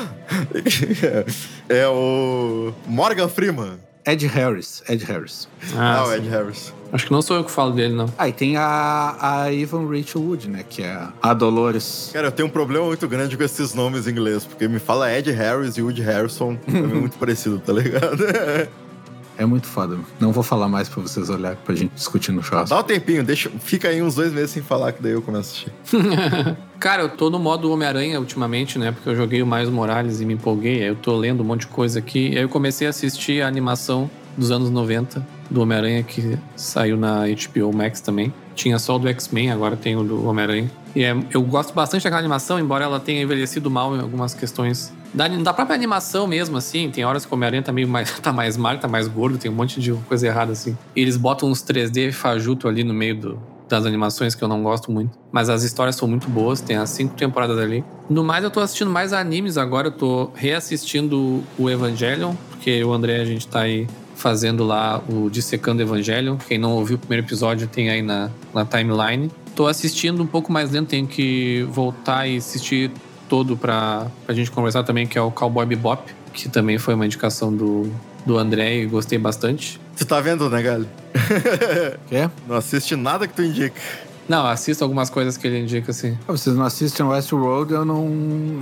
é 1.68 1.86
o 1.88 2.72
Morgan 2.86 3.28
Freeman. 3.28 3.78
Ed 4.04 4.26
Harris. 4.26 4.82
Ed 4.88 5.04
Harris. 5.04 5.48
Ah, 5.76 6.02
o 6.02 6.06
sim. 6.08 6.14
Ed 6.16 6.28
Harris. 6.28 6.74
Acho 6.92 7.06
que 7.06 7.12
não 7.12 7.22
sou 7.22 7.36
eu 7.36 7.44
que 7.44 7.50
falo 7.50 7.72
dele, 7.72 7.94
não. 7.94 8.12
Ah, 8.18 8.28
e 8.28 8.32
tem 8.32 8.56
a, 8.56 9.16
a 9.18 9.52
Evan 9.52 9.86
Rachel 9.88 10.20
Wood, 10.20 10.48
né? 10.48 10.64
Que 10.68 10.82
é 10.82 11.08
a 11.22 11.32
Dolores. 11.32 12.10
Cara, 12.12 12.26
eu 12.28 12.32
tenho 12.32 12.48
um 12.48 12.50
problema 12.50 12.84
muito 12.84 13.08
grande 13.08 13.36
com 13.36 13.42
esses 13.42 13.72
nomes 13.72 14.06
em 14.06 14.10
inglês, 14.10 14.44
porque 14.44 14.68
me 14.68 14.78
fala 14.78 15.10
Ed 15.10 15.30
Harris 15.30 15.76
e 15.76 15.82
Woody 15.82 16.02
Harrison, 16.02 16.58
é 16.68 16.72
muito 16.72 17.16
parecido, 17.18 17.58
tá 17.60 17.72
ligado? 17.72 18.18
É 19.38 19.44
muito 19.46 19.66
foda. 19.66 19.98
Não 20.20 20.30
vou 20.32 20.42
falar 20.42 20.68
mais 20.68 20.88
pra 20.88 21.02
vocês 21.02 21.28
olharem 21.30 21.58
pra 21.64 21.74
gente 21.74 21.92
discutir 21.94 22.32
no 22.32 22.42
churrasco. 22.42 22.70
Dá 22.74 22.80
um 22.80 22.82
tempinho, 22.84 23.24
deixa, 23.24 23.50
fica 23.60 23.88
aí 23.88 24.02
uns 24.02 24.14
dois 24.14 24.32
meses 24.32 24.50
sem 24.50 24.62
falar, 24.62 24.92
que 24.92 25.02
daí 25.02 25.12
eu 25.12 25.22
começo 25.22 25.48
a 25.48 25.50
assistir. 25.52 26.56
Cara, 26.78 27.02
eu 27.02 27.08
tô 27.08 27.30
no 27.30 27.38
modo 27.38 27.70
Homem-Aranha 27.72 28.18
ultimamente, 28.20 28.78
né? 28.78 28.92
Porque 28.92 29.08
eu 29.08 29.16
joguei 29.16 29.42
o 29.42 29.46
Miles 29.46 29.70
Morales 29.70 30.20
e 30.20 30.24
me 30.26 30.34
empolguei. 30.34 30.80
Aí 30.82 30.88
eu 30.88 30.96
tô 30.96 31.16
lendo 31.16 31.40
um 31.42 31.44
monte 31.44 31.60
de 31.60 31.66
coisa 31.68 31.98
aqui. 31.98 32.30
E 32.30 32.36
aí 32.36 32.42
eu 32.42 32.48
comecei 32.48 32.86
a 32.86 32.90
assistir 32.90 33.42
a 33.42 33.46
animação 33.48 34.10
dos 34.36 34.50
anos 34.50 34.70
90 34.70 35.24
do 35.50 35.60
Homem-Aranha 35.62 36.02
que 36.02 36.38
saiu 36.56 36.96
na 36.96 37.22
HBO 37.26 37.72
Max 37.74 38.00
também. 38.00 38.32
Tinha 38.54 38.78
só 38.78 38.96
o 38.96 38.98
do 38.98 39.08
X-Men, 39.08 39.50
agora 39.50 39.76
tem 39.76 39.96
o 39.96 40.02
do 40.02 40.26
Homem-Aranha. 40.26 40.70
E 40.94 41.02
é- 41.04 41.16
eu 41.32 41.42
gosto 41.42 41.72
bastante 41.72 42.02
daquela 42.04 42.20
animação, 42.20 42.58
embora 42.58 42.84
ela 42.84 42.98
tenha 43.00 43.22
envelhecido 43.22 43.70
mal 43.70 43.94
em 43.96 44.00
algumas 44.00 44.34
questões. 44.34 44.92
Da, 45.14 45.28
da 45.28 45.52
própria 45.52 45.74
animação 45.74 46.26
mesmo, 46.26 46.56
assim, 46.56 46.90
tem 46.90 47.04
horas 47.04 47.26
que 47.26 47.32
o 47.32 47.34
Homem-Aranha 47.34 47.62
tá 47.62 47.72
meio 47.72 47.88
mais, 47.88 48.10
tá 48.20 48.32
mais 48.32 48.56
magro, 48.56 48.80
tá 48.80 48.88
mais 48.88 49.08
gordo, 49.08 49.38
tem 49.38 49.50
um 49.50 49.54
monte 49.54 49.80
de 49.80 49.92
coisa 50.08 50.26
errada, 50.26 50.52
assim. 50.52 50.76
E 50.96 51.00
eles 51.00 51.16
botam 51.16 51.50
uns 51.50 51.62
3D 51.62 52.12
fajuto 52.12 52.66
ali 52.66 52.82
no 52.82 52.94
meio 52.94 53.16
do, 53.16 53.42
das 53.68 53.86
animações 53.86 54.34
que 54.34 54.42
eu 54.42 54.48
não 54.48 54.62
gosto 54.62 54.90
muito. 54.90 55.18
Mas 55.30 55.48
as 55.48 55.62
histórias 55.62 55.96
são 55.96 56.08
muito 56.08 56.28
boas, 56.28 56.60
tem 56.60 56.76
as 56.76 56.90
cinco 56.90 57.14
temporadas 57.14 57.58
ali. 57.58 57.84
No 58.08 58.24
mais, 58.24 58.42
eu 58.42 58.50
tô 58.50 58.60
assistindo 58.60 58.90
mais 58.90 59.12
animes 59.12 59.58
agora, 59.58 59.88
eu 59.88 59.92
tô 59.92 60.30
reassistindo 60.34 61.42
o 61.58 61.70
Evangelion, 61.70 62.34
porque 62.50 62.82
o 62.82 62.92
André, 62.92 63.20
a 63.20 63.24
gente 63.24 63.46
tá 63.46 63.60
aí 63.60 63.86
fazendo 64.14 64.62
lá 64.62 65.02
o 65.08 65.28
Dissecando 65.28 65.82
Evangelion. 65.82 66.36
Quem 66.36 66.58
não 66.58 66.72
ouviu 66.72 66.96
o 66.96 66.98
primeiro 66.98 67.26
episódio 67.26 67.66
tem 67.66 67.90
aí 67.90 68.02
na, 68.02 68.30
na 68.54 68.64
timeline. 68.64 69.30
Tô 69.56 69.66
assistindo 69.66 70.22
um 70.22 70.26
pouco 70.26 70.52
mais 70.52 70.70
lento, 70.70 70.88
tenho 70.88 71.06
que 71.06 71.66
voltar 71.70 72.26
e 72.26 72.36
assistir 72.36 72.90
todo 73.32 73.56
pra, 73.56 74.08
pra 74.26 74.34
gente 74.34 74.50
conversar 74.50 74.82
também, 74.84 75.06
que 75.06 75.16
é 75.16 75.22
o 75.22 75.30
Cowboy 75.30 75.64
Bebop, 75.64 76.02
que 76.34 76.50
também 76.50 76.76
foi 76.76 76.92
uma 76.92 77.06
indicação 77.06 77.50
do, 77.50 77.90
do 78.26 78.36
André 78.36 78.80
e 78.82 78.86
gostei 78.86 79.18
bastante. 79.18 79.80
Tu 79.96 80.04
tá 80.04 80.20
vendo, 80.20 80.50
né, 80.50 80.60
Galho? 80.60 80.86
Quer? 82.10 82.30
Não 82.46 82.56
assiste 82.56 82.94
nada 82.94 83.26
que 83.26 83.32
tu 83.32 83.42
indica. 83.42 83.80
Não, 84.28 84.46
assisto 84.46 84.84
algumas 84.84 85.08
coisas 85.08 85.38
que 85.38 85.46
ele 85.46 85.60
indica, 85.60 85.92
assim. 85.92 86.16
Ah, 86.28 86.32
Vocês 86.32 86.54
não 86.54 86.64
assistem 86.64 87.06
Westworld, 87.06 87.72
eu 87.72 87.86
não, 87.86 88.04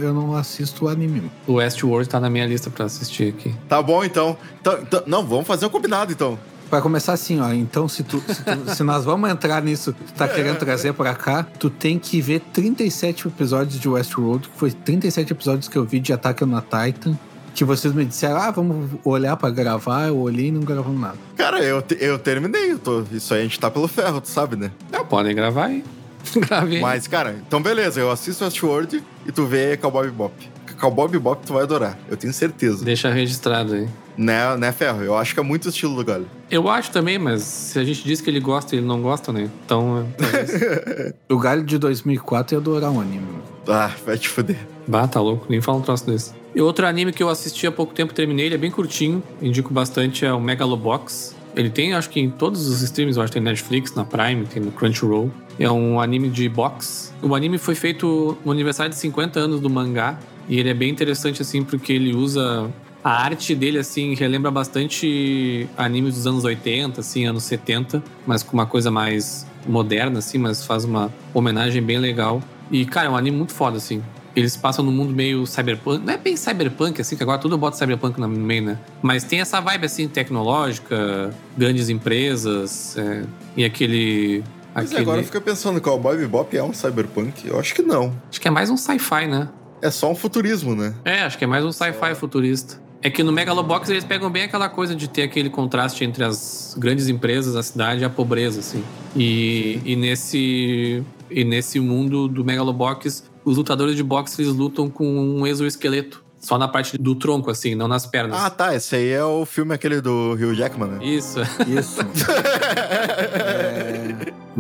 eu 0.01 0.15
não 0.15 0.37
assisto 0.37 0.85
o 0.85 0.89
anime. 0.89 1.29
O 1.49 1.55
Westworld 1.55 2.09
tá 2.09 2.21
na 2.21 2.31
minha 2.31 2.47
lista 2.47 2.71
pra 2.71 2.85
assistir 2.85 3.35
aqui. 3.37 3.53
Tá 3.69 3.83
bom, 3.83 4.05
então. 4.05 4.37
Então- 4.61 4.79
então- 4.81 5.03
não, 5.05 5.27
vamos 5.27 5.49
fazer 5.49 5.67
um 5.67 5.69
combinado, 5.69 6.13
então. 6.13 6.39
Pra 6.71 6.81
começar 6.81 7.15
assim, 7.15 7.41
ó, 7.41 7.53
então 7.53 7.89
se, 7.89 8.05
tu, 8.05 8.23
se, 8.29 8.45
tu- 8.45 8.75
se 8.77 8.83
nós 8.85 9.05
vamos 9.05 9.29
entrar 9.29 9.61
nisso 9.61 9.93
que 9.93 10.05
tu 10.05 10.13
tá 10.15 10.29
querendo 10.29 10.57
trazer 10.57 10.93
pra 10.95 11.15
cá, 11.17 11.43
tu 11.59 11.69
tem 11.69 11.99
que 11.99 12.21
ver 12.21 12.39
37 12.53 13.27
episódios 13.27 13.81
de 13.81 13.89
Westworld, 13.89 14.49
que 14.49 14.57
foi 14.57 14.71
37 14.71 15.33
episódios 15.33 15.67
que 15.69 15.77
eu 15.77 15.85
vi 15.85 15.99
de 15.99 16.13
Attack 16.13 16.45
on 16.45 16.61
Titan, 16.61 17.19
que 17.53 17.65
vocês 17.65 17.93
me 17.93 18.05
disseram, 18.05 18.37
ah, 18.37 18.53
vamos 18.53 18.91
olhar 19.05 19.37
pra 19.37 19.51
gravar, 19.51 20.07
eu 20.07 20.17
olhei 20.19 20.47
e 20.47 20.51
não 20.53 20.61
gravamos 20.61 21.01
nada. 21.01 21.19
Cara, 21.37 21.61
eu, 21.61 21.83
te- 21.83 21.99
eu 22.01 22.17
terminei. 22.21 22.71
Eu 22.71 22.79
tô, 22.79 23.03
isso 23.11 23.35
aí 23.35 23.41
a 23.41 23.43
gente 23.43 23.59
tá 23.59 23.69
pelo 23.69 23.89
ferro, 23.89 24.21
tu 24.21 24.29
sabe, 24.29 24.55
né? 24.55 24.71
Não, 24.93 25.05
podem 25.05 25.35
gravar 25.35 25.67
aí. 25.67 25.83
Gravei. 26.37 26.81
Mas, 26.81 27.09
cara, 27.09 27.35
então 27.47 27.61
beleza. 27.61 27.99
Eu 27.99 28.11
assisto 28.13 28.45
Westworld 28.45 29.03
e 29.27 29.33
tu 29.33 29.45
vê 29.47 29.77
Cowboy 29.77 30.05
Bebop. 30.07 30.33
Cowboy 30.81 31.09
Bebop 31.09 31.45
tu 31.47 31.53
vai 31.53 31.63
adorar. 31.65 31.99
Eu 32.09 32.17
tenho 32.17 32.33
certeza. 32.33 32.85
Deixa 32.85 33.11
registrado 33.11 33.75
aí. 33.75 33.89
Né, 34.17 34.57
né, 34.57 34.73
Ferro? 34.73 35.03
Eu 35.03 35.17
acho 35.17 35.35
que 35.35 35.41
é 35.41 35.43
muito 35.43 35.67
o 35.67 35.69
estilo 35.69 35.95
do 35.97 36.05
Galho. 36.05 36.27
Eu 36.51 36.69
acho 36.69 36.91
também, 36.91 37.19
mas 37.19 37.43
se 37.43 37.79
a 37.79 37.85
gente 37.85 38.03
diz 38.05 38.21
que 38.21 38.29
ele 38.29 38.41
gosta 38.41 38.75
e 38.75 38.79
ele 38.79 38.87
não 38.87 39.01
gosta, 39.01 39.33
né? 39.33 39.49
Então, 39.65 40.07
é, 40.19 40.23
talvez. 40.23 41.15
O 41.29 41.39
Galho 41.39 41.63
de 41.63 41.79
2004 41.79 42.55
ia 42.57 42.61
adorar 42.61 42.91
um 42.91 43.01
anime. 43.01 43.27
Ah, 43.69 43.91
vai 44.05 44.19
te 44.19 44.29
fuder. 44.29 44.59
bah, 44.87 45.07
tá 45.07 45.21
louco, 45.21 45.47
nem 45.49 45.61
fala 45.61 45.79
um 45.79 45.83
troço 45.83 46.07
desse. 46.07 46.33
E 46.55 46.61
outro 46.61 46.87
anime 46.87 47.13
que 47.13 47.23
eu 47.23 47.29
assisti 47.29 47.67
há 47.67 47.73
pouco 47.73 47.95
tempo, 47.95 48.13
terminei, 48.13 48.47
ele 48.47 48.57
é 48.57 48.59
bem 48.59 48.71
curtinho, 48.71 49.23
indico 49.41 49.73
bastante, 49.73 50.25
é 50.27 50.33
o 50.33 50.41
Megalobox. 50.41 51.37
Ele 51.55 51.71
tem, 51.71 51.95
acho 51.95 52.11
que 52.11 52.21
em 52.21 52.31
todos 52.31 52.67
os 52.67 52.83
streams, 52.83 53.17
eu 53.17 53.23
acho 53.23 53.33
que 53.33 53.39
tem 53.39 53.43
Netflix, 53.43 53.95
na 53.95 54.05
Prime, 54.05 54.45
tem 54.47 54.63
no 54.63 54.71
Crunchyroll. 54.73 55.31
É 55.59 55.71
um 55.71 56.01
anime 56.01 56.29
de 56.29 56.49
box. 56.49 57.13
O 57.23 57.35
anime 57.35 57.59
foi 57.59 57.75
feito 57.75 58.37
no 58.45 58.51
aniversário 58.53 58.91
de 58.91 58.99
50 58.99 59.39
anos 59.39 59.61
do 59.61 59.69
mangá. 59.69 60.19
E 60.51 60.59
ele 60.59 60.69
é 60.69 60.75
bem 60.75 60.91
interessante, 60.91 61.41
assim, 61.41 61.63
porque 61.63 61.93
ele 61.93 62.13
usa. 62.13 62.69
A 63.03 63.23
arte 63.23 63.55
dele, 63.55 63.79
assim, 63.79 64.15
relembra 64.15 64.51
bastante 64.51 65.67
animes 65.79 66.17
dos 66.17 66.27
anos 66.27 66.45
80, 66.45 67.01
assim, 67.01 67.25
anos 67.25 67.45
70, 67.45 68.03
mas 68.27 68.43
com 68.43 68.53
uma 68.53 68.67
coisa 68.67 68.91
mais 68.91 69.47
moderna, 69.67 70.19
assim, 70.19 70.37
mas 70.37 70.67
faz 70.67 70.85
uma 70.85 71.11
homenagem 71.33 71.81
bem 71.81 71.99
legal. 71.99 72.43
E, 72.71 72.85
cara, 72.85 73.07
é 73.07 73.11
um 73.11 73.17
anime 73.17 73.37
muito 73.39 73.55
foda, 73.55 73.77
assim. 73.77 74.03
Eles 74.35 74.57
passam 74.57 74.85
num 74.85 74.93
mundo 74.93 75.15
meio 75.15 75.47
cyberpunk. 75.47 76.05
Não 76.05 76.13
é 76.13 76.19
bem 76.19 76.37
cyberpunk, 76.37 77.01
assim, 77.01 77.17
que 77.17 77.23
agora 77.23 77.39
tudo 77.39 77.57
bota 77.57 77.77
cyberpunk 77.77 78.21
no 78.21 78.29
meio, 78.29 78.63
né? 78.63 78.79
Mas 79.01 79.23
tem 79.23 79.41
essa 79.41 79.61
vibe, 79.61 79.87
assim, 79.87 80.09
tecnológica, 80.09 81.31
grandes 81.57 81.89
empresas, 81.89 82.99
é, 82.99 83.23
e 83.57 83.65
aquele. 83.65 84.43
Mas 84.75 84.87
aquele... 84.87 85.03
agora 85.03 85.23
fica 85.23 85.41
pensando, 85.41 85.81
Cowboy 85.81 86.17
Bebop 86.17 86.57
é 86.57 86.63
um 86.63 86.73
cyberpunk? 86.73 87.47
Eu 87.47 87.59
acho 87.59 87.73
que 87.73 87.83
não. 87.83 88.13
Acho 88.29 88.41
que 88.41 88.49
é 88.49 88.51
mais 88.51 88.69
um 88.69 88.77
sci-fi, 88.77 89.27
né? 89.27 89.49
É 89.83 89.91
só 89.91 90.11
um 90.11 90.15
futurismo, 90.15 90.75
né? 90.75 90.95
É, 91.05 91.23
acho 91.23 91.39
que 91.39 91.45
é 91.45 91.47
mais 91.47 91.65
um 91.65 91.73
sci-fi 91.73 92.15
futurista. 92.15 92.81
É 93.03 93.09
que 93.09 93.23
no 93.23 93.33
Megalobox 93.33 93.89
eles 93.89 94.05
pegam 94.05 94.31
bem 94.31 94.43
aquela 94.43 94.69
coisa 94.69 94.95
de 94.95 95.09
ter 95.09 95.23
aquele 95.23 95.49
contraste 95.49 96.05
entre 96.05 96.23
as 96.23 96.77
grandes 96.79 97.09
empresas, 97.09 97.57
a 97.57 97.63
cidade 97.63 98.03
e 98.03 98.05
a 98.05 98.11
pobreza, 98.11 98.61
assim. 98.61 98.85
E, 99.17 99.81
e 99.85 99.97
nesse 99.97 101.03
e 101.31 101.45
nesse 101.45 101.81
mundo 101.81 102.29
do 102.29 102.45
Megalobox, 102.45 103.25
os 103.45 103.57
lutadores 103.57 103.97
de 103.97 104.03
boxe 104.03 104.43
eles 104.43 104.53
lutam 104.53 104.91
com 104.91 105.07
um 105.07 105.47
exoesqueleto. 105.47 106.23
Só 106.39 106.57
na 106.57 106.67
parte 106.67 106.97
do 106.97 107.15
tronco, 107.15 107.51
assim, 107.51 107.75
não 107.75 107.87
nas 107.87 108.07
pernas. 108.07 108.39
Ah, 108.41 108.49
tá. 108.49 108.75
Esse 108.75 108.97
aí 108.97 109.11
é 109.11 109.23
o 109.23 109.45
filme 109.45 109.75
aquele 109.75 110.01
do 110.01 110.33
Hugh 110.33 110.55
Jackman, 110.55 110.89
né? 110.89 111.05
Isso. 111.05 111.39
Isso. 111.69 112.01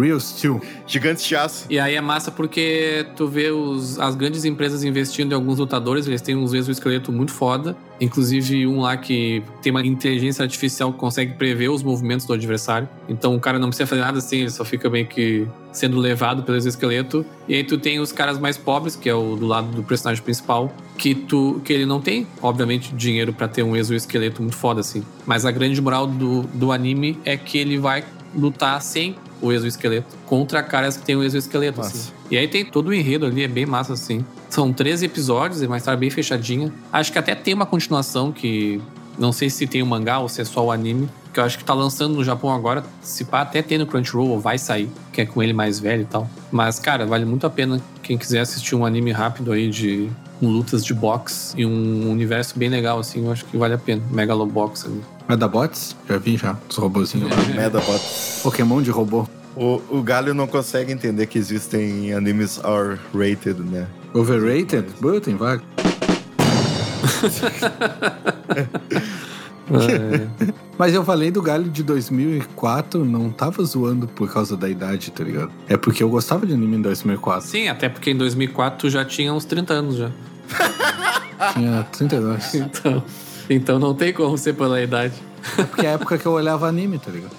Real 0.01 0.18
Steel. 0.20 0.61
Gigantes 0.86 1.24
de 1.24 1.36
aço. 1.36 1.66
E 1.70 1.78
aí 1.78 1.94
é 1.94 2.01
massa 2.01 2.30
porque 2.30 3.07
tu 3.16 3.26
vê 3.26 3.51
os, 3.51 3.98
as 3.98 4.14
grandes 4.14 4.44
empresas 4.44 4.82
investindo 4.82 5.32
em 5.32 5.34
alguns 5.34 5.59
lutadores, 5.59 6.07
eles 6.07 6.20
têm 6.20 6.36
uns 6.36 6.53
exoesqueleto 6.53 7.12
muito 7.12 7.32
foda. 7.32 7.76
Inclusive 8.01 8.66
um 8.66 8.80
lá 8.80 8.96
que 8.96 9.42
tem 9.62 9.70
uma 9.70 9.84
inteligência 9.84 10.42
artificial 10.42 10.92
que 10.92 10.98
consegue 10.98 11.34
prever 11.34 11.68
os 11.68 11.82
movimentos 11.82 12.26
do 12.26 12.32
adversário. 12.32 12.88
Então 13.09 13.34
o 13.34 13.40
cara 13.40 13.59
não 13.59 13.68
precisa 13.68 13.86
fazer 13.86 14.01
nada 14.01 14.18
assim, 14.18 14.38
ele 14.38 14.51
só 14.51 14.64
fica 14.64 14.88
meio 14.88 15.07
que 15.07 15.46
sendo 15.72 15.98
levado 15.98 16.42
pelo 16.42 16.57
exoesqueleto. 16.57 17.24
E 17.46 17.55
aí 17.55 17.64
tu 17.64 17.78
tem 17.78 18.01
os 18.01 18.11
caras 18.11 18.38
mais 18.38 18.57
pobres, 18.57 18.96
que 18.96 19.09
é 19.09 19.14
o 19.14 19.36
do 19.36 19.46
lado 19.46 19.68
do 19.68 19.82
personagem 19.82 20.22
principal, 20.22 20.72
que 20.96 21.14
tu 21.14 21.61
que 21.64 21.72
ele 21.72 21.86
não 21.86 22.01
tem, 22.01 22.26
obviamente, 22.42 22.94
dinheiro 22.94 23.32
pra 23.32 23.46
ter 23.46 23.62
um 23.62 23.76
exoesqueleto 23.76 24.42
muito 24.42 24.57
foda 24.57 24.80
assim. 24.80 25.05
Mas 25.26 25.44
a 25.44 25.51
grande 25.51 25.80
moral 25.80 26.07
do, 26.07 26.42
do 26.55 26.72
anime 26.72 27.18
é 27.24 27.36
que 27.36 27.59
ele 27.59 27.78
vai 27.78 28.05
lutar 28.34 28.80
sem 28.80 29.16
o 29.41 29.53
exoesqueleto 29.53 30.16
contra 30.26 30.62
caras 30.62 30.97
que 30.97 31.05
tem 31.05 31.16
o 31.16 31.22
exoesqueleto, 31.22 31.80
assim. 31.80 32.12
E 32.30 32.38
aí 32.38 32.47
tem 32.47 32.64
todo 32.64 32.88
o 32.88 32.95
enredo 32.95 33.26
ali, 33.26 33.43
é 33.43 33.49
bem 33.49 33.66
massa, 33.66 33.95
assim. 33.95 34.24
São 34.49 34.72
13 34.72 35.07
episódios, 35.07 35.62
é 35.62 35.66
uma 35.66 35.76
história 35.76 35.99
bem 35.99 36.11
fechadinha. 36.11 36.72
Acho 36.93 37.12
que 37.12 37.18
até 37.18 37.34
tem 37.34 37.55
uma 37.55 37.66
continuação 37.66 38.32
que. 38.32 38.80
Não 39.18 39.32
sei 39.32 39.51
se 39.51 39.66
tem 39.66 39.82
o 39.82 39.86
mangá 39.86 40.18
ou 40.18 40.28
se 40.28 40.41
é 40.41 40.45
só 40.45 40.64
o 40.64 40.70
anime. 40.72 41.09
Que 41.32 41.38
eu 41.38 41.45
acho 41.45 41.59
que 41.59 41.64
tá 41.64 41.74
lançando 41.74 42.14
no 42.14 42.24
Japão 42.24 42.51
agora. 42.51 42.82
Se 43.03 43.24
pá, 43.24 43.43
até 43.43 43.62
tem 43.62 43.78
no 43.78 43.86
Crunchyroll, 43.86 44.30
ou 44.30 44.41
vai 44.41 44.59
sair. 44.59 44.88
Que 45.12 45.20
é 45.20 45.26
com 45.26 45.43
ele 45.43 45.53
mais 45.53 45.78
velho 45.78 46.03
e 46.03 46.07
tal. 46.07 46.28
Mas, 46.51 46.78
cara, 46.78 47.07
vale 47.07 47.24
muito 47.24 47.47
a 47.47 47.51
pena. 47.51 47.80
Quem 48.03 48.16
quiser 48.16 48.41
assistir 48.41 48.74
um 48.74 48.84
anime 48.84 49.12
rápido 49.12 49.53
aí 49.53 49.68
de. 49.68 50.11
Com 50.41 50.49
lutas 50.49 50.84
de 50.84 50.93
boxe 50.95 51.55
e 51.57 51.64
um 51.66 52.11
universo 52.11 52.59
bem 52.59 52.68
legal, 52.68 52.99
assim, 52.99 53.24
eu 53.24 53.30
acho 53.30 53.45
que 53.45 53.57
vale 53.57 53.74
a 53.74 53.78
pena. 53.78 54.03
Megalobox 54.11 54.86
ali. 54.86 55.01
Medabots? 55.28 55.95
Já 56.09 56.18
vi 56.18 56.36
já, 56.36 56.57
os 56.68 56.76
robozinhos 56.76 57.30
lá. 57.30 57.36
Medabot. 57.55 58.01
Pokémon 58.43 58.82
de 58.82 58.91
robô. 58.91 59.28
O, 59.55 59.80
o 59.91 60.03
Galho 60.03 60.32
não 60.32 60.47
consegue 60.47 60.93
entender 60.93 61.26
que 61.26 61.38
existem 61.38 62.14
animes 62.14 62.59
R-rated, 62.59 63.61
né? 63.61 63.86
Overrated? 64.14 64.86
Boa, 65.01 65.20
tem 65.20 65.36
vários. 65.36 65.64
É, 69.78 70.52
Mas 70.76 70.94
eu 70.94 71.04
falei 71.04 71.30
do 71.30 71.42
Galho 71.42 71.64
de 71.64 71.82
2004, 71.82 73.04
não 73.04 73.30
tava 73.30 73.62
zoando 73.64 74.08
por 74.08 74.32
causa 74.32 74.56
da 74.56 74.68
idade, 74.68 75.10
tá 75.10 75.22
ligado? 75.22 75.52
É 75.68 75.76
porque 75.76 76.02
eu 76.02 76.08
gostava 76.08 76.46
de 76.46 76.54
anime 76.54 76.76
em 76.76 76.82
2004. 76.82 77.46
Sim, 77.46 77.68
até 77.68 77.88
porque 77.88 78.10
em 78.10 78.16
2004 78.16 78.78
tu 78.78 78.90
já 78.90 79.04
tinha 79.04 79.32
uns 79.32 79.44
30 79.44 79.74
anos 79.74 79.96
já. 79.96 80.10
Tinha 81.54 81.86
32. 81.92 82.54
Então, 82.54 83.02
então 83.48 83.78
não 83.78 83.94
tem 83.94 84.12
como 84.12 84.36
ser 84.36 84.54
pela 84.54 84.80
idade. 84.80 85.14
É 85.58 85.64
porque 85.64 85.86
é 85.86 85.90
a 85.90 85.92
época 85.92 86.18
que 86.18 86.26
eu 86.26 86.32
olhava 86.32 86.68
anime, 86.68 86.98
tá 86.98 87.10
ligado? 87.10 87.34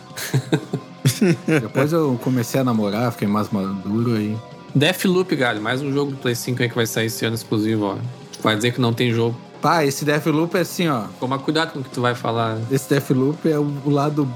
Depois 1.48 1.94
eu 1.94 2.20
comecei 2.24 2.60
a 2.60 2.64
namorar, 2.64 3.12
fiquei 3.12 3.28
mais 3.28 3.50
maduro 3.50 4.16
aí. 4.16 4.36
Deathloop, 4.74 5.36
galho, 5.36 5.62
mais 5.62 5.82
um 5.82 5.92
jogo 5.92 6.12
do 6.12 6.18
Play 6.18 6.36
5 6.36 6.64
aí 6.64 6.70
que 6.70 6.76
vai 6.76 6.86
sair 6.86 7.08
esse 7.08 7.26
ano 7.26 7.36
exclusivo, 7.36 7.86
ó. 7.86 7.98
Vai 8.42 8.56
dizer 8.56 8.72
que 8.72 8.82
não 8.82 8.94
tem 8.94 9.12
jogo. 9.12 9.38
Pá, 9.62 9.86
esse 9.86 10.04
Deathloop 10.04 10.56
é 10.58 10.62
assim, 10.62 10.88
ó. 10.88 11.04
Toma 11.20 11.38
cuidado 11.38 11.74
com 11.74 11.80
o 11.80 11.84
que 11.84 11.90
tu 11.90 12.02
vai 12.02 12.16
falar. 12.16 12.58
Esse 12.72 12.90
Deathloop 12.90 13.50
é 13.50 13.60
o 13.60 13.72
lado 13.90 14.28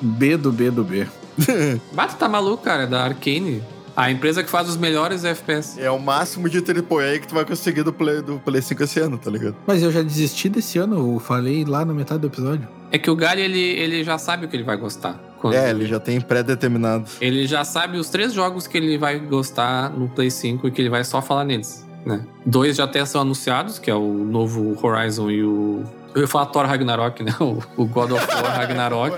B 0.00 0.36
do 0.36 0.52
B 0.52 0.70
do 0.70 0.84
B. 0.84 1.06
Bata 1.92 2.14
tá 2.14 2.28
maluco, 2.28 2.62
cara, 2.64 2.82
é 2.82 2.86
da 2.86 3.04
Arcane. 3.04 3.62
A 3.96 4.10
empresa 4.12 4.44
que 4.44 4.50
faz 4.50 4.68
os 4.68 4.76
melhores 4.76 5.24
FPS. 5.24 5.80
É 5.80 5.90
o 5.90 5.98
máximo 5.98 6.48
de 6.48 6.58
AAA 6.58 7.18
que 7.18 7.26
tu 7.26 7.34
vai 7.34 7.44
conseguir 7.44 7.82
do 7.82 7.92
Play, 7.92 8.22
do 8.22 8.38
Play 8.38 8.62
5 8.62 8.84
esse 8.84 9.00
ano, 9.00 9.18
tá 9.18 9.28
ligado? 9.28 9.56
Mas 9.66 9.82
eu 9.82 9.90
já 9.90 10.02
desisti 10.02 10.48
desse 10.48 10.78
ano, 10.78 11.14
eu 11.14 11.18
falei 11.18 11.64
lá 11.64 11.84
na 11.84 11.92
metade 11.92 12.20
do 12.20 12.28
episódio. 12.28 12.68
É 12.92 12.98
que 12.98 13.10
o 13.10 13.16
Galho, 13.16 13.40
ele, 13.40 13.58
ele 13.58 14.04
já 14.04 14.16
sabe 14.16 14.46
o 14.46 14.48
que 14.48 14.54
ele 14.54 14.62
vai 14.62 14.76
gostar. 14.76 15.18
Quando- 15.40 15.54
É, 15.54 15.70
ele 15.70 15.84
já 15.86 15.98
tem 15.98 16.20
pré-determinado. 16.20 17.06
Ele 17.20 17.44
já 17.46 17.64
sabe 17.64 17.98
os 17.98 18.08
três 18.08 18.32
jogos 18.32 18.66
que 18.68 18.76
ele 18.78 18.96
vai 18.98 19.18
gostar 19.18 19.90
no 19.90 20.08
Play 20.08 20.30
5 20.30 20.68
e 20.68 20.70
que 20.70 20.80
ele 20.80 20.88
vai 20.90 21.02
só 21.02 21.20
falar 21.20 21.44
neles, 21.44 21.84
né? 22.04 22.20
Dois 22.44 22.76
já 22.76 22.84
até 22.84 23.04
são 23.04 23.20
anunciados, 23.20 23.78
que 23.78 23.90
é 23.90 23.94
o 23.94 24.12
novo 24.12 24.78
Horizon 24.82 25.30
e 25.30 25.44
o... 25.44 25.84
Eu 26.14 26.22
ia 26.22 26.28
falar 26.28 26.46
Thor 26.46 26.66
Ragnarok, 26.66 27.22
né? 27.22 27.34
O, 27.76 27.86
God 27.86 28.12
of 28.12 28.26
War 28.26 28.56
Ragnarok. 28.56 29.16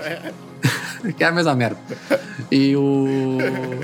que 1.17 1.23
é 1.23 1.27
a 1.27 1.31
mesma 1.31 1.55
merda. 1.55 1.77
E 2.51 2.75
o... 2.75 3.37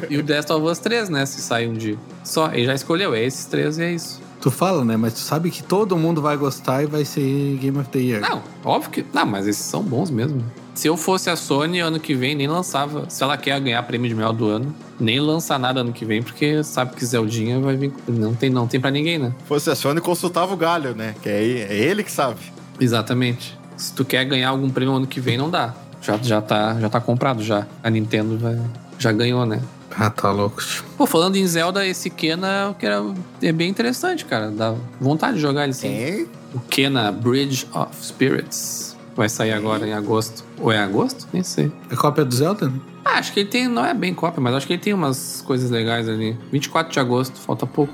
E 0.10 0.18
o 0.18 0.26
Last 0.28 0.52
of 0.52 0.66
Us 0.66 0.80
3, 0.80 1.10
né? 1.10 1.26
Se 1.26 1.42
sair 1.42 1.68
um 1.68 1.74
dia. 1.74 1.98
Só, 2.24 2.52
ele 2.52 2.66
já 2.66 2.74
escolheu. 2.74 3.14
É 3.14 3.24
esses 3.24 3.46
três 3.46 3.78
e 3.78 3.84
é 3.84 3.92
isso. 3.92 4.27
Tu 4.48 4.52
fala, 4.52 4.86
né? 4.86 4.96
Mas 4.96 5.16
tu 5.16 5.20
sabe 5.20 5.52
que 5.52 5.62
todo 5.62 5.98
mundo 5.98 6.22
vai 6.22 6.38
gostar 6.38 6.82
e 6.82 6.86
vai 6.86 7.04
ser 7.04 7.58
Game 7.58 7.78
of 7.80 7.90
the 7.90 8.00
Year. 8.00 8.22
Não, 8.22 8.42
óbvio 8.64 8.90
que... 8.90 9.06
Não, 9.14 9.26
mas 9.26 9.46
esses 9.46 9.66
são 9.66 9.84
bons 9.84 10.10
mesmo. 10.10 10.42
Se 10.74 10.88
eu 10.88 10.96
fosse 10.96 11.30
a 11.30 11.36
Sony, 11.36 11.82
ano 11.82 12.00
que 12.00 12.16
vem 12.16 12.34
nem 12.34 12.48
lançava. 12.48 13.10
Se 13.10 13.22
ela 13.22 13.36
quer 13.36 13.60
ganhar 13.60 13.84
prêmio 13.84 14.08
de 14.08 14.16
melhor 14.16 14.32
do 14.32 14.48
ano, 14.48 14.74
nem 14.98 15.20
lançar 15.20 15.60
nada 15.60 15.82
ano 15.82 15.92
que 15.92 16.06
vem, 16.06 16.24
porque 16.24 16.64
sabe 16.64 16.96
que 16.96 17.06
Zeldinha 17.06 17.60
vai 17.60 17.76
vir. 17.76 17.92
Não 18.08 18.34
tem, 18.34 18.50
não 18.50 18.66
tem 18.68 18.80
pra 18.80 18.90
ninguém, 18.90 19.20
né? 19.20 19.34
Fosse 19.46 19.70
a 19.70 19.76
Sony, 19.76 20.00
consultava 20.00 20.54
o 20.54 20.56
galho, 20.56 20.96
né? 20.96 21.14
Que 21.22 21.28
é, 21.28 21.44
é 21.70 21.76
ele 21.76 22.02
que 22.02 22.12
sabe. 22.12 22.40
Exatamente. 22.80 23.60
Se 23.76 23.92
tu 23.92 24.06
quer 24.06 24.24
ganhar 24.24 24.48
algum 24.48 24.70
prêmio 24.70 24.96
ano 24.96 25.08
que 25.08 25.20
vem, 25.20 25.38
não 25.38 25.50
dá. 25.50 25.76
Já, 26.02 26.16
já, 26.16 26.42
tá, 26.42 26.80
já 26.80 26.88
tá 26.88 27.02
comprado 27.02 27.44
já. 27.44 27.68
A 27.84 27.90
Nintendo 27.90 28.38
vai, 28.38 28.58
já 28.98 29.12
ganhou, 29.12 29.46
né? 29.46 29.60
Ah, 30.00 30.12
tá 30.12 30.32
louco. 30.32 30.62
Pô, 30.96 31.08
falando 31.08 31.38
em 31.38 31.48
Zelda, 31.48 31.86
esse 31.86 32.10
Kena 32.10 32.76
que 32.78 32.86
era, 32.86 33.04
é 33.42 33.52
bem 33.52 33.70
interessante, 33.70 34.26
cara. 34.26 34.52
Dá 34.52 34.76
vontade 35.02 35.36
de 35.36 35.42
jogar 35.42 35.64
ele 35.64 35.74
sim. 35.74 35.88
É? 35.88 36.26
O 36.54 36.60
Kena 36.60 37.12
Bridge 37.12 37.68
of 37.74 37.90
Spirits. 38.02 38.96
Vai 39.16 39.28
sair 39.28 39.52
agora 39.52 39.88
em 39.88 39.94
agosto. 39.94 40.46
Ou 40.60 40.72
é 40.72 40.78
agosto? 40.78 41.28
Nem 41.34 41.42
sei. 41.42 41.72
É 41.90 41.96
cópia 41.96 42.24
do 42.24 42.36
Zelda? 42.36 42.72
Ah, 43.04 43.18
acho 43.18 43.34
que 43.34 43.40
ele 43.40 43.50
tem. 43.50 43.68
Não 43.68 43.84
é 43.84 43.94
bem 43.94 44.14
cópia, 44.14 44.40
mas 44.40 44.54
acho 44.54 44.68
que 44.68 44.74
ele 44.74 44.82
tem 44.82 44.94
umas 44.94 45.42
coisas 45.46 45.72
legais 45.72 46.08
ali. 46.08 46.38
24 46.52 46.94
de 46.94 47.00
agosto, 47.00 47.40
falta 47.40 47.66
pouco. 47.66 47.94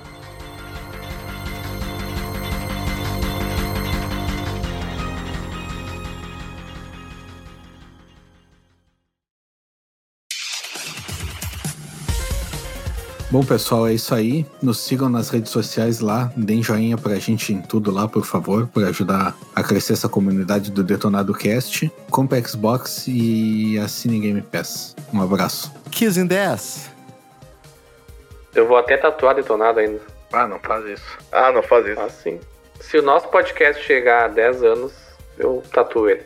Bom, 13.34 13.44
pessoal, 13.44 13.88
é 13.88 13.94
isso 13.94 14.14
aí. 14.14 14.46
Nos 14.62 14.82
sigam 14.82 15.10
nas 15.10 15.32
redes 15.32 15.50
sociais 15.50 16.00
lá, 16.00 16.32
deem 16.38 16.62
joinha 16.62 17.00
pra 17.00 17.16
gente 17.16 17.52
em 17.52 17.60
tudo 17.60 17.90
lá, 17.90 18.08
por 18.08 18.24
favor, 18.24 18.68
por 18.68 18.84
ajudar 18.84 19.36
a 19.56 19.64
crescer 19.64 19.94
essa 19.94 20.08
comunidade 20.08 20.70
do 20.70 20.84
Detonado 20.84 21.34
Cast. 21.34 21.92
Compre 22.12 22.48
Xbox 22.48 23.06
e 23.08 23.76
assine 23.80 24.20
Game 24.20 24.40
Pass. 24.44 24.96
Um 25.12 25.20
abraço. 25.20 25.74
Kiss 25.90 26.20
in 26.20 26.28
the 26.28 26.46
ass. 26.46 26.92
Eu 28.54 28.68
vou 28.68 28.78
até 28.78 28.98
tatuar 28.98 29.34
detonado 29.34 29.80
ainda. 29.80 30.00
Ah, 30.32 30.48
não 30.48 30.60
faz 30.60 30.86
isso. 30.86 31.18
Ah, 31.32 31.52
não 31.52 31.64
faz 31.64 31.88
isso. 31.88 32.02
Assim. 32.02 32.40
Se 32.82 33.00
o 33.00 33.02
nosso 33.02 33.30
podcast 33.30 33.84
chegar 33.84 34.26
a 34.26 34.28
10 34.28 34.64
anos, 34.64 34.94
eu 35.40 35.64
tatuo 35.74 36.08
ele. 36.08 36.22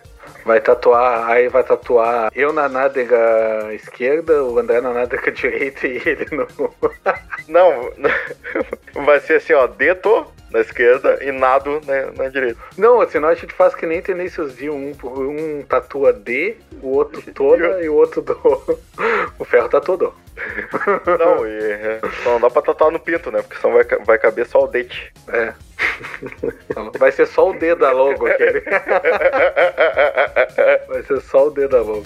Vai 0.45 0.61
tatuar, 0.61 1.29
aí 1.29 1.47
vai 1.49 1.63
tatuar 1.63 2.31
eu 2.35 2.53
na 2.53 2.69
nádega 2.69 3.73
esquerda, 3.73 4.43
o 4.43 4.57
André 4.57 4.81
na 4.81 4.93
nádega 4.93 5.31
direita 5.31 5.87
e 5.87 6.01
ele 6.05 6.27
no. 6.31 6.47
Não, 7.47 7.91
vai 9.05 9.19
ser 9.19 9.35
assim, 9.35 9.53
ó, 9.53 9.67
deto 9.67 10.25
na 10.51 10.59
esquerda 10.59 11.23
e 11.23 11.31
nado 11.31 11.81
na, 11.85 12.23
na 12.23 12.29
direita. 12.29 12.59
Não, 12.77 13.07
senão 13.09 13.29
a 13.29 13.35
gente 13.35 13.53
faz 13.53 13.75
que 13.75 13.85
nem 13.85 14.01
Tenícios 14.01 14.55
D, 14.55 14.69
um, 14.69 14.93
um 15.03 15.63
tatua 15.63 16.13
D, 16.13 16.57
o 16.81 16.95
outro 16.95 17.21
toda 17.33 17.81
e 17.81 17.89
o 17.89 17.95
outro 17.95 18.21
do. 18.21 18.79
O 19.37 19.45
ferro 19.45 19.69
tá 19.69 19.81
todo. 19.81 20.13
Não, 21.19 21.47
e 21.47 21.71
é, 21.71 21.99
não 22.25 22.39
dá 22.39 22.49
pra 22.49 22.61
tatuar 22.61 22.91
no 22.91 22.99
pinto, 22.99 23.31
né? 23.31 23.41
Porque 23.41 23.59
senão 23.59 23.73
vai, 23.73 23.83
vai 24.05 24.17
caber 24.17 24.45
só 24.45 24.63
o 24.63 24.67
dente. 24.67 25.11
É. 25.27 25.53
Vai 26.99 27.11
ser 27.11 27.27
só 27.27 27.49
o 27.49 27.53
D 27.53 27.75
da 27.75 27.91
logo 27.91 28.27
aquele. 28.27 28.61
Vai 30.87 31.03
ser 31.03 31.21
só 31.21 31.47
o 31.47 31.51
D 31.51 31.67
da 31.67 31.81
logo. 31.81 32.05